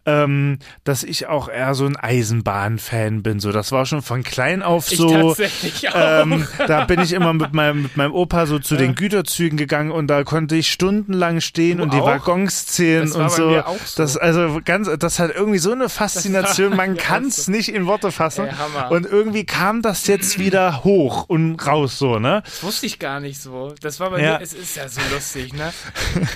ähm, 0.05 0.59
dass 0.83 1.03
ich 1.03 1.27
auch 1.27 1.49
eher 1.49 1.73
so 1.75 1.85
ein 1.85 1.95
Eisenbahn-Fan 1.97 3.21
bin. 3.23 3.39
So, 3.39 3.51
das 3.51 3.71
war 3.71 3.85
schon 3.85 4.01
von 4.01 4.23
klein 4.23 4.63
auf 4.63 4.91
Ich 4.91 4.97
so. 4.97 5.09
tatsächlich 5.29 5.89
auch. 5.89 6.21
Ähm, 6.23 6.47
da 6.67 6.85
bin 6.85 6.99
ich 7.01 7.11
immer 7.13 7.33
mit 7.33 7.53
meinem, 7.53 7.83
mit 7.83 7.97
meinem 7.97 8.13
Opa 8.13 8.45
so 8.45 8.59
zu 8.59 8.75
den 8.75 8.95
Güterzügen 8.95 9.57
gegangen 9.57 9.91
und 9.91 10.07
da 10.07 10.23
konnte 10.23 10.55
ich 10.55 10.71
stundenlang 10.71 11.41
stehen 11.41 11.77
Du 11.77 11.83
und 11.83 11.93
die 11.93 11.97
auch? 11.99 12.05
Waggons 12.07 12.65
zählen 12.67 13.11
und 13.11 13.31
so. 13.31 13.61
so. 13.61 13.63
Das 13.97 14.17
also 14.17 14.59
ganz, 14.63 14.89
das 14.99 15.19
hat 15.19 15.31
irgendwie 15.35 15.59
so 15.59 15.71
eine 15.71 15.89
Faszination. 15.89 16.75
Man 16.75 16.95
kann 16.97 17.25
es 17.27 17.45
so. 17.45 17.51
nicht 17.51 17.69
in 17.73 17.85
Worte 17.85 18.11
fassen. 18.11 18.47
Ey, 18.47 18.53
und 18.93 19.05
irgendwie 19.05 19.45
kam 19.45 19.81
das 19.81 20.07
jetzt 20.07 20.39
wieder 20.39 20.83
hoch 20.83 21.25
und 21.27 21.55
raus 21.65 21.97
so, 21.99 22.19
ne? 22.19 22.41
Das 22.45 22.63
wusste 22.63 22.85
ich 22.85 22.99
gar 22.99 23.19
nicht 23.19 23.41
so. 23.41 23.73
Das 23.81 23.99
war 23.99 24.09
bei 24.11 24.21
Ja. 24.23 24.37
mir, 24.37 24.41
es 24.41 24.53
ist 24.53 24.75
ja 24.75 24.87
so 24.87 25.01
lustig, 25.13 25.53
ne? 25.53 25.71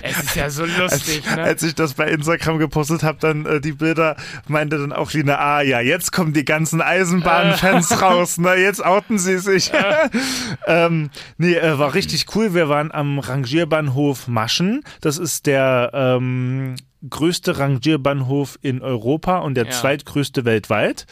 Es 0.02 0.20
ist 0.20 0.36
ja 0.36 0.50
so 0.50 0.66
lustig, 0.80 1.24
ne? 1.36 1.42
Als 1.44 1.64
ich 1.64 1.76
das 1.76 1.94
bei 1.94 2.08
Instagram 2.10 2.33
gepostet 2.38 3.04
habe, 3.04 3.18
dann 3.20 3.46
äh, 3.46 3.62
die 3.62 3.74
Bilder, 3.74 4.16
meinte 4.48 4.78
dann 4.78 4.92
auch 4.94 5.12
Lina, 5.14 5.38
ah 5.38 5.62
ja, 5.62 5.80
jetzt 5.80 6.12
kommen 6.12 6.34
die 6.34 6.46
ganzen 6.46 6.82
Eisenbahnfans 6.82 8.02
raus, 8.02 8.38
ne? 8.38 8.56
Jetzt 8.56 8.84
outen 8.86 9.18
sie 9.20 9.38
sich. 9.38 9.72
ähm, 10.68 11.10
nee, 11.38 11.56
äh, 11.56 11.78
war 11.80 11.94
richtig 11.94 12.26
cool. 12.36 12.54
Wir 12.54 12.70
waren 12.70 12.92
am 12.92 13.20
Rangierbahnhof 13.20 14.28
Maschen. 14.28 14.84
Das 15.02 15.18
ist 15.18 15.46
der 15.46 15.92
ähm, 15.94 16.76
größte 17.10 17.58
Rangierbahnhof 17.58 18.58
in 18.62 18.82
Europa 18.82 19.40
und 19.40 19.56
der 19.56 19.66
Ja. 19.66 19.72
zweitgrößte 19.72 20.46
weltweit. 20.46 21.06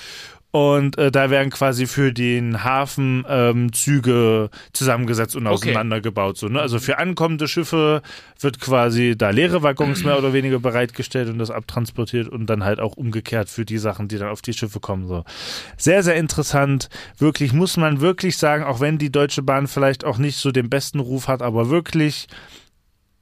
Und 0.51 0.97
äh, 0.97 1.11
da 1.11 1.29
werden 1.29 1.49
quasi 1.49 1.87
für 1.87 2.11
den 2.11 2.65
Hafen 2.65 3.25
ähm, 3.29 3.71
Züge 3.71 4.49
zusammengesetzt 4.73 5.35
und 5.37 5.47
Okay. 5.47 5.53
auseinandergebaut. 5.69 6.37
So, 6.37 6.49
ne? 6.49 6.59
Also 6.59 6.79
für 6.79 6.97
ankommende 6.97 7.47
Schiffe 7.47 8.01
wird 8.39 8.59
quasi 8.59 9.15
da 9.17 9.29
leere 9.29 9.63
Waggons 9.63 10.03
mehr 10.03 10.17
oder 10.17 10.33
weniger 10.33 10.59
bereitgestellt 10.59 11.29
und 11.29 11.39
das 11.39 11.51
abtransportiert 11.51 12.27
und 12.27 12.47
dann 12.47 12.65
halt 12.65 12.81
auch 12.81 12.97
umgekehrt 12.97 13.49
für 13.49 13.63
die 13.63 13.77
Sachen, 13.77 14.09
die 14.09 14.17
dann 14.17 14.27
auf 14.27 14.41
die 14.41 14.51
Schiffe 14.53 14.81
kommen. 14.81 15.07
So. 15.07 15.23
Sehr, 15.77 16.03
sehr 16.03 16.15
interessant. 16.15 16.89
Wirklich, 17.17 17.53
muss 17.53 17.77
man 17.77 18.01
wirklich 18.01 18.35
sagen, 18.37 18.63
auch 18.65 18.81
wenn 18.81 18.97
die 18.97 19.11
Deutsche 19.11 19.43
Bahn 19.43 19.67
vielleicht 19.67 20.03
auch 20.03 20.17
nicht 20.17 20.35
so 20.35 20.51
den 20.51 20.69
besten 20.69 20.99
Ruf 20.99 21.29
hat, 21.29 21.41
aber 21.41 21.69
wirklich 21.69 22.27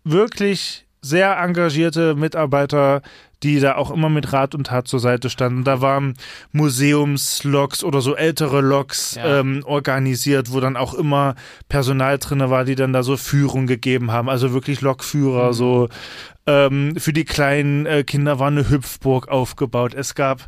wirklich 0.04 0.86
sehr 1.02 1.38
engagierte 1.38 2.16
Mitarbeiter, 2.16 3.02
die 3.44 3.60
da 3.60 3.76
auch 3.76 3.92
immer 3.92 4.10
mit 4.10 4.34
Rat 4.34 4.54
und 4.56 4.68
Tat 4.68 4.88
zur 4.88 5.00
Seite 5.00 5.30
standen. 5.30 5.64
Da 5.64 5.82
waren 5.82 6.16
Museumsloks 6.52 7.84
oder 7.84 8.02
so 8.02 8.16
ältere 8.16 8.62
Loks 8.62 9.16
Ja. 9.16 9.40
ähm, 9.40 9.64
organisiert, 9.66 10.52
wo 10.52 10.60
dann 10.60 10.76
auch 10.78 10.94
immer 10.94 11.36
Personal 11.68 12.18
drinne 12.18 12.50
war, 12.50 12.66
die 12.66 12.76
dann 12.76 12.94
da 12.94 13.04
so 13.04 13.18
Führung 13.18 13.68
gegeben 13.68 14.12
haben. 14.12 14.30
Also 14.30 14.54
wirklich 14.54 14.82
Lokführer, 14.82 15.54
so 15.54 15.90
ähm, 16.50 16.96
für 16.98 17.14
die 17.14 17.26
kleinen 17.26 17.86
äh, 17.86 18.04
Kinder 18.04 18.40
war 18.40 18.48
eine 18.48 18.68
Hüpfburg 18.70 19.28
aufgebaut. 19.28 19.94
Es 19.94 20.16
gab 20.16 20.48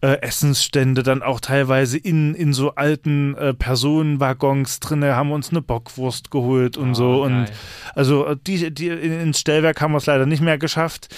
äh, 0.00 0.18
Essensstände 0.22 1.02
dann 1.02 1.22
auch 1.22 1.40
teilweise 1.40 1.98
in, 1.98 2.34
in 2.34 2.54
so 2.54 2.74
alten 2.74 3.36
äh, 3.36 3.52
Personenwaggons 3.54 4.80
drinne, 4.80 5.14
haben 5.14 5.30
uns 5.30 5.50
eine 5.50 5.60
Bockwurst 5.60 6.30
geholt 6.30 6.76
und 6.76 6.92
Oh, 6.92 6.94
so. 6.94 7.22
Und 7.22 7.44
geil. 7.44 7.54
also 7.94 8.26
äh, 8.26 8.36
die, 8.46 8.72
die, 8.72 8.88
in- 8.88 9.20
ins 9.20 9.40
Stellwerk 9.40 9.80
haben 9.80 9.92
wir 9.92 9.98
es 9.98 10.06
leider 10.06 10.24
nicht 10.26 10.40
mehr 10.42 10.56
geschafft. 10.58 11.08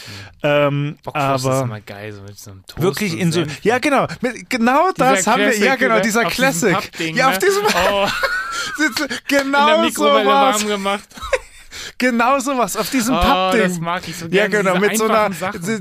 Ähm, 0.43 0.97
Bockwurst 1.05 1.45
ist 1.45 1.51
aber 1.51 1.62
immer 1.64 1.80
geil, 1.80 2.12
so 2.12 2.22
mit 2.22 2.39
so 2.39 2.51
einem 2.51 2.66
Toast 2.66 2.82
wirklich 2.82 3.12
und 3.14 3.20
in 3.20 3.32
so. 3.32 3.45
Ja, 3.62 3.78
genau. 3.78 4.07
Mit, 4.20 4.51
genau 4.51 4.91
das 4.97 5.18
Dieser 5.20 5.30
haben 5.32 5.41
wir. 5.43 5.57
Ja, 5.59 5.76
genau, 5.76 6.01
dieser 6.01 6.24
Classic. 6.24 6.76
Ja, 7.14 7.28
auf 7.28 7.39
ne? 7.41 7.47
diesem. 7.47 7.62
Oh, 7.91 8.07
in 8.85 9.09
genau 9.28 9.66
der 9.66 9.76
so 9.76 9.82
Mikrowelle 9.82 10.26
was. 10.26 10.61
warm 10.61 10.66
gemacht. 10.68 11.09
Genau 12.11 12.38
sowas. 12.38 12.76
Auf 12.76 12.90
diesem 12.90 13.14
Oh, 13.14 13.20
Pappding. 13.20 13.62
das 13.62 13.78
mag 13.80 14.02
ich 14.09 14.16
so 14.16 14.26
Ja, 14.26 14.46
gerne. 14.48 14.70
genau, 14.70 14.74
diese 14.74 14.86
mit 14.88 14.98
so 14.98 15.05
einer 15.09 15.30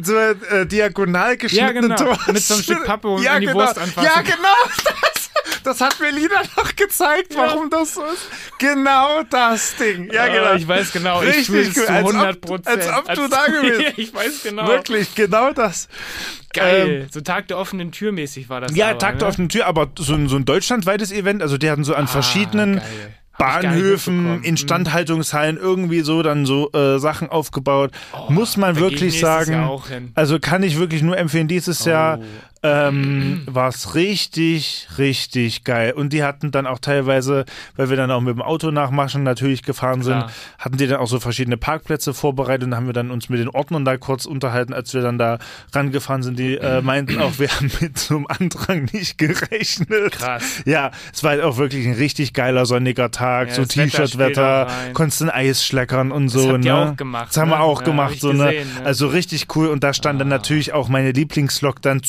so, 0.03 0.15
äh, 0.17 0.65
diagonal 0.65 1.37
geschnittenen 1.37 1.89
Ja, 1.91 1.95
genau. 1.97 2.17
Mit 2.27 2.41
so 2.43 2.53
einem 2.55 2.63
Stück 2.63 2.83
Pappe 2.85 3.07
und 3.09 3.21
ja, 3.23 3.33
an 3.33 3.41
die 3.41 3.47
genau. 3.47 3.59
Wurst 3.59 3.77
anfassen. 3.77 4.09
Ja, 4.15 4.21
genau. 4.21 4.37
Das, 5.63 5.79
das 5.79 5.81
hat 5.81 5.99
mir 5.99 6.11
Lina 6.11 6.41
noch 6.57 6.75
gezeigt, 6.75 7.33
warum 7.35 7.69
das 7.69 7.95
so 7.95 8.03
ist. 8.05 8.27
Genau 8.59 9.23
das 9.29 9.75
Ding. 9.75 10.11
Ja, 10.11 10.25
Oh, 10.29 10.31
genau. 10.33 10.53
Ich 10.55 10.67
weiß 10.67 10.91
genau, 10.93 11.21
ich 11.21 11.29
Richtig 11.37 11.67
es 11.69 11.73
gut. 11.75 11.85
zu 11.85 11.89
Als 11.91 12.03
ob- 12.05 12.13
100 12.13 12.41
Prozent. 12.41 12.67
als 12.67 12.97
ob 12.97 13.13
du 13.13 13.27
da 13.27 13.45
gewesen- 13.47 13.93
ich 13.97 14.13
weiß 14.13 14.43
genau. 14.43 14.67
Wirklich, 14.67 15.15
genau 15.15 15.51
das. 15.51 15.87
Geil. 16.53 17.07
so 17.11 17.19
Tag 17.21 17.47
der 17.47 17.57
offenen 17.57 17.91
Tür 17.91 18.11
mäßig 18.11 18.47
war 18.49 18.61
das. 18.61 18.71
Ähm, 18.71 18.77
Ja, 18.77 18.89
aber, 18.91 18.99
Tag 18.99 19.19
der 19.19 19.27
ne? 19.27 19.31
offenen 19.33 19.49
Tür, 19.49 19.65
aber 19.65 19.89
so 19.97 20.13
ein, 20.13 20.27
so 20.29 20.35
ein 20.35 20.45
deutschlandweites 20.45 21.11
Event, 21.11 21.41
also 21.41 21.57
die 21.57 21.69
hatten 21.69 21.83
so 21.83 21.95
an 21.95 22.07
verschiedenen 22.07 22.79
Ah, 22.79 22.81
geil. 22.81 23.15
Bahnhöfen, 23.37 24.17
mitbekommen. 24.17 24.43
Instandhaltungshallen 24.43 25.57
irgendwie 25.57 26.01
so 26.01 26.21
dann 26.21 26.45
so 26.45 26.71
äh, 26.71 26.99
Sachen 26.99 27.29
aufgebaut. 27.29 27.91
Muss 28.29 28.57
man 28.57 28.75
wirklich 28.77 29.19
sagen. 29.19 29.53
Jahr. 29.53 29.81
Also 30.15 30.39
kann 30.39 30.63
ich 30.63 30.77
wirklich 30.77 31.01
nur 31.01 31.17
empfehlen, 31.17 31.47
dieses 31.47 31.85
Jahr 31.85 32.19
Oh. 32.19 32.23
Ähm, 32.63 33.41
war 33.45 33.67
es 33.69 33.93
richtig, 33.95 34.87
richtig 34.97 35.63
geil. 35.65 35.91
Und 35.91 36.13
die 36.13 36.23
hatten 36.23 36.51
dann 36.51 36.65
auch 36.65 36.79
teilweise, 36.79 37.43
weil 37.75 37.89
wir 37.89 37.97
dann 37.97 38.09
auch 38.09 38.21
mit 38.21 38.33
dem 38.35 38.41
Auto 38.41 38.71
nach 38.71 38.89
Maschen 38.89 39.23
natürlich 39.23 39.63
gefahren 39.63 40.01
sind, 40.01 40.19
Klar. 40.19 40.31
hatten 40.59 40.77
die 40.77 40.87
dann 40.87 40.99
auch 40.99 41.07
so 41.07 41.19
verschiedene 41.19 41.57
Parkplätze 41.57 42.13
vorbereitet 42.13 42.65
und 42.67 42.75
haben 42.75 42.85
wir 42.85 42.93
dann 42.93 43.11
uns 43.11 43.27
mit 43.29 43.39
den 43.39 43.49
Ordnern 43.49 43.83
da 43.85 43.97
kurz 43.97 44.25
unterhalten, 44.25 44.73
als 44.73 44.93
wir 44.93 45.01
dann 45.01 45.17
da 45.17 45.39
rangefahren 45.73 46.23
sind. 46.23 46.39
Die 46.39 46.55
äh, 46.55 46.81
meinten 46.81 47.19
auch, 47.21 47.37
wir 47.37 47.49
haben 47.49 47.69
mit 47.81 47.97
so 47.99 48.15
einem 48.15 48.27
Andrang 48.27 48.87
nicht 48.93 49.17
gerechnet. 49.17 50.13
Krass. 50.13 50.43
Ja, 50.65 50.91
es 51.13 51.23
war 51.23 51.31
halt 51.31 51.41
auch 51.41 51.57
wirklich 51.57 51.85
ein 51.85 51.93
richtig 51.95 52.33
geiler 52.33 52.65
sonniger 52.65 53.11
Tag, 53.11 53.49
Ja, 53.49 53.55
so 53.55 53.61
das 53.63 53.69
T-Shirt-Wetter, 53.69 54.67
konntest 54.93 55.21
ein 55.21 55.29
Eis 55.29 55.65
schleckern 55.65 56.11
und 56.11 56.29
so. 56.29 56.53
habt 56.53 56.63
ne? 56.63 56.75
auch 56.75 56.95
gemacht, 56.95 57.27
Das 57.29 57.37
haben 57.37 57.49
wir 57.49 57.57
ne? 57.57 57.63
auch 57.63 57.81
Ja, 57.81 57.85
gemacht, 57.85 58.11
hab 58.13 58.19
so 58.19 58.31
ne? 58.31 58.45
gesehen, 58.53 58.67
ne? 58.79 58.85
Also 58.85 59.07
richtig 59.07 59.47
cool 59.55 59.67
und 59.67 59.83
da 59.83 59.93
stand 59.93 60.21
dann 60.21 60.27
natürlich 60.29 60.73
auch 60.73 60.87
meine 60.87 61.11
Lieblingslok 61.11 61.81
dann 61.81 62.03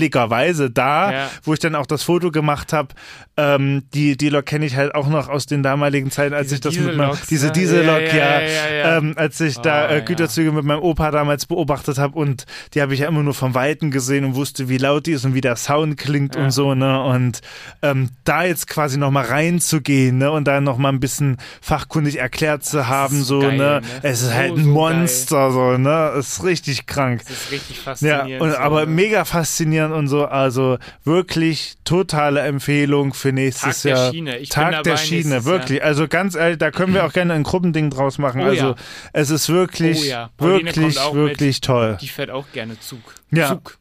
zufälligerweise 0.00 0.70
da, 0.70 1.12
Ja. 1.12 1.30
wo 1.44 1.52
ich 1.52 1.58
dann 1.58 1.74
auch 1.74 1.86
das 1.86 2.02
Foto 2.02 2.30
gemacht 2.30 2.72
habe. 2.72 2.88
Ähm, 3.36 3.84
die 3.94 4.16
die 4.16 4.28
Lok 4.28 4.44
kenne 4.46 4.66
ich 4.66 4.76
halt 4.76 4.94
auch 4.94 5.08
noch 5.08 5.28
aus 5.28 5.46
den 5.46 5.62
damaligen 5.62 6.10
Zeiten, 6.10 6.34
als 6.34 6.48
Diese 6.48 6.54
ich 6.56 6.60
das 6.60 6.76
mit 6.76 6.96
meinem, 6.96 7.16
diese 7.30 7.46
ne? 7.46 7.52
Diesellok, 7.52 8.00
Ja, 8.02 8.14
ja, 8.14 8.40
ja, 8.40 8.40
ja, 8.40 8.74
ja. 8.74 8.96
Ähm, 8.98 9.14
als 9.16 9.40
ich 9.40 9.58
da 9.58 9.86
Oh, 9.86 9.92
äh, 9.92 9.94
ja. 9.98 10.00
Güterzüge 10.00 10.52
mit 10.52 10.64
meinem 10.64 10.82
Opa 10.82 11.10
damals 11.10 11.46
beobachtet 11.46 11.96
habe 11.98 12.18
und 12.18 12.44
die 12.74 12.82
habe 12.82 12.92
ich 12.92 13.00
ja 13.00 13.08
immer 13.08 13.22
nur 13.22 13.32
vom 13.34 13.54
Weiten 13.54 13.90
gesehen 13.90 14.24
und 14.26 14.34
wusste, 14.34 14.68
wie 14.68 14.76
laut 14.76 15.06
die 15.06 15.12
ist 15.12 15.24
und 15.24 15.32
wie 15.34 15.40
der 15.40 15.56
Sound 15.56 15.96
klingt 15.96 16.34
Ja. 16.36 16.44
und 16.44 16.50
so, 16.50 16.74
ne? 16.74 17.02
Und 17.02 17.40
ähm, 17.82 18.10
da 18.24 18.44
jetzt 18.44 18.66
quasi 18.66 18.98
nochmal 18.98 19.24
reinzugehen, 19.26 20.18
ne? 20.18 20.30
Und 20.30 20.44
da 20.46 20.60
nochmal 20.60 20.92
ein 20.92 21.00
bisschen 21.00 21.38
fachkundig 21.62 22.18
erklärt 22.18 22.64
zu 22.64 22.88
haben, 22.88 23.22
so, 23.22 23.40
geil, 23.40 23.52
ne? 23.56 23.80
ne? 23.80 23.80
Es 24.02 24.20
ist 24.20 24.28
So, 24.28 24.34
halt 24.34 24.52
ein 24.58 24.64
so 24.64 24.70
Monster, 24.70 25.50
so, 25.50 25.78
ne? 25.78 26.12
Ist 26.18 26.44
richtig 26.44 26.84
krank. 26.86 27.22
Das 27.26 27.30
ist 27.36 27.50
richtig 27.52 27.76
Ja, 27.78 27.82
faszinierend. 27.84 28.42
und, 28.42 28.50
so, 28.50 28.56
aber 28.58 28.80
ne? 28.84 28.92
mega 28.92 29.24
faszinierend 29.24 29.89
und 29.92 30.08
so. 30.08 30.26
Also 30.26 30.78
wirklich 31.04 31.76
totale 31.84 32.40
Empfehlung 32.40 33.14
für 33.14 33.32
nächstes 33.32 33.82
Tag 33.82 33.84
der 33.92 33.96
Jahr. 33.96 34.12
Schiene. 34.12 34.38
Ich 34.38 34.48
Tag 34.48 34.82
der 34.82 34.96
Schiene, 34.96 35.44
wirklich. 35.44 35.82
Also 35.82 36.08
ganz 36.08 36.34
ehrlich, 36.34 36.58
da 36.58 36.70
können 36.70 36.94
wir 36.94 37.04
auch 37.06 37.12
gerne 37.12 37.34
ein 37.34 37.42
Gruppending 37.42 37.90
draus 37.90 38.18
machen. 38.18 38.42
Oh 38.42 38.46
also 38.46 38.66
ja. 38.70 38.74
es 39.12 39.30
ist 39.30 39.48
wirklich, 39.48 40.00
Oh 40.02 40.04
ja. 40.04 40.30
Wirklich, 40.38 40.96
wirklich 41.12 41.60
toll. 41.60 41.98
Die 42.00 42.08
fährt 42.08 42.30
auch 42.30 42.46
gerne 42.52 42.78
Zug. 42.80 43.00
Ja. 43.30 43.48
Zug. 43.48 43.78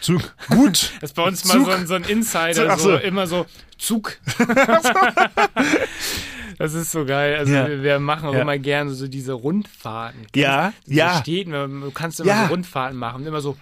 Zug. 0.00 0.34
Gut. 0.50 0.92
Das 1.00 1.10
ist 1.10 1.14
bei 1.16 1.22
uns 1.22 1.42
Zug. 1.42 1.60
mal 1.60 1.64
so 1.64 1.70
ein, 1.70 1.86
so 1.86 1.94
ein 1.94 2.04
Insider, 2.04 2.76
so, 2.76 2.90
so. 2.90 2.96
immer 2.96 3.26
so 3.26 3.46
Zug. 3.78 4.18
das 6.58 6.74
ist 6.74 6.90
so 6.92 7.04
geil. 7.04 7.36
Also 7.36 7.52
Ja. 7.52 7.68
wir, 7.68 7.82
wir 7.82 7.98
machen 8.00 8.28
auch 8.28 8.34
Ja. 8.34 8.40
immer 8.42 8.58
gerne 8.58 8.90
so 8.90 9.08
diese 9.08 9.32
Rundfahrten. 9.32 10.26
Ja, 10.34 10.72
Diese 10.86 10.98
ja. 10.98 11.18
Städten, 11.20 11.52
du 11.52 11.90
kannst 11.92 12.20
immer 12.20 12.28
Ja. 12.30 12.42
so 12.44 12.50
Rundfahrten 12.50 12.98
machen. 12.98 13.26
Immer 13.26 13.40
so, 13.40 13.56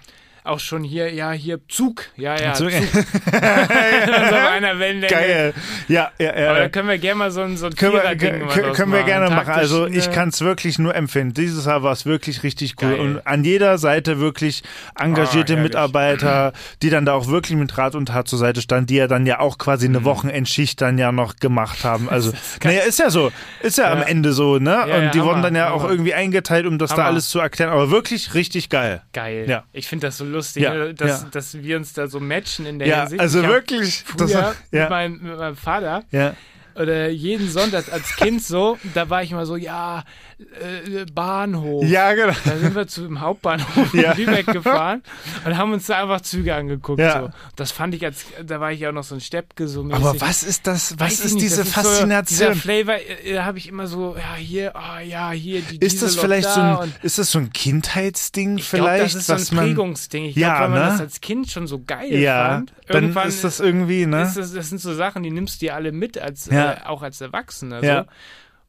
auch 0.47 0.61
schon 0.61 0.83
hier, 0.85 1.13
ja, 1.13 1.33
hier 1.33 1.61
Zug. 1.69 2.05
Ja, 2.17 2.39
ja, 2.41 2.55
Zug. 2.55 2.71
Zug. 2.71 2.83
so 3.33 3.37
einer 3.37 4.79
Wellenlänge. 4.79 5.13
Geil. 5.13 5.55
Ja, 5.89 6.11
ja, 6.19 6.39
ja. 6.39 6.51
Aber 6.51 6.59
da 6.61 6.69
können 6.69 6.89
wir 6.89 6.99
gerne 6.99 7.19
mal 7.19 7.31
so 7.31 7.43
ein, 7.43 7.57
so 7.57 7.67
ein 7.67 7.75
können 7.75 7.95
wir, 7.95 8.17
können, 8.17 8.73
können 8.73 8.93
wir 8.93 9.03
gerne 9.03 9.31
machen. 9.35 9.51
Also 9.53 9.87
ich 9.87 10.11
kann 10.11 10.29
es 10.31 10.41
wirklich 10.41 10.79
nur 10.79 10.95
empfehlen. 10.95 11.33
Dieses 11.35 11.67
Jahr 11.67 11.83
war 11.83 11.93
es 11.93 12.07
wirklich 12.07 12.43
richtig 12.43 12.75
cool. 12.83 12.91
Geil. 12.91 13.01
Und 13.01 13.27
an 13.27 13.45
jeder 13.45 13.79
Seite 13.79 14.19
wirklich 14.21 14.63
engagierte 14.99 15.55
herrlich. 15.55 15.71
Mitarbeiter, 15.73 16.53
die 16.83 16.91
dann 16.91 17.05
da 17.07 17.15
auch 17.15 17.29
wirklich 17.29 17.57
mit 17.57 17.77
Rat 17.79 17.95
und 17.95 18.07
Tat 18.07 18.29
zur 18.29 18.39
Seite 18.39 18.61
standen, 18.61 18.87
die 18.87 18.97
ja 18.97 19.07
dann 19.07 19.27
ja 19.27 19.41
auch 19.41 19.59
quasi 19.59 19.89
Mhm. 19.89 19.97
eine 19.97 20.05
Wochenendschicht 20.05 20.81
dann 20.81 20.99
ja 20.99 21.13
noch 21.13 21.37
gemacht 21.37 21.85
haben. 21.85 22.09
Also, 22.09 22.33
naja, 22.65 22.83
ist 22.83 22.99
ja 22.99 23.11
so. 23.11 23.31
Ist 23.63 23.79
ja, 23.79 23.93
am 23.93 24.03
Ende 24.03 24.33
so, 24.33 24.59
ne? 24.59 24.71
Ja, 24.71 24.83
und 24.83 24.91
ja, 25.05 25.11
die 25.11 25.21
wurden 25.21 25.29
Hammer, 25.37 25.43
dann 25.43 25.55
ja 25.57 25.71
auch 25.71 25.81
Hammer. 25.83 25.91
irgendwie 25.93 26.15
eingeteilt, 26.15 26.67
um 26.67 26.79
das 26.79 26.91
da 26.91 26.97
Hammer. 26.97 27.07
alles 27.07 27.29
zu 27.31 27.39
erklären. 27.41 27.71
Aber 27.71 27.91
wirklich 27.91 28.35
richtig 28.35 28.69
geil. 28.69 29.03
Geil. 29.13 29.45
Ja. 29.49 29.65
Ich 29.73 29.87
finde 29.89 30.07
das 30.07 30.17
so 30.19 30.25
lustig, 30.25 30.36
Ja, 30.57 30.75
ne, 30.75 30.95
dass, 30.95 31.23
ja. 31.23 31.29
dass 31.31 31.55
wir 31.63 31.77
uns 31.77 31.93
da 31.93 32.09
so 32.09 32.21
matchen 32.21 32.67
in 32.67 32.79
der 32.79 32.89
Ja, 32.89 33.01
Hinsicht. 33.01 33.21
also 33.21 33.43
Ich 33.43 33.49
wirklich. 33.49 34.05
Das, 34.17 34.31
Früher 34.33 34.49
mit, 34.49 34.81
ja, 34.81 34.89
meinem, 34.89 35.23
mit 35.23 35.39
meinem 35.39 35.57
Vater 35.57 36.05
ja. 36.11 36.35
oder 36.75 37.09
jeden 37.09 37.49
Sonntag 37.49 37.93
als 37.93 38.17
Kind 38.17 38.43
so, 38.43 38.79
da 38.95 39.09
war 39.11 39.23
ich 39.23 39.33
immer 39.33 39.47
so, 39.47 39.57
ja, 39.57 40.05
äh, 40.39 41.07
Bahnhof. 41.07 41.85
ja, 41.85 42.13
genau. 42.13 42.35
Da 42.45 42.57
sind 42.59 42.75
wir 42.75 42.87
zum 42.87 43.21
Hauptbahnhof 43.21 43.95
Ja. 43.95 44.13
in 44.17 44.19
Lübeck 44.27 44.47
gefahren 44.47 45.03
und 45.47 45.57
haben 45.57 45.73
uns 45.73 45.87
da 45.87 46.03
einfach 46.03 46.21
Züge 46.21 46.55
angeguckt. 46.55 47.01
Ja. 47.01 47.23
So. 47.23 47.31
Das 47.57 47.73
fand 47.73 47.95
ich 47.95 48.05
als, 48.05 48.27
da 48.45 48.61
war 48.61 48.71
ich 48.73 48.81
ja 48.81 48.91
auch 48.91 48.93
noch 48.93 49.05
so 49.05 49.15
ein 49.15 49.21
Steppke 49.23 49.67
so 49.67 49.81
Aber 49.91 50.21
was 50.21 50.43
ist 50.43 50.67
das? 50.67 50.95
Was 50.99 51.21
ist 51.21 51.35
nicht, 51.35 51.45
diese 51.45 51.59
das 51.65 51.69
So, 51.69 51.73
Faszination? 51.81 52.53
dieser 52.53 52.55
Flavor, 52.55 52.95
äh, 52.97 53.33
da 53.35 53.45
habe 53.47 53.57
ich 53.59 53.69
immer 53.69 53.87
so, 53.87 54.15
ja, 54.17 54.35
hier, 54.37 54.77
ah, 54.77 55.01
ja, 55.01 55.31
hier, 55.31 55.63
die 55.63 55.79
Ist 55.79 56.03
das 56.03 56.17
vielleicht 56.17 56.47
da 56.49 56.77
so 56.77 56.83
ein, 56.83 56.95
ist 57.03 57.19
das 57.19 57.31
so 57.31 57.39
ein 57.39 57.51
Kindheitsding 57.53 58.59
ich 58.59 58.69
glaub, 58.71 58.89
vielleicht, 58.89 59.05
das 59.07 59.15
ist 59.15 59.27
so 59.29 59.35
was 59.35 59.51
ein 59.53 59.57
man 59.57 59.65
Prägungsding. 59.67 60.25
Ich 60.27 60.37
Ja, 60.37 60.59
glaube, 60.59 60.75
wenn 60.75 60.81
man 60.81 60.89
ne? 60.89 60.93
das 60.93 61.01
als 61.01 61.21
Kind 61.23 61.51
schon 61.51 61.67
so 61.67 61.81
geil 61.83 62.13
ja, 62.15 62.49
fand, 62.49 62.73
dann 62.89 63.03
irgendwann 63.05 63.29
ist 63.29 63.43
das 63.43 63.59
irgendwie, 63.61 64.05
ne? 64.07 64.31
das, 64.35 64.53
das 64.53 64.69
sind 64.69 64.81
so 64.83 64.95
Sachen, 64.95 65.23
die 65.23 65.31
nimmst 65.31 65.63
du 65.63 65.67
dir 65.67 65.75
alle 65.75 65.93
mit, 65.93 66.19
als, 66.19 66.47
Ja. 66.47 66.73
äh, 66.73 66.77
auch 66.85 67.01
als 67.03 67.21
Erwachsener. 67.23 67.83
Ja. 67.83 68.05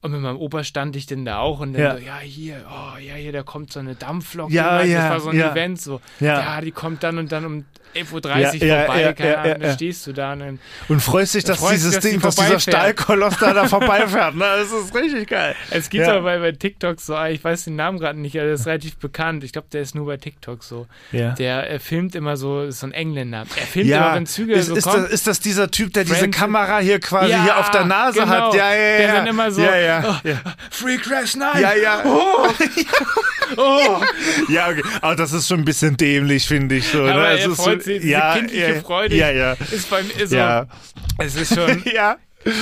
Und 0.01 0.11
mit 0.11 0.21
meinem 0.21 0.37
Opa 0.37 0.63
stand 0.63 0.95
ich 0.95 1.07
denn 1.07 1.25
da 1.25 1.39
auch 1.39 1.59
und 1.59 1.73
dann 1.73 1.81
Ja. 1.81 1.97
so, 1.97 2.03
ja, 2.03 2.19
hier, 2.19 2.63
oh, 2.69 2.97
ja, 2.99 3.15
hier, 3.15 3.31
da 3.31 3.41
kommt 3.43 3.73
so 3.73 3.79
eine 3.79 3.95
Dampflok. 3.95 4.51
Ja, 4.51 4.81
ja, 4.83 5.01
das 5.01 5.09
war 5.09 5.19
so 5.21 5.29
ein 5.29 5.37
ja. 5.37 5.51
Event, 5.51 5.81
so, 5.81 6.01
Ja. 6.19 6.39
ja. 6.39 6.61
die 6.61 6.71
kommt 6.71 7.01
dann 7.03 7.17
und 7.17 7.31
dann 7.31 7.45
um 7.45 7.65
11.30 7.95 8.13
Uhr 8.13 8.85
vorbei, 8.85 9.13
keine 9.13 9.37
Ahnung, 9.39 9.59
dann 9.61 9.73
stehst 9.73 10.05
du 10.05 10.13
da 10.13 10.33
und 10.33 10.39
dann, 10.41 10.59
Und 10.87 10.99
freust 11.01 11.33
dich, 11.33 11.45
dass 11.45 11.57
Freust 11.57 11.75
dieses 11.77 11.95
dass 11.95 12.03
Ding, 12.03 12.21
dass 12.21 12.35
dieser. 12.35 12.59
Stahlkoloss 12.59 13.37
da, 13.39 13.53
da 13.53 13.65
vorbeifährt. 13.67 14.35
Ne? 14.35 14.45
Das 14.59 14.71
ist 14.71 14.93
richtig 14.93 15.29
geil. 15.29 15.55
es 15.71 15.89
gibt 15.89 16.07
auch 16.07 16.21
bei, 16.21 16.37
bei 16.37 16.51
TikTok 16.51 16.99
so, 17.01 17.19
ich 17.25 17.43
weiß 17.43 17.63
den 17.63 17.75
Namen 17.75 17.97
gerade 17.97 18.19
nicht, 18.19 18.35
aber 18.37 18.45
der 18.45 18.53
ist 18.55 18.67
relativ 18.67 18.97
bekannt. 18.97 19.43
Ich 19.45 19.51
glaube, 19.51 19.67
der 19.71 19.81
ist 19.81 19.95
nur 19.95 20.05
bei 20.05 20.17
TikTok 20.17 20.63
so. 20.63 20.85
Der 21.11 21.79
filmt 21.79 22.13
immer 22.13 22.37
so, 22.37 22.61
ist 22.63 22.81
so 22.81 22.87
ein 22.87 22.91
Engländer. 22.93 23.45
Er 23.55 23.65
filmt 23.65 23.89
immer, 23.89 24.13
wenn 24.13 24.25
Züge 24.27 24.53
ist, 24.53 24.67
so 24.67 24.75
ist, 24.75 24.83
kommen. 24.83 25.03
das, 25.03 25.11
ist 25.11 25.25
das 25.25 25.39
dieser 25.39 25.71
Typ, 25.71 25.93
der 25.93 26.03
diese 26.03 26.17
Friends- 26.17 26.37
Kamera 26.37 26.79
hier 26.79 26.99
quasi 26.99 27.33
hier 27.33 27.57
auf 27.57 27.71
der 27.71 27.85
Nase 27.85 28.19
genau. 28.19 28.31
hat? 28.31 28.53
Ja, 28.53 28.71
ja, 28.73 28.77
ja. 28.77 28.97
Der 28.99 29.13
dann 29.13 29.27
immer 29.27 29.49
so, 29.49 29.61
Ja, 29.87 30.21
ja. 30.23 30.41
oh. 30.45 30.49
Free 30.71 30.97
Crash 30.97 31.35
Night! 31.35 31.61
Ja, 31.61 31.73
ja. 31.75 32.03
Oh. 33.55 34.01
Ja, 34.49 34.67
okay. 34.69 34.83
Aber 35.01 35.15
das 35.15 35.31
ist 35.31 35.47
schon 35.47 35.59
ein 35.59 35.65
bisschen 35.65 35.95
dämlich, 35.95 36.45
finde 36.45 36.75
ich. 36.75 36.87
So, 36.89 37.03
ne? 37.03 37.13
Aber 37.13 37.31
Es 37.31 37.45
er 37.45 37.51
ist 37.51 37.55
freut 37.61 37.81
sich, 37.81 38.03
ja, 38.03 38.35
kindliche 38.35 38.73
ja, 38.75 38.81
Freude. 38.81 39.15
Ja, 39.15 39.29
ja. 39.31 39.53
Ist 39.71 39.89
bei 39.89 40.03
mir 40.03 40.27
so, 40.27 40.35
Ja. 40.35 40.67
es 41.17 41.35
ist 41.35 41.55
schon, 41.55 41.81
ja. 41.93 42.17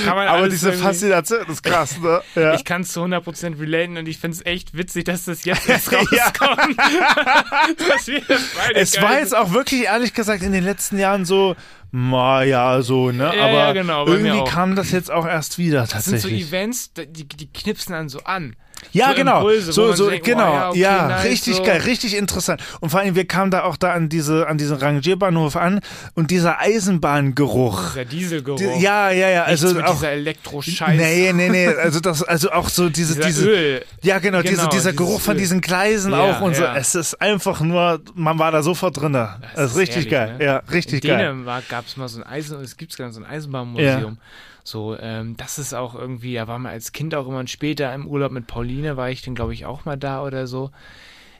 Aber 0.07 0.47
diese 0.49 0.73
Faszination 0.73 1.45
ist 1.49 1.63
krass, 1.63 1.99
ne? 1.99 2.21
Ja. 2.35 2.53
Ich 2.53 2.65
kann 2.65 2.81
es 2.81 2.91
zu 2.91 3.01
100% 3.01 3.59
relaten 3.59 3.97
und 3.97 4.07
ich 4.07 4.17
finde 4.19 4.37
es 4.37 4.45
echt 4.45 4.75
witzig, 4.77 5.05
dass 5.05 5.25
das 5.25 5.43
jetzt 5.45 5.67
erst 5.67 5.91
rauskommt. 5.91 6.77
dass 6.77 8.07
wir 8.07 8.21
das 8.27 8.41
beide 8.55 8.79
Es 8.79 9.01
war 9.01 9.19
jetzt 9.19 9.35
auch 9.35 9.51
wirklich, 9.53 9.83
ehrlich 9.85 10.13
gesagt, 10.13 10.43
in 10.43 10.51
den 10.53 10.63
letzten 10.63 10.97
Jahren 10.97 11.25
so, 11.25 11.55
ma 11.95 12.43
ja, 12.43 12.81
so, 12.81 13.11
ne? 13.11 13.23
Ja, 13.23 13.45
Aber 13.45 13.53
ja, 13.53 13.71
genau, 13.71 14.05
irgendwie 14.05 14.43
kam 14.43 14.75
das 14.75 14.91
jetzt 14.91 15.09
auch 15.09 15.25
erst 15.25 15.57
wieder 15.57 15.87
Das 15.87 16.03
sind 16.05 16.19
so 16.19 16.27
tatsächlich. 16.27 16.49
Events, 16.49 16.91
die, 16.93 17.25
die 17.25 17.47
knipsen 17.47 17.93
dann 17.93 18.09
so 18.09 18.19
an. 18.25 18.57
Ja, 18.91 19.09
so 19.09 19.15
genau. 19.15 19.37
Impulse, 19.37 19.71
so, 19.73 19.93
so, 19.93 20.09
denkt, 20.09 20.25
genau. 20.25 20.71
oh, 20.71 20.73
ja, 20.73 20.73
ja, 20.75 21.05
okay, 21.05 21.07
nice, 21.15 21.25
richtig 21.25 21.55
so. 21.57 21.63
geil, 21.63 21.81
richtig 21.81 22.15
interessant. 22.17 22.61
Und 22.79 22.89
vor 22.89 22.99
allem, 23.01 23.15
wir 23.15 23.25
kamen 23.25 23.51
da 23.51 23.63
auch 23.63 23.77
da 23.77 23.93
an 23.93 24.09
diese, 24.09 24.47
an 24.47 24.57
diesen 24.57 24.77
Rangierbahnhof 24.77 25.55
an 25.55 25.79
und 26.13 26.31
dieser 26.31 26.59
Eisenbahngeruch. 26.59 27.91
Dieser 27.93 28.05
Dieselgeruch. 28.05 28.57
Die, 28.57 28.65
ja, 28.81 29.09
ja, 29.11 29.29
ja. 29.29 29.47
Nichts 29.47 29.63
Also 29.63 29.75
mit 29.75 29.85
auch. 29.85 29.93
dieser 29.93 30.11
Elektro-Scheiß. 30.11 30.97
Nee, 30.97 31.33
nee, 31.33 31.49
nee. 31.49 31.67
Also 31.85 31.99
das, 31.99 32.23
also 32.23 32.51
auch 32.51 32.69
so 32.69 32.89
diese, 32.89 33.15
Dieser 33.15 33.25
diese. 33.27 33.49
Öl. 33.49 33.85
Ja, 34.01 34.19
genau, 34.19 34.41
diese, 34.41 34.55
Genau, 34.55 34.69
dieser 34.69 34.91
dieses 34.91 34.95
Geruch 34.97 35.21
von 35.21 35.33
Öl. 35.35 35.39
diesen 35.39 35.61
Gleisen 35.61 36.11
Ja, 36.11 36.19
auch 36.37 36.41
und 36.41 36.55
so. 36.55 36.63
ja. 36.63 36.75
Es 36.75 36.95
ist 36.95 37.21
einfach 37.21 37.61
nur, 37.61 38.01
man 38.15 38.39
war 38.39 38.51
da 38.51 38.63
sofort 38.63 38.99
drin. 38.99 39.13
Das, 39.13 39.29
Das 39.55 39.71
ist 39.71 39.77
richtig 39.77 39.95
herrlich, 40.11 40.11
geil. 40.11 40.37
ne? 40.37 40.45
Ja, 40.45 40.57
richtig 40.71 41.03
In 41.03 41.09
geil. 41.09 41.17
Dänemark 41.19 41.67
gab 41.69 41.85
es 41.87 41.97
mal 41.97 42.07
so 42.07 42.19
ein 42.21 42.23
Eisen, 42.23 42.61
es 42.61 42.77
gibt 42.77 42.93
so 42.93 43.03
ein 43.03 43.25
Eisenbahnmuseum. 43.25 44.17
So, 44.65 44.97
ähm, 44.97 45.37
das 45.37 45.59
ist 45.59 45.75
auch 45.75 45.93
irgendwie, 45.93 46.33
da 46.33 46.47
war 46.47 46.57
man 46.57 46.71
als 46.71 46.91
Kind 46.91 47.13
auch 47.13 47.27
immer 47.27 47.37
und 47.37 47.51
später 47.51 47.93
im 47.93 48.07
Urlaub 48.07 48.31
mit 48.31 48.47
Pauline, 48.47 48.97
war 48.97 49.11
ich 49.11 49.21
dann, 49.21 49.35
glaube 49.35 49.53
ich, 49.53 49.67
auch 49.67 49.85
mal 49.85 49.95
da 49.95 50.23
oder 50.23 50.47
so. 50.47 50.71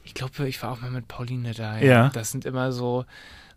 Ich 0.04 0.14
glaube, 0.14 0.48
ich 0.48 0.62
war 0.62 0.70
auch 0.70 0.80
mal 0.80 0.92
mit 0.92 1.08
Pauline 1.08 1.52
da. 1.52 1.76
Ja. 1.78 2.10
Das 2.10 2.30
sind 2.30 2.44
immer 2.44 2.70
so, 2.70 3.04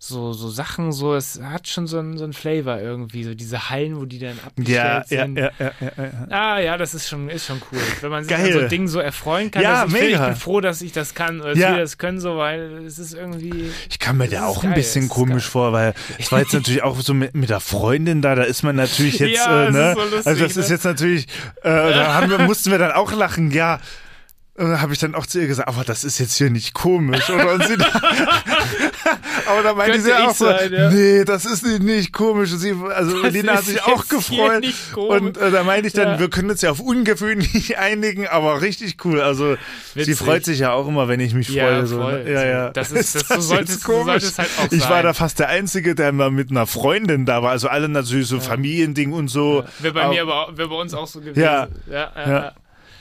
so, 0.02 0.32
so 0.32 0.48
Sachen, 0.50 0.94
so, 0.94 1.14
es 1.14 1.42
hat 1.44 1.68
schon 1.68 1.86
so 1.86 2.00
einen, 2.00 2.18
so 2.18 2.24
einen 2.24 2.32
Flavor 2.32 2.80
irgendwie, 2.80 3.26
so 3.26 3.34
diese 3.36 3.70
Hallen, 3.70 4.00
wo 4.00 4.06
die 4.06 4.18
dann 4.18 4.40
abgestellt 4.46 4.78
Ja, 4.78 5.04
ja, 5.10 5.26
sind. 5.26 5.38
ja, 5.38 5.52
ja, 5.60 5.72
ja, 5.82 5.92
ja. 5.98 6.12
Ah 6.30 6.60
ja, 6.60 6.78
das 6.78 6.94
ist 6.94 7.10
schon, 7.10 7.28
ist 7.30 7.46
schon 7.46 7.62
cool. 7.72 7.80
Wenn 8.00 8.10
man 8.10 8.24
sich 8.24 8.30
Geil. 8.32 8.54
an 8.56 8.62
so 8.62 8.68
Dingen 8.70 8.88
so 8.88 9.00
erfreuen 9.02 9.52
kann. 9.52 9.62
Ja, 9.62 9.84
ich, 9.86 9.92
mega. 9.92 10.08
ich 10.08 10.26
bin 10.34 10.36
froh, 10.38 10.62
dass 10.62 10.82
ich 10.82 10.94
das 10.94 11.16
kann 11.16 11.42
oder 11.42 11.50
dass 11.50 11.60
Ja. 11.60 11.72
wir 11.72 11.80
das 11.82 11.98
können, 11.98 12.22
so, 12.22 12.38
weil 12.38 12.86
es 12.86 12.98
ist 12.98 13.14
irgendwie. 13.14 13.72
Ich 13.90 14.00
kam 14.00 14.18
mir 14.20 14.30
da 14.30 14.38
ist 14.38 14.44
auch 14.44 14.64
ein 14.64 14.70
geil, 14.70 14.76
bisschen 14.76 15.02
das 15.02 15.12
ist 15.12 15.16
komisch 15.16 15.44
geil. 15.44 15.52
vor, 15.52 15.74
weil 15.74 15.94
es 16.18 16.32
war 16.32 16.40
jetzt 16.40 16.54
natürlich 16.54 16.82
auch 16.82 16.98
so 17.02 17.14
mit, 17.14 17.36
mit 17.36 17.50
der 17.50 17.60
Freundin 17.60 18.22
da, 18.22 18.36
da 18.36 18.44
ist 18.44 18.64
man 18.64 18.78
natürlich 18.78 19.20
jetzt, 19.20 19.36
Ja, 19.36 19.64
äh, 19.64 19.66
das 19.66 19.74
ne? 19.76 19.90
ist 19.90 19.96
so 19.96 20.02
lustig, 20.04 20.28
also 20.28 20.44
das 20.44 20.58
ist 20.58 20.70
ne? 20.70 20.76
jetzt 20.76 20.84
natürlich, 20.86 21.28
äh, 21.62 21.70
da 21.70 22.30
wir, 22.30 22.40
mussten 22.48 22.72
wir 22.72 22.78
dann 22.78 22.94
auch 22.94 23.12
lachen, 23.12 23.52
ja. 23.52 23.82
Und 24.56 24.70
dann 24.72 24.82
habe 24.82 24.92
ich 24.92 25.00
dann 25.00 25.16
auch 25.16 25.26
zu 25.26 25.40
ihr 25.40 25.48
gesagt, 25.48 25.70
aber 25.70 25.86
das 25.86 26.04
ist 26.04 26.20
jetzt 26.20 26.36
hier 26.36 26.50
nicht 26.50 26.74
komisch, 26.74 27.30
oder? 27.30 27.54
Und 27.54 27.66
sie 27.66 27.78
aber 29.48 29.64
da 29.64 29.74
meinte 29.74 30.02
sie 30.02 30.14
auch 30.14 30.34
so, 30.36 30.46
sein, 30.46 30.72
ja. 30.72 30.90
nee, 30.90 31.24
das 31.26 31.46
ist 31.46 31.66
nicht, 31.66 31.82
nicht 31.84 32.14
komisch. 32.14 32.52
Sie, 32.52 32.76
also 32.94 33.22
Das 33.22 33.34
Elina 33.34 33.54
hat 33.56 33.64
sich 33.66 33.82
auch 33.84 34.08
gefreut. 34.08 34.64
komisch. 34.94 35.20
Und 35.22 35.38
äh, 35.38 35.52
da 35.52 35.64
meinte 35.64 35.88
ich 35.88 35.94
dann, 35.94 36.08
Ja. 36.14 36.20
wir 36.20 36.30
können 36.30 36.50
uns 36.50 36.62
ja 36.62 36.72
auf 36.72 36.80
ungewöhnlich 36.80 37.78
einigen, 37.78 38.28
aber 38.28 38.62
richtig 38.62 38.98
cool. 39.06 39.22
Also 39.22 39.56
sie 39.94 40.02
Witzig. 40.02 40.18
freut 40.18 40.46
sich 40.46 40.60
ja 40.60 40.72
auch 40.74 40.88
immer, 40.88 41.08
wenn 41.08 41.20
ich 41.20 41.34
mich 41.34 41.50
Ja, 41.50 41.66
freue. 41.68 41.88
So, 41.88 42.04
ne? 42.04 42.30
ja, 42.32 42.46
ja. 42.46 42.70
Das 42.72 42.92
ist- 42.92 43.16
das- 43.16 43.28
so 43.48 43.56
jetzt 43.56 43.82
sollte 43.84 44.18
es- 44.18 44.36
so 44.36 44.38
halt 44.38 44.72
Ich 44.72 44.82
war 44.82 44.88
sein. 44.90 45.04
da 45.04 45.14
fast 45.14 45.40
der 45.40 45.50
Einzige, 45.50 45.96
der 45.96 46.12
mal 46.12 46.32
mit 46.32 46.52
einer 46.52 46.68
Freundin 46.68 47.26
da 47.26 47.42
war. 47.44 47.52
Also 47.52 47.68
alle 47.68 47.90
natürlich 47.90 48.28
so 48.28 48.40
Familiending 48.40 49.14
und 49.14 49.28
so. 49.28 49.64
Wäre 49.80 49.94
bei 49.94 50.02
Aber 50.04 50.14
mir 50.14 50.22
aber 50.24 50.58
wäre 50.58 50.70
bei 50.70 50.76
uns 50.76 50.94
auch 50.94 51.08
so 51.08 51.20
gewesen. 51.20 51.40
Ja. 51.40 51.68
ja, 51.90 52.12
ja, 52.16 52.30
Ja. 52.30 52.52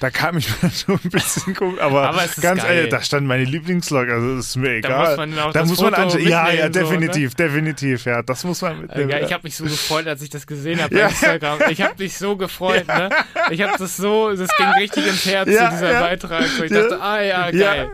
Da 0.01 0.11
kam 0.11 0.39
ich 0.39 0.49
mir 0.63 0.71
schon 0.71 1.01
ein 1.03 1.11
bisschen 1.11 1.55
komisch, 1.55 1.81
aber, 1.81 2.09
Aber 2.11 2.25
ganz 2.41 2.63
geil. 2.63 2.77
ehrlich, 2.77 2.91
da 2.91 3.03
stand 3.03 3.27
meine 3.27 3.45
Lieblingslog, 3.45 4.09
also 4.09 4.37
ist 4.37 4.55
mir 4.57 4.75
egal. 4.77 5.09
muss 5.09 5.17
man 5.17 5.39
auch 5.41 5.53
da 5.53 5.65
muss 5.65 5.81
man 5.81 5.95
anschauen. 5.95 6.23
Ja, 6.29 6.49
ja, 6.51 6.57
so, 6.57 6.63
ne? 6.65 6.71
definitiv, 6.71 7.35
definitiv, 7.35 8.05
ja, 8.05 8.23
das 8.23 8.45
muss 8.45 8.63
man 8.63 8.81
mitnehmen. 8.83 9.11
Ja, 9.11 9.19
ich 9.19 9.33
habe 9.33 9.43
mich 9.43 9.57
so 9.57 9.65
gefreut, 9.65 10.07
als 10.07 10.23
ich 10.23 10.31
das 10.31 10.47
gesehen 10.47 10.81
habe 10.81 10.95
bei 10.95 11.01
Ja. 11.01 11.09
Instagram. 11.09 11.59
Ich 11.71 11.83
habe 11.83 11.95
mich 11.99 12.17
so 12.17 12.37
gefreut, 12.37 12.87
ne? 12.87 13.09
Ich 13.51 13.61
habe 13.63 13.73
das 13.77 13.97
so, 13.97 14.35
das 14.35 14.49
ging 14.57 14.67
richtig 14.79 15.07
ins 15.07 15.27
Herz, 15.27 15.49
Ja, 15.49 15.71
so 15.71 15.77
dieser 15.77 15.93
ja. 15.93 16.01
Beitrag. 16.01 16.45
So 16.47 16.63
ich 16.65 16.71
Ja. 16.71 16.83
dachte, 16.83 17.01
ah 17.03 17.21
ja, 17.21 17.51
Ja. 17.51 17.73
geil. 17.75 17.91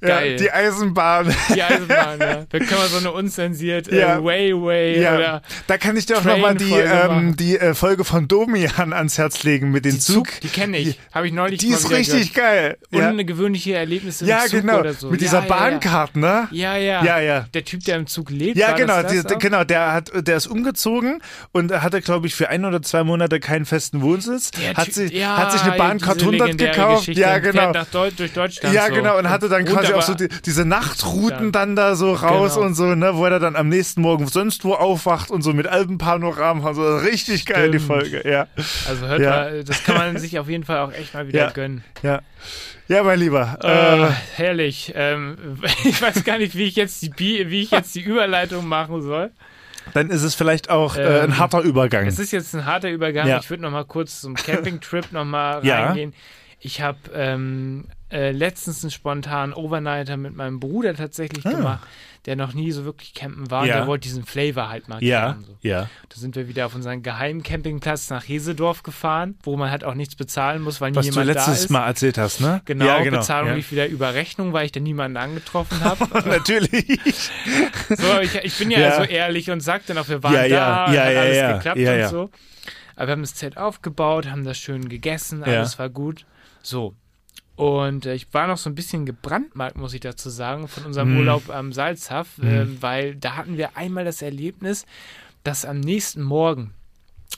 ja, 0.00 0.08
Geil. 0.08 0.36
die 0.36 0.50
Eisenbahn. 0.50 1.34
Die 1.54 1.62
Eisenbahn, 1.62 2.18
ja. 2.20 2.44
Da 2.48 2.58
können 2.58 2.70
wir 2.70 2.88
so 2.88 2.98
eine 2.98 3.12
unzensiert 3.12 3.92
Ja. 3.92 4.16
äh, 4.18 4.24
Way 4.24 4.54
Way 4.60 5.00
Ja, 5.02 5.14
oder 5.16 5.42
da 5.68 5.78
kann 5.78 5.96
ich 5.96 6.06
dir 6.06 6.18
auch 6.18 6.24
nochmal 6.24 6.54
die, 6.56 6.64
Folge 6.64 6.88
ähm, 7.10 7.36
die 7.36 7.58
äh, 7.58 7.74
Folge 7.74 8.04
von 8.04 8.26
Domian 8.28 8.92
ans 8.92 9.18
Herz 9.18 9.44
legen 9.44 9.70
mit 9.70 9.84
dem 9.84 10.00
Zug. 10.00 10.28
Zug, 10.30 10.40
die 10.40 10.48
kenne 10.48 10.78
ich. 10.78 10.98
Habe 11.12 11.26
ich 11.28 11.32
neulich 11.44 11.60
Die 11.60 11.68
ist 11.68 11.90
richtig 11.90 12.32
geil. 12.34 12.76
gehört. 12.90 13.04
Ja, 13.04 13.10
Ungewöhnliche 13.10 13.74
Erlebnisse 13.74 14.24
im 14.24 14.30
ja 14.30 14.40
Zug 14.46 14.60
genau. 14.62 14.80
oder 14.80 14.92
so. 14.94 15.10
Mit 15.10 15.20
dieser 15.20 15.40
ja, 15.42 15.46
Bahncard, 15.46 16.16
ne? 16.16 16.48
Ja, 16.50 16.76
ja. 16.76 17.04
Ja, 17.04 17.20
ja. 17.20 17.46
Der 17.54 17.64
Typ, 17.64 17.84
der 17.84 17.96
im 17.96 18.06
Zug 18.06 18.30
lebt. 18.30 18.56
Ja, 18.56 18.72
genau, 18.72 19.02
das 19.02 19.12
die, 19.12 19.22
das 19.22 19.32
auch? 19.32 19.38
genau, 19.38 19.64
der 19.64 19.92
hat, 19.92 20.10
der 20.26 20.36
ist 20.36 20.46
umgezogen 20.46 21.20
und 21.52 21.72
hatte, 21.72 22.00
glaube 22.00 22.26
ich, 22.26 22.34
für 22.34 22.48
ein 22.48 22.64
oder 22.64 22.82
zwei 22.82 23.04
Monate 23.04 23.40
keinen 23.40 23.64
festen 23.66 24.02
Wohnsitz. 24.02 24.50
Der 24.52 24.74
hat, 24.74 24.92
sich, 24.92 25.12
ja, 25.12 25.36
hat 25.36 25.52
sich 25.52 25.62
eine 25.62 25.76
Bahncard 25.76 26.16
diese 26.16 26.26
100 26.26 26.46
legendäre 26.48 26.70
gekauft. 26.72 26.98
Geschichte. 27.00 27.20
Ja, 27.20 27.38
genau. 27.38 27.72
Nach 27.72 27.86
Deu 27.86 28.10
durch 28.16 28.32
Deutschland 28.32 28.74
Ja, 28.74 28.86
so. 28.88 28.94
genau, 28.94 29.18
und 29.18 29.28
hatte 29.28 29.48
dann 29.48 29.64
quasi 29.64 29.92
auch 29.92 30.02
so 30.02 30.14
die, 30.14 30.28
diese 30.44 30.64
Nachtrouten 30.64 31.52
dann 31.52 31.76
da 31.76 31.94
so 31.96 32.12
raus 32.14 32.54
Genau. 32.54 32.66
und 32.66 32.74
so, 32.74 32.94
ne, 32.94 33.16
wo 33.16 33.24
er 33.26 33.38
dann 33.38 33.56
am 33.56 33.68
nächsten 33.68 34.00
Morgen 34.00 34.26
sonst 34.26 34.64
wo 34.64 34.74
aufwacht 34.74 35.30
und 35.30 35.42
so 35.42 35.52
mit 35.52 35.66
Alpenpanoramen 35.66 36.62
und 36.64 36.74
so. 36.74 36.96
Richtig 36.98 37.46
geil, 37.46 37.70
die 37.70 37.78
Stimmt. 37.78 38.00
Folge, 38.00 38.28
ja. 38.28 38.46
Also 38.88 39.06
hört 39.06 39.20
mal, 39.20 39.64
das 39.64 39.82
kann 39.84 39.96
man 39.96 40.18
sich 40.18 40.38
auf 40.38 40.48
jeden 40.48 40.64
Fall 40.64 40.78
auch 40.78 40.92
echt 40.92 41.14
mal 41.14 41.26
wieder 41.28 41.33
Ja. 41.38 41.50
gönnen. 41.50 41.84
Ja. 42.02 42.20
Ja, 42.88 43.02
mein 43.02 43.18
Lieber. 43.18 43.58
Äh, 43.62 44.02
Äh, 44.02 44.10
herrlich. 44.36 44.92
Ähm, 44.94 45.36
ich 45.84 46.00
weiß 46.02 46.24
gar 46.24 46.38
nicht, 46.38 46.54
wie 46.56 46.64
ich 46.64 46.76
jetzt 46.76 47.02
die 47.02 47.50
wie 47.50 47.62
ich 47.62 47.70
jetzt 47.70 47.94
die 47.94 48.02
Überleitung 48.02 48.66
machen 48.68 49.00
soll. 49.02 49.30
dann 49.94 50.10
ist 50.10 50.22
es 50.22 50.34
vielleicht 50.34 50.70
auch 50.70 50.96
äh, 50.96 51.02
ähm, 51.02 51.24
ein 51.32 51.38
harter 51.38 51.60
Übergang. 51.60 52.06
Es 52.06 52.18
ist 52.18 52.32
jetzt 52.32 52.54
ein 52.54 52.64
harter 52.66 52.90
Übergang. 52.90 53.26
Ja. 53.28 53.38
Ich 53.38 53.48
würde 53.50 53.62
noch 53.62 53.70
mal 53.70 53.84
kurz 53.84 54.20
zum 54.20 54.34
Campingtrip 54.34 55.12
noch 55.12 55.24
mal 55.24 55.64
Ja. 55.64 55.86
reingehen. 55.86 56.14
Ich 56.60 56.80
habe 56.80 56.98
ähm, 57.14 57.84
äh, 58.10 58.30
letztens 58.30 58.82
einen 58.84 58.90
spontanen 58.90 59.52
Overnighter 59.54 60.16
mit 60.16 60.34
meinem 60.34 60.60
Bruder 60.60 60.94
tatsächlich 60.94 61.44
gemacht, 61.44 61.86
der 62.26 62.36
noch 62.36 62.54
nie 62.54 62.72
so 62.72 62.84
wirklich 62.84 63.12
campen 63.12 63.50
war. 63.50 63.66
Ja. 63.66 63.74
Und 63.74 63.80
der 63.80 63.86
wollte 63.86 64.08
diesen 64.08 64.24
Flavor 64.24 64.68
halt 64.68 64.88
mal 64.88 65.02
ja, 65.02 65.32
kennen. 65.32 65.44
So. 65.44 65.56
ja. 65.60 65.88
Da 66.08 66.16
sind 66.16 66.36
wir 66.36 66.48
wieder 66.48 66.66
auf 66.66 66.74
unseren 66.74 67.02
geheimen 67.02 67.42
Campingplatz 67.42 68.08
nach 68.10 68.26
Hesedorf 68.26 68.82
gefahren, 68.82 69.36
wo 69.42 69.56
man 69.56 69.70
halt 69.70 69.84
auch 69.84 69.94
nichts 69.94 70.16
bezahlen 70.16 70.62
muss, 70.62 70.80
weil 70.80 70.92
nie 70.92 70.96
Was 70.96 71.06
du 71.06 71.12
jemand 71.12 71.28
da 71.28 71.32
letztes 71.32 71.64
ist. 71.64 71.70
Mal 71.70 71.86
erzählt 71.86 72.16
hast, 72.16 72.40
ne? 72.40 72.62
Genau, 72.64 72.86
ja, 72.86 73.02
genau. 73.02 73.18
Bezahlung 73.18 73.50
ja. 73.50 73.54
lief 73.56 73.70
wieder 73.70 73.86
über 73.86 74.14
Rechnung, 74.14 74.52
weil 74.52 74.66
ich 74.66 74.72
da 74.72 74.80
niemanden 74.80 75.16
angetroffen 75.16 75.82
habe. 75.84 76.06
Natürlich. 76.28 77.30
so, 77.90 78.20
ich, 78.20 78.34
ich 78.36 78.58
bin 78.58 78.70
ja, 78.70 78.96
so 78.96 79.02
ehrlich 79.02 79.50
und 79.50 79.60
sag 79.60 79.84
dann 79.86 79.98
auch, 79.98 80.08
wir 80.08 80.22
waren 80.22 80.34
Ja, 80.34 80.44
ja, 80.44 80.86
da, 80.86 80.92
ja, 80.92 81.04
hat 81.04 81.12
ja, 81.12 81.20
alles 81.20 81.64
geklappt 81.64 81.78
und 81.78 82.08
so. 82.08 82.30
Aber 82.96 83.08
wir 83.08 83.12
haben 83.12 83.22
das 83.22 83.34
Zelt 83.34 83.58
aufgebaut, 83.58 84.30
haben 84.30 84.44
das 84.44 84.56
schön 84.56 84.88
gegessen, 84.88 85.42
alles 85.42 85.78
war 85.78 85.90
gut. 85.90 86.24
So. 86.62 86.94
Und 87.56 88.06
äh, 88.06 88.14
ich 88.14 88.32
war 88.32 88.46
noch 88.46 88.56
so 88.56 88.68
ein 88.68 88.74
bisschen 88.74 89.06
gebrandmarkt, 89.06 89.76
muss 89.76 89.94
ich 89.94 90.00
dazu 90.00 90.28
sagen, 90.30 90.66
von 90.66 90.84
unserem 90.84 91.10
Hm. 91.10 91.18
Urlaub 91.18 91.50
am 91.50 91.72
Salzhaff, 91.72 92.38
äh, 92.38 92.66
weil 92.82 93.14
da 93.14 93.36
hatten 93.36 93.56
wir 93.56 93.76
einmal 93.76 94.04
das 94.04 94.22
Erlebnis, 94.22 94.86
dass 95.44 95.64
am 95.64 95.80
nächsten 95.80 96.22
Morgen 96.22 96.74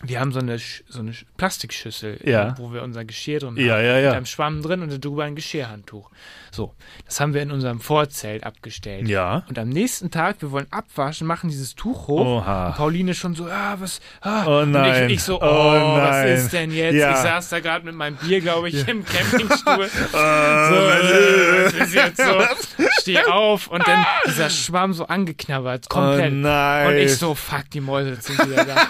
wir 0.02 0.20
haben 0.20 0.30
so 0.30 0.40
eine, 0.40 0.58
so 0.58 0.98
eine 1.00 1.12
Sch- 1.12 1.24
Plastikschüssel, 1.38 2.20
Ja. 2.24 2.54
wo 2.58 2.70
wir 2.72 2.82
unser 2.82 3.04
Geschirr 3.06 3.40
drin 3.40 3.56
Ja, 3.56 3.76
haben. 3.76 3.84
ja, 3.84 3.98
ja. 3.98 4.08
Mit 4.10 4.16
einem 4.18 4.26
Schwamm 4.26 4.60
drin 4.62 4.82
und 4.82 5.04
darüber 5.04 5.24
ein 5.24 5.34
Geschirrhandtuch. 5.34 6.10
So, 6.52 6.74
das 7.06 7.18
haben 7.18 7.32
wir 7.34 7.40
in 7.42 7.50
unserem 7.50 7.80
Vorzelt 7.80 8.44
abgestellt. 8.44 9.08
Ja. 9.08 9.44
Und 9.48 9.58
am 9.58 9.68
nächsten 9.70 10.10
Tag, 10.10 10.36
wir 10.40 10.50
wollen 10.50 10.66
abwaschen, 10.70 11.26
machen 11.26 11.48
dieses 11.48 11.74
Tuch 11.74 12.08
hoch. 12.08 12.24
Oha. 12.42 12.68
Und 12.68 12.76
Pauline 12.76 13.14
schon 13.14 13.34
so, 13.34 13.46
ah, 13.46 13.76
was, 13.78 14.00
ah. 14.20 14.44
Oh 14.46 14.60
Und 14.62 14.72
nein. 14.72 15.06
ich, 15.08 15.16
ich 15.16 15.22
so, 15.22 15.40
oh, 15.40 15.44
Oh 15.44 15.96
was 15.98 16.26
ist 16.42 16.52
denn 16.52 16.70
jetzt? 16.72 16.94
Ja. 16.94 17.12
Ich 17.12 17.16
saß 17.18 17.48
da 17.48 17.60
gerade 17.60 17.84
mit 17.86 17.94
meinem 17.94 18.16
Bier, 18.16 18.40
glaube 18.42 18.68
ich, 18.68 18.86
im 18.86 19.02
Campingstuhl. 19.04 19.88
so, 20.12 20.18
was 20.18 21.10
äh, 21.10 21.64
was 21.64 21.72
ist 21.74 21.94
jetzt 21.94 22.16
so? 22.18 22.24
Steh 23.14 23.24
auf 23.30 23.68
und 23.68 23.86
dann 23.86 24.04
dieser 24.26 24.50
Schwamm 24.50 24.92
so 24.92 25.06
angeknabbert, 25.06 25.88
komplett. 25.88 26.32
Oh 26.32 26.36
nein. 26.36 26.86
Und 26.88 26.96
ich 26.96 27.16
so, 27.16 27.34
fuck, 27.34 27.70
die 27.72 27.80
Mäuse 27.80 28.16
sind 28.20 28.38
wieder 28.50 28.64
da. 28.64 28.76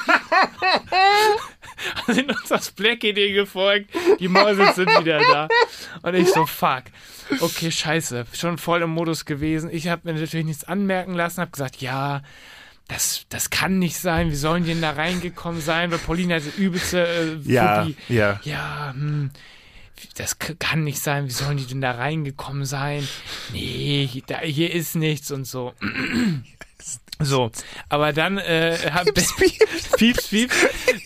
sind 2.12 2.30
uns 2.30 2.48
das 2.48 2.70
Black-Idee 2.70 3.32
gefolgt, 3.32 3.90
die 4.20 4.28
Mäuse 4.28 4.72
sind 4.74 4.88
wieder 5.00 5.18
da. 5.18 5.48
Und 6.02 6.14
ich 6.14 6.32
so, 6.32 6.46
fuck. 6.46 6.84
Okay, 7.40 7.70
scheiße. 7.70 8.24
Schon 8.32 8.56
voll 8.56 8.82
im 8.82 8.90
Modus 8.90 9.24
gewesen. 9.24 9.68
Ich 9.72 9.88
habe 9.88 10.02
mir 10.04 10.18
natürlich 10.18 10.46
nichts 10.46 10.64
anmerken 10.64 11.14
lassen, 11.14 11.40
habe 11.40 11.50
gesagt, 11.50 11.82
ja, 11.82 12.22
das, 12.88 13.26
das 13.30 13.50
kann 13.50 13.80
nicht 13.80 13.98
sein. 13.98 14.30
Wie 14.30 14.36
sollen 14.36 14.62
die 14.62 14.70
denn 14.70 14.80
da 14.82 14.92
reingekommen 14.92 15.60
sein? 15.60 15.90
Weil 15.90 15.98
Pauline 15.98 16.36
hatte 16.36 16.50
übelste 16.56 17.04
äh, 17.04 17.52
Ja, 17.52 17.82
Phobie. 17.82 17.96
ja. 18.08 18.40
Ja, 18.44 18.92
hm, 18.94 19.30
das 20.16 20.38
kann 20.38 20.84
nicht 20.84 21.00
sein. 21.00 21.26
Wie 21.26 21.30
sollen 21.30 21.56
die 21.56 21.66
denn 21.66 21.80
da 21.80 21.92
reingekommen 21.92 22.64
sein? 22.64 23.06
Nee, 23.52 24.06
hier- 24.10 24.22
da, 24.26 24.40
hier 24.40 24.72
ist 24.74 24.94
nichts 24.96 25.30
und 25.30 25.44
so. 25.46 25.72
So, 27.18 27.50
aber 27.88 28.12
dann 28.12 28.36
äh, 28.36 28.76
hab, 28.92 29.06
pieps, 29.06 29.34
pieps, 29.96 30.28
pieps, 30.28 30.54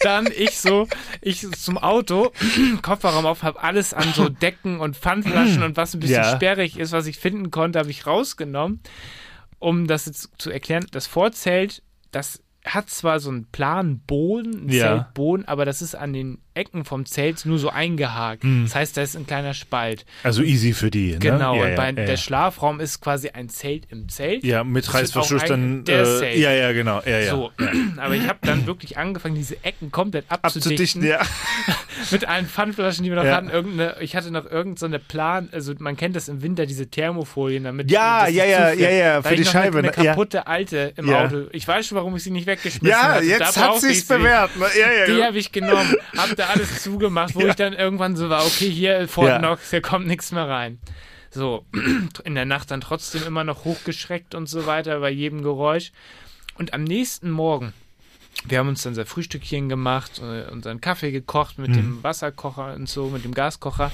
dann 0.01 0.27
ich 0.37 0.59
so, 0.59 0.89
ich 1.21 1.49
zum 1.53 1.79
Auto, 1.79 2.33
Kofferraum 2.83 3.27
auf, 3.27 3.45
hab 3.45 3.63
alles 3.63 3.95
an 3.95 4.13
so 4.15 4.29
Decken 4.29 4.81
und 4.81 4.97
Pfandflaschen 4.97 5.63
und 5.63 5.77
was 5.77 5.95
ein 5.95 6.01
bisschen 6.01 6.17
Ja. 6.25 6.35
sperrig 6.35 6.79
ist, 6.81 6.91
was 6.91 7.07
ich 7.07 7.17
finden 7.19 7.53
konnte, 7.53 7.79
habe 7.79 7.91
ich 7.93 8.07
rausgenommen, 8.09 8.81
um 9.61 9.87
das 9.87 10.07
jetzt 10.07 10.31
zu 10.39 10.51
erklären. 10.51 10.85
Das 10.91 11.07
Vorzelt, 11.07 11.85
das 12.11 12.43
hat 12.65 12.91
zwar 12.91 13.21
so 13.21 13.31
einen 13.31 13.47
Plan 13.47 14.01
Boden, 14.01 14.53
einen 14.63 14.69
Ja. 14.69 14.97
Zeltboden, 14.97 15.47
aber 15.47 15.65
das 15.65 15.81
ist 15.81 15.95
an 15.95 16.13
den 16.13 16.39
Ecken 16.61 16.85
vom 16.85 17.07
Zelt 17.07 17.45
nur 17.47 17.59
so 17.59 17.71
eingehakt. 17.71 18.43
Das 18.65 18.75
heißt, 18.75 18.97
da 18.97 19.03
ist 19.03 19.17
ein 19.17 19.27
kleiner 19.27 19.55
Spalt. 19.55 20.05
Also 20.23 20.43
easy 20.43 20.75
für 20.75 20.91
die. 20.91 21.13
Ne? 21.13 21.19
Genau, 21.19 21.55
Ja, 21.57 21.63
und 21.63 21.71
ja, 21.71 21.77
bei, 21.77 21.87
ja, 21.87 21.93
der 21.93 22.09
ja. 22.11 22.17
Schlafraum 22.19 22.81
ist 22.81 23.01
quasi 23.01 23.31
ein 23.31 23.49
Zelt 23.49 23.85
im 23.91 24.09
Zelt. 24.11 24.45
Ja, 24.45 24.63
mit 24.63 24.93
Reißverschluss 24.93 25.45
dann. 25.45 25.85
der 25.85 26.05
Äh, 26.23 26.39
ja, 26.39 26.53
ja, 26.53 26.73
genau. 26.73 27.01
Ja, 27.07 27.19
ja. 27.19 27.31
So, 27.31 27.51
aber 27.97 28.15
ich 28.15 28.27
habe 28.29 28.39
dann 28.43 28.67
wirklich 28.67 28.99
angefangen, 28.99 29.35
diese 29.37 29.57
Ecken 29.65 29.91
komplett 29.91 30.27
abzudichten, 30.29 30.73
Abzudichten, 30.73 31.07
ja. 31.07 31.21
mit 32.11 32.27
allen 32.29 32.47
Pfandflaschen, 32.47 33.05
die 33.05 33.11
wir 33.11 33.17
noch 33.17 33.25
Ja. 33.25 33.37
hatten. 33.37 33.49
Irgendeine, 33.49 33.97
ich 34.01 34.15
hatte 34.17 34.31
noch 34.31 34.45
irgendeine 34.45 34.77
so 34.79 34.87
eine 34.87 34.99
Plan, 34.99 35.49
also 35.53 35.73
man 35.79 35.97
kennt 35.97 36.15
das 36.17 36.29
im 36.29 36.43
Winter, 36.43 36.67
diese 36.67 36.89
Thermofolien, 36.89 37.65
damit 37.65 37.91
Ja, 37.91 38.27
ja, 38.29 38.45
ja, 38.45 38.73
ja, 38.73 38.91
ja, 38.91 39.23
für 39.23 39.31
hab 39.31 39.37
die 39.37 39.45
Scheibe, 39.45 39.79
Eine, 39.79 39.89
ne? 39.89 39.95
eine 39.97 40.05
Ja. 40.05 40.13
kaputte 40.13 40.47
alte 40.47 40.93
im 40.97 41.09
Ja. 41.09 41.25
Auto. 41.25 41.47
Ich 41.53 41.67
weiß 41.67 41.87
schon, 41.87 41.97
warum 41.97 42.15
ich 42.17 42.23
sie 42.23 42.31
nicht 42.31 42.47
weggeschmissen 42.47 42.89
Ja, 42.89 43.15
hatte. 43.15 43.25
jetzt 43.25 43.57
hat 43.57 43.81
sie. 43.81 44.01
bewährt. 44.09 44.57
Ne? 44.57 44.67
Ja, 44.79 44.93
ja, 44.93 45.07
Die 45.07 45.13
ja. 45.21 45.27
habe 45.27 45.39
ich 45.39 45.53
genommen, 45.53 45.95
habe 46.17 46.35
da 46.35 46.49
alles 46.51 46.83
zugemacht, 46.83 47.35
wo 47.35 47.41
Ja. 47.41 47.49
ich 47.49 47.55
dann 47.57 47.73
irgendwann 47.73 48.17
so 48.17 48.29
war, 48.29 48.45
okay, 48.45 48.71
hier 48.71 49.09
Fort 49.09 49.29
Ja. 49.29 49.39
Knox, 49.39 49.71
hier 49.71 49.81
kommt 49.81 50.07
nichts 50.07 50.33
mehr 50.33 50.49
rein. 50.49 50.79
So, 51.31 51.65
in 52.25 52.35
der 52.35 52.45
Nacht 52.45 52.71
dann 52.71 52.81
trotzdem 52.81 53.23
immer 53.25 53.45
noch 53.45 53.65
hochgeschreckt 53.65 54.35
und 54.35 54.49
so 54.49 54.67
weiter 54.67 55.01
bei 55.01 55.11
jedem 55.11 55.43
Geräusch. 55.43 55.93
Und 56.57 56.75
am 56.75 56.85
nächsten 56.85 57.31
Morgen, 57.31 57.73
wir 58.45 58.59
haben 58.59 58.69
uns 58.69 58.83
dann 58.83 58.91
unser 58.93 59.07
Frühstückchen 59.07 59.69
gemacht, 59.69 60.21
äh, 60.23 60.51
unseren 60.51 60.81
Kaffee 60.81 61.11
gekocht 61.13 61.59
mit 61.59 61.71
Mhm. 61.71 61.75
dem 61.75 62.03
Wasserkocher 62.03 62.75
und 62.75 62.89
so, 62.89 63.09
mit 63.09 63.25
dem 63.25 63.33
Gaskocher. 63.35 63.91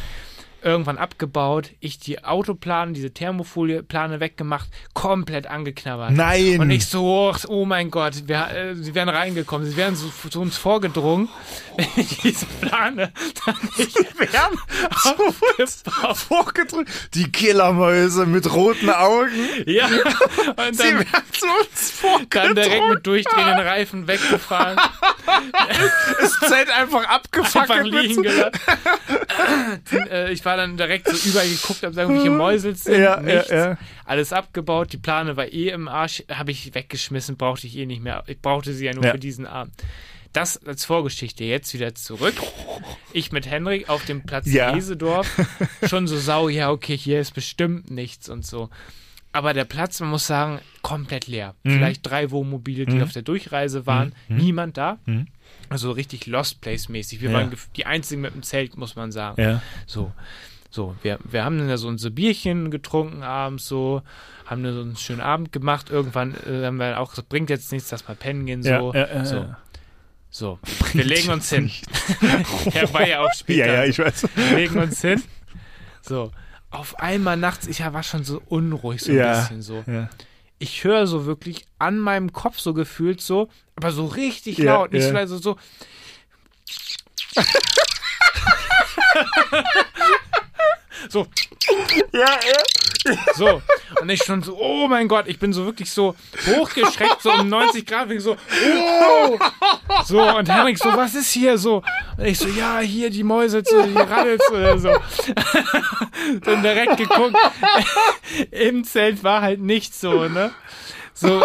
Irgendwann 0.67 0.99
abgebaut, 0.99 1.71
ich 1.79 2.01
die 2.01 2.25
Autoplane, 2.25 2.91
diese 2.93 3.13
Thermofolie-Plane 3.13 4.19
weggemacht, 4.19 4.69
komplett 4.95 5.47
angeknabbert. 5.47 6.11
Nein. 6.11 6.59
Und 6.59 6.71
ich 6.73 6.87
so, 6.87 7.05
oh, 7.07 7.37
oh 7.47 7.65
mein 7.65 7.89
Gott, 7.89 8.25
wir, 8.27 8.51
äh, 8.51 8.75
sie 8.75 8.93
wären 8.97 9.09
reingekommen, 9.09 9.71
sie 9.71 9.77
wären 9.77 9.95
so 9.95 10.11
zu 10.29 10.41
uns 10.41 10.57
vorgedrungen, 10.57 11.29
wenn 11.77 11.87
ich 11.95 12.19
diese 12.19 12.47
Plane 12.61 13.13
dann 13.45 13.55
nicht 13.79 13.97
werden 14.19 14.59
aufgebaut. 15.05 16.17
vorgedrückt. 16.17 16.91
Die 17.15 17.31
Killermäuse 17.31 18.27
mit 18.27 18.53
roten 18.53 18.91
Augen. 18.91 19.31
Ja, 19.67 19.87
und 19.87 20.75
Sie 20.77 20.83
dann, 20.83 20.99
werden 20.99 21.25
zu 21.31 21.47
uns 21.47 21.91
vorgedrückt. 21.93 22.35
dann 22.35 22.55
direkt 22.57 22.89
mit 22.89 23.07
durchdrehenden 23.07 23.61
Reifen 23.61 24.09
weggefahren, 24.09 24.79
Das 26.21 26.41
Zelt 26.51 26.71
einfach 26.71 27.05
abgefackelt. 27.09 27.71
einfach 27.71 27.85
liegen 27.85 28.23
gelassen. 28.23 28.51
äh, 30.11 30.33
ich 30.33 30.45
war 30.45 30.56
dann 30.57 30.77
direkt 30.77 31.09
so 31.09 31.29
überall 31.29 31.49
geguckt, 31.49 31.85
ob 31.85 31.95
da 31.95 32.03
irgendwelche 32.03 32.31
Mäusel 32.31 32.75
sind, 32.77 32.95
Ja, 32.95 33.17
ja, 33.17 33.21
nichts. 33.21 33.51
ja. 33.51 33.79
Alles 34.05 34.33
abgebaut, 34.33 34.93
die 34.93 34.99
Plane 34.99 35.37
war 35.37 35.47
eh 35.47 35.69
im 35.71 35.89
Arsch, 35.89 36.23
habe 36.31 36.51
ich 36.51 36.75
weggeschmissen, 36.75 37.37
brauchte 37.37 37.67
ich 37.67 37.77
eh 37.77 37.87
nicht 37.87 38.03
mehr. 38.03 38.25
Ich 38.27 38.41
brauchte 38.41 38.73
sie 38.73 38.85
ja 38.87 38.93
nur 38.95 39.05
Ja. 39.05 39.13
für 39.13 39.19
diesen 39.19 39.47
Abend. 39.47 39.75
Das 40.33 40.59
als 40.67 40.85
Vorgeschichte. 40.85 41.45
Jetzt 41.45 41.73
wieder 41.73 41.95
zurück. 41.95 42.35
Ich 43.15 43.33
mit 43.33 43.47
Henrik 43.47 43.89
auf 43.89 44.05
dem 44.05 44.23
Platz 44.23 44.47
Ja. 44.53 44.75
Hesedorf. 44.75 45.29
Schon 45.89 46.07
so 46.07 46.19
sau, 46.19 46.49
ja, 46.51 46.71
okay, 46.71 46.97
hier 46.97 47.21
ist 47.21 47.33
bestimmt 47.33 47.91
nichts 47.91 48.29
und 48.29 48.45
so. 48.45 48.69
Aber 49.33 49.55
der 49.55 49.65
Platz, 49.65 50.01
man 50.01 50.11
muss 50.11 50.27
sagen, 50.27 50.61
komplett 50.83 51.27
leer. 51.27 51.55
Mhm. 51.63 51.71
Vielleicht 51.73 52.07
drei 52.09 52.31
Wohnmobile, 52.31 52.85
die 52.87 53.01
auf 53.03 53.13
der 53.13 53.23
Durchreise 53.23 53.87
waren. 53.87 54.15
Niemand 54.29 54.77
da. 54.77 54.99
Also 55.69 55.91
richtig 55.91 56.27
Lost 56.27 56.61
Place-mäßig. 56.61 57.21
Wir. 57.21 57.31
Ja. 57.31 57.39
waren 57.39 57.55
die 57.77 57.87
einzigen 57.87 58.23
mit 58.23 58.35
dem 58.35 58.43
Zelt, 58.43 58.77
muss 58.77 58.97
man 58.97 59.13
sagen. 59.13 59.41
Ja. 59.41 59.63
So, 59.87 60.13
so, 60.71 60.95
wir, 61.03 61.19
wir 61.25 61.45
haben 61.45 61.59
dann 61.59 61.69
ja 61.69 61.77
so 61.77 61.89
unser 61.89 62.11
Bierchen 62.11 62.71
getrunken 62.71 63.23
abends 63.23 63.67
so, 63.67 64.03
haben 64.45 64.63
dann 64.63 64.75
so 64.75 64.81
einen 64.83 64.97
schönen 64.97 65.21
Abend 65.21 65.53
gemacht. 65.53 65.91
Irgendwann 65.91 66.35
äh, 66.47 66.67
haben 66.67 66.77
wir 66.77 67.01
auch 67.01 67.11
gesagt, 67.11 67.29
bringt 67.29 67.51
jetzt 67.51 67.73
nichts, 67.73 67.89
dass 67.89 68.07
wir 68.07 68.15
pennen 68.15 68.47
gehen, 68.47 68.63
so. 68.63 68.93
Ja, 68.93 68.95
ja, 68.95 69.25
so. 69.25 69.47
So, 70.29 70.59
wir 70.93 71.05
legen 71.05 71.31
uns 71.31 71.49
hin. 71.49 71.71
er 72.75 72.93
war 72.93 73.09
ja 73.09 73.21
auch 73.21 73.33
später. 73.33 73.67
Ja, 73.67 73.75
ja, 73.75 73.85
ich 73.85 73.99
weiß. 73.99 74.29
wir 74.35 74.57
legen 74.57 74.79
uns 74.79 75.01
hin. 75.01 75.23
So, 76.03 76.31
auf 76.71 76.99
einmal 76.99 77.39
nachts, 77.39 77.67
ich 77.67 77.81
war 77.81 78.03
schon 78.03 78.25
so 78.25 78.43
unruhig, 78.47 79.01
so 79.01 79.13
ein 79.13 79.19
bisschen 79.19 79.63
so. 79.63 79.83
Ja. 79.87 80.11
Ich 80.59 80.85
höre 80.85 81.07
so 81.07 81.27
wirklich 81.27 81.67
an 81.79 81.99
meinem 81.99 82.33
Kopf 82.33 82.59
so 82.59 82.73
gefühlt 82.73 83.21
so, 83.21 83.49
aber 83.77 83.93
so 83.93 84.07
richtig 84.07 84.59
Ja, 84.59 84.77
laut, 84.77 84.93
nicht 84.93 85.03
ja. 85.03 85.09
so 85.09 85.15
leise, 85.15 85.39
so. 85.39 85.57
so, 91.09 91.27
Ja, 92.13 92.21
ja. 92.47 92.63
So, 93.35 93.63
und 94.01 94.09
ich 94.09 94.23
schon 94.25 94.43
so, 94.43 94.59
oh 94.59 94.89
mein 94.89 95.09
Gott, 95.09 95.27
ich 95.29 95.39
bin 95.39 95.53
so 95.53 95.65
wirklich 95.65 95.91
so 95.91 96.17
hochgeschreckt, 96.47 97.23
so 97.23 97.31
um 97.31 97.49
90 97.49 97.87
Grad, 97.87 98.09
bin 98.09 98.19
ich 98.19 98.23
so, 98.23 98.37
oh! 98.37 99.39
So, 100.05 100.23
und 100.23 100.49
Henrik 100.49 100.79
so, 100.79 100.89
was 100.97 101.15
ist 101.15 101.31
hier 101.33 101.59
so? 101.59 101.83
Und 102.17 102.25
ich 102.25 102.39
so, 102.39 102.49
ja, 102.49 102.79
hier 102.81 103.11
die 103.11 103.25
Mäuse, 103.25 103.63
so, 103.65 103.83
die 103.83 103.97
Raddels 103.97 104.51
oder 104.51 104.79
so. 104.79 104.91
Dann 106.45 106.63
direkt 106.63 106.97
geguckt, 106.97 107.37
im 108.51 108.85
Zelt 108.85 109.23
war 109.23 109.43
halt 109.43 109.61
nichts 109.61 110.01
so, 110.01 110.29
ne? 110.29 110.53
So. 111.15 111.43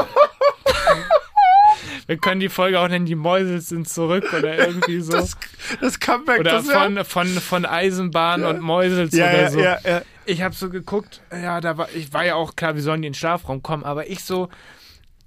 Wir 2.08 2.18
können 2.18 2.42
die 2.42 2.50
Folge 2.50 2.80
auch 2.80 2.88
nennen, 2.88 3.06
die 3.06 3.16
Mäuse 3.16 3.62
sind 3.62 3.88
zurück 3.88 4.34
oder 4.38 4.58
irgendwie 4.58 5.00
so. 5.00 5.14
Das, 5.14 5.38
das 5.80 6.00
Comeback, 6.00 6.42
oder 6.42 6.52
das 6.52 6.70
von, 6.70 7.06
von, 7.06 7.28
von 7.28 7.66
Eisenbahn 7.66 8.44
und 8.44 8.60
Mäusels 8.60 9.14
ja, 9.16 9.30
oder 9.30 9.42
ja, 9.42 9.50
so. 9.50 9.60
ja, 9.60 9.78
ja. 9.86 10.02
Ich 10.26 10.42
habe 10.42 10.54
so 10.56 10.70
geguckt, 10.70 11.22
ja, 11.32 11.62
da 11.62 11.78
war, 11.78 11.90
ich 11.96 12.14
war 12.14 12.24
ja 12.26 12.36
auch 12.36 12.56
klar, 12.56 12.76
wir 12.76 12.82
sollen 12.84 12.98
in 12.98 13.12
den 13.12 13.14
Schlafraum 13.14 13.64
kommen, 13.64 13.84
aber 13.84 14.08
ich 14.10 14.24
so, 14.24 14.50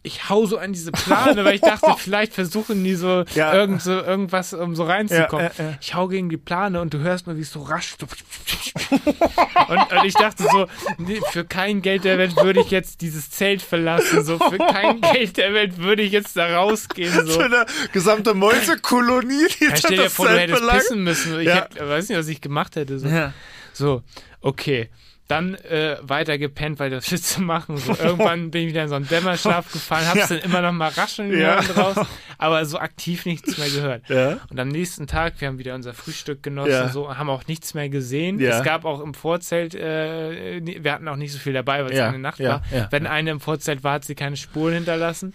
ich 0.07 0.29
hau 0.29 0.45
so 0.47 0.59
an 0.59 0.73
diese 0.75 0.93
Plane, 0.93 1.45
weil 1.45 1.55
ich 1.55 1.63
dachte, 1.63 1.95
vielleicht 1.99 2.35
versuchen 2.35 2.85
die 2.85 2.95
so, 2.95 3.25
Ja. 3.35 3.55
irgend 3.55 3.81
so 3.83 3.91
irgendwas, 3.93 4.53
um 4.53 4.77
so 4.77 4.85
reinzukommen. 4.85 5.47
Ja, 5.59 5.65
ja, 5.65 5.71
ja. 5.71 5.79
Ich 5.81 5.95
hau 5.95 6.09
gegen 6.09 6.29
die 6.29 6.37
Plane 6.37 6.81
und 6.81 6.93
du 6.95 6.99
hörst 6.99 7.27
nur, 7.27 7.37
wie 7.37 7.41
es 7.41 7.51
so 7.51 7.63
rasch 7.63 7.97
so 7.99 8.07
und, 9.69 9.93
und 9.93 10.05
ich 10.05 10.15
dachte 10.15 10.45
so, 10.45 10.67
nee, 10.99 11.21
für 11.31 11.45
kein 11.45 11.81
Geld 11.83 12.05
der 12.05 12.19
Welt 12.19 12.37
würde 12.37 12.61
ich 12.61 12.71
jetzt 12.71 13.01
dieses 13.01 13.31
Zelt 13.31 13.63
verlassen, 13.63 14.25
so 14.25 14.39
für 14.39 14.59
kein 14.59 15.01
Geld 15.13 15.37
der 15.39 15.55
Welt 15.55 15.79
würde 15.79 16.03
ich 16.03 16.13
jetzt 16.13 16.37
da 16.37 16.55
rausgehen, 16.57 17.27
so. 17.27 17.41
Eine 17.41 17.67
gesamte 17.93 18.35
Mäusekolonie, 18.35 19.47
die 19.61 19.65
Ja, 19.65 19.77
stell 19.77 19.97
dir 19.97 20.03
das 20.05 20.13
vor, 20.13 20.27
du 20.27 20.33
Zelt 20.35 20.43
hättest 20.43 20.61
belangt. 20.61 20.79
pissen 20.81 21.03
müssen. 21.05 21.41
Ich 21.41 21.49
hätte, 21.49 21.89
weiß 21.89 22.09
nicht, 22.09 22.19
was 22.19 22.29
ich 22.29 22.41
gemacht 22.41 22.77
hätte. 22.77 22.99
So. 22.99 23.09
Ja. 23.09 23.33
So, 23.73 24.03
okay. 24.45 24.89
Dann 25.27 25.55
äh, 25.55 25.97
weiter 26.03 26.37
gepennt, 26.37 26.79
weil 26.79 26.91
das 26.91 27.07
Shit 27.09 27.25
zu 27.25 27.41
machen. 27.41 27.79
So, 27.79 27.97
irgendwann 27.97 28.51
bin 28.51 28.65
ich 28.65 28.69
wieder 28.69 28.83
in 28.83 28.91
so 28.91 28.95
einen 28.97 29.09
Dämmerschlaf 29.09 29.73
gefallen, 29.73 30.07
hab's 30.07 30.29
Ja. 30.29 30.37
dann 30.37 30.39
immer 30.41 30.61
noch 30.61 30.73
mal 30.73 30.91
rascheln 30.91 31.33
Ja. 31.39 31.63
draußen, 31.63 32.05
aber 32.37 32.67
so 32.67 32.79
aktiv 32.79 33.25
nichts 33.25 33.57
mehr 33.57 33.71
gehört. 33.71 34.03
Ja. 34.11 34.37
Und 34.51 34.61
am 34.61 34.69
nächsten 34.69 35.07
Tag, 35.07 35.41
wir 35.41 35.49
haben 35.49 35.57
wieder 35.59 35.75
unser 35.75 35.95
Frühstück 35.95 36.43
genossen, 36.43 36.71
Ja. 36.73 36.89
so, 36.91 37.17
haben 37.17 37.31
auch 37.31 37.47
nichts 37.47 37.73
mehr 37.73 37.89
gesehen. 37.89 38.39
Es 38.39 38.63
gab 38.65 38.85
auch 38.85 39.01
im 39.01 39.15
Vorzelt, 39.15 39.75
äh, 39.75 40.61
wir 40.63 40.93
hatten 40.93 41.09
auch 41.09 41.17
nicht 41.17 41.33
so 41.33 41.39
viel 41.39 41.55
dabei, 41.55 41.83
weil 41.85 41.93
es 41.93 41.97
Ja, 41.99 42.09
eine 42.09 42.19
Nacht 42.19 42.41
war. 42.41 42.63
Wenn 42.91 43.07
eine 43.07 43.31
im 43.31 43.41
Vorzelt 43.41 43.83
war, 43.83 43.95
hat 43.95 44.05
sie 44.05 44.15
keine 44.15 44.37
Spuren 44.37 44.75
hinterlassen. 44.75 45.33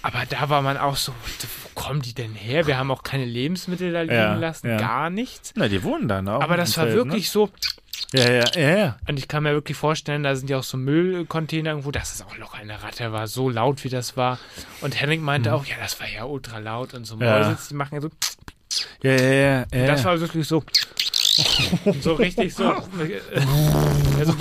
Aber 0.00 0.22
da 0.28 0.48
war 0.48 0.62
man 0.62 0.78
auch 0.78 0.96
so, 0.96 1.12
wo 1.12 1.68
kommen 1.80 2.00
die 2.00 2.14
denn 2.14 2.34
her? 2.34 2.66
Wir 2.66 2.78
haben 2.78 2.90
auch 2.90 3.02
keine 3.02 3.24
Lebensmittel 3.26 3.92
da 3.92 4.00
liegen 4.02 4.14
Ja, 4.14 4.34
lassen, 4.34 4.68
ja. 4.68 4.76
gar 4.78 5.08
nichts. 5.10 5.52
Na, 5.56 5.68
die 5.68 5.82
wohnen 5.82 6.08
dann 6.08 6.26
auch. 6.28 6.40
Aber 6.42 6.56
das 6.56 6.76
war 6.78 6.84
Feld, 6.84 6.96
wirklich 6.96 7.28
so, 7.30 7.46
Ne? 7.46 7.52
Ja, 8.14 8.30
ja, 8.30 8.44
ja, 8.54 8.76
ja. 8.78 8.96
und 9.08 9.18
ich 9.18 9.26
kann 9.26 9.42
mir 9.42 9.52
wirklich 9.52 9.76
vorstellen, 9.76 10.22
da 10.22 10.36
sind 10.36 10.48
ja 10.48 10.58
auch 10.58 10.62
so 10.62 10.76
Müllcontainer 10.76 11.70
irgendwo, 11.70 11.90
dass 11.90 12.14
es 12.14 12.22
auch 12.22 12.36
locker 12.38 12.58
eine 12.58 12.80
Ratte 12.82 13.10
war, 13.12 13.26
so 13.26 13.50
laut 13.50 13.82
wie 13.82 13.88
das 13.88 14.16
war. 14.16 14.38
Und 14.82 15.00
Henrik 15.00 15.20
meinte 15.20 15.52
auch, 15.52 15.64
ja, 15.66 15.74
das 15.80 15.98
war 16.00 16.08
ja 16.08 16.24
ultra 16.24 16.58
laut 16.58 16.94
und 16.94 17.04
so 17.06 17.16
Mhm. 17.16 17.22
Ja. 17.22 17.38
Mäuse, 17.48 17.58
die 17.70 17.74
machen 17.74 17.94
ja 17.96 18.00
so, 18.00 18.08
Ja, 19.02 19.12
ja, 19.12 19.32
ja. 19.32 19.64
ja. 19.74 19.86
das 19.86 20.04
war 20.04 20.20
wirklich 20.20 20.46
so, 20.46 20.62
so 22.00 22.14
richtig 22.14 22.54
so. 22.54 22.64
Also, 24.18 24.34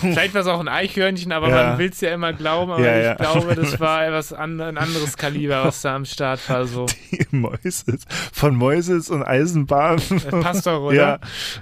vielleicht 0.00 0.34
war 0.34 0.42
es 0.42 0.46
auch 0.46 0.60
ein 0.60 0.68
Eichhörnchen, 0.68 1.32
aber 1.32 1.48
Ja. 1.48 1.68
man 1.70 1.78
will 1.78 1.88
es 1.90 2.00
ja 2.02 2.12
immer 2.12 2.32
glauben, 2.34 2.72
aber 2.72 2.84
Ja, 2.84 2.98
ich 2.98 3.04
ja. 3.04 3.14
glaube, 3.14 3.54
das 3.54 3.80
war 3.80 4.06
etwas 4.06 4.32
an, 4.34 4.60
ein 4.60 4.76
anderes 4.76 5.16
Kaliber, 5.16 5.64
was 5.64 5.80
da 5.82 5.94
am 5.96 6.04
Start 6.04 6.46
war. 6.50 6.66
So. 6.66 6.84
die 7.10 7.26
Mäuses. 7.30 8.04
Von 8.32 8.54
Mäuses 8.56 9.08
und 9.10 9.22
Eisenbahn. 9.22 10.00
Das 10.10 10.24
passt 10.42 10.66
doch, 10.66 10.80
oder? 10.88 11.20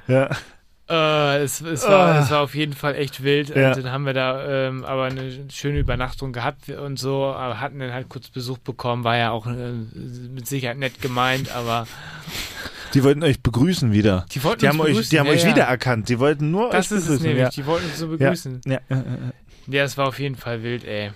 Ja, 0.08 0.14
ja. 0.28 0.30
Äh, 0.88 1.38
es, 1.42 1.60
es, 1.60 1.82
war, 1.88 2.14
Ah. 2.14 2.20
es 2.20 2.30
war 2.30 2.40
auf 2.42 2.54
jeden 2.54 2.72
Fall 2.72 2.94
echt 2.94 3.22
wild. 3.24 3.48
Ja. 3.54 3.74
Dann 3.74 3.90
haben 3.90 4.06
wir 4.06 4.12
da 4.12 4.68
ähm, 4.68 4.84
aber 4.84 5.04
eine 5.04 5.32
schöne 5.52 5.78
Übernachtung 5.80 6.32
gehabt 6.32 6.68
und 6.68 6.96
so, 6.98 7.24
aber 7.24 7.60
hatten 7.60 7.80
dann 7.80 7.92
halt 7.92 8.08
kurz 8.08 8.28
Besuch 8.28 8.58
bekommen. 8.58 9.02
War 9.02 9.16
ja 9.16 9.30
auch 9.32 9.46
äh, 9.48 9.72
mit 10.32 10.46
Sicherheit 10.46 10.78
nett 10.78 11.02
gemeint, 11.02 11.50
aber 11.54 11.88
Die 12.94 13.02
wollten 13.02 13.24
euch 13.24 13.40
begrüßen 13.42 13.92
wieder. 13.92 14.26
die 14.32 14.44
wollten 14.44 14.60
Die 14.60 14.68
haben 14.68 14.78
euch, 14.80 14.88
begrüßen. 14.90 15.10
die 15.10 15.18
haben 15.18 15.26
ja, 15.26 15.32
euch 15.32 15.42
ja. 15.42 15.48
wiedererkannt. 15.50 16.08
Die 16.08 16.18
wollten 16.20 16.50
nur 16.52 16.70
Das 16.70 16.92
euch 16.92 16.98
ist 16.98 17.04
es 17.08 17.18
begrüßen. 17.18 17.26
nämlich. 17.36 17.54
Die 17.54 17.66
wollten 17.66 17.84
uns 17.86 17.98
so 17.98 18.08
begrüßen. 18.08 18.60
ja, 18.66 18.78
ja, 19.68 19.82
es 19.82 19.98
war 19.98 20.06
auf 20.06 20.20
jeden 20.20 20.36
Fall 20.36 20.62
wild, 20.62 20.84
ey. 20.84 21.10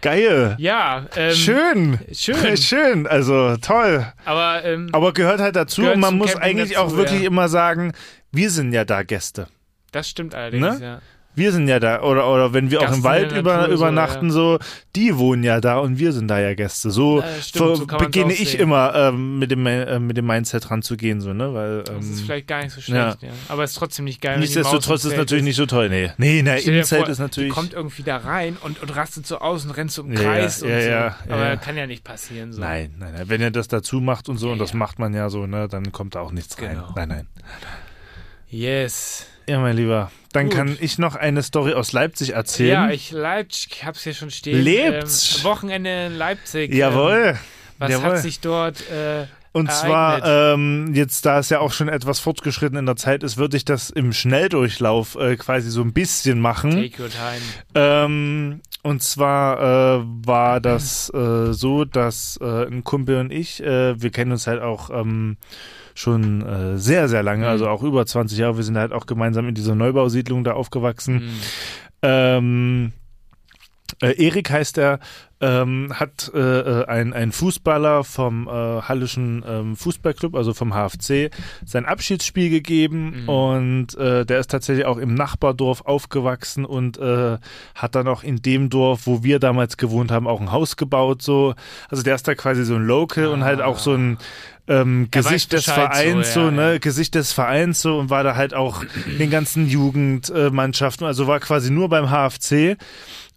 Geil. 0.00 0.56
Ja, 0.58 1.06
ähm, 1.16 1.32
Schön. 1.32 1.98
Schön. 2.12 2.56
Schön. 2.56 3.06
Also 3.06 3.56
toll. 3.58 4.04
Aber, 4.24 4.64
ähm, 4.64 4.88
Aber 4.92 5.12
gehört 5.12 5.40
halt 5.40 5.54
dazu 5.54 5.82
und 5.82 6.00
man 6.00 6.16
muss 6.18 6.34
eigentlich 6.34 6.70
dazu, 6.74 6.82
auch 6.86 6.96
wirklich 6.96 7.20
ja. 7.22 7.26
immer 7.28 7.48
sagen, 7.48 7.92
wir 8.32 8.50
sind 8.50 8.72
ja 8.72 8.84
da 8.84 9.02
Gäste. 9.02 9.46
das 9.92 10.08
stimmt 10.08 10.34
allerdings, 10.34 10.78
Ne? 10.80 10.84
ja. 10.84 11.00
Wir 11.34 11.50
sind 11.50 11.66
ja 11.66 11.80
da, 11.80 12.02
oder, 12.02 12.30
oder 12.30 12.52
wenn 12.52 12.70
wir 12.70 12.80
auch 12.80 12.82
Gasten 12.82 12.98
im 12.98 13.04
Wald 13.04 13.32
über, 13.32 13.56
Natur, 13.56 13.68
so, 13.68 13.74
übernachten, 13.84 14.30
so, 14.30 14.58
die 14.94 15.16
wohnen 15.16 15.42
ja 15.44 15.62
da 15.62 15.78
und 15.78 15.98
wir 15.98 16.12
sind 16.12 16.28
da 16.28 16.38
ja 16.38 16.52
Gäste. 16.52 16.90
So, 16.90 17.20
Ja, 17.22 17.26
stimmt, 17.40 17.64
so 17.64 17.74
so 17.74 17.86
beginne 17.86 18.34
auch 18.34 18.38
ich 18.38 18.58
immer 18.58 18.94
ähm, 18.94 19.38
mit, 19.38 19.50
dem, 19.50 19.64
äh, 19.64 19.98
mit 19.98 20.18
dem 20.18 20.26
Mindset 20.26 20.70
ranzugehen, 20.70 21.22
so, 21.22 21.32
ne? 21.32 21.54
Weil, 21.54 21.84
Das 21.84 22.04
ist 22.04 22.18
ähm, 22.20 22.26
vielleicht 22.26 22.48
gar 22.48 22.62
nicht 22.62 22.74
so 22.74 22.82
schlecht, 22.82 23.22
ja. 23.22 23.30
Aber 23.48 23.64
es 23.64 23.70
ist 23.70 23.78
trotzdem 23.78 24.04
nicht 24.04 24.20
geil. 24.20 24.40
nichtsdestotrotz 24.40 25.06
ist 25.06 25.12
es 25.12 25.16
natürlich 25.16 25.44
nicht 25.44 25.56
so 25.56 25.64
toll, 25.64 25.88
nee. 25.88 26.10
Nee, 26.18 26.42
na, 26.44 26.56
im 26.56 26.84
Zelt 26.84 27.08
ist 27.08 27.18
natürlich. 27.18 27.48
Die 27.50 27.54
kommt 27.54 27.72
irgendwie 27.72 28.02
da 28.02 28.18
rein 28.18 28.58
und, 28.60 28.82
und 28.82 28.94
rastet 28.94 29.26
so 29.26 29.38
aus 29.38 29.64
und 29.64 29.70
rennt 29.70 29.90
so 29.90 30.02
im 30.02 30.12
Ja, 30.12 30.20
Kreis 30.20 30.60
ja, 30.60 30.66
und 30.66 30.72
ja, 30.74 30.82
so. 30.82 30.90
ja, 30.90 31.16
Aber 31.30 31.44
ja. 31.46 31.56
kann 31.56 31.78
ja 31.78 31.86
nicht 31.86 32.04
passieren. 32.04 32.52
So. 32.52 32.60
Nein, 32.60 32.94
nein, 32.98 33.14
nein. 33.16 33.30
Wenn 33.30 33.40
er 33.40 33.50
das 33.50 33.68
dazu 33.68 34.02
macht 34.02 34.28
und 34.28 34.36
so, 34.36 34.50
und 34.52 34.58
das 34.58 34.72
ja. 34.72 34.76
macht 34.76 34.98
man 34.98 35.14
ja 35.14 35.30
so, 35.30 35.46
ne, 35.46 35.66
dann 35.66 35.92
kommt 35.92 36.14
da 36.14 36.20
auch 36.20 36.30
nichts 36.32 36.60
rein. 36.60 36.72
Genau. 36.76 36.92
Nein, 36.94 37.08
nein. 37.08 37.26
Yes. 38.52 39.26
Ja, 39.48 39.58
mein 39.60 39.76
Lieber. 39.76 40.12
Dann 40.32 40.46
Gut. 40.48 40.54
kann 40.54 40.76
ich 40.78 40.98
noch 40.98 41.16
eine 41.16 41.42
Story 41.42 41.72
aus 41.72 41.92
Leipzig 41.92 42.34
erzählen. 42.34 42.70
Ja, 42.70 42.90
ich 42.90 43.10
Leipzig, 43.10 43.70
ich 43.72 43.84
hab's 43.84 44.04
hier 44.04 44.12
schon 44.12 44.30
stehen. 44.30 44.62
Leipzig. 44.62 45.38
Ähm, 45.38 45.44
Wochenende 45.44 46.06
in 46.06 46.18
Leipzig. 46.18 46.72
Jawohl. 46.72 47.30
Ähm, 47.34 47.38
was 47.78 47.90
Jawohl. 47.90 48.04
hat 48.10 48.18
sich 48.18 48.40
dort 48.40 48.82
äh, 48.90 49.24
Und 49.52 49.68
ereignet? 49.68 49.88
zwar, 49.88 50.52
ähm, 50.54 50.92
jetzt 50.94 51.24
da 51.24 51.38
es 51.38 51.48
ja 51.48 51.60
auch 51.60 51.72
schon 51.72 51.88
etwas 51.88 52.20
fortgeschritten 52.20 52.76
in 52.76 52.84
der 52.84 52.96
Zeit 52.96 53.22
ist, 53.22 53.38
würde 53.38 53.56
ich 53.56 53.64
das 53.64 53.88
im 53.88 54.12
Schnelldurchlauf 54.12 55.16
äh, 55.16 55.36
quasi 55.36 55.70
so 55.70 55.80
ein 55.80 55.94
bisschen 55.94 56.38
machen. 56.38 56.72
Take 56.72 57.02
your 57.02 57.08
time. 57.08 57.40
Ähm, 57.74 58.60
und 58.82 59.02
zwar 59.02 60.00
äh, 60.00 60.04
war 60.26 60.60
das 60.60 61.08
äh, 61.14 61.52
so, 61.54 61.86
dass 61.86 62.38
äh, 62.42 62.66
ein 62.66 62.84
Kumpel 62.84 63.16
und 63.18 63.32
ich, 63.32 63.62
äh, 63.62 64.00
wir 64.00 64.10
kennen 64.10 64.32
uns 64.32 64.46
halt 64.46 64.60
auch 64.60 64.90
ähm, 64.90 65.38
schon 65.94 66.42
äh, 66.46 66.78
sehr, 66.78 67.08
sehr 67.08 67.22
lange, 67.22 67.44
Mhm. 67.44 67.50
also 67.50 67.68
auch 67.68 67.82
über 67.82 68.04
20 68.06 68.38
Jahre. 68.38 68.56
Wir 68.56 68.64
sind 68.64 68.76
halt 68.76 68.92
auch 68.92 69.06
gemeinsam 69.06 69.48
in 69.48 69.54
dieser 69.54 69.74
Neubausiedlung 69.74 70.44
da 70.44 70.52
aufgewachsen. 70.52 71.20
Hm. 71.20 71.28
Ähm, 72.02 72.92
äh, 74.00 74.12
Erik 74.24 74.50
heißt 74.50 74.78
er, 74.78 74.98
ähm, 75.42 75.92
hat 75.92 76.30
äh, 76.34 76.38
äh, 76.38 76.86
ein, 76.86 77.12
ein 77.12 77.32
Fußballer 77.32 78.04
vom 78.04 78.46
äh, 78.46 78.50
Hallischen 78.50 79.44
ähm, 79.46 79.76
Fußballclub, 79.76 80.34
also 80.34 80.54
vom 80.54 80.72
HFC, 80.72 81.30
sein 81.66 81.84
Abschiedsspiel 81.84 82.48
gegeben 82.48 83.22
Mhm. 83.22 83.28
und 83.28 83.94
äh, 83.96 84.24
der 84.24 84.38
ist 84.38 84.50
tatsächlich 84.50 84.86
auch 84.86 84.96
im 84.98 85.14
Nachbardorf 85.14 85.80
aufgewachsen 85.82 86.64
und 86.64 86.96
äh, 86.98 87.38
hat 87.74 87.94
dann 87.96 88.06
auch 88.06 88.22
in 88.22 88.40
dem 88.40 88.70
Dorf, 88.70 89.02
wo 89.06 89.24
wir 89.24 89.40
damals 89.40 89.76
gewohnt 89.76 90.10
haben, 90.12 90.26
auch 90.28 90.40
ein 90.40 90.52
Haus 90.52 90.76
gebaut. 90.76 91.20
So, 91.22 91.54
also 91.90 92.02
der 92.04 92.14
ist 92.14 92.28
da 92.28 92.34
quasi 92.36 92.64
so 92.64 92.76
ein 92.76 92.86
Local 92.86 93.26
und 93.26 93.42
halt 93.42 93.60
auch 93.60 93.78
so 93.78 93.94
ein 93.94 94.18
ähm, 94.68 95.08
Er 95.10 95.24
weiß 95.24 95.30
Gesicht 95.30 95.52
des 95.52 95.64
Bescheid, 95.66 95.92
so, 95.94 96.00
Vereins, 96.02 96.34
so, 96.34 96.40
ja, 96.40 96.50
ne, 96.52 96.72
ja. 96.74 96.78
Gesicht 96.78 97.14
des 97.16 97.32
Vereins 97.32 97.82
so 97.82 97.98
und 97.98 98.10
war 98.10 98.22
da 98.22 98.36
halt 98.36 98.54
auch 98.54 98.84
in 99.10 99.18
den 99.18 99.30
ganzen 99.30 99.66
Jugendmannschaften, 99.68 101.04
also 101.06 101.26
war 101.26 101.40
quasi 101.40 101.70
nur 101.72 101.88
beim 101.88 102.10
HFC. 102.10 102.76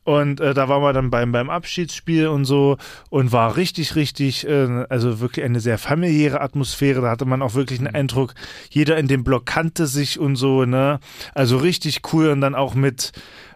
Und 0.05 0.39
äh, 0.39 0.53
da 0.53 0.69
waren 0.69 0.83
wir 0.83 0.93
dann 0.93 1.09
beim, 1.09 1.31
beim 1.31 1.49
Abschiedsspiel 1.49 2.27
und 2.27 2.45
so 2.45 2.77
und 3.09 3.31
war 3.31 3.57
richtig, 3.57 3.95
richtig, 3.95 4.47
äh, 4.47 4.85
also 4.87 5.19
wirklich 5.19 5.43
eine 5.43 5.59
sehr 5.59 5.79
familiäre 5.79 6.41
Atmosphäre. 6.41 7.01
Da 7.01 7.09
hatte 7.09 7.25
man 7.25 7.41
auch 7.41 7.55
wirklich 7.55 7.79
einen 7.79 7.93
Eindruck, 7.93 8.35
jeder 8.69 8.97
in 8.97 9.07
dem 9.07 9.23
Block 9.23 9.47
kannte 9.47 9.87
sich 9.87 10.19
und 10.19 10.35
so, 10.35 10.63
ne? 10.63 10.99
Also 11.33 11.57
richtig 11.57 12.01
cool 12.13 12.29
und 12.29 12.41
dann 12.41 12.53
auch 12.53 12.75
mit 12.75 13.13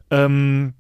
ähm, 0.10 0.74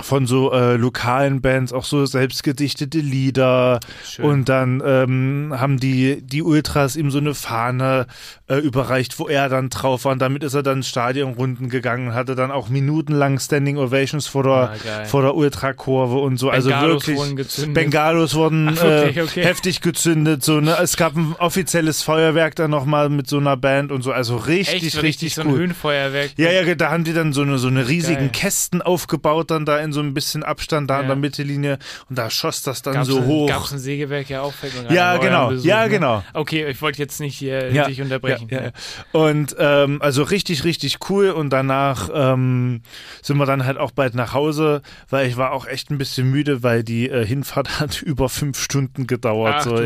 von 0.00 0.26
so 0.26 0.50
äh, 0.52 0.76
lokalen 0.76 1.42
Bands 1.42 1.74
auch 1.74 1.84
so 1.84 2.06
selbstgedichtete 2.06 2.98
Lieder 3.00 3.80
Schön. 4.02 4.24
und 4.24 4.48
dann 4.48 4.82
ähm, 4.82 5.52
haben 5.54 5.78
die 5.78 6.22
die 6.22 6.42
Ultras 6.42 6.96
ihm 6.96 7.10
so 7.10 7.18
eine 7.18 7.34
Fahne 7.34 8.06
äh, 8.48 8.56
überreicht, 8.56 9.18
wo 9.18 9.28
er 9.28 9.50
dann 9.50 9.68
drauf 9.68 10.06
war 10.06 10.12
und 10.12 10.18
damit 10.22 10.42
ist 10.42 10.54
er 10.54 10.62
dann 10.62 10.82
Stadionrunden 10.82 11.68
gegangen 11.68 12.08
und 12.08 12.14
hatte 12.14 12.34
dann 12.34 12.50
auch 12.50 12.70
minutenlang 12.70 13.38
Standing 13.38 13.76
Ovations 13.76 14.26
vor 14.26 14.42
der 14.44 14.50
Ah, 14.50 15.04
vor 15.04 15.20
der 15.20 15.34
Ultrakurve 15.34 16.16
und 16.16 16.38
so 16.38 16.48
also 16.48 16.70
Bengalos 16.70 17.06
wirklich 17.06 17.18
wurden 17.18 17.36
gezündet. 17.36 17.74
Bengalos 17.74 18.34
wurden 18.34 18.68
Ach, 18.78 18.82
wirklich? 18.82 19.16
äh, 19.18 19.20
Okay. 19.22 19.44
heftig 19.44 19.80
gezündet 19.82 20.42
so 20.42 20.60
ne 20.60 20.78
es 20.80 20.96
gab 20.96 21.14
ein 21.14 21.34
offizielles 21.38 22.02
Feuerwerk 22.02 22.54
dann 22.56 22.70
noch 22.70 22.86
mal 22.86 23.10
mit 23.10 23.28
so 23.28 23.36
einer 23.36 23.56
Band 23.58 23.92
und 23.92 24.00
so 24.00 24.12
also 24.12 24.36
richtig 24.36 24.82
Echt, 24.84 24.92
so 24.92 25.00
richtig, 25.02 25.34
so 25.34 25.42
cool 25.42 25.48
ein 25.48 25.54
Höhenfeuerwerk. 25.56 26.30
ja, 26.38 26.50
ja, 26.50 26.74
da 26.74 26.90
haben 26.90 27.04
die 27.04 27.12
dann 27.12 27.34
so 27.34 27.42
eine, 27.42 27.58
so 27.58 27.68
eine 27.68 27.86
riesigen 27.86 28.18
Geil. 28.20 28.30
Kästen 28.32 28.80
aufgebaut, 28.80 29.50
dann 29.50 29.66
da 29.66 29.78
in 29.82 29.92
so 29.92 30.00
ein 30.00 30.14
bisschen 30.14 30.42
Abstand 30.42 30.90
da 30.90 30.96
an 30.96 31.02
Ja. 31.02 31.08
der 31.08 31.16
Mittellinie 31.16 31.78
und 32.08 32.16
da 32.18 32.30
schoss 32.30 32.62
das 32.62 32.82
dann 32.82 32.94
Gab's 32.94 33.08
so 33.08 33.24
hoch. 33.24 33.48
Gab's 33.48 33.72
ein 33.72 33.78
Sägewerk 33.78 34.28
ja 34.30 34.42
auch? 34.42 34.52
Ja, 34.88 35.16
genau. 35.16 35.48
Besuch, 35.48 35.64
Ja, 35.66 35.84
ne? 35.84 35.90
genau. 35.90 36.24
Okay, 36.34 36.66
ich 36.68 36.80
wollte 36.82 36.98
jetzt 36.98 37.20
nicht 37.20 37.36
hier 37.36 37.72
Ja, 37.72 37.86
dich 37.86 38.00
unterbrechen. 38.02 38.48
Ja. 38.50 38.70
Und 39.12 39.56
ähm, 39.58 40.00
also 40.02 40.22
richtig, 40.22 40.64
richtig 40.64 40.98
cool. 41.08 41.30
Und 41.30 41.50
danach 41.50 42.08
ähm, 42.12 42.82
sind 43.22 43.36
wir 43.38 43.46
dann 43.46 43.64
halt 43.64 43.78
auch 43.78 43.90
bald 43.90 44.14
nach 44.14 44.34
Hause, 44.34 44.82
weil 45.08 45.26
ich 45.26 45.36
war 45.36 45.52
auch 45.52 45.66
echt 45.66 45.90
ein 45.90 45.98
bisschen 45.98 46.30
müde, 46.30 46.62
weil 46.62 46.82
die 46.82 47.08
äh, 47.08 47.24
Hinfahrt 47.24 47.80
hat 47.80 48.02
über 48.02 48.28
fünf 48.28 48.58
Stunden 48.60 49.06
gedauert. 49.06 49.54
Ach 49.58 49.62
so. 49.62 49.80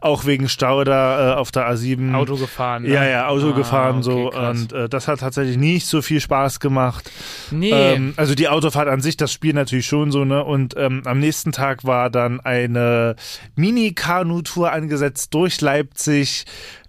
Auch 0.00 0.26
wegen 0.26 0.48
Stau 0.48 0.84
da 0.84 1.32
äh, 1.32 1.36
auf 1.36 1.50
der 1.52 1.68
A7. 1.70 2.14
Auto 2.14 2.36
gefahren. 2.36 2.82
Ne? 2.84 2.90
Ja, 2.90 3.04
ja, 3.04 3.28
Auto 3.28 3.50
Ah, 3.50 3.52
gefahren 3.52 3.94
okay, 3.96 4.02
so 4.02 4.30
krass. 4.30 4.58
und 4.60 4.72
äh, 4.72 4.88
das 4.88 5.08
hat 5.08 5.20
tatsächlich 5.20 5.56
nicht 5.56 5.86
so 5.86 6.02
viel 6.02 6.20
Spaß 6.20 6.60
gemacht. 6.60 7.10
Nee. 7.50 7.70
Ähm, 7.70 8.14
also 8.16 8.34
die 8.34 8.48
Autofahrt 8.48 8.88
an 8.88 9.00
sich, 9.00 9.11
das 9.16 9.32
Spiel 9.32 9.52
natürlich 9.54 9.86
schon 9.86 10.12
so, 10.12 10.24
ne? 10.24 10.44
Und 10.44 10.74
ähm, 10.76 11.02
am 11.04 11.18
nächsten 11.20 11.52
Tag 11.52 11.84
war 11.84 12.10
dann 12.10 12.40
eine 12.40 13.16
Mini-Kanu-Tour 13.56 14.72
angesetzt 14.72 15.34
durch 15.34 15.60
Leipzig. 15.60 16.44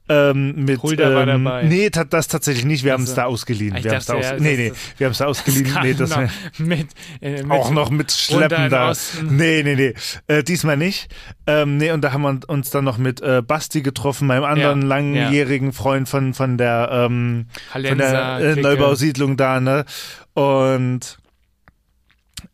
Ähm, 0.09 0.65
mit, 0.65 0.83
Hulda 0.83 1.15
war 1.15 1.27
ähm, 1.29 1.45
dabei. 1.45 1.63
Nee, 1.63 1.89
ta- 1.89 2.03
das 2.03 2.27
tatsächlich 2.27 2.65
nicht. 2.65 2.83
Wir 2.83 2.91
haben 2.91 3.03
es 3.03 3.11
Also, 3.11 3.21
da 3.21 3.27
ausgeliehen. 3.27 3.73
Wir 3.81 3.91
haben's 3.91 4.05
da 4.05 4.15
dachte, 4.15 4.27
aus 4.27 4.31
ja, 4.33 4.37
nee, 4.37 4.57
nee, 4.57 4.73
wir 4.97 5.05
haben 5.07 5.11
es 5.13 5.17
da 5.19 5.25
ausgeliehen. 5.27 5.77
Nee, 5.81 5.93
das 5.93 6.09
noch 6.09 6.29
mit, 6.57 6.87
äh, 7.21 7.41
mit 7.41 7.49
auch 7.51 7.71
noch 7.71 7.89
mit 7.89 8.11
Schleppen 8.11 8.69
da. 8.69 8.89
Osten. 8.89 9.37
Nee, 9.37 9.63
nee, 9.63 9.75
nee. 9.75 9.93
Äh, 10.27 10.43
diesmal 10.43 10.75
nicht. 10.75 11.07
Ähm, 11.47 11.77
nee, 11.77 11.91
und 11.91 12.01
da 12.01 12.11
haben 12.11 12.21
wir 12.23 12.49
uns 12.49 12.69
dann 12.69 12.83
noch 12.83 12.97
mit 12.97 13.21
äh, 13.21 13.41
Basti 13.41 13.81
getroffen, 13.81 14.27
meinem 14.27 14.43
anderen 14.43 14.81
Ja, 14.81 14.87
langjährigen 14.89 15.71
Freund 15.71 16.09
von, 16.09 16.33
von 16.33 16.57
der, 16.57 16.89
ähm, 16.91 17.45
von 17.71 17.97
der 17.97 18.39
äh. 18.41 18.55
Neubausiedlung 18.59 19.37
da, 19.37 19.61
ne? 19.61 19.85
Und 20.33 21.17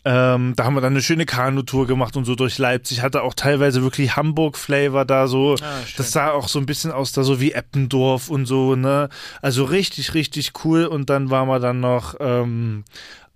ähm, 0.06 0.53
da 0.56 0.64
haben 0.66 0.76
wir 0.76 0.82
dann 0.82 0.94
eine 0.94 1.02
schöne 1.02 1.26
Kanutour 1.26 1.88
gemacht 1.88 2.16
und 2.18 2.26
so 2.26 2.36
durch 2.36 2.57
Leipzig. 2.57 3.02
Hatte 3.02 3.22
auch 3.22 3.34
teilweise 3.34 3.82
wirklich 3.82 4.16
Hamburg-Flavor 4.16 5.06
da 5.06 5.28
so. 5.28 5.56
Ah, 5.56 5.82
das 5.98 6.11
sah 6.11 6.32
auch 6.32 6.48
so 6.48 6.60
ein 6.60 6.66
bisschen 6.66 6.91
aus 6.91 7.11
da 7.11 7.24
so 7.24 7.41
wie 7.41 7.52
Eppendorf 7.52 8.30
und 8.30 8.45
so, 8.45 8.76
ne? 8.76 9.10
Also 9.41 9.64
richtig, 9.64 10.14
richtig 10.14 10.53
cool. 10.64 10.86
Und 10.86 11.10
dann 11.10 11.30
waren 11.30 11.48
wir 11.48 11.60
dann 11.60 11.80
noch 11.80 12.16
ähm, 12.20 12.84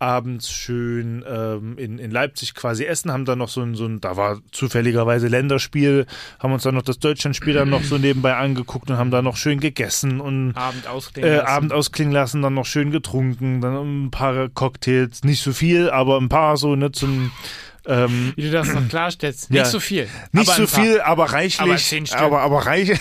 abends 0.04 0.52
schön 0.52 1.24
ähm, 1.28 1.78
in, 1.78 1.98
in 1.98 2.12
Leipzig 2.12 2.54
quasi 2.54 2.84
essen, 2.84 3.12
haben 3.12 3.24
dann 3.24 3.40
noch 3.40 3.48
so 3.48 3.62
ein, 3.62 3.74
so 3.76 3.86
ein, 3.86 4.02
da 4.02 4.18
war 4.18 4.40
zufälligerweise 4.52 5.28
Länderspiel, 5.28 6.06
haben 6.40 6.52
uns 6.52 6.64
dann 6.64 6.76
noch 6.76 6.82
das 6.82 7.00
Deutschlandspiel 7.00 7.54
dann 7.54 7.70
noch 7.70 7.84
so 7.84 7.98
nebenbei 7.98 8.36
angeguckt 8.36 8.90
und 8.90 8.98
haben 8.98 9.12
da 9.12 9.22
noch 9.22 9.38
schön 9.38 9.60
gegessen 9.60 10.20
und 10.20 10.54
Abend 10.56 10.88
ausklingen 10.88 11.32
äh, 11.32 11.38
lassen. 11.38 11.48
Abend 11.48 11.74
ausklingen 11.74 12.14
lassen, 12.14 12.42
dann 12.42 12.54
noch 12.54 12.66
schön 12.66 12.92
getrunken, 12.92 13.62
dann 13.62 14.06
ein 14.06 14.12
paar 14.12 14.50
Cocktails, 14.50 15.24
nicht 15.24 15.42
so 15.42 15.54
viel, 15.54 15.90
aber 15.90 16.20
ein 16.20 16.30
paar 16.30 16.58
so, 16.58 16.76
ne, 16.76 16.92
zum 16.92 17.32
ähm, 17.86 18.34
Wie 18.36 18.44
du 18.44 18.52
das 18.52 18.74
noch 18.74 18.88
klarstellst. 18.88 19.50
Ja. 19.50 19.62
Nicht 19.64 19.72
so 19.72 19.80
viel. 19.80 20.08
nicht 20.32 20.50
aber 20.50 20.58
so 20.58 20.68
viel, 20.68 21.02
aber 21.02 21.24
Aber 21.24 21.34
reichlich, 21.34 22.08
Stück. 22.08 22.22
aber, 22.22 22.42
aber 22.42 22.66
reich, 22.66 22.92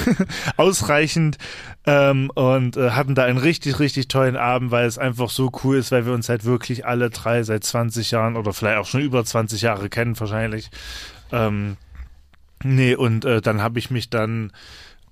ausreichend 0.56 1.38
ähm, 1.86 2.30
und 2.34 2.76
äh, 2.76 2.90
hatten 2.90 3.14
da 3.14 3.24
einen 3.24 3.38
richtig, 3.38 3.78
richtig 3.78 4.08
tollen 4.08 4.36
Abend, 4.36 4.70
weil 4.70 4.86
es 4.86 4.98
einfach 4.98 5.30
so 5.30 5.52
cool 5.62 5.76
ist, 5.76 5.92
weil 5.92 6.06
wir 6.06 6.12
uns 6.12 6.28
halt 6.28 6.44
wirklich 6.44 6.86
alle 6.86 7.10
drei 7.10 7.42
seit 7.42 7.64
20 7.64 8.10
Jahren 8.10 8.36
oder 8.36 8.52
vielleicht 8.52 8.78
auch 8.78 8.86
schon 8.86 9.02
über 9.02 9.24
20 9.24 9.62
Jahre 9.62 9.88
kennen 9.88 10.18
wahrscheinlich. 10.18 10.70
Ähm, 11.30 11.76
nee, 12.62 12.94
und 12.94 13.24
äh, 13.24 13.40
dann 13.40 13.60
habe 13.62 13.78
ich 13.78 13.90
mich 13.90 14.10
dann 14.10 14.52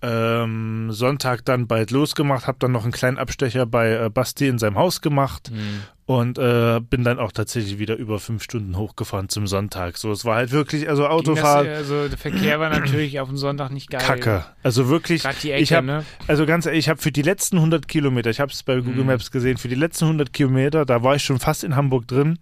ähm, 0.03 0.89
Sonntag 0.91 1.45
dann 1.45 1.67
bald 1.67 1.91
losgemacht, 1.91 2.47
habe 2.47 2.59
dann 2.61 2.73
noch 2.73 2.83
einen 2.83 2.93
kleinen 2.93 3.19
Abstecher 3.19 3.67
bei 3.67 3.93
äh, 3.93 4.11
Basti 4.11 4.49
in 4.49 4.59
seinem 4.59 4.77
Haus 4.77 5.01
gemacht 5.01 5.51
Hm. 5.51 5.83
und 6.07 6.39
äh, 6.39 6.81
bin 6.81 7.05
dann 7.05 7.19
auch 7.21 7.31
tatsächlich 7.33 7.79
wieder 7.79 7.97
über 7.97 8.19
fünf 8.19 8.43
Stunden 8.43 8.77
hochgefahren 8.77 9.29
zum 9.29 9.47
Sonntag. 9.47 9.97
So, 9.97 10.11
es 10.13 10.25
war 10.25 10.37
halt 10.37 10.51
wirklich, 10.51 10.89
also 10.89 11.07
Autofahrt, 11.07 11.67
Das, 11.67 11.79
also 11.79 12.09
der 12.09 12.19
Verkehr 12.19 12.59
war 12.61 12.69
natürlich 12.71 13.21
auf 13.21 13.29
dem 13.29 13.37
Sonntag 13.37 13.71
nicht 13.71 13.91
geil. 13.91 14.01
Kacke. 14.03 14.45
Also 14.63 14.89
wirklich, 14.89 15.23
die 15.43 15.53
Ecke, 15.53 15.63
ich 15.63 15.73
habe, 15.73 15.87
ne? 15.87 16.05
also 16.27 16.47
ganz 16.47 16.67
ehrlich, 16.67 16.81
ich 16.81 16.89
habe 16.89 17.01
für 17.01 17.13
die 17.13 17.23
letzten 17.23 17.57
100 17.57 17.87
Kilometer, 17.87 18.31
ich 18.31 18.41
habe 18.41 18.51
es 18.53 18.63
bei 18.63 18.77
Google 18.81 19.03
Mhm. 19.03 19.07
Maps 19.07 19.31
gesehen, 19.31 19.57
für 19.57 19.69
die 19.69 19.75
letzten 19.77 20.05
100 20.07 20.33
Kilometer, 20.33 20.85
da 20.85 21.03
war 21.03 21.15
ich 21.15 21.23
schon 21.23 21.39
fast 21.39 21.63
in 21.65 21.77
Hamburg 21.77 22.09
drin, 22.09 22.39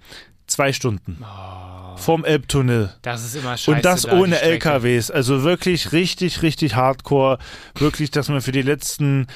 zwei 0.47 0.73
Stunden 0.73 1.19
Oh, 1.23 1.80
vorm 2.01 2.25
Elbtunnel. 2.25 2.95
das 3.03 3.25
ist 3.25 3.37
immer 3.37 3.57
scheiße. 3.57 3.71
Und 3.71 3.85
das 3.85 4.03
da, 4.03 4.13
ohne. 4.13 4.41
LKWs. 4.41 5.11
Also 5.11 5.43
wirklich 5.43 5.93
richtig, 5.93 6.43
richtig 6.43 6.75
hardcore. 6.75 7.39
Wirklich, 7.77 8.11
dass 8.11 8.29
man 8.29 8.41
für 8.41 8.53
die 8.53 8.63
letzten 8.63 9.27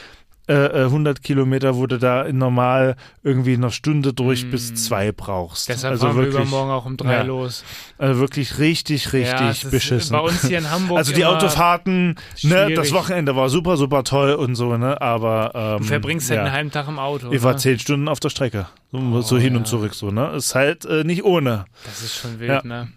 äh, 0.46 0.52
äh, 0.52 0.84
100 0.84 1.22
Kilometer, 1.22 1.76
wo 1.76 1.86
du 1.86 1.98
da 1.98 2.30
normal 2.30 2.96
irgendwie 3.22 3.54
eine 3.54 3.70
Stunde 3.70 4.12
durch 4.12 4.44
Mm. 4.44 4.50
bis 4.50 4.74
zwei 4.74 5.10
brauchst. 5.10 5.68
Deshalb 5.68 5.92
also 5.92 6.06
fahren 6.06 6.16
wirklich, 6.16 6.34
wir 6.34 6.40
übermorgen 6.42 6.70
auch 6.70 6.84
um 6.84 6.96
drei 6.96 7.14
ja. 7.18 7.22
los. 7.22 7.64
Also 7.96 8.20
wirklich 8.20 8.58
richtig, 8.58 9.12
richtig 9.12 9.62
ja, 9.62 9.70
beschissen. 9.70 10.12
Bei 10.12 10.20
uns 10.20 10.46
hier 10.46 10.58
in 10.58 10.70
Hamburg. 10.70 10.98
also 10.98 11.14
die 11.14 11.24
Autofahrten, 11.24 12.16
ne, 12.42 12.74
das 12.74 12.92
Wochenende 12.92 13.34
war 13.36 13.48
super, 13.48 13.76
super 13.78 14.04
toll 14.04 14.34
und 14.34 14.54
so, 14.54 14.76
ne, 14.76 15.00
aber 15.00 15.52
ähm, 15.54 15.78
Du 15.78 15.84
verbringst 15.84 16.28
halt 16.28 16.38
ja. 16.38 16.44
einen 16.44 16.52
halben 16.52 16.70
Tag 16.70 16.88
im 16.88 16.98
Auto. 16.98 17.32
Ich 17.32 17.42
war 17.42 17.52
ne? 17.52 17.58
zehn 17.58 17.78
Stunden 17.78 18.08
auf 18.08 18.20
der 18.20 18.28
Strecke. 18.30 18.66
So, 18.92 19.20
so 19.22 19.36
Oh, 19.36 19.38
hin 19.38 19.54
ja. 19.54 19.58
und 19.58 19.66
zurück, 19.66 19.94
so, 19.94 20.10
ne? 20.10 20.30
Ist 20.36 20.54
halt 20.54 20.84
äh, 20.84 21.04
nicht 21.04 21.24
ohne. 21.24 21.64
Das 21.84 22.02
ist 22.02 22.16
schon 22.16 22.38
wild, 22.38 22.64
ne? 22.64 22.88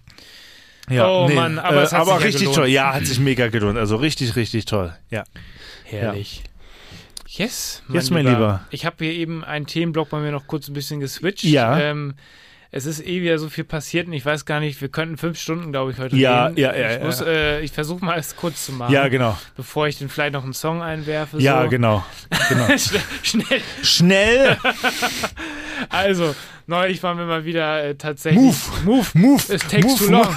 Ja, 0.89 1.07
Oh 1.09 1.27
Mann, 1.27 1.59
aber 1.59 1.83
äh, 1.91 1.95
aber 1.95 2.23
richtig 2.23 2.49
toll. 2.51 2.67
Ja, 2.67 2.93
hat 2.93 3.05
sich 3.05 3.19
mega 3.19 3.47
gelohnt. 3.49 3.77
Also 3.77 3.97
richtig, 3.97 4.35
richtig 4.35 4.65
toll. 4.65 4.93
Ja. 5.09 5.23
Herrlich. 5.83 6.43
Yes, 7.27 7.83
Yes, 7.89 8.09
mein 8.09 8.25
Lieber. 8.25 8.61
Ich 8.69 8.85
habe 8.85 9.03
hier 9.03 9.13
eben 9.13 9.43
einen 9.43 9.67
Themenblock 9.67 10.09
bei 10.09 10.19
mir 10.19 10.31
noch 10.31 10.47
kurz 10.47 10.67
ein 10.69 10.73
bisschen 10.73 10.99
geswitcht. 10.99 11.43
Ja. 11.43 11.77
Ähm, 11.79 12.15
es 12.71 12.85
ist 12.85 12.99
eh 13.05 13.21
wieder 13.21 13.37
so 13.39 13.49
viel 13.49 13.63
passiert 13.63 14.07
und 14.07 14.13
ich 14.13 14.25
weiß 14.25 14.45
gar 14.45 14.59
nicht, 14.59 14.81
wir 14.81 14.89
könnten 14.89 15.17
fünf 15.17 15.39
Stunden, 15.39 15.71
glaube 15.71 15.91
ich, 15.91 15.97
heute 15.99 16.15
Ja, 16.17 16.47
reden. 16.47 16.57
ja, 16.59 16.75
ja, 16.75 16.91
Ich, 16.95 16.99
ja. 16.99 17.05
muss, 17.05 17.21
äh, 17.21 17.59
ich 17.61 17.71
versuche 17.71 18.03
mal 18.03 18.17
es 18.19 18.35
kurz 18.35 18.65
zu 18.65 18.73
machen, 18.73 18.93
Ja, 18.93 19.07
genau. 19.07 19.37
bevor 19.55 19.87
ich 19.87 19.97
dann 19.99 20.09
vielleicht 20.09 20.33
noch 20.33 20.43
einen 20.43 20.53
Song 20.53 20.81
einwerfe. 20.81 21.37
Ja, 21.39 21.63
so. 21.63 21.69
genau. 21.69 22.05
genau. 22.49 22.67
schnell, 23.23 23.61
schnell. 23.83 24.57
Also, 25.89 26.33
neulich 26.65 27.03
waren 27.03 27.19
wir 27.19 27.25
mal 27.25 27.45
wieder 27.45 27.83
äh, 27.83 27.95
tatsächlich. 27.95 28.41
Move. 28.41 28.57
Move. 28.83 29.07
Move. 29.13 29.53
It 29.53 29.61
takes 29.69 29.85
Move, 29.85 29.97
too 29.99 30.11
long. 30.11 30.35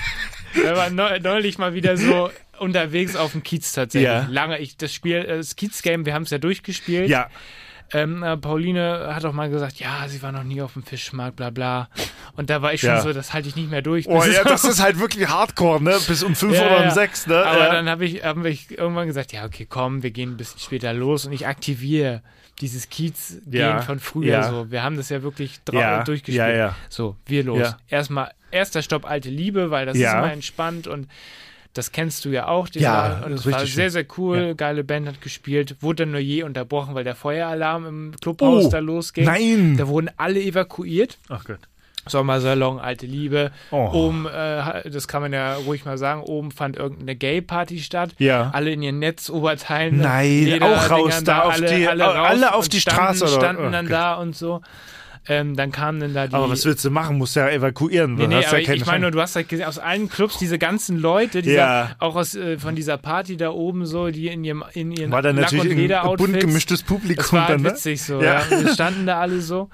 Wir 0.54 0.74
waren 0.74 0.94
neu- 0.94 1.20
neulich 1.20 1.58
mal 1.58 1.74
wieder 1.74 1.96
so 1.98 2.30
unterwegs 2.60 3.16
auf 3.16 3.32
dem 3.32 3.42
Kiez 3.42 3.72
tatsächlich. 3.72 4.08
Ja. 4.08 4.26
Lange, 4.30 4.58
ich, 4.58 4.76
das 4.76 4.92
Spiel, 4.92 5.16
äh, 5.16 5.36
das 5.38 5.56
Kiez-Game, 5.56 6.06
wir 6.06 6.14
haben 6.14 6.22
es 6.24 6.30
ja 6.30 6.38
durchgespielt. 6.38 7.08
Ja. 7.08 7.28
Ähm, 7.90 8.22
äh, 8.22 8.36
Pauline 8.36 9.14
hat 9.14 9.24
auch 9.24 9.32
mal 9.32 9.48
gesagt, 9.48 9.80
ja, 9.80 10.06
sie 10.08 10.20
war 10.22 10.30
noch 10.30 10.44
nie 10.44 10.60
auf 10.60 10.74
dem 10.74 10.82
Fischmarkt, 10.82 11.36
bla 11.36 11.48
bla. 11.48 11.88
Und 12.36 12.50
da 12.50 12.60
war 12.60 12.74
ich 12.74 12.82
schon 12.82 12.90
Ja. 12.90 13.00
so, 13.00 13.14
das 13.14 13.32
halte 13.32 13.48
ich 13.48 13.56
nicht 13.56 13.70
mehr 13.70 13.80
durch. 13.80 14.06
Oh 14.06 14.22
ja, 14.24 14.44
das 14.44 14.64
ist 14.64 14.82
halt 14.82 14.98
wirklich 14.98 15.26
Hardcore, 15.28 15.82
ne? 15.82 15.96
Bis 16.06 16.22
um 16.22 16.34
fünf 16.34 16.54
Ja, 16.54 16.66
oder 16.66 16.84
um 16.84 16.90
sechs, 16.90 17.26
ne? 17.26 17.36
Aber 17.36 17.58
ja. 17.60 17.72
dann 17.72 17.88
habe 17.88 18.04
ich, 18.04 18.22
hab 18.22 18.44
ich 18.44 18.76
irgendwann 18.76 19.06
gesagt, 19.06 19.32
ja, 19.32 19.46
okay, 19.46 19.66
komm, 19.66 20.02
wir 20.02 20.10
gehen 20.10 20.32
ein 20.32 20.36
bisschen 20.36 20.60
später 20.60 20.92
los 20.92 21.24
und 21.24 21.32
ich 21.32 21.46
aktiviere 21.46 22.22
dieses 22.60 22.90
Kiez-Game 22.90 23.52
Ja, 23.58 23.80
von 23.80 24.00
früher 24.00 24.42
so. 24.42 24.70
Wir 24.70 24.82
haben 24.82 24.96
das 24.98 25.08
ja 25.08 25.22
wirklich 25.22 25.60
ja, 25.72 26.02
durchgespielt. 26.04 26.46
ja, 26.46 26.54
ja. 26.54 26.76
So, 26.90 27.16
wir 27.24 27.42
los. 27.44 27.74
Erstmal, 27.88 28.32
erster 28.50 28.82
Stopp, 28.82 29.06
alte 29.08 29.30
Liebe, 29.30 29.70
weil 29.70 29.86
das 29.86 29.96
ist 29.96 30.02
immer 30.02 30.30
entspannt 30.32 30.86
und 30.88 31.08
das 31.74 31.92
kennst 31.92 32.24
du 32.24 32.30
ja 32.30 32.48
auch. 32.48 32.68
Ja, 32.72 33.22
und 33.24 33.32
es 33.32 33.46
richtig 33.46 33.52
war 33.60 33.66
sehr, 33.66 33.90
sehr 33.90 34.04
cool. 34.16 34.38
Ja. 34.38 34.52
Geile 34.54 34.82
Band 34.84 35.06
hat 35.08 35.20
gespielt. 35.20 35.76
Wurde 35.80 36.04
dann 36.04 36.10
nur 36.12 36.20
je 36.20 36.42
unterbrochen, 36.42 36.94
weil 36.94 37.04
der 37.04 37.14
Feueralarm 37.14 37.86
im 37.86 38.12
Clubhaus 38.20 38.66
Oh, 38.66 38.68
da 38.70 38.78
losging. 38.80 39.24
Nein. 39.24 39.76
Da 39.76 39.86
wurden 39.88 40.10
alle 40.16 40.40
evakuiert. 40.40 41.18
Ach 41.28 41.44
Gott. 41.44 41.60
Sommersalon, 42.06 42.78
alte 42.80 43.04
Liebe. 43.04 43.50
Oh. 43.70 43.90
Oben, 43.92 44.26
äh, 44.26 44.88
das 44.90 45.08
kann 45.08 45.20
man 45.20 45.32
ja 45.34 45.56
ruhig 45.56 45.84
mal 45.84 45.98
sagen, 45.98 46.22
oben 46.22 46.52
fand 46.52 46.76
irgendeine 46.76 47.14
Gay-Party 47.16 47.80
statt. 47.80 48.10
Ja. 48.18 48.50
Alle 48.54 48.70
in 48.70 48.80
ihren 48.82 48.98
Netzoberteilen. 48.98 49.98
Nein, 49.98 50.58
auch 50.62 50.88
raus 50.90 51.22
da 51.22 51.42
auf 51.42 51.52
alle, 51.54 51.66
die- 51.66 51.86
alle, 51.86 52.04
raus 52.04 52.26
alle 52.28 52.54
auf 52.54 52.64
und 52.64 52.72
die 52.72 52.80
standen, 52.80 53.16
Straße, 53.16 53.24
oder? 53.24 53.44
Standen 53.44 53.66
Oh 53.66 53.70
dann 53.70 53.84
Gott. 53.86 53.92
da 53.92 54.14
und 54.14 54.34
so. 54.36 54.62
Ähm, 55.28 55.56
dann 55.56 55.72
kamen 55.72 56.00
dann 56.00 56.14
da 56.14 56.26
die. 56.26 56.34
Aber 56.34 56.48
was 56.50 56.64
willst 56.64 56.84
du 56.84 56.90
machen? 56.90 57.18
Musst 57.18 57.36
ja 57.36 57.48
evakuieren. 57.50 58.14
Nee, 58.14 58.22
du 58.22 58.28
nee, 58.28 58.34
hast 58.36 58.48
aber 58.48 58.60
ja 58.60 58.72
ich, 58.72 58.86
meine 58.86 59.00
nur, 59.02 59.10
du 59.10 59.20
hast 59.20 59.36
halt 59.36 59.48
gesehen, 59.48 59.66
aus 59.66 59.78
allen 59.78 60.08
Clubs 60.08 60.38
diese 60.38 60.58
ganzen 60.58 60.98
Leute, 60.98 61.42
dieser, 61.42 61.54
Ja. 61.56 61.90
auch 61.98 62.16
aus, 62.16 62.34
äh, 62.34 62.58
von 62.58 62.74
dieser 62.74 62.96
Party 62.96 63.36
da 63.36 63.50
oben 63.50 63.84
so, 63.86 64.08
die 64.08 64.28
in 64.28 64.42
ihrem 64.44 64.64
in 64.72 64.90
ihren 64.90 65.10
War 65.12 65.20
dann 65.22 65.36
Lack- 65.36 65.52
natürlich 65.52 65.90
und 65.90 65.92
ein 65.92 66.16
bunt 66.16 66.40
gemischtes 66.40 66.80
Das 66.80 66.88
Publikum 66.88 67.32
war 67.32 67.48
halt 67.48 67.54
dann, 67.56 67.62
ne? 67.62 67.70
witzig 67.72 68.02
so, 68.02 68.22
Ja. 68.22 68.42
ja. 68.50 68.62
Wir 68.62 68.72
standen 68.72 69.06
da 69.06 69.20
alle 69.20 69.40
so. 69.42 69.68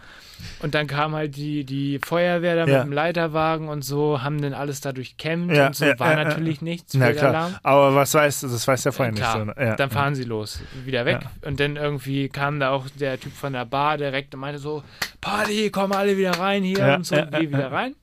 Und 0.61 0.74
dann 0.74 0.86
kam 0.86 1.15
halt 1.15 1.36
die, 1.36 1.65
die 1.65 1.98
Feuerwehr 2.05 2.55
da 2.56 2.66
Ja. 2.66 2.78
mit 2.78 2.86
dem 2.86 2.93
Leiterwagen 2.93 3.69
und 3.69 3.82
so, 3.85 4.23
haben 4.23 4.40
dann 4.40 4.55
alles 4.55 4.81
da 4.81 4.93
durchkämmt 4.93 5.52
Ja, 5.55 5.66
und 5.69 5.77
so. 5.77 5.85
ja, 5.85 5.98
War 5.98 6.15
natürlich 6.16 6.61
nichts. 6.62 6.94
Na 6.94 7.12
klar. 7.12 7.59
Aber 7.62 7.94
was 7.94 8.15
weißt 8.15 8.43
du, 8.44 8.48
das 8.48 8.66
weiß 8.66 8.82
der 8.85 8.93
vorher 8.93 9.12
nicht. 9.12 9.20
Klar, 9.23 9.39
So, 9.39 9.44
ne? 9.44 9.55
ja. 9.59 9.77
dann 9.77 9.90
fahren 9.90 10.15
sie 10.15 10.24
los, 10.24 10.61
wieder 10.85 11.05
weg. 11.06 11.20
Und 11.43 11.61
dann 11.61 11.77
irgendwie 11.77 12.28
kam 12.28 12.61
da 12.61 12.70
auch 12.70 12.86
der 12.98 13.19
Typ 13.20 13.32
von 13.32 13.52
der 13.52 13.65
Bar 13.65 13.98
direkt 13.98 14.35
und 14.35 14.40
meinte 14.40 14.59
so, 14.59 14.82
Party, 15.20 15.70
kommen 15.70 15.93
alle 15.93 16.16
wieder 16.16 16.32
rein 16.39 16.62
hier 16.62 16.94
und 16.97 17.06
so, 17.06 17.16
ja, 17.16 17.24
geh 17.27 17.48
wieder 17.48 17.70
rein. 17.73 17.94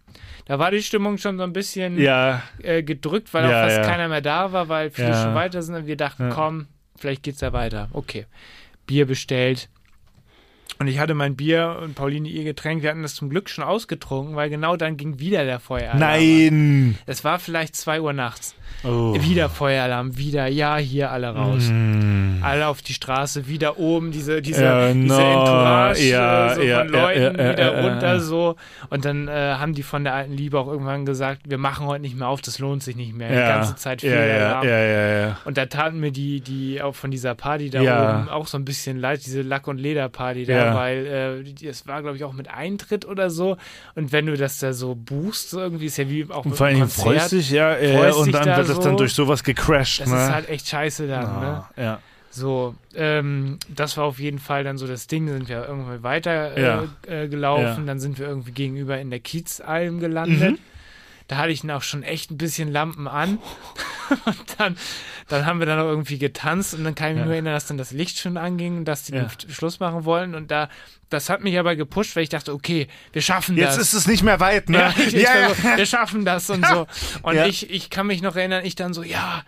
Da 0.45 0.57
war 0.59 0.71
die 0.71 0.81
Stimmung 0.81 1.17
schon 1.17 1.37
so 1.37 1.43
ein 1.43 1.53
bisschen 1.53 1.97
äh, 1.99 2.83
gedrückt, 2.83 3.33
weil 3.33 3.45
auch 3.45 3.51
fast 3.51 3.83
keiner 3.83 4.07
mehr 4.07 4.21
da 4.21 4.51
war, 4.51 4.67
weil 4.69 4.89
viele 4.89 5.13
schon 5.13 5.35
weiter 5.35 5.61
sind 5.61 5.75
und 5.75 5.85
wir 5.87 5.95
dachten, 5.97 6.29
komm, 6.29 6.67
vielleicht 6.97 7.23
geht's 7.23 7.41
ja 7.41 7.53
weiter. 7.53 7.89
Okay. 7.93 8.25
Bier 8.87 9.05
bestellt. 9.05 9.69
Und 10.81 10.87
ich 10.87 10.97
hatte 10.97 11.13
mein 11.13 11.35
Bier 11.35 11.77
und 11.79 11.93
Pauline 11.93 12.27
ihr 12.27 12.43
Getränk. 12.43 12.81
Wir 12.81 12.89
hatten 12.89 13.03
das 13.03 13.13
zum 13.13 13.29
Glück 13.29 13.51
schon 13.51 13.63
ausgetrunken, 13.63 14.35
weil 14.35 14.49
genau 14.49 14.77
dann 14.77 14.97
ging 14.97 15.19
wieder 15.19 15.45
der 15.45 15.59
Feueralarm. 15.59 15.99
nein. 15.99 16.97
Es 17.05 17.23
war 17.23 17.37
vielleicht 17.37 17.75
2 17.75 18.01
Uhr 18.01 18.13
nachts. 18.13 18.55
Oh. 18.83 19.13
Wieder 19.21 19.49
Feueralarm, 19.49 20.17
wieder, 20.17 20.47
ja, 20.47 20.77
hier 20.77 21.11
alle 21.11 21.29
raus. 21.35 21.69
Mm. 21.69 22.41
Alle 22.41 22.65
auf 22.65 22.81
die 22.81 22.95
Straße, 22.95 23.47
wieder 23.47 23.77
oben, 23.77 24.11
diese, 24.11 24.41
diese, 24.41 24.63
Ja, 24.63 24.91
diese 24.91 25.07
no, 25.07 25.19
Entourage 25.19 26.03
ja, 26.09 26.51
äh, 26.51 26.55
so 26.55 26.61
ja, 26.63 26.79
von 26.79 26.87
Leuten 26.87 27.33
wieder 27.37 27.83
runter 27.83 28.19
so. 28.19 28.55
Und 28.89 29.05
dann 29.05 29.27
äh, 29.27 29.31
haben 29.31 29.75
die 29.75 29.83
von 29.83 30.03
der 30.03 30.15
alten 30.15 30.33
Liebe 30.33 30.57
auch 30.57 30.67
irgendwann 30.67 31.05
gesagt, 31.05 31.41
wir 31.47 31.59
machen 31.59 31.85
heute 31.85 32.01
nicht 32.01 32.17
mehr 32.17 32.27
auf, 32.27 32.41
das 32.41 32.57
lohnt 32.57 32.81
sich 32.81 32.95
nicht 32.95 33.13
mehr. 33.13 33.29
Die 33.29 33.35
ganze 33.35 33.75
Zeit 33.75 34.01
ja, 34.01 34.09
viel 34.09 34.19
ja, 34.19 34.47
Alarm. 34.47 34.67
ja, 34.67 34.79
ja, 34.79 35.19
ja. 35.19 35.37
Und 35.45 35.57
da 35.57 35.67
taten 35.67 35.99
mir 35.99 36.11
die, 36.11 36.41
die 36.41 36.81
auch 36.81 36.95
von 36.95 37.11
dieser 37.11 37.35
Party 37.35 37.69
da 37.69 37.81
oben 37.81 38.29
auch 38.29 38.47
so 38.47 38.57
ein 38.57 38.65
bisschen 38.65 38.97
leid, 38.97 39.23
diese 39.23 39.43
Lack- 39.43 39.67
und 39.67 39.77
Lederparty 39.77 40.45
da, 40.45 40.70
Ja. 40.71 40.75
weil 40.75 41.43
äh, 41.45 41.65
es 41.67 41.87
war, 41.87 42.01
glaube 42.01 42.17
ich, 42.17 42.23
auch 42.23 42.33
mit 42.33 42.49
Eintritt 42.49 43.05
oder 43.05 43.29
so. 43.29 43.57
Und 43.95 44.11
wenn 44.11 44.25
du 44.25 44.35
das 44.37 44.59
da 44.59 44.73
so 44.73 44.95
buchst, 44.95 45.53
irgendwie 45.53 45.85
ist 45.85 45.97
ja 45.97 46.09
wie 46.09 46.29
auch 46.29 46.45
Und 46.45 46.51
mit 46.51 46.57
vor 46.57 46.67
allem 46.67 46.87
freust 46.89 47.31
dich, 47.31 47.51
ja, 47.51 47.77
ja, 47.77 47.99
freust 47.99 48.17
und 48.19 48.25
dich 48.27 48.35
dann 48.35 48.45
da 48.47 48.57
wird 48.57 48.69
das 48.69 48.79
dann 48.79 48.93
so. 48.93 48.97
durch 48.97 49.13
sowas 49.13 49.43
gecrashed, 49.43 50.01
Das 50.01 50.09
ne? 50.09 50.15
ist 50.23 50.31
halt 50.31 50.49
echt 50.49 50.67
scheiße 50.67 51.07
dann, 51.07 51.39
ne? 51.39 51.63
Ah, 51.77 51.81
ja. 51.81 51.99
So, 52.33 52.75
ähm, 52.95 53.57
das 53.67 53.97
war 53.97 54.05
auf 54.05 54.17
jeden 54.19 54.39
Fall 54.39 54.63
dann 54.63 54.77
so 54.77 54.87
das 54.87 55.07
Ding. 55.07 55.27
Dann 55.27 55.37
sind 55.39 55.49
wir 55.49 55.65
irgendwie 55.67 56.01
weiter 56.01 56.55
äh, 56.55 56.61
Ja. 56.63 56.83
äh, 57.05 57.27
gelaufen. 57.27 57.63
Ja. 57.79 57.83
Dann 57.85 57.99
sind 57.99 58.19
wir 58.19 58.27
irgendwie 58.27 58.51
gegenüber 58.53 58.97
in 58.99 59.09
der 59.09 59.19
Kiezalm 59.19 59.99
gelandet. 59.99 60.51
Mhm. 60.51 60.57
Da 61.27 61.37
hatte 61.37 61.51
ich 61.51 61.61
dann 61.61 61.71
auch 61.71 61.83
schon 61.83 62.03
echt 62.03 62.31
ein 62.31 62.37
bisschen 62.37 62.71
Lampen 62.71 63.07
an. 63.07 63.37
und 64.25 64.37
dann, 64.57 64.77
dann 65.27 65.45
haben 65.45 65.59
wir 65.59 65.65
dann 65.65 65.79
auch 65.79 65.85
irgendwie 65.87 66.17
getanzt 66.17 66.73
und 66.73 66.83
dann 66.83 66.95
kann 66.95 67.09
ich 67.09 67.13
mich 67.15 67.19
Ja. 67.21 67.25
nur 67.25 67.33
erinnern, 67.33 67.53
dass 67.53 67.67
dann 67.67 67.77
das 67.77 67.91
Licht 67.91 68.19
schon 68.19 68.37
anging 68.37 68.77
und 68.79 68.85
dass 68.85 69.03
die 69.03 69.13
Ja. 69.13 69.27
Schluss 69.49 69.79
machen 69.79 70.03
wollen. 70.05 70.35
Und 70.35 70.51
da, 70.51 70.69
das 71.09 71.29
hat 71.29 71.41
mich 71.43 71.57
aber 71.57 71.75
gepusht, 71.75 72.15
weil 72.15 72.23
ich 72.23 72.29
dachte, 72.29 72.53
okay, 72.53 72.87
wir 73.13 73.21
schaffen 73.21 73.55
Jetzt 73.57 73.77
das. 73.77 73.87
ist 73.87 73.93
es 73.93 74.07
nicht 74.07 74.23
mehr 74.23 74.39
weit, 74.39 74.69
ne? 74.69 74.77
Ja, 74.79 74.93
ich, 74.97 75.13
ich 75.15 75.27
so, 75.27 75.77
wir 75.77 75.85
schaffen 75.85 76.25
das 76.25 76.49
und 76.49 76.65
so. 76.71 76.87
Und 77.23 77.37
ich, 77.37 77.69
ich 77.69 77.89
kann 77.89 78.07
mich 78.07 78.21
noch 78.21 78.35
erinnern, 78.35 78.65
ich 78.65 78.75
dann 78.75 78.93
so, 78.93 79.03
ja, 79.03 79.43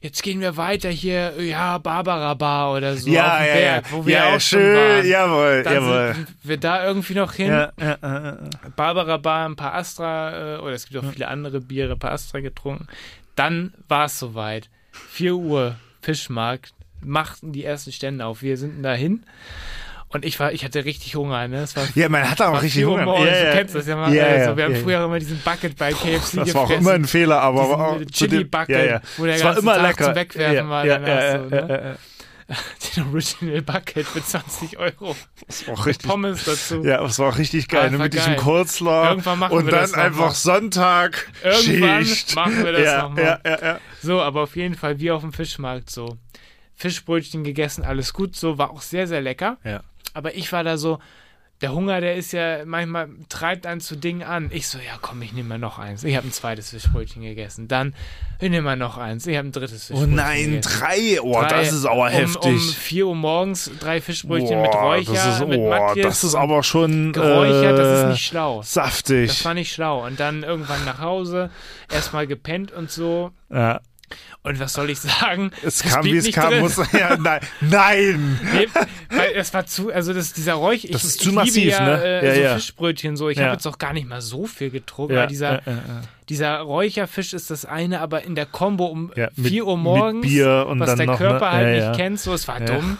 jetzt 0.00 0.22
gehen 0.22 0.40
wir 0.40 0.56
weiter 0.56 0.88
hier, 0.88 1.42
ja, 1.42 1.78
Barbara 1.78 2.34
Bar 2.34 2.72
oder 2.72 2.96
so 2.96 3.10
ja, 3.10 3.32
auf 3.32 3.38
dem 3.38 3.46
ja, 3.46 3.54
Berg, 3.54 3.84
ja. 3.86 3.92
wo 3.92 4.06
wir 4.06 4.14
ja, 4.14 4.28
auch 4.28 4.32
ja, 4.32 4.40
schon 4.40 4.58
schön, 4.60 4.76
waren. 4.76 5.06
jawohl, 5.06 5.62
Dann 5.62 5.74
jawohl. 5.74 6.14
sind 6.14 6.28
wir 6.42 6.56
da 6.56 6.86
irgendwie 6.86 7.14
noch 7.14 7.32
hin. 7.32 7.48
Ja, 7.48 7.72
ja, 7.78 7.98
ja. 8.02 8.38
Barbara 8.76 9.16
Bar, 9.18 9.48
ein 9.48 9.56
paar 9.56 9.74
Astra, 9.74 10.56
äh, 10.56 10.58
oder 10.58 10.72
es 10.72 10.88
gibt 10.88 11.04
auch 11.04 11.10
viele 11.10 11.28
andere 11.28 11.60
Biere, 11.60 11.92
ein 11.92 11.98
paar 11.98 12.12
Astra 12.12 12.40
getrunken. 12.40 12.86
Dann 13.36 13.74
war 13.88 14.06
es 14.06 14.18
soweit. 14.18 14.68
4 14.92 15.34
Uhr, 15.36 15.76
Fischmarkt, 16.02 16.74
machten 17.02 17.52
die 17.52 17.64
ersten 17.64 17.92
Stände 17.92 18.24
auf. 18.24 18.42
Wir 18.42 18.56
sind 18.56 18.82
dahin. 18.82 19.24
Und 20.12 20.24
ich 20.24 20.40
war, 20.40 20.52
ich 20.52 20.64
hatte 20.64 20.84
richtig 20.84 21.14
Hunger, 21.14 21.46
ne? 21.46 21.58
Es 21.62 21.76
war 21.76 21.84
Ja, 21.94 22.08
man 22.08 22.28
hat 22.28 22.40
auch 22.42 22.52
war 22.52 22.62
richtig 22.62 22.80
4 22.80 22.88
Uhr 22.88 22.92
Hunger. 22.94 23.04
morgens, 23.04 23.30
ja, 23.30 23.36
ja. 23.36 23.44
Du 23.52 23.56
kennst 23.58 23.74
das 23.76 23.86
ja 23.86 23.94
mal. 23.96 24.12
Ja, 24.12 24.24
also, 24.24 24.56
wir 24.56 24.64
haben 24.64 24.74
früher 24.76 25.04
immer 25.04 25.18
diesen 25.20 25.38
Bucket 25.40 25.76
bei 25.76 25.92
KFC 25.92 26.36
Das 26.36 26.54
war 26.54 26.62
auch 26.62 26.70
immer 26.70 26.92
ein 26.92 27.04
Fehler, 27.04 27.40
aber 27.40 27.62
Diesen 27.62 27.74
auch 27.80 28.00
Chili 28.12 28.44
Bucket, 28.44 28.68
ja, 28.70 28.84
ja. 28.84 29.00
wo 29.16 29.24
der 29.24 29.34
war 29.36 29.42
ganze 29.44 29.60
immer 29.60 29.74
Tag 29.76 29.82
lecker. 29.86 30.04
zum 30.06 30.14
Wegwerfen 30.16 30.68
war 30.68 30.84
Ja, 30.84 31.38
so, 31.38 31.44
ne? 31.46 31.96
Den 32.96 33.04
Original 33.04 33.62
Bucket 33.62 34.04
für 34.06 34.24
20 34.24 34.76
Euro. 34.80 35.14
Das 35.46 35.68
war 35.68 35.74
auch 35.74 35.86
richtig. 35.86 36.10
Pommes 36.10 36.44
dazu. 36.44 36.82
Ja, 36.84 37.00
das 37.00 37.16
war 37.20 37.28
auch 37.32 37.38
richtig 37.38 37.68
geil, 37.68 37.82
Ah, 37.86 37.90
ne, 37.90 37.98
war 38.00 38.06
mit 38.06 38.14
diesem. 38.14 38.34
Coleslaw 38.34 39.10
Irgendwann 39.10 39.38
machen 39.38 39.52
und 39.56 39.66
wir 39.66 39.70
dann 39.70 39.80
das 39.82 39.90
noch 39.92 39.98
mal. 39.98 40.04
einfach 40.06 40.34
Sonntag 40.34 41.28
Irgendwann 41.44 42.04
Schicht. 42.04 42.34
machen 42.34 42.64
wir 42.64 42.72
das 42.72 42.82
ja, 42.82 43.02
noch 43.02 43.10
mal. 43.10 43.22
Ja, 43.22 43.38
ja, 43.44 43.58
ja. 43.62 43.80
So, 44.02 44.20
aber 44.20 44.42
auf 44.42 44.56
jeden 44.56 44.74
Fall 44.74 44.98
wie 44.98 45.12
auf 45.12 45.20
dem 45.20 45.32
Fischmarkt 45.32 45.90
so. 45.90 46.16
Fischbrötchen 46.74 47.44
gegessen, 47.44 47.84
alles 47.84 48.12
gut, 48.12 48.34
so 48.34 48.58
war 48.58 48.70
auch 48.70 48.80
sehr, 48.82 49.06
sehr 49.06 49.20
lecker. 49.20 49.58
Ja. 49.62 49.82
Aber 50.14 50.34
ich 50.34 50.52
war 50.52 50.64
da 50.64 50.76
so, 50.76 50.98
der 51.60 51.74
Hunger, 51.74 52.00
der 52.00 52.14
ist 52.16 52.32
ja 52.32 52.64
manchmal, 52.64 53.10
treibt 53.28 53.66
einen 53.66 53.82
zu 53.82 53.94
Dingen 53.94 54.22
an. 54.22 54.48
Ich 54.50 54.66
so, 54.66 54.78
ja 54.78 54.94
komm, 55.02 55.20
ich 55.20 55.34
nehme 55.34 55.50
mal 55.50 55.58
noch 55.58 55.78
eins. 55.78 56.04
Ich 56.04 56.16
habe 56.16 56.26
ein 56.26 56.32
zweites 56.32 56.70
Fischbrötchen 56.70 57.20
gegessen. 57.20 57.68
Dann, 57.68 57.94
ich 58.40 58.48
nehme 58.48 58.62
mal 58.62 58.76
noch 58.78 58.96
eins. 58.96 59.26
Ich 59.26 59.36
habe 59.36 59.48
ein 59.48 59.52
drittes 59.52 59.90
Oh 59.90 59.94
Fischbrötchen 59.96 60.14
nein, 60.14 60.44
gegessen. 60.52 60.78
drei. 60.80 61.20
Oh, 61.20 61.32
Drei- 61.34 61.48
das 61.60 61.72
ist 61.74 61.84
aber 61.84 62.04
um, 62.04 62.08
heftig. 62.08 62.44
Um 62.52 62.58
4 62.58 63.06
Uhr 63.08 63.14
morgens 63.14 63.70
drei 63.78 64.00
Fischbrötchen 64.00 64.62
mit 64.62 64.70
Boah, 64.70 64.80
Räucher, 64.84 65.12
das 65.12 65.38
ist, 65.40 65.48
mit 65.48 65.58
oh, 65.58 65.68
Matjes. 65.68 66.06
das 66.06 66.24
ist 66.24 66.34
aber 66.34 66.62
schon 66.62 67.12
geräuchert, 67.12 67.78
das 67.78 67.98
ist 67.98 68.04
äh, 68.04 68.08
nicht 68.12 68.24
schlau. 68.24 68.62
saftig. 68.62 69.28
Das 69.28 69.44
war 69.44 69.52
nicht 69.52 69.70
schlau. 69.70 70.06
Und 70.06 70.18
dann 70.18 70.42
irgendwann 70.42 70.82
nach 70.86 71.00
Hause, 71.00 71.50
erstmal 71.92 72.26
gepennt 72.26 72.72
und 72.72 72.90
so. 72.90 73.32
ja. 73.50 73.82
Und 74.42 74.58
was 74.58 74.72
soll 74.72 74.90
ich 74.90 74.98
sagen? 75.00 75.50
Es 75.62 75.78
Das 75.78 75.92
kam, 75.92 76.04
wie 76.04 76.16
es 76.16 76.32
kam. 76.32 76.50
drin. 76.50 76.60
Muss, 76.60 76.76
ja, 76.92 77.16
nein, 77.16 77.40
nein! 77.60 78.40
Nee, 78.54 78.68
weil 79.10 79.32
es 79.34 79.52
war 79.52 79.66
zu, 79.66 79.92
also 79.92 80.12
das, 80.14 80.32
dieser 80.32 80.54
Räuch, 80.54 80.84
ich, 80.84 80.90
Das 80.92 81.04
ist 81.04 81.20
zu 81.20 81.32
massiv, 81.32 81.70
ja, 81.72 81.84
ne? 81.84 82.02
Äh, 82.04 82.26
Ja, 82.26 82.34
so 82.34 82.40
ja. 82.40 82.54
Fischbrötchen 82.54 83.16
so. 83.16 83.28
Ich 83.28 83.38
Ja. 83.38 83.44
habe 83.44 83.52
jetzt 83.54 83.66
auch 83.66 83.78
gar 83.78 83.92
nicht 83.92 84.08
mal 84.08 84.20
so 84.22 84.46
viel 84.46 84.70
getrunken, 84.70 85.14
weil 85.14 85.26
dieser, 85.26 85.60
dieser 86.28 86.58
Räucherfisch 86.60 87.32
ist 87.34 87.50
das 87.50 87.64
eine, 87.64 88.00
aber 88.00 88.22
in 88.24 88.34
der 88.34 88.46
Kombo 88.46 88.86
um 88.86 89.12
Ja, 89.16 89.28
mit- 89.36 89.48
4 89.48 89.66
Uhr 89.66 89.76
mit 89.76 89.84
morgens, 89.84 90.26
Bier 90.26 90.66
und 90.68 90.80
was 90.80 90.88
dann 90.90 90.98
der 90.98 91.06
noch, 91.06 91.18
Körper 91.18 91.46
ne? 91.50 91.56
halt 91.56 91.84
nicht 91.88 91.96
kennt, 91.98 92.20
so, 92.20 92.32
es 92.32 92.48
war 92.48 92.60
dumm. 92.60 92.98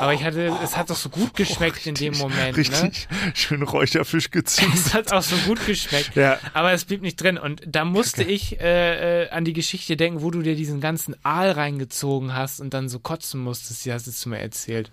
Aber 0.00 0.14
ich 0.14 0.24
hatte, 0.24 0.52
es 0.64 0.76
hat 0.76 0.90
doch 0.90 0.96
so 0.96 1.10
gut 1.10 1.34
geschmeckt 1.34 1.86
in 1.86 1.94
dem 1.94 2.16
Moment, 2.16 2.56
ne? 2.56 2.56
Richtig 2.56 3.08
schön 3.34 3.62
Räucherfisch 3.62 4.30
gezündet. 4.30 4.74
Es 4.74 4.94
hat 4.94 5.12
auch 5.12 5.22
so 5.22 5.36
gut 5.46 5.64
geschmeckt. 5.66 6.16
Ja. 6.16 6.38
Aber 6.54 6.72
es 6.72 6.84
blieb 6.84 7.02
nicht 7.02 7.16
drin. 7.22 7.36
Und 7.38 7.62
da 7.66 7.84
musste 7.84 8.24
ich 8.24 8.60
äh, 8.60 9.24
äh, 9.24 9.30
an 9.30 9.44
die 9.44 9.52
Geschichte 9.52 9.96
denken, 9.96 10.22
wo 10.22 10.30
du 10.30 10.42
dir 10.42 10.56
diesen 10.56 10.80
ganzen 10.80 11.14
Aal 11.22 11.50
reingezogen 11.52 12.34
hast 12.34 12.60
und 12.60 12.74
dann 12.74 12.88
so 12.88 12.98
kotzen 12.98 13.40
musstest. 13.40 13.84
Die 13.84 13.92
hast 13.92 14.06
du 14.06 14.28
mir 14.28 14.38
erzählt. 14.38 14.90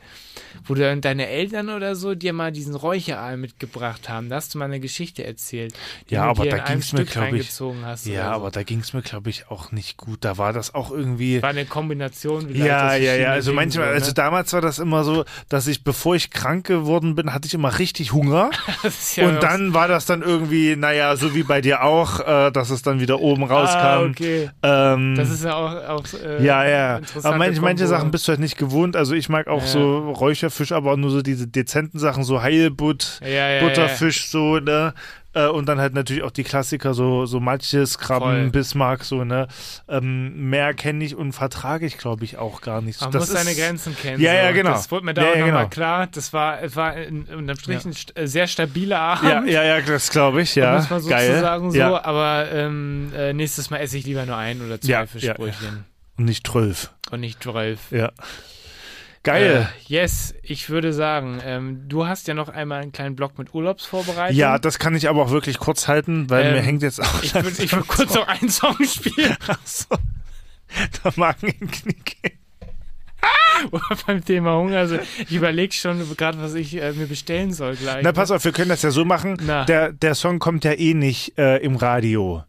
Wo 0.66 0.74
du 0.74 0.82
dann 0.82 1.02
deine 1.02 1.28
Eltern 1.28 1.70
oder 1.70 1.96
so 1.96 2.14
dir 2.14 2.34
mal 2.34 2.52
diesen 2.52 2.76
Räucheraal 2.76 3.38
mitgebracht 3.38 4.10
haben. 4.10 4.30
Da 4.30 4.36
hast 4.36 4.54
du 4.54 4.58
mal 4.58 4.66
eine 4.66 4.80
Geschichte 4.80 5.24
erzählt. 5.24 5.74
Die 6.10 6.16
Ja, 6.16 6.24
aber 6.26 6.44
dir 6.44 6.52
da 6.52 6.58
in 6.58 6.64
einem 6.64 6.80
ging's 6.80 6.94
mir, 6.94 7.00
Stück 7.00 7.12
glaub 7.12 7.34
ich-. 7.34 8.14
Ja, 8.14 8.30
so. 8.30 8.36
aber 8.36 8.52
da 8.52 8.64
ging 8.64 8.80
es 8.82 8.94
mir, 8.94 9.02
glaube 9.02 9.30
ich, 9.30 9.50
auch 9.50 9.72
nicht 9.72 9.98
gut. 9.98 10.26
Da 10.26 10.38
war 10.38 10.54
das 10.54 10.76
auch 10.76 10.92
irgendwie. 10.92 11.42
War 11.42 11.50
eine 11.50 11.66
Kombination. 11.66 12.54
Ja, 12.54 12.96
ja, 12.96 13.16
ja. 13.16 13.32
Also 13.32 13.54
manchmal, 13.54 13.86
so, 13.86 13.90
ne? 13.90 13.96
also 13.96 14.12
damals 14.12 14.54
war 14.54 14.62
das 14.62 14.80
immer 14.80 14.97
so, 15.04 15.26
dass 15.50 15.68
ich, 15.68 15.84
bevor 15.84 16.16
ich 16.16 16.32
krank 16.32 16.66
geworden 16.66 17.16
bin, 17.16 17.34
hatte 17.34 17.48
ich 17.48 17.54
immer 17.54 17.80
richtig 17.80 18.14
Hunger. 18.14 18.50
Ja 19.16 19.28
und 19.28 19.42
dann 19.44 19.74
war 19.74 19.88
das 19.88 20.06
dann 20.06 20.22
irgendwie, 20.22 20.76
naja, 20.76 21.16
so 21.16 21.34
wie 21.34 21.44
bei 21.44 21.62
dir 21.62 21.84
auch, 21.84 22.20
äh, 22.20 22.52
dass 22.52 22.70
es 22.70 22.82
dann 22.82 23.00
wieder 23.00 23.20
oben 23.20 23.44
rauskam. 23.44 23.78
Ah, 23.78 24.02
okay. 24.02 24.50
ähm, 24.64 25.16
Das 25.16 25.30
ist 25.30 25.44
ja 25.44 25.56
auch, 25.56 25.74
auch 25.90 26.04
äh, 26.24 26.44
ja, 26.44 26.68
ja. 26.68 27.00
Aber 27.24 27.38
manche, 27.38 27.62
manche. 27.62 27.88
Sachen 27.88 28.12
bist 28.12 28.28
du 28.28 28.32
halt 28.32 28.40
nicht 28.40 28.58
gewohnt. 28.58 28.96
Also 28.96 29.14
ich 29.16 29.30
mag 29.30 29.48
auch 29.48 29.62
Ja. 29.62 29.68
so 29.68 30.12
Räucherfisch, 30.12 30.72
aber 30.72 30.94
auch 30.94 30.98
nur 30.98 31.10
so 31.10 31.22
diese 31.22 31.48
dezenten 31.48 32.00
Sachen, 32.00 32.24
so 32.24 32.42
Heilbutt, 32.42 33.20
ja. 33.26 33.60
Butterfisch, 33.62 34.28
so, 34.30 34.60
ne? 34.60 34.94
Äh, 35.46 35.48
Und 35.50 35.68
dann 35.68 35.80
halt 35.80 35.94
natürlich 35.94 36.24
auch 36.24 36.32
die 36.32 36.44
Klassiker, 36.44 36.94
so, 36.94 37.26
so 37.26 37.40
Matjes, 37.40 37.98
Krabben, 37.98 38.44
Voll. 38.44 38.50
Bismarck, 38.50 39.04
so, 39.04 39.24
ne? 39.24 39.48
Ähm, 39.88 40.50
mehr 40.50 40.74
kenne 40.74 41.04
ich 41.04 41.16
und 41.16 41.34
vertrage 41.34 41.86
ich, 41.86 41.98
glaube 41.98 42.24
ich, 42.26 42.38
auch 42.38 42.62
gar 42.62 42.82
nicht. 42.82 43.00
Man 43.02 43.12
das 43.12 43.30
muss 43.30 43.38
seine 43.38 43.52
ist- 43.52 43.60
Grenzen 43.60 43.96
kennen. 43.96 44.22
Ja, 44.22 44.32
so. 44.32 44.38
ja, 44.38 44.52
genau. 44.52 44.72
Das 44.72 44.90
wurde 44.92 45.06
mir 45.06 45.14
da 45.14 45.22
Ja, 45.24 45.30
auch 45.32 45.36
ja, 45.36 45.46
nochmal 45.46 45.64
genau. 45.64 45.70
klar. 45.70 46.08
Das 46.08 46.34
war, 46.34 46.58
war 46.76 46.96
in, 46.98 47.24
unterm 47.26 47.58
Strich 47.60 47.86
ein 47.86 47.94
st- 47.94 48.18
äh, 48.18 48.28
sehr 48.28 48.48
stabiler 48.48 49.00
Abend. 49.00 49.50
Ja, 49.50 49.64
ja, 49.64 49.78
ja, 49.78 49.82
das 49.82 50.10
glaube 50.10 50.42
ich, 50.42 50.56
ja. 50.56 50.76
muss 50.78 50.90
man 50.90 51.06
Geil. 51.08 51.28
sozusagen 51.28 51.72
so. 51.72 51.78
Ja. 51.78 52.04
Aber 52.04 52.52
ähm, 52.52 53.12
äh, 53.16 53.34
nächstes 53.34 53.70
Mal 53.70 53.78
esse 53.78 53.98
ich 53.98 54.06
lieber 54.06 54.26
nur 54.26 54.38
ein 54.38 54.62
oder 54.62 54.80
zwei 54.82 54.90
Ja, 54.92 55.00
ja, 55.02 55.06
Fischbrötchen 55.08 55.86
Und 56.18 56.26
nicht 56.26 56.48
zwölf. 56.48 56.92
und 57.12 57.20
nicht 57.20 57.44
zwölf. 57.44 57.80
Ja. 57.92 58.12
Geil. 59.24 59.68
Äh, 59.70 59.92
yes, 59.94 60.34
ich 60.44 60.70
würde 60.70 60.94
sagen, 60.94 61.40
ähm, 61.44 61.84
du 61.90 62.06
hast 62.08 62.28
ja 62.28 62.34
noch 62.34 62.50
einmal 62.50 62.82
einen 62.82 62.92
kleinen 62.92 63.16
Block 63.16 63.38
mit 63.38 63.54
Urlaubsvorbereitung. 63.54 64.38
ja, 64.38 64.58
das 64.60 64.80
kann 64.80 64.96
ich 64.96 65.10
aber 65.10 65.24
auch 65.24 65.32
wirklich 65.32 65.58
kurz 65.60 65.88
halten, 65.88 66.30
weil 66.30 66.46
Ähm, 66.46 66.54
mir 66.54 66.62
hängt 66.62 66.82
jetzt 66.82 67.02
auch 67.02 67.24
ich 67.24 67.34
würde 67.34 67.58
würd 67.72 67.88
kurz 67.88 68.14
noch 68.14 68.28
einen 68.28 68.50
Song 68.50 68.78
spielen. 68.86 69.36
so. 69.66 69.96
Der 71.04 71.14
Magen 71.16 71.54
im 71.60 71.72
Knie 71.72 71.96
geht. 72.04 72.38
Oder 73.72 73.84
beim 74.08 74.24
Thema 74.24 74.56
Hunger. 74.58 74.78
Also 74.78 75.00
ich 75.18 75.32
überlege 75.34 75.74
schon 75.74 76.00
gerade, 76.16 76.40
was 76.42 76.54
ich 76.54 76.76
äh, 76.82 76.92
mir 76.94 77.08
bestellen 77.08 77.54
soll 77.54 77.76
gleich. 77.76 78.04
Na, 78.04 78.12
pass 78.12 78.32
auf, 78.32 78.44
wir 78.46 78.52
können 78.52 78.70
das 78.70 78.82
ja 78.82 78.92
so 78.92 79.04
machen. 79.06 79.38
Na. 79.42 79.66
Der, 79.66 79.92
der 79.92 80.16
Song 80.16 80.40
kommt 80.40 80.64
ja 80.64 80.74
eh 80.74 80.94
nicht 80.94 81.38
äh, 81.38 81.58
im 81.58 81.76
Radio. 81.76 82.44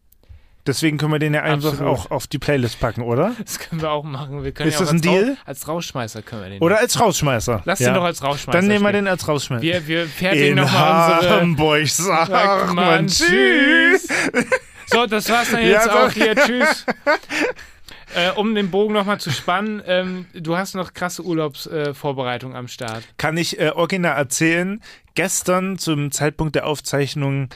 Deswegen 0.69 0.99
können 0.99 1.13
wir 1.13 1.19
den 1.19 1.33
ja 1.35 1.43
einfach 1.43 1.71
Absolut. 1.73 1.93
auch 1.93 2.11
auf 2.11 2.27
die 2.27 2.39
Playlist 2.39 2.79
packen, 2.79 3.03
oder? 3.03 3.35
Das 3.45 3.59
können 3.59 3.81
wir 3.81 3.91
auch 3.91 4.05
machen. 4.05 4.45
Wir 4.45 4.53
können 4.53 4.69
Ist 4.69 4.75
ja 4.75 4.81
auch 4.81 4.85
das 4.85 4.91
ein 4.91 4.97
als, 4.97 5.03
Deal? 5.03 5.37
als 5.47 5.67
Rausschmeißer 5.67 6.23
können 6.23 6.43
wir 6.43 6.51
den. 6.51 6.63
Oder 6.63 6.79
als 6.79 7.01
Rausschmeißer. 7.01 7.63
Lass 7.65 7.79
ja. 7.79 7.89
den 7.89 7.95
doch 7.95 8.05
als 8.05 8.23
Rausschmeißer. 8.23 8.59
Dann 8.59 8.69
nehmen 8.69 8.83
wir 8.85 8.91
spielen. 8.91 9.05
den 9.07 9.11
als 9.11 9.27
Rausschmeißer. 9.27 9.63
Wir, 9.63 9.87
wir 9.87 10.07
fertigen 10.07 10.57
nochmal 10.57 11.17
unsere. 11.17 11.41
Hamburg 11.41 11.89
sagt 11.89 12.31
man 12.31 12.75
man 12.75 13.07
Tschüss. 13.09 14.09
So, 14.91 15.05
das 15.05 15.29
war's 15.29 15.51
dann 15.51 15.61
Ja, 15.61 15.69
jetzt 15.69 15.85
so. 15.85 15.91
auch 15.91 16.11
hier. 16.11 16.35
Tschüss. 16.35 16.87
Äh, 18.15 18.31
um 18.37 18.55
den 18.55 18.71
Bogen 18.71 18.95
nochmal 18.95 19.21
zu 19.21 19.31
spannen, 19.31 19.83
ähm, 19.87 20.27
du 20.33 20.57
hast 20.57 20.75
noch 20.75 20.95
krasse 20.95 21.23
Urlaubsvorbereitung 21.23 22.53
äh, 22.55 22.57
am 22.57 22.67
Start. 22.67 23.05
Kann 23.19 23.37
ich 23.37 23.61
äh, 23.61 23.69
original 23.69 24.17
erzählen. 24.17 24.81
Gestern 25.15 25.77
zum 25.79 26.11
Zeitpunkt 26.11 26.55
der 26.55 26.67
Aufzeichnung, 26.67 27.51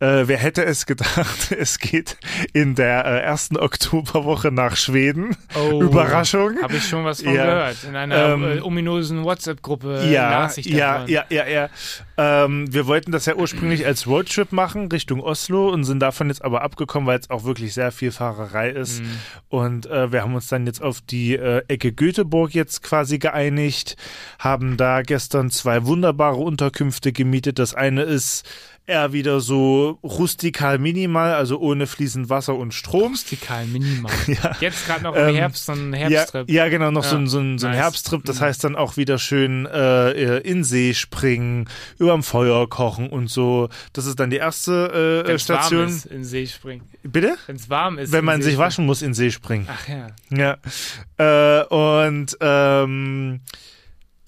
äh, 0.00 0.26
wer 0.28 0.38
hätte 0.38 0.64
es 0.64 0.86
gedacht, 0.86 1.52
es 1.58 1.78
geht 1.78 2.16
in 2.52 2.74
der 2.74 3.04
äh, 3.04 3.20
ersten 3.20 3.56
Oktoberwoche 3.56 4.50
nach 4.50 4.76
Schweden. 4.76 5.36
Überraschung. 5.80 6.60
Habe 6.62 6.76
ich 6.76 6.88
schon 6.88 7.04
was 7.04 7.22
von 7.22 7.32
Oh. 7.32 7.36
Ja. 7.36 7.44
gehört. 7.44 7.84
In 7.84 7.96
einer 7.96 8.34
Ähm, 8.34 8.44
äh, 8.58 8.60
ominösen 8.60 9.24
WhatsApp-Gruppe 9.24 10.04
ja, 10.10 10.50
ich 10.56 10.66
ja, 10.66 10.92
davon. 10.98 11.08
ja, 11.10 11.24
ja, 11.30 11.46
ja. 11.46 11.68
Ähm, 12.16 12.72
wir 12.72 12.86
wollten 12.86 13.10
das 13.12 13.26
ja 13.26 13.34
ursprünglich 13.34 13.86
als 13.86 14.06
Roadtrip 14.06 14.52
machen 14.52 14.88
Richtung 14.90 15.20
Oslo 15.20 15.68
und 15.70 15.84
sind 15.84 16.00
davon 16.00 16.28
jetzt 16.28 16.44
aber 16.44 16.62
abgekommen, 16.62 17.06
weil 17.08 17.18
es 17.18 17.30
auch 17.30 17.44
wirklich 17.44 17.74
sehr 17.74 17.90
viel 17.90 18.12
Fahrerei 18.12 18.70
ist. 18.70 19.00
Mhm. 19.02 19.10
Und 19.48 19.86
äh, 19.86 20.12
wir 20.12 20.22
haben 20.22 20.34
uns 20.34 20.48
dann 20.48 20.66
jetzt 20.66 20.82
auf 20.82 21.00
die 21.00 21.34
äh, 21.34 21.62
Ecke 21.68 21.92
Göteborg 21.92 22.54
jetzt 22.54 22.82
quasi 22.82 23.18
geeinigt, 23.18 23.96
haben 24.38 24.76
da 24.76 25.02
gestern 25.02 25.50
zwei 25.50 25.86
wunderbare 25.86 26.36
Unterkünfte 26.36 27.12
gemietet. 27.12 27.58
Das 27.58 27.74
eine 27.74 28.02
ist 28.02 28.44
eher 28.86 29.12
wieder 29.12 29.40
so 29.40 29.98
rustikal 30.02 30.78
minimal, 30.78 31.34
also 31.34 31.58
ohne 31.58 31.86
fließend 31.86 32.28
Wasser 32.28 32.54
und 32.54 32.74
Strom. 32.74 33.12
Rustikal, 33.12 33.66
minimal. 33.66 34.12
Ja. 34.26 34.56
Jetzt 34.60 34.86
gerade 34.86 35.02
noch 35.04 35.14
im 35.14 35.28
Ähm, 35.28 35.34
Herbst, 35.36 35.64
so 35.66 35.72
ein 35.72 35.92
Ja, 35.92 36.08
Herbsttrip. 36.10 36.50
ja, 36.50 36.68
genau, 36.68 36.90
noch 36.90 37.04
so 37.04 37.16
Ja, 37.16 37.22
ein, 37.22 37.26
so 37.28 37.38
ein, 37.38 37.58
so 37.58 37.66
ein 37.66 37.72
nice. 37.72 37.80
Herbsttrip. 37.82 38.24
Das 38.24 38.40
Mhm. 38.40 38.44
heißt 38.44 38.64
dann 38.64 38.76
auch 38.76 38.96
wieder 38.96 39.18
schön 39.18 39.66
äh, 39.66 40.38
in 40.40 40.64
See 40.64 40.92
springen, 40.94 41.68
überm 41.98 42.22
Feuer 42.22 42.68
kochen 42.68 43.08
und 43.08 43.28
so. 43.30 43.68
Das 43.92 44.06
ist 44.06 44.20
dann 44.20 44.30
die 44.30 44.36
erste 44.36 45.22
äh, 45.24 45.28
Wenn's 45.28 45.48
warm 45.48 45.60
Station. 45.60 45.88
ist, 45.88 46.06
in 46.06 46.24
See 46.24 46.46
springen. 46.46 46.82
Bitte? 47.02 47.36
Wenn 47.46 47.56
es 47.56 47.70
warm 47.70 47.98
ist. 47.98 48.12
Wenn 48.12 48.24
man 48.24 48.42
sich 48.42 48.58
waschen 48.58 48.86
muss, 48.86 49.02
in 49.02 49.14
See 49.14 49.30
springen. 49.30 49.66
Ach 49.70 49.88
ja. 49.88 50.08
Ja. 50.30 51.60
Äh, 51.60 51.64
und 51.66 52.36
ähm, 52.40 53.40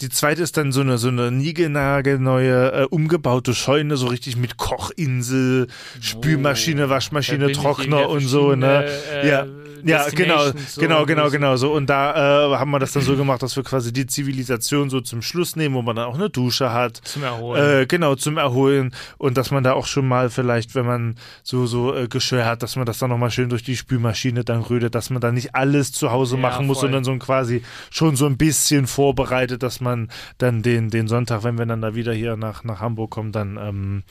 die 0.01 0.09
zweite 0.09 0.43
ist 0.43 0.57
dann 0.57 0.71
so 0.71 0.81
eine 0.81 0.97
so 0.97 1.07
eine 1.07 1.31
niegelnagelneue 1.31 2.71
äh, 2.71 2.83
umgebaute 2.89 3.55
Scheune, 3.55 3.97
so 3.97 4.07
richtig 4.07 4.37
mit 4.37 4.57
Kochinsel, 4.57 5.67
Spülmaschine, 6.01 6.83
Da 6.83 6.89
Waschmaschine, 6.89 7.49
ich 7.49 7.57
Trockner 7.57 8.09
und 8.09 8.27
so, 8.27 8.55
ne? 8.55 8.85
äh, 9.11 9.27
ja. 9.27 9.47
Ja, 9.83 10.07
genau, 10.09 10.47
so, 10.67 10.81
genau, 10.81 11.05
genau, 11.05 11.29
genau 11.29 11.55
so. 11.57 11.73
Und 11.73 11.87
da 11.89 12.51
äh, 12.51 12.55
haben 12.57 12.71
wir 12.71 12.79
das 12.79 12.93
dann 12.93 13.03
so 13.03 13.15
gemacht, 13.15 13.41
dass 13.43 13.55
wir 13.55 13.63
quasi 13.63 13.93
die 13.93 14.07
Zivilisation 14.07 14.89
so 14.89 15.01
zum 15.01 15.21
Schluss 15.21 15.55
nehmen, 15.55 15.75
wo 15.75 15.81
man 15.81 15.95
dann 15.95 16.05
auch 16.05 16.15
eine 16.15 16.29
Dusche 16.29 16.71
hat. 16.71 16.97
Zum 17.03 17.23
Erholen. 17.23 17.81
Äh, 17.81 17.85
genau, 17.85 18.15
zum 18.15 18.37
Erholen. 18.37 18.93
Und 19.17 19.37
dass 19.37 19.51
man 19.51 19.63
da 19.63 19.73
auch 19.73 19.85
schon 19.85 20.07
mal 20.07 20.29
vielleicht, 20.29 20.75
wenn 20.75 20.85
man 20.85 21.15
so, 21.43 21.65
so 21.65 21.95
äh, 21.95 22.07
Geschirr 22.07 22.45
hat, 22.45 22.63
dass 22.63 22.75
man 22.75 22.85
das 22.85 22.97
dann 22.99 23.09
nochmal 23.09 23.31
schön 23.31 23.49
durch 23.49 23.63
die 23.63 23.75
Spülmaschine 23.77 24.43
dann 24.43 24.61
rührt, 24.61 24.93
dass 24.95 25.09
man 25.09 25.21
da 25.21 25.31
nicht 25.31 25.55
alles 25.55 25.91
zu 25.91 26.11
Hause 26.11 26.35
Ja, 26.35 26.41
machen 26.41 26.67
muss, 26.67 26.79
voll. 26.79 26.87
sondern 26.87 27.03
so 27.03 27.11
ein 27.11 27.19
quasi 27.19 27.61
schon 27.89 28.15
so 28.15 28.25
ein 28.25 28.37
bisschen 28.37 28.87
vorbereitet, 28.87 29.63
dass 29.63 29.81
man 29.81 30.09
dann 30.37 30.61
den, 30.61 30.89
den 30.89 31.07
Sonntag, 31.07 31.43
wenn 31.43 31.57
wir 31.57 31.65
dann 31.65 31.81
da 31.81 31.95
wieder 31.95 32.13
hier 32.13 32.37
nach, 32.37 32.63
nach 32.63 32.79
Hamburg 32.79 33.11
kommen, 33.11 33.31
dann 33.31 33.57
ähm, 33.61 34.03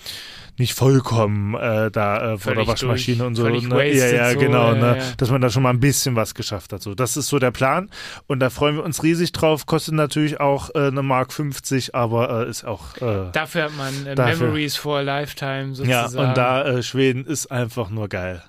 nicht 0.58 0.74
vollkommen 0.74 1.54
äh, 1.54 1.90
da 1.90 2.34
äh, 2.34 2.38
vor 2.38 2.54
der 2.54 2.66
Waschmaschine 2.66 3.18
durch, 3.18 3.26
und 3.26 3.34
so. 3.36 3.48
Ne? 3.48 3.92
Ja, 3.92 4.06
ja, 4.06 4.32
so, 4.32 4.38
genau. 4.38 4.72
ja, 4.72 4.74
ne? 4.74 4.96
ja. 4.98 5.04
Dass 5.16 5.30
man 5.30 5.40
da 5.40 5.50
schon 5.50 5.62
mal 5.62 5.70
ein 5.70 5.80
bisschen 5.80 6.16
was 6.16 6.34
geschafft 6.34 6.72
hat. 6.72 6.82
So, 6.82 6.94
das 6.94 7.16
ist 7.16 7.28
so 7.28 7.38
der 7.38 7.50
Plan. 7.50 7.90
Und 8.26 8.40
da 8.40 8.50
freuen 8.50 8.76
wir 8.76 8.84
uns 8.84 9.02
riesig 9.02 9.32
drauf. 9.32 9.66
Kostet 9.66 9.94
natürlich 9.94 10.40
auch 10.40 10.70
äh, 10.74 10.88
eine 10.88 11.02
Mark 11.02 11.32
50, 11.32 11.94
aber 11.94 12.46
äh, 12.46 12.50
ist 12.50 12.64
auch 12.64 12.96
äh, 12.98 13.30
Dafür 13.32 13.64
hat 13.64 13.76
man 13.76 14.06
äh, 14.06 14.14
Dafür. 14.14 14.46
Memories 14.46 14.76
for 14.76 14.98
a 14.98 15.02
Lifetime 15.02 15.74
ja, 15.84 16.08
sozusagen. 16.08 16.28
und 16.28 16.36
da 16.36 16.64
äh, 16.64 16.82
Schweden 16.82 17.24
ist 17.24 17.46
einfach 17.46 17.90
nur 17.90 18.08
geil. 18.08 18.42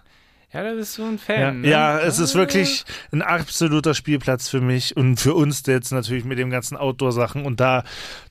Ja, 0.53 0.64
da 0.64 0.74
bist 0.74 0.98
du 0.98 1.03
ein 1.03 1.19
Ja, 1.28 1.36
Fan. 1.36 1.61
ne? 1.61 1.68
ja, 1.69 1.99
es 1.99 2.19
ist 2.19 2.36
Ah. 2.36 2.40
wirklich 2.40 2.86
ein 3.11 3.22
absoluter 3.22 3.94
Spielplatz 3.94 4.48
für 4.48 4.61
mich 4.61 4.95
und 4.95 5.19
für 5.19 5.34
uns 5.34 5.64
jetzt 5.68 5.91
natürlich 5.91 6.24
mit 6.24 6.38
den 6.40 6.49
ganzen 6.49 6.78
Outdoor-Sachen. 6.78 7.45
Und 7.45 7.60
da 7.60 7.84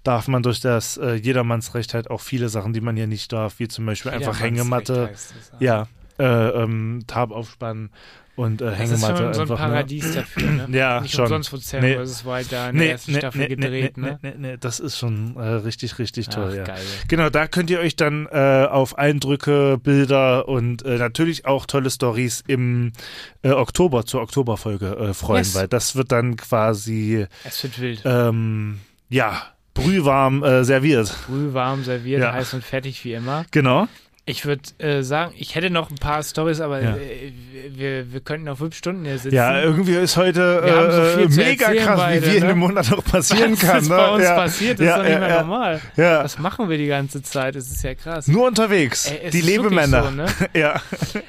darf 0.03 0.27
man 0.27 0.43
durch 0.43 0.61
das 0.61 0.97
äh, 0.97 1.15
Jedermannsrecht 1.15 1.93
halt 1.93 2.11
auch 2.11 2.23
viele 2.23 2.49
Sachen, 2.49 2.73
die 2.73 2.81
man 2.81 2.97
hier 2.97 3.07
nicht 3.07 3.33
darf, 3.33 3.59
wie 3.59 3.69
zum 3.69 3.85
Beispiel 3.85 4.13
einfach 4.13 4.41
Hängematte, 4.41 5.11
ja, 5.61 5.89
äh, 6.19 6.25
ähm, 6.25 7.05
Tab 7.07 7.31
aufspannen 7.33 7.91
und 8.37 8.61
äh, 8.61 8.67
Das 8.67 8.75
ist 8.75 8.79
Hängematte 9.03 9.17
schon 9.25 9.35
so 9.35 9.41
ein 9.43 9.49
ne? 9.49 9.57
Paradies 9.57 10.15
dafür, 10.15 10.51
ne? 10.51 10.67
Ja, 10.79 11.01
Nicht 11.01 11.15
schon. 11.15 11.25
umsonst 11.25 11.53
wurde 11.53 11.63
Sam 11.65 11.81
Nee. 11.81 11.97
vs. 12.05 12.25
Wild 12.25 12.53
da 12.53 12.69
in 12.71 12.77
der 12.77 12.85
Nee, 12.87 12.91
ersten 12.93 13.13
nee, 13.13 13.19
Staffel 13.19 13.41
nee, 13.41 13.49
gedreht, 13.49 13.97
nee, 13.97 14.07
ne? 14.11 14.19
nee, 14.23 14.35
nee, 14.37 14.57
das 14.61 14.79
ist 14.81 14.99
schon 14.99 15.37
äh, 15.37 15.41
richtig, 15.43 15.99
richtig 15.99 16.29
toll, 16.29 16.51
Ach, 16.53 16.57
ja. 16.57 16.65
geil. 16.65 16.83
Genau, 17.09 17.31
da 17.31 17.47
könnt 17.49 17.71
ihr 17.71 17.81
euch 17.81 17.97
dann 17.97 18.27
äh, 18.31 18.67
auf 18.71 18.99
Eindrücke, 18.99 19.79
Bilder 19.83 20.49
und 20.49 20.85
äh, 20.85 20.99
natürlich 20.99 21.47
auch 21.47 21.67
tolle 21.67 21.91
Stories 21.91 22.45
im 22.47 22.93
äh, 23.43 23.51
Oktober 23.51 24.05
zur 24.07 24.21
Oktoberfolge 24.23 24.97
äh, 24.97 25.15
freuen, 25.15 25.45
Yes. 25.45 25.55
weil 25.55 25.69
das 25.69 25.97
wird 25.97 26.13
dann 26.13 26.37
quasi 26.37 27.27
Es 27.45 27.63
wird 27.63 27.81
wild. 27.81 28.03
ähm, 28.05 28.81
ja 29.09 29.43
brühwarm 29.75 30.43
äh, 30.43 30.65
serviert. 30.65 31.15
Brühwarm 31.27 31.85
serviert, 31.85 32.23
Ja. 32.23 32.33
heiß 32.33 32.55
und 32.55 32.65
fertig 32.65 33.05
wie 33.05 33.13
immer. 33.13 33.45
Genau. 33.51 33.89
Ich 34.29 34.45
würde 34.45 34.63
äh, 34.79 35.03
sagen, 35.03 35.33
ich 35.39 35.55
hätte 35.55 35.71
noch 35.71 35.89
ein 35.89 35.95
paar 35.99 36.21
Stories, 36.21 36.61
aber 36.61 36.83
Ja. 36.83 36.97
äh, 36.97 37.33
wir, 37.71 38.13
wir 38.13 38.21
könnten 38.21 38.47
noch 38.47 38.59
fünf 38.59 38.75
Stunden 38.75 39.05
hier 39.05 39.19
sitzen. 39.19 39.35
Ja, 39.37 39.61
irgendwie 39.63 39.95
ist 39.95 40.17
heute 40.17 40.63
haben 40.67 41.29
so 41.31 41.43
äh, 41.43 41.45
mega 41.47 41.73
krass, 41.75 41.97
beide, 41.97 42.23
wie 42.23 42.31
viel 42.31 42.35
in 42.39 42.43
ne? 42.43 42.49
dem 42.49 42.59
Monat 42.59 42.91
noch 42.91 43.05
passieren 43.05 43.53
Was 43.53 43.61
kann. 43.61 43.83
ist 43.83 43.89
ne? 43.89 43.97
bei 43.97 44.09
uns 44.11 44.25
ja. 44.25 44.35
passiert, 44.35 44.81
das 44.81 44.87
ja, 44.87 44.97
ist 44.97 44.99
doch 44.99 45.09
nicht 45.09 45.21
mehr 45.21 45.41
normal. 45.43 45.81
Was 45.97 46.39
machen 46.41 46.69
wir 46.69 46.77
die 46.77 46.89
ganze 46.89 47.23
Zeit? 47.23 47.55
Das 47.55 47.69
ist 47.71 47.85
ja 47.85 47.95
krass. 47.95 48.27
Nur 48.27 48.49
unterwegs. 48.49 49.07
Ey, 49.09 49.21
es 49.27 49.31
die 49.31 49.39
ist 49.39 49.47
Lebemänner. 49.47 50.03
So, 50.03 50.11
ne? 50.11 50.27
Ja. 50.55 50.81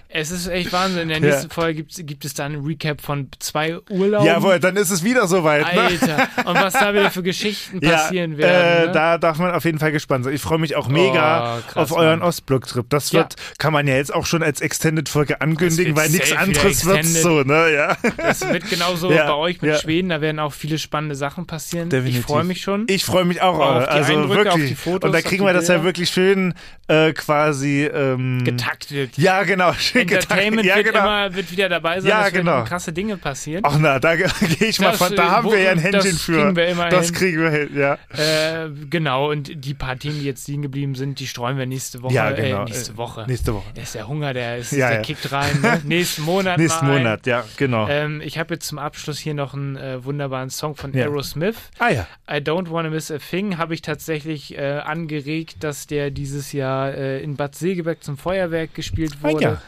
Es 0.10 0.32
ist 0.32 0.48
echt 0.48 0.74
Wahnsinn. 0.74 1.04
In 1.04 1.10
der 1.10 1.18
Ja. 1.20 1.26
nächsten 1.26 1.52
Folge 1.52 1.84
gibt, 1.84 2.08
gibt 2.08 2.26
es 2.26 2.34
dann 2.34 2.54
ein 2.54 2.66
Recap 2.66 3.02
von 3.02 3.30
zwei 3.38 3.78
Urlauben. 3.92 4.26
Jawohl, 4.26 4.60
dann 4.60 4.76
ist 4.76 4.90
es 4.90 5.04
wieder 5.04 5.28
soweit. 5.28 5.72
Ne? 5.76 5.82
Alter. 5.82 6.28
Und 6.50 6.56
was 6.56 6.74
da 6.74 6.94
wieder 6.96 7.12
für 7.12 7.22
Geschichten 7.22 7.80
passieren 7.82 8.40
werden. 8.40 8.84
Äh, 8.84 8.86
ne? 8.88 8.92
Da 8.92 9.18
darf 9.20 9.38
man 9.38 9.52
auf 9.54 9.66
jeden 9.66 9.78
Fall 9.78 9.92
gespannt 9.92 10.26
sein. 10.26 10.34
Ich 10.34 10.42
freue 10.42 10.58
mich 10.58 10.76
auch 10.76 10.88
mega 10.88 11.58
Oh, 11.58 11.62
krass, 11.72 11.92
auf 11.92 11.98
euren. 11.98 12.24
Ostblock-Trip. 12.24 12.87
Das 12.90 13.12
Ja. 13.12 13.22
wird, 13.22 13.36
kann 13.58 13.74
man 13.74 13.88
ja 13.88 13.96
jetzt 13.96 14.14
auch 14.14 14.26
schon 14.26 14.44
als 14.44 14.62
Extended-Folge 14.62 15.42
ankündigen, 15.42 15.96
weil 15.96 16.10
nichts 16.10 16.32
anderes 16.34 16.86
wird 16.86 17.06
so, 17.06 17.44
ne? 17.44 17.74
Ja. 17.74 17.98
Das 18.18 18.42
wird 18.48 18.70
genauso 18.70 19.12
Ja, 19.12 19.28
bei 19.28 19.34
euch 19.36 19.62
mit 19.62 19.72
ja. 19.72 19.78
Schweden. 19.78 20.10
Da 20.10 20.22
werden 20.22 20.40
auch 20.40 20.54
viele 20.54 20.78
spannende 20.78 21.16
Sachen 21.16 21.46
passieren. 21.48 21.90
Definitiv. 21.90 22.20
Ich 22.22 22.26
freue 22.26 22.44
mich 22.44 22.62
schon. 22.62 22.86
Ich 22.88 23.06
freue 23.06 23.26
mich 23.26 23.42
auch. 23.42 23.60
Auf 23.60 23.84
die 23.84 23.90
also 23.90 24.14
Eindrücke, 24.14 24.36
wirklich. 24.46 24.54
auf 24.64 24.70
die 24.70 24.76
Fotos, 24.76 25.08
Und 25.08 25.14
da 25.14 25.22
kriegen 25.22 25.46
wir 25.46 25.54
das 25.54 25.68
ja 25.68 25.84
wirklich 25.84 26.10
schön 26.10 26.54
äh, 26.88 27.12
quasi 27.14 27.84
ähm, 27.86 28.44
getaktet. 28.44 29.18
Ja, 29.18 29.44
genau. 29.44 29.74
Schön 29.74 30.02
Entertainment 30.04 30.64
getaktet. 30.64 30.66
Ja, 30.68 30.76
wird, 30.76 30.86
genau. 30.94 31.00
immer, 31.06 31.36
wird 31.36 31.52
wieder 31.52 31.70
dabei 31.70 32.00
sein. 32.02 32.10
Ja, 32.10 32.30
genau. 32.30 32.64
krasse 32.64 32.94
Dinge 32.94 33.18
passieren. 33.18 33.64
Ach 33.66 33.78
na, 33.80 34.00
da 34.00 34.16
gehe 34.16 34.28
ich 34.60 34.80
mal 34.80 34.92
Das, 34.92 34.98
von. 34.98 35.16
Da 35.16 35.24
äh, 35.26 35.30
haben 35.30 35.48
wo- 35.48 35.52
wir 35.52 35.62
ja 35.62 35.72
ein 35.72 35.78
das 35.82 36.06
Händchen 36.06 36.18
für. 36.18 36.42
kriegen 36.42 36.56
wir 36.56 36.68
immer 36.68 36.90
das 36.90 37.08
hin. 37.08 37.16
kriegen 37.16 37.42
wir 37.42 37.50
hin, 37.50 37.70
ja. 37.76 37.98
Äh, 38.18 38.70
genau, 38.90 39.30
und 39.32 39.52
die 39.54 39.74
paar 39.74 39.98
Themen, 39.98 40.20
die 40.20 40.26
jetzt 40.26 40.48
liegen 40.48 40.62
geblieben 40.62 40.96
sind, 40.96 41.20
die 41.20 41.28
streuen 41.28 41.58
wir 41.58 41.66
nächste 41.66 42.02
Woche. 42.02 42.14
Ja, 42.14 42.32
genau. 42.32 42.66
Äh, 42.66 42.74
nächste 42.78 42.98
Woche. 42.98 43.26
Nächste 43.28 43.54
Woche. 43.54 43.66
Da 43.76 43.82
ist 43.82 43.96
der 43.96 44.08
Hunger, 44.08 44.34
der, 44.34 44.58
ist, 44.58 44.72
Ja, 44.72 44.88
der 44.90 44.98
ja. 44.98 45.04
kickt 45.04 45.32
rein. 45.32 45.60
Ne? 45.62 45.82
Nächsten 45.86 46.22
Monat. 46.24 46.58
Nächsten. 46.58 46.86
Monat, 46.88 47.26
ja, 47.28 47.44
genau. 47.58 47.88
Ähm, 47.88 48.22
ich 48.24 48.38
habe 48.38 48.54
jetzt 48.56 48.68
zum 48.68 48.80
Abschluss 48.80 49.18
hier 49.20 49.34
noch 49.34 49.54
einen 49.54 49.76
äh, 49.76 50.04
wunderbaren 50.04 50.50
Song 50.50 50.76
von 50.76 50.94
Ja. 50.94 51.06
Aerosmith. 51.06 51.56
ah 51.80 51.90
ja. 51.90 52.08
I 52.30 52.36
Don't 52.36 52.70
Wanna 52.72 52.90
Miss 52.90 53.12
a 53.12 53.18
Thing 53.18 53.58
habe 53.58 53.74
ich 53.74 53.82
tatsächlich 53.82 54.58
äh, 54.58 54.80
angeregt, 54.80 55.64
dass 55.64 55.88
der 55.88 56.12
dieses 56.12 56.52
Jahr 56.54 56.94
äh, 56.94 57.22
in 57.22 57.36
Bad 57.36 57.56
Segeberg 57.56 58.04
zum 58.04 58.18
Feuerwerk 58.18 58.74
gespielt 58.74 59.14
Ah, 59.22 59.30
wurde. 59.32 59.44
ja. 59.44 59.62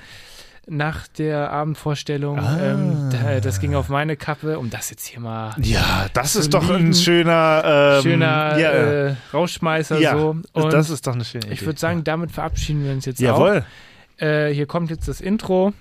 Nach 0.70 1.08
der 1.08 1.52
Abendvorstellung. 1.52 2.40
Ah. 2.40 2.58
Ähm, 2.62 3.10
da, 3.12 3.40
das 3.40 3.60
ging 3.60 3.74
auf 3.76 3.90
meine 3.90 4.16
Kappe, 4.16 4.60
um 4.60 4.70
das 4.70 4.90
jetzt 4.92 5.06
hier 5.08 5.20
mal 5.20 5.56
Ja, 5.62 6.08
das 6.14 6.36
ist 6.36 6.54
doch 6.54 6.70
ein 6.70 6.78
lieben, 6.78 6.94
schöner, 6.94 7.98
ähm, 7.98 8.04
schöner 8.04 8.58
ja, 8.58 8.72
äh, 8.72 9.16
Rauschmeißer 9.34 10.00
ja, 10.00 10.18
so. 10.18 10.38
Und 10.54 10.74
das 10.74 10.90
ist 10.90 11.08
doch 11.08 11.14
eine 11.14 11.26
schöne 11.26 11.46
Idee. 11.46 11.54
ich 11.56 11.66
würde 11.66 11.80
sagen, 11.80 12.04
damit 12.04 12.32
verabschieden 12.32 12.84
wir 12.86 12.92
uns 12.92 13.06
jetzt 13.06 13.20
Jawohl. 13.20 13.66
auch. 14.20 14.22
Äh, 14.24 14.54
hier 14.54 14.68
kommt 14.68 14.90
jetzt 14.92 15.08
das 15.08 15.22
Intro. 15.22 15.74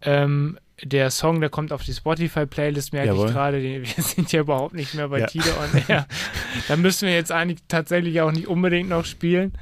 Ähm, 0.00 0.58
der 0.82 1.10
Song, 1.10 1.40
der 1.40 1.50
kommt 1.50 1.72
auf 1.72 1.84
die 1.84 1.92
Spotify-Playlist, 1.92 2.92
merke 2.92 3.08
Jawohl. 3.08 3.26
ich 3.28 3.32
gerade. 3.32 3.62
Wir 3.62 3.84
sind 4.02 4.32
ja 4.32 4.40
überhaupt 4.40 4.74
nicht 4.74 4.94
mehr 4.94 5.08
bei 5.08 5.20
Ja. 5.20 5.26
Tide 5.26 5.44
on 5.60 5.82
Air. 5.86 6.06
da 6.68 6.76
müssen 6.76 7.06
wir 7.06 7.14
jetzt 7.14 7.30
eigentlich 7.30 7.60
tatsächlich 7.68 8.20
auch 8.20 8.32
nicht 8.32 8.48
unbedingt 8.48 8.88
noch 8.88 9.04
spielen. 9.04 9.52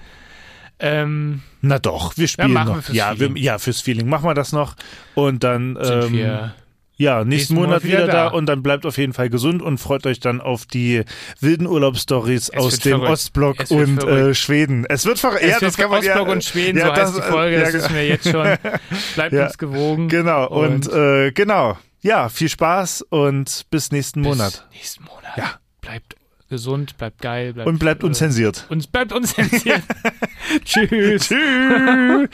Ähm, 0.81 1.43
Na 1.61 1.79
doch, 1.79 2.17
wir 2.17 2.27
spielen 2.29 2.53
wir 2.53 2.65
noch. 2.65 2.83
fürs 2.83 2.97
ja, 2.97 3.19
wir, 3.19 3.31
ja, 3.37 3.59
fürs 3.59 3.81
Feeling. 3.81 4.09
Machen 4.09 4.25
wir 4.25 4.35
das 4.35 4.53
noch. 4.53 4.75
Und 5.15 5.45
dann 5.45 5.77
sind 5.81 6.05
ähm, 6.05 6.13
wir 6.13 6.55
ja, 6.97 7.25
nächsten 7.25 7.29
nächsten 7.29 7.55
Monat 7.55 7.69
Monat 7.71 7.85
wieder 7.85 8.07
da. 8.07 8.13
da. 8.13 8.29
und 8.29 8.45
dann 8.47 8.63
bleibt 8.63 8.85
auf 8.85 8.99
jeden 8.99 9.15
Fall 9.15 9.31
gesund 9.31 9.63
und 9.63 9.79
freut 9.79 10.05
euch 10.07 10.21
dann 10.21 10.41
auf 10.43 10.67
die 10.67 11.03
wilden 11.41 11.67
Urlaubsstories 11.67 12.51
Es 12.51 12.59
aus 12.59 12.79
dem 12.81 12.93
verrückt. 12.99 13.11
Ostblock 13.13 13.71
und 13.71 14.05
äh. 14.05 14.35
Schweden. 14.35 14.85
Es 14.87 15.07
wird 15.07 15.19
verrückt. 15.19 15.43
Es 15.43 15.51
Ja, 15.53 15.59
das 15.61 15.77
kann 15.79 15.89
man 15.91 16.01
Ostblock 16.01 16.27
ja. 16.27 16.33
und 16.33 16.45
Schweden, 16.45 16.79
ja, 16.79 16.87
so 16.87 16.93
heißt 16.93 17.03
das- 17.03 17.15
die 17.15 17.23
Folge, 17.33 17.57
ja, 17.57 17.63
das 17.65 17.73
wissen 17.75 17.95
wir 17.95 18.07
jetzt 18.07 18.29
schon. 18.31 18.47
Bleibt 19.15 19.33
Ja. 19.33 19.47
uns 19.47 19.57
gewogen. 19.59 20.09
Genau. 20.09 20.47
Und, 20.49 20.89
Und- 20.89 20.93
äh, 20.95 21.33
genau. 21.33 21.79
Ja, 22.03 22.29
viel 22.31 22.49
Spaß 22.49 23.03
und 23.11 23.67
bis 23.71 23.93
nächsten 23.93 24.21
Bis 24.23 24.29
Monat. 24.29 24.67
Nächsten 24.73 25.05
Monat. 25.05 25.37
Ja. 25.37 25.53
Bleibt 25.81 26.17
gesund, 26.51 26.99
bleibt 26.99 27.23
geil. 27.23 27.55
Bleibt, 27.55 27.69
Und 27.69 27.79
bleibt 27.79 28.03
äh, 28.03 28.07
unzensiert. 28.07 28.67
uns 28.69 28.87
bleibt 28.87 29.13
unzensiert. 29.13 29.83
Tschüss. 30.65 31.29
Tschüss. 31.29 32.29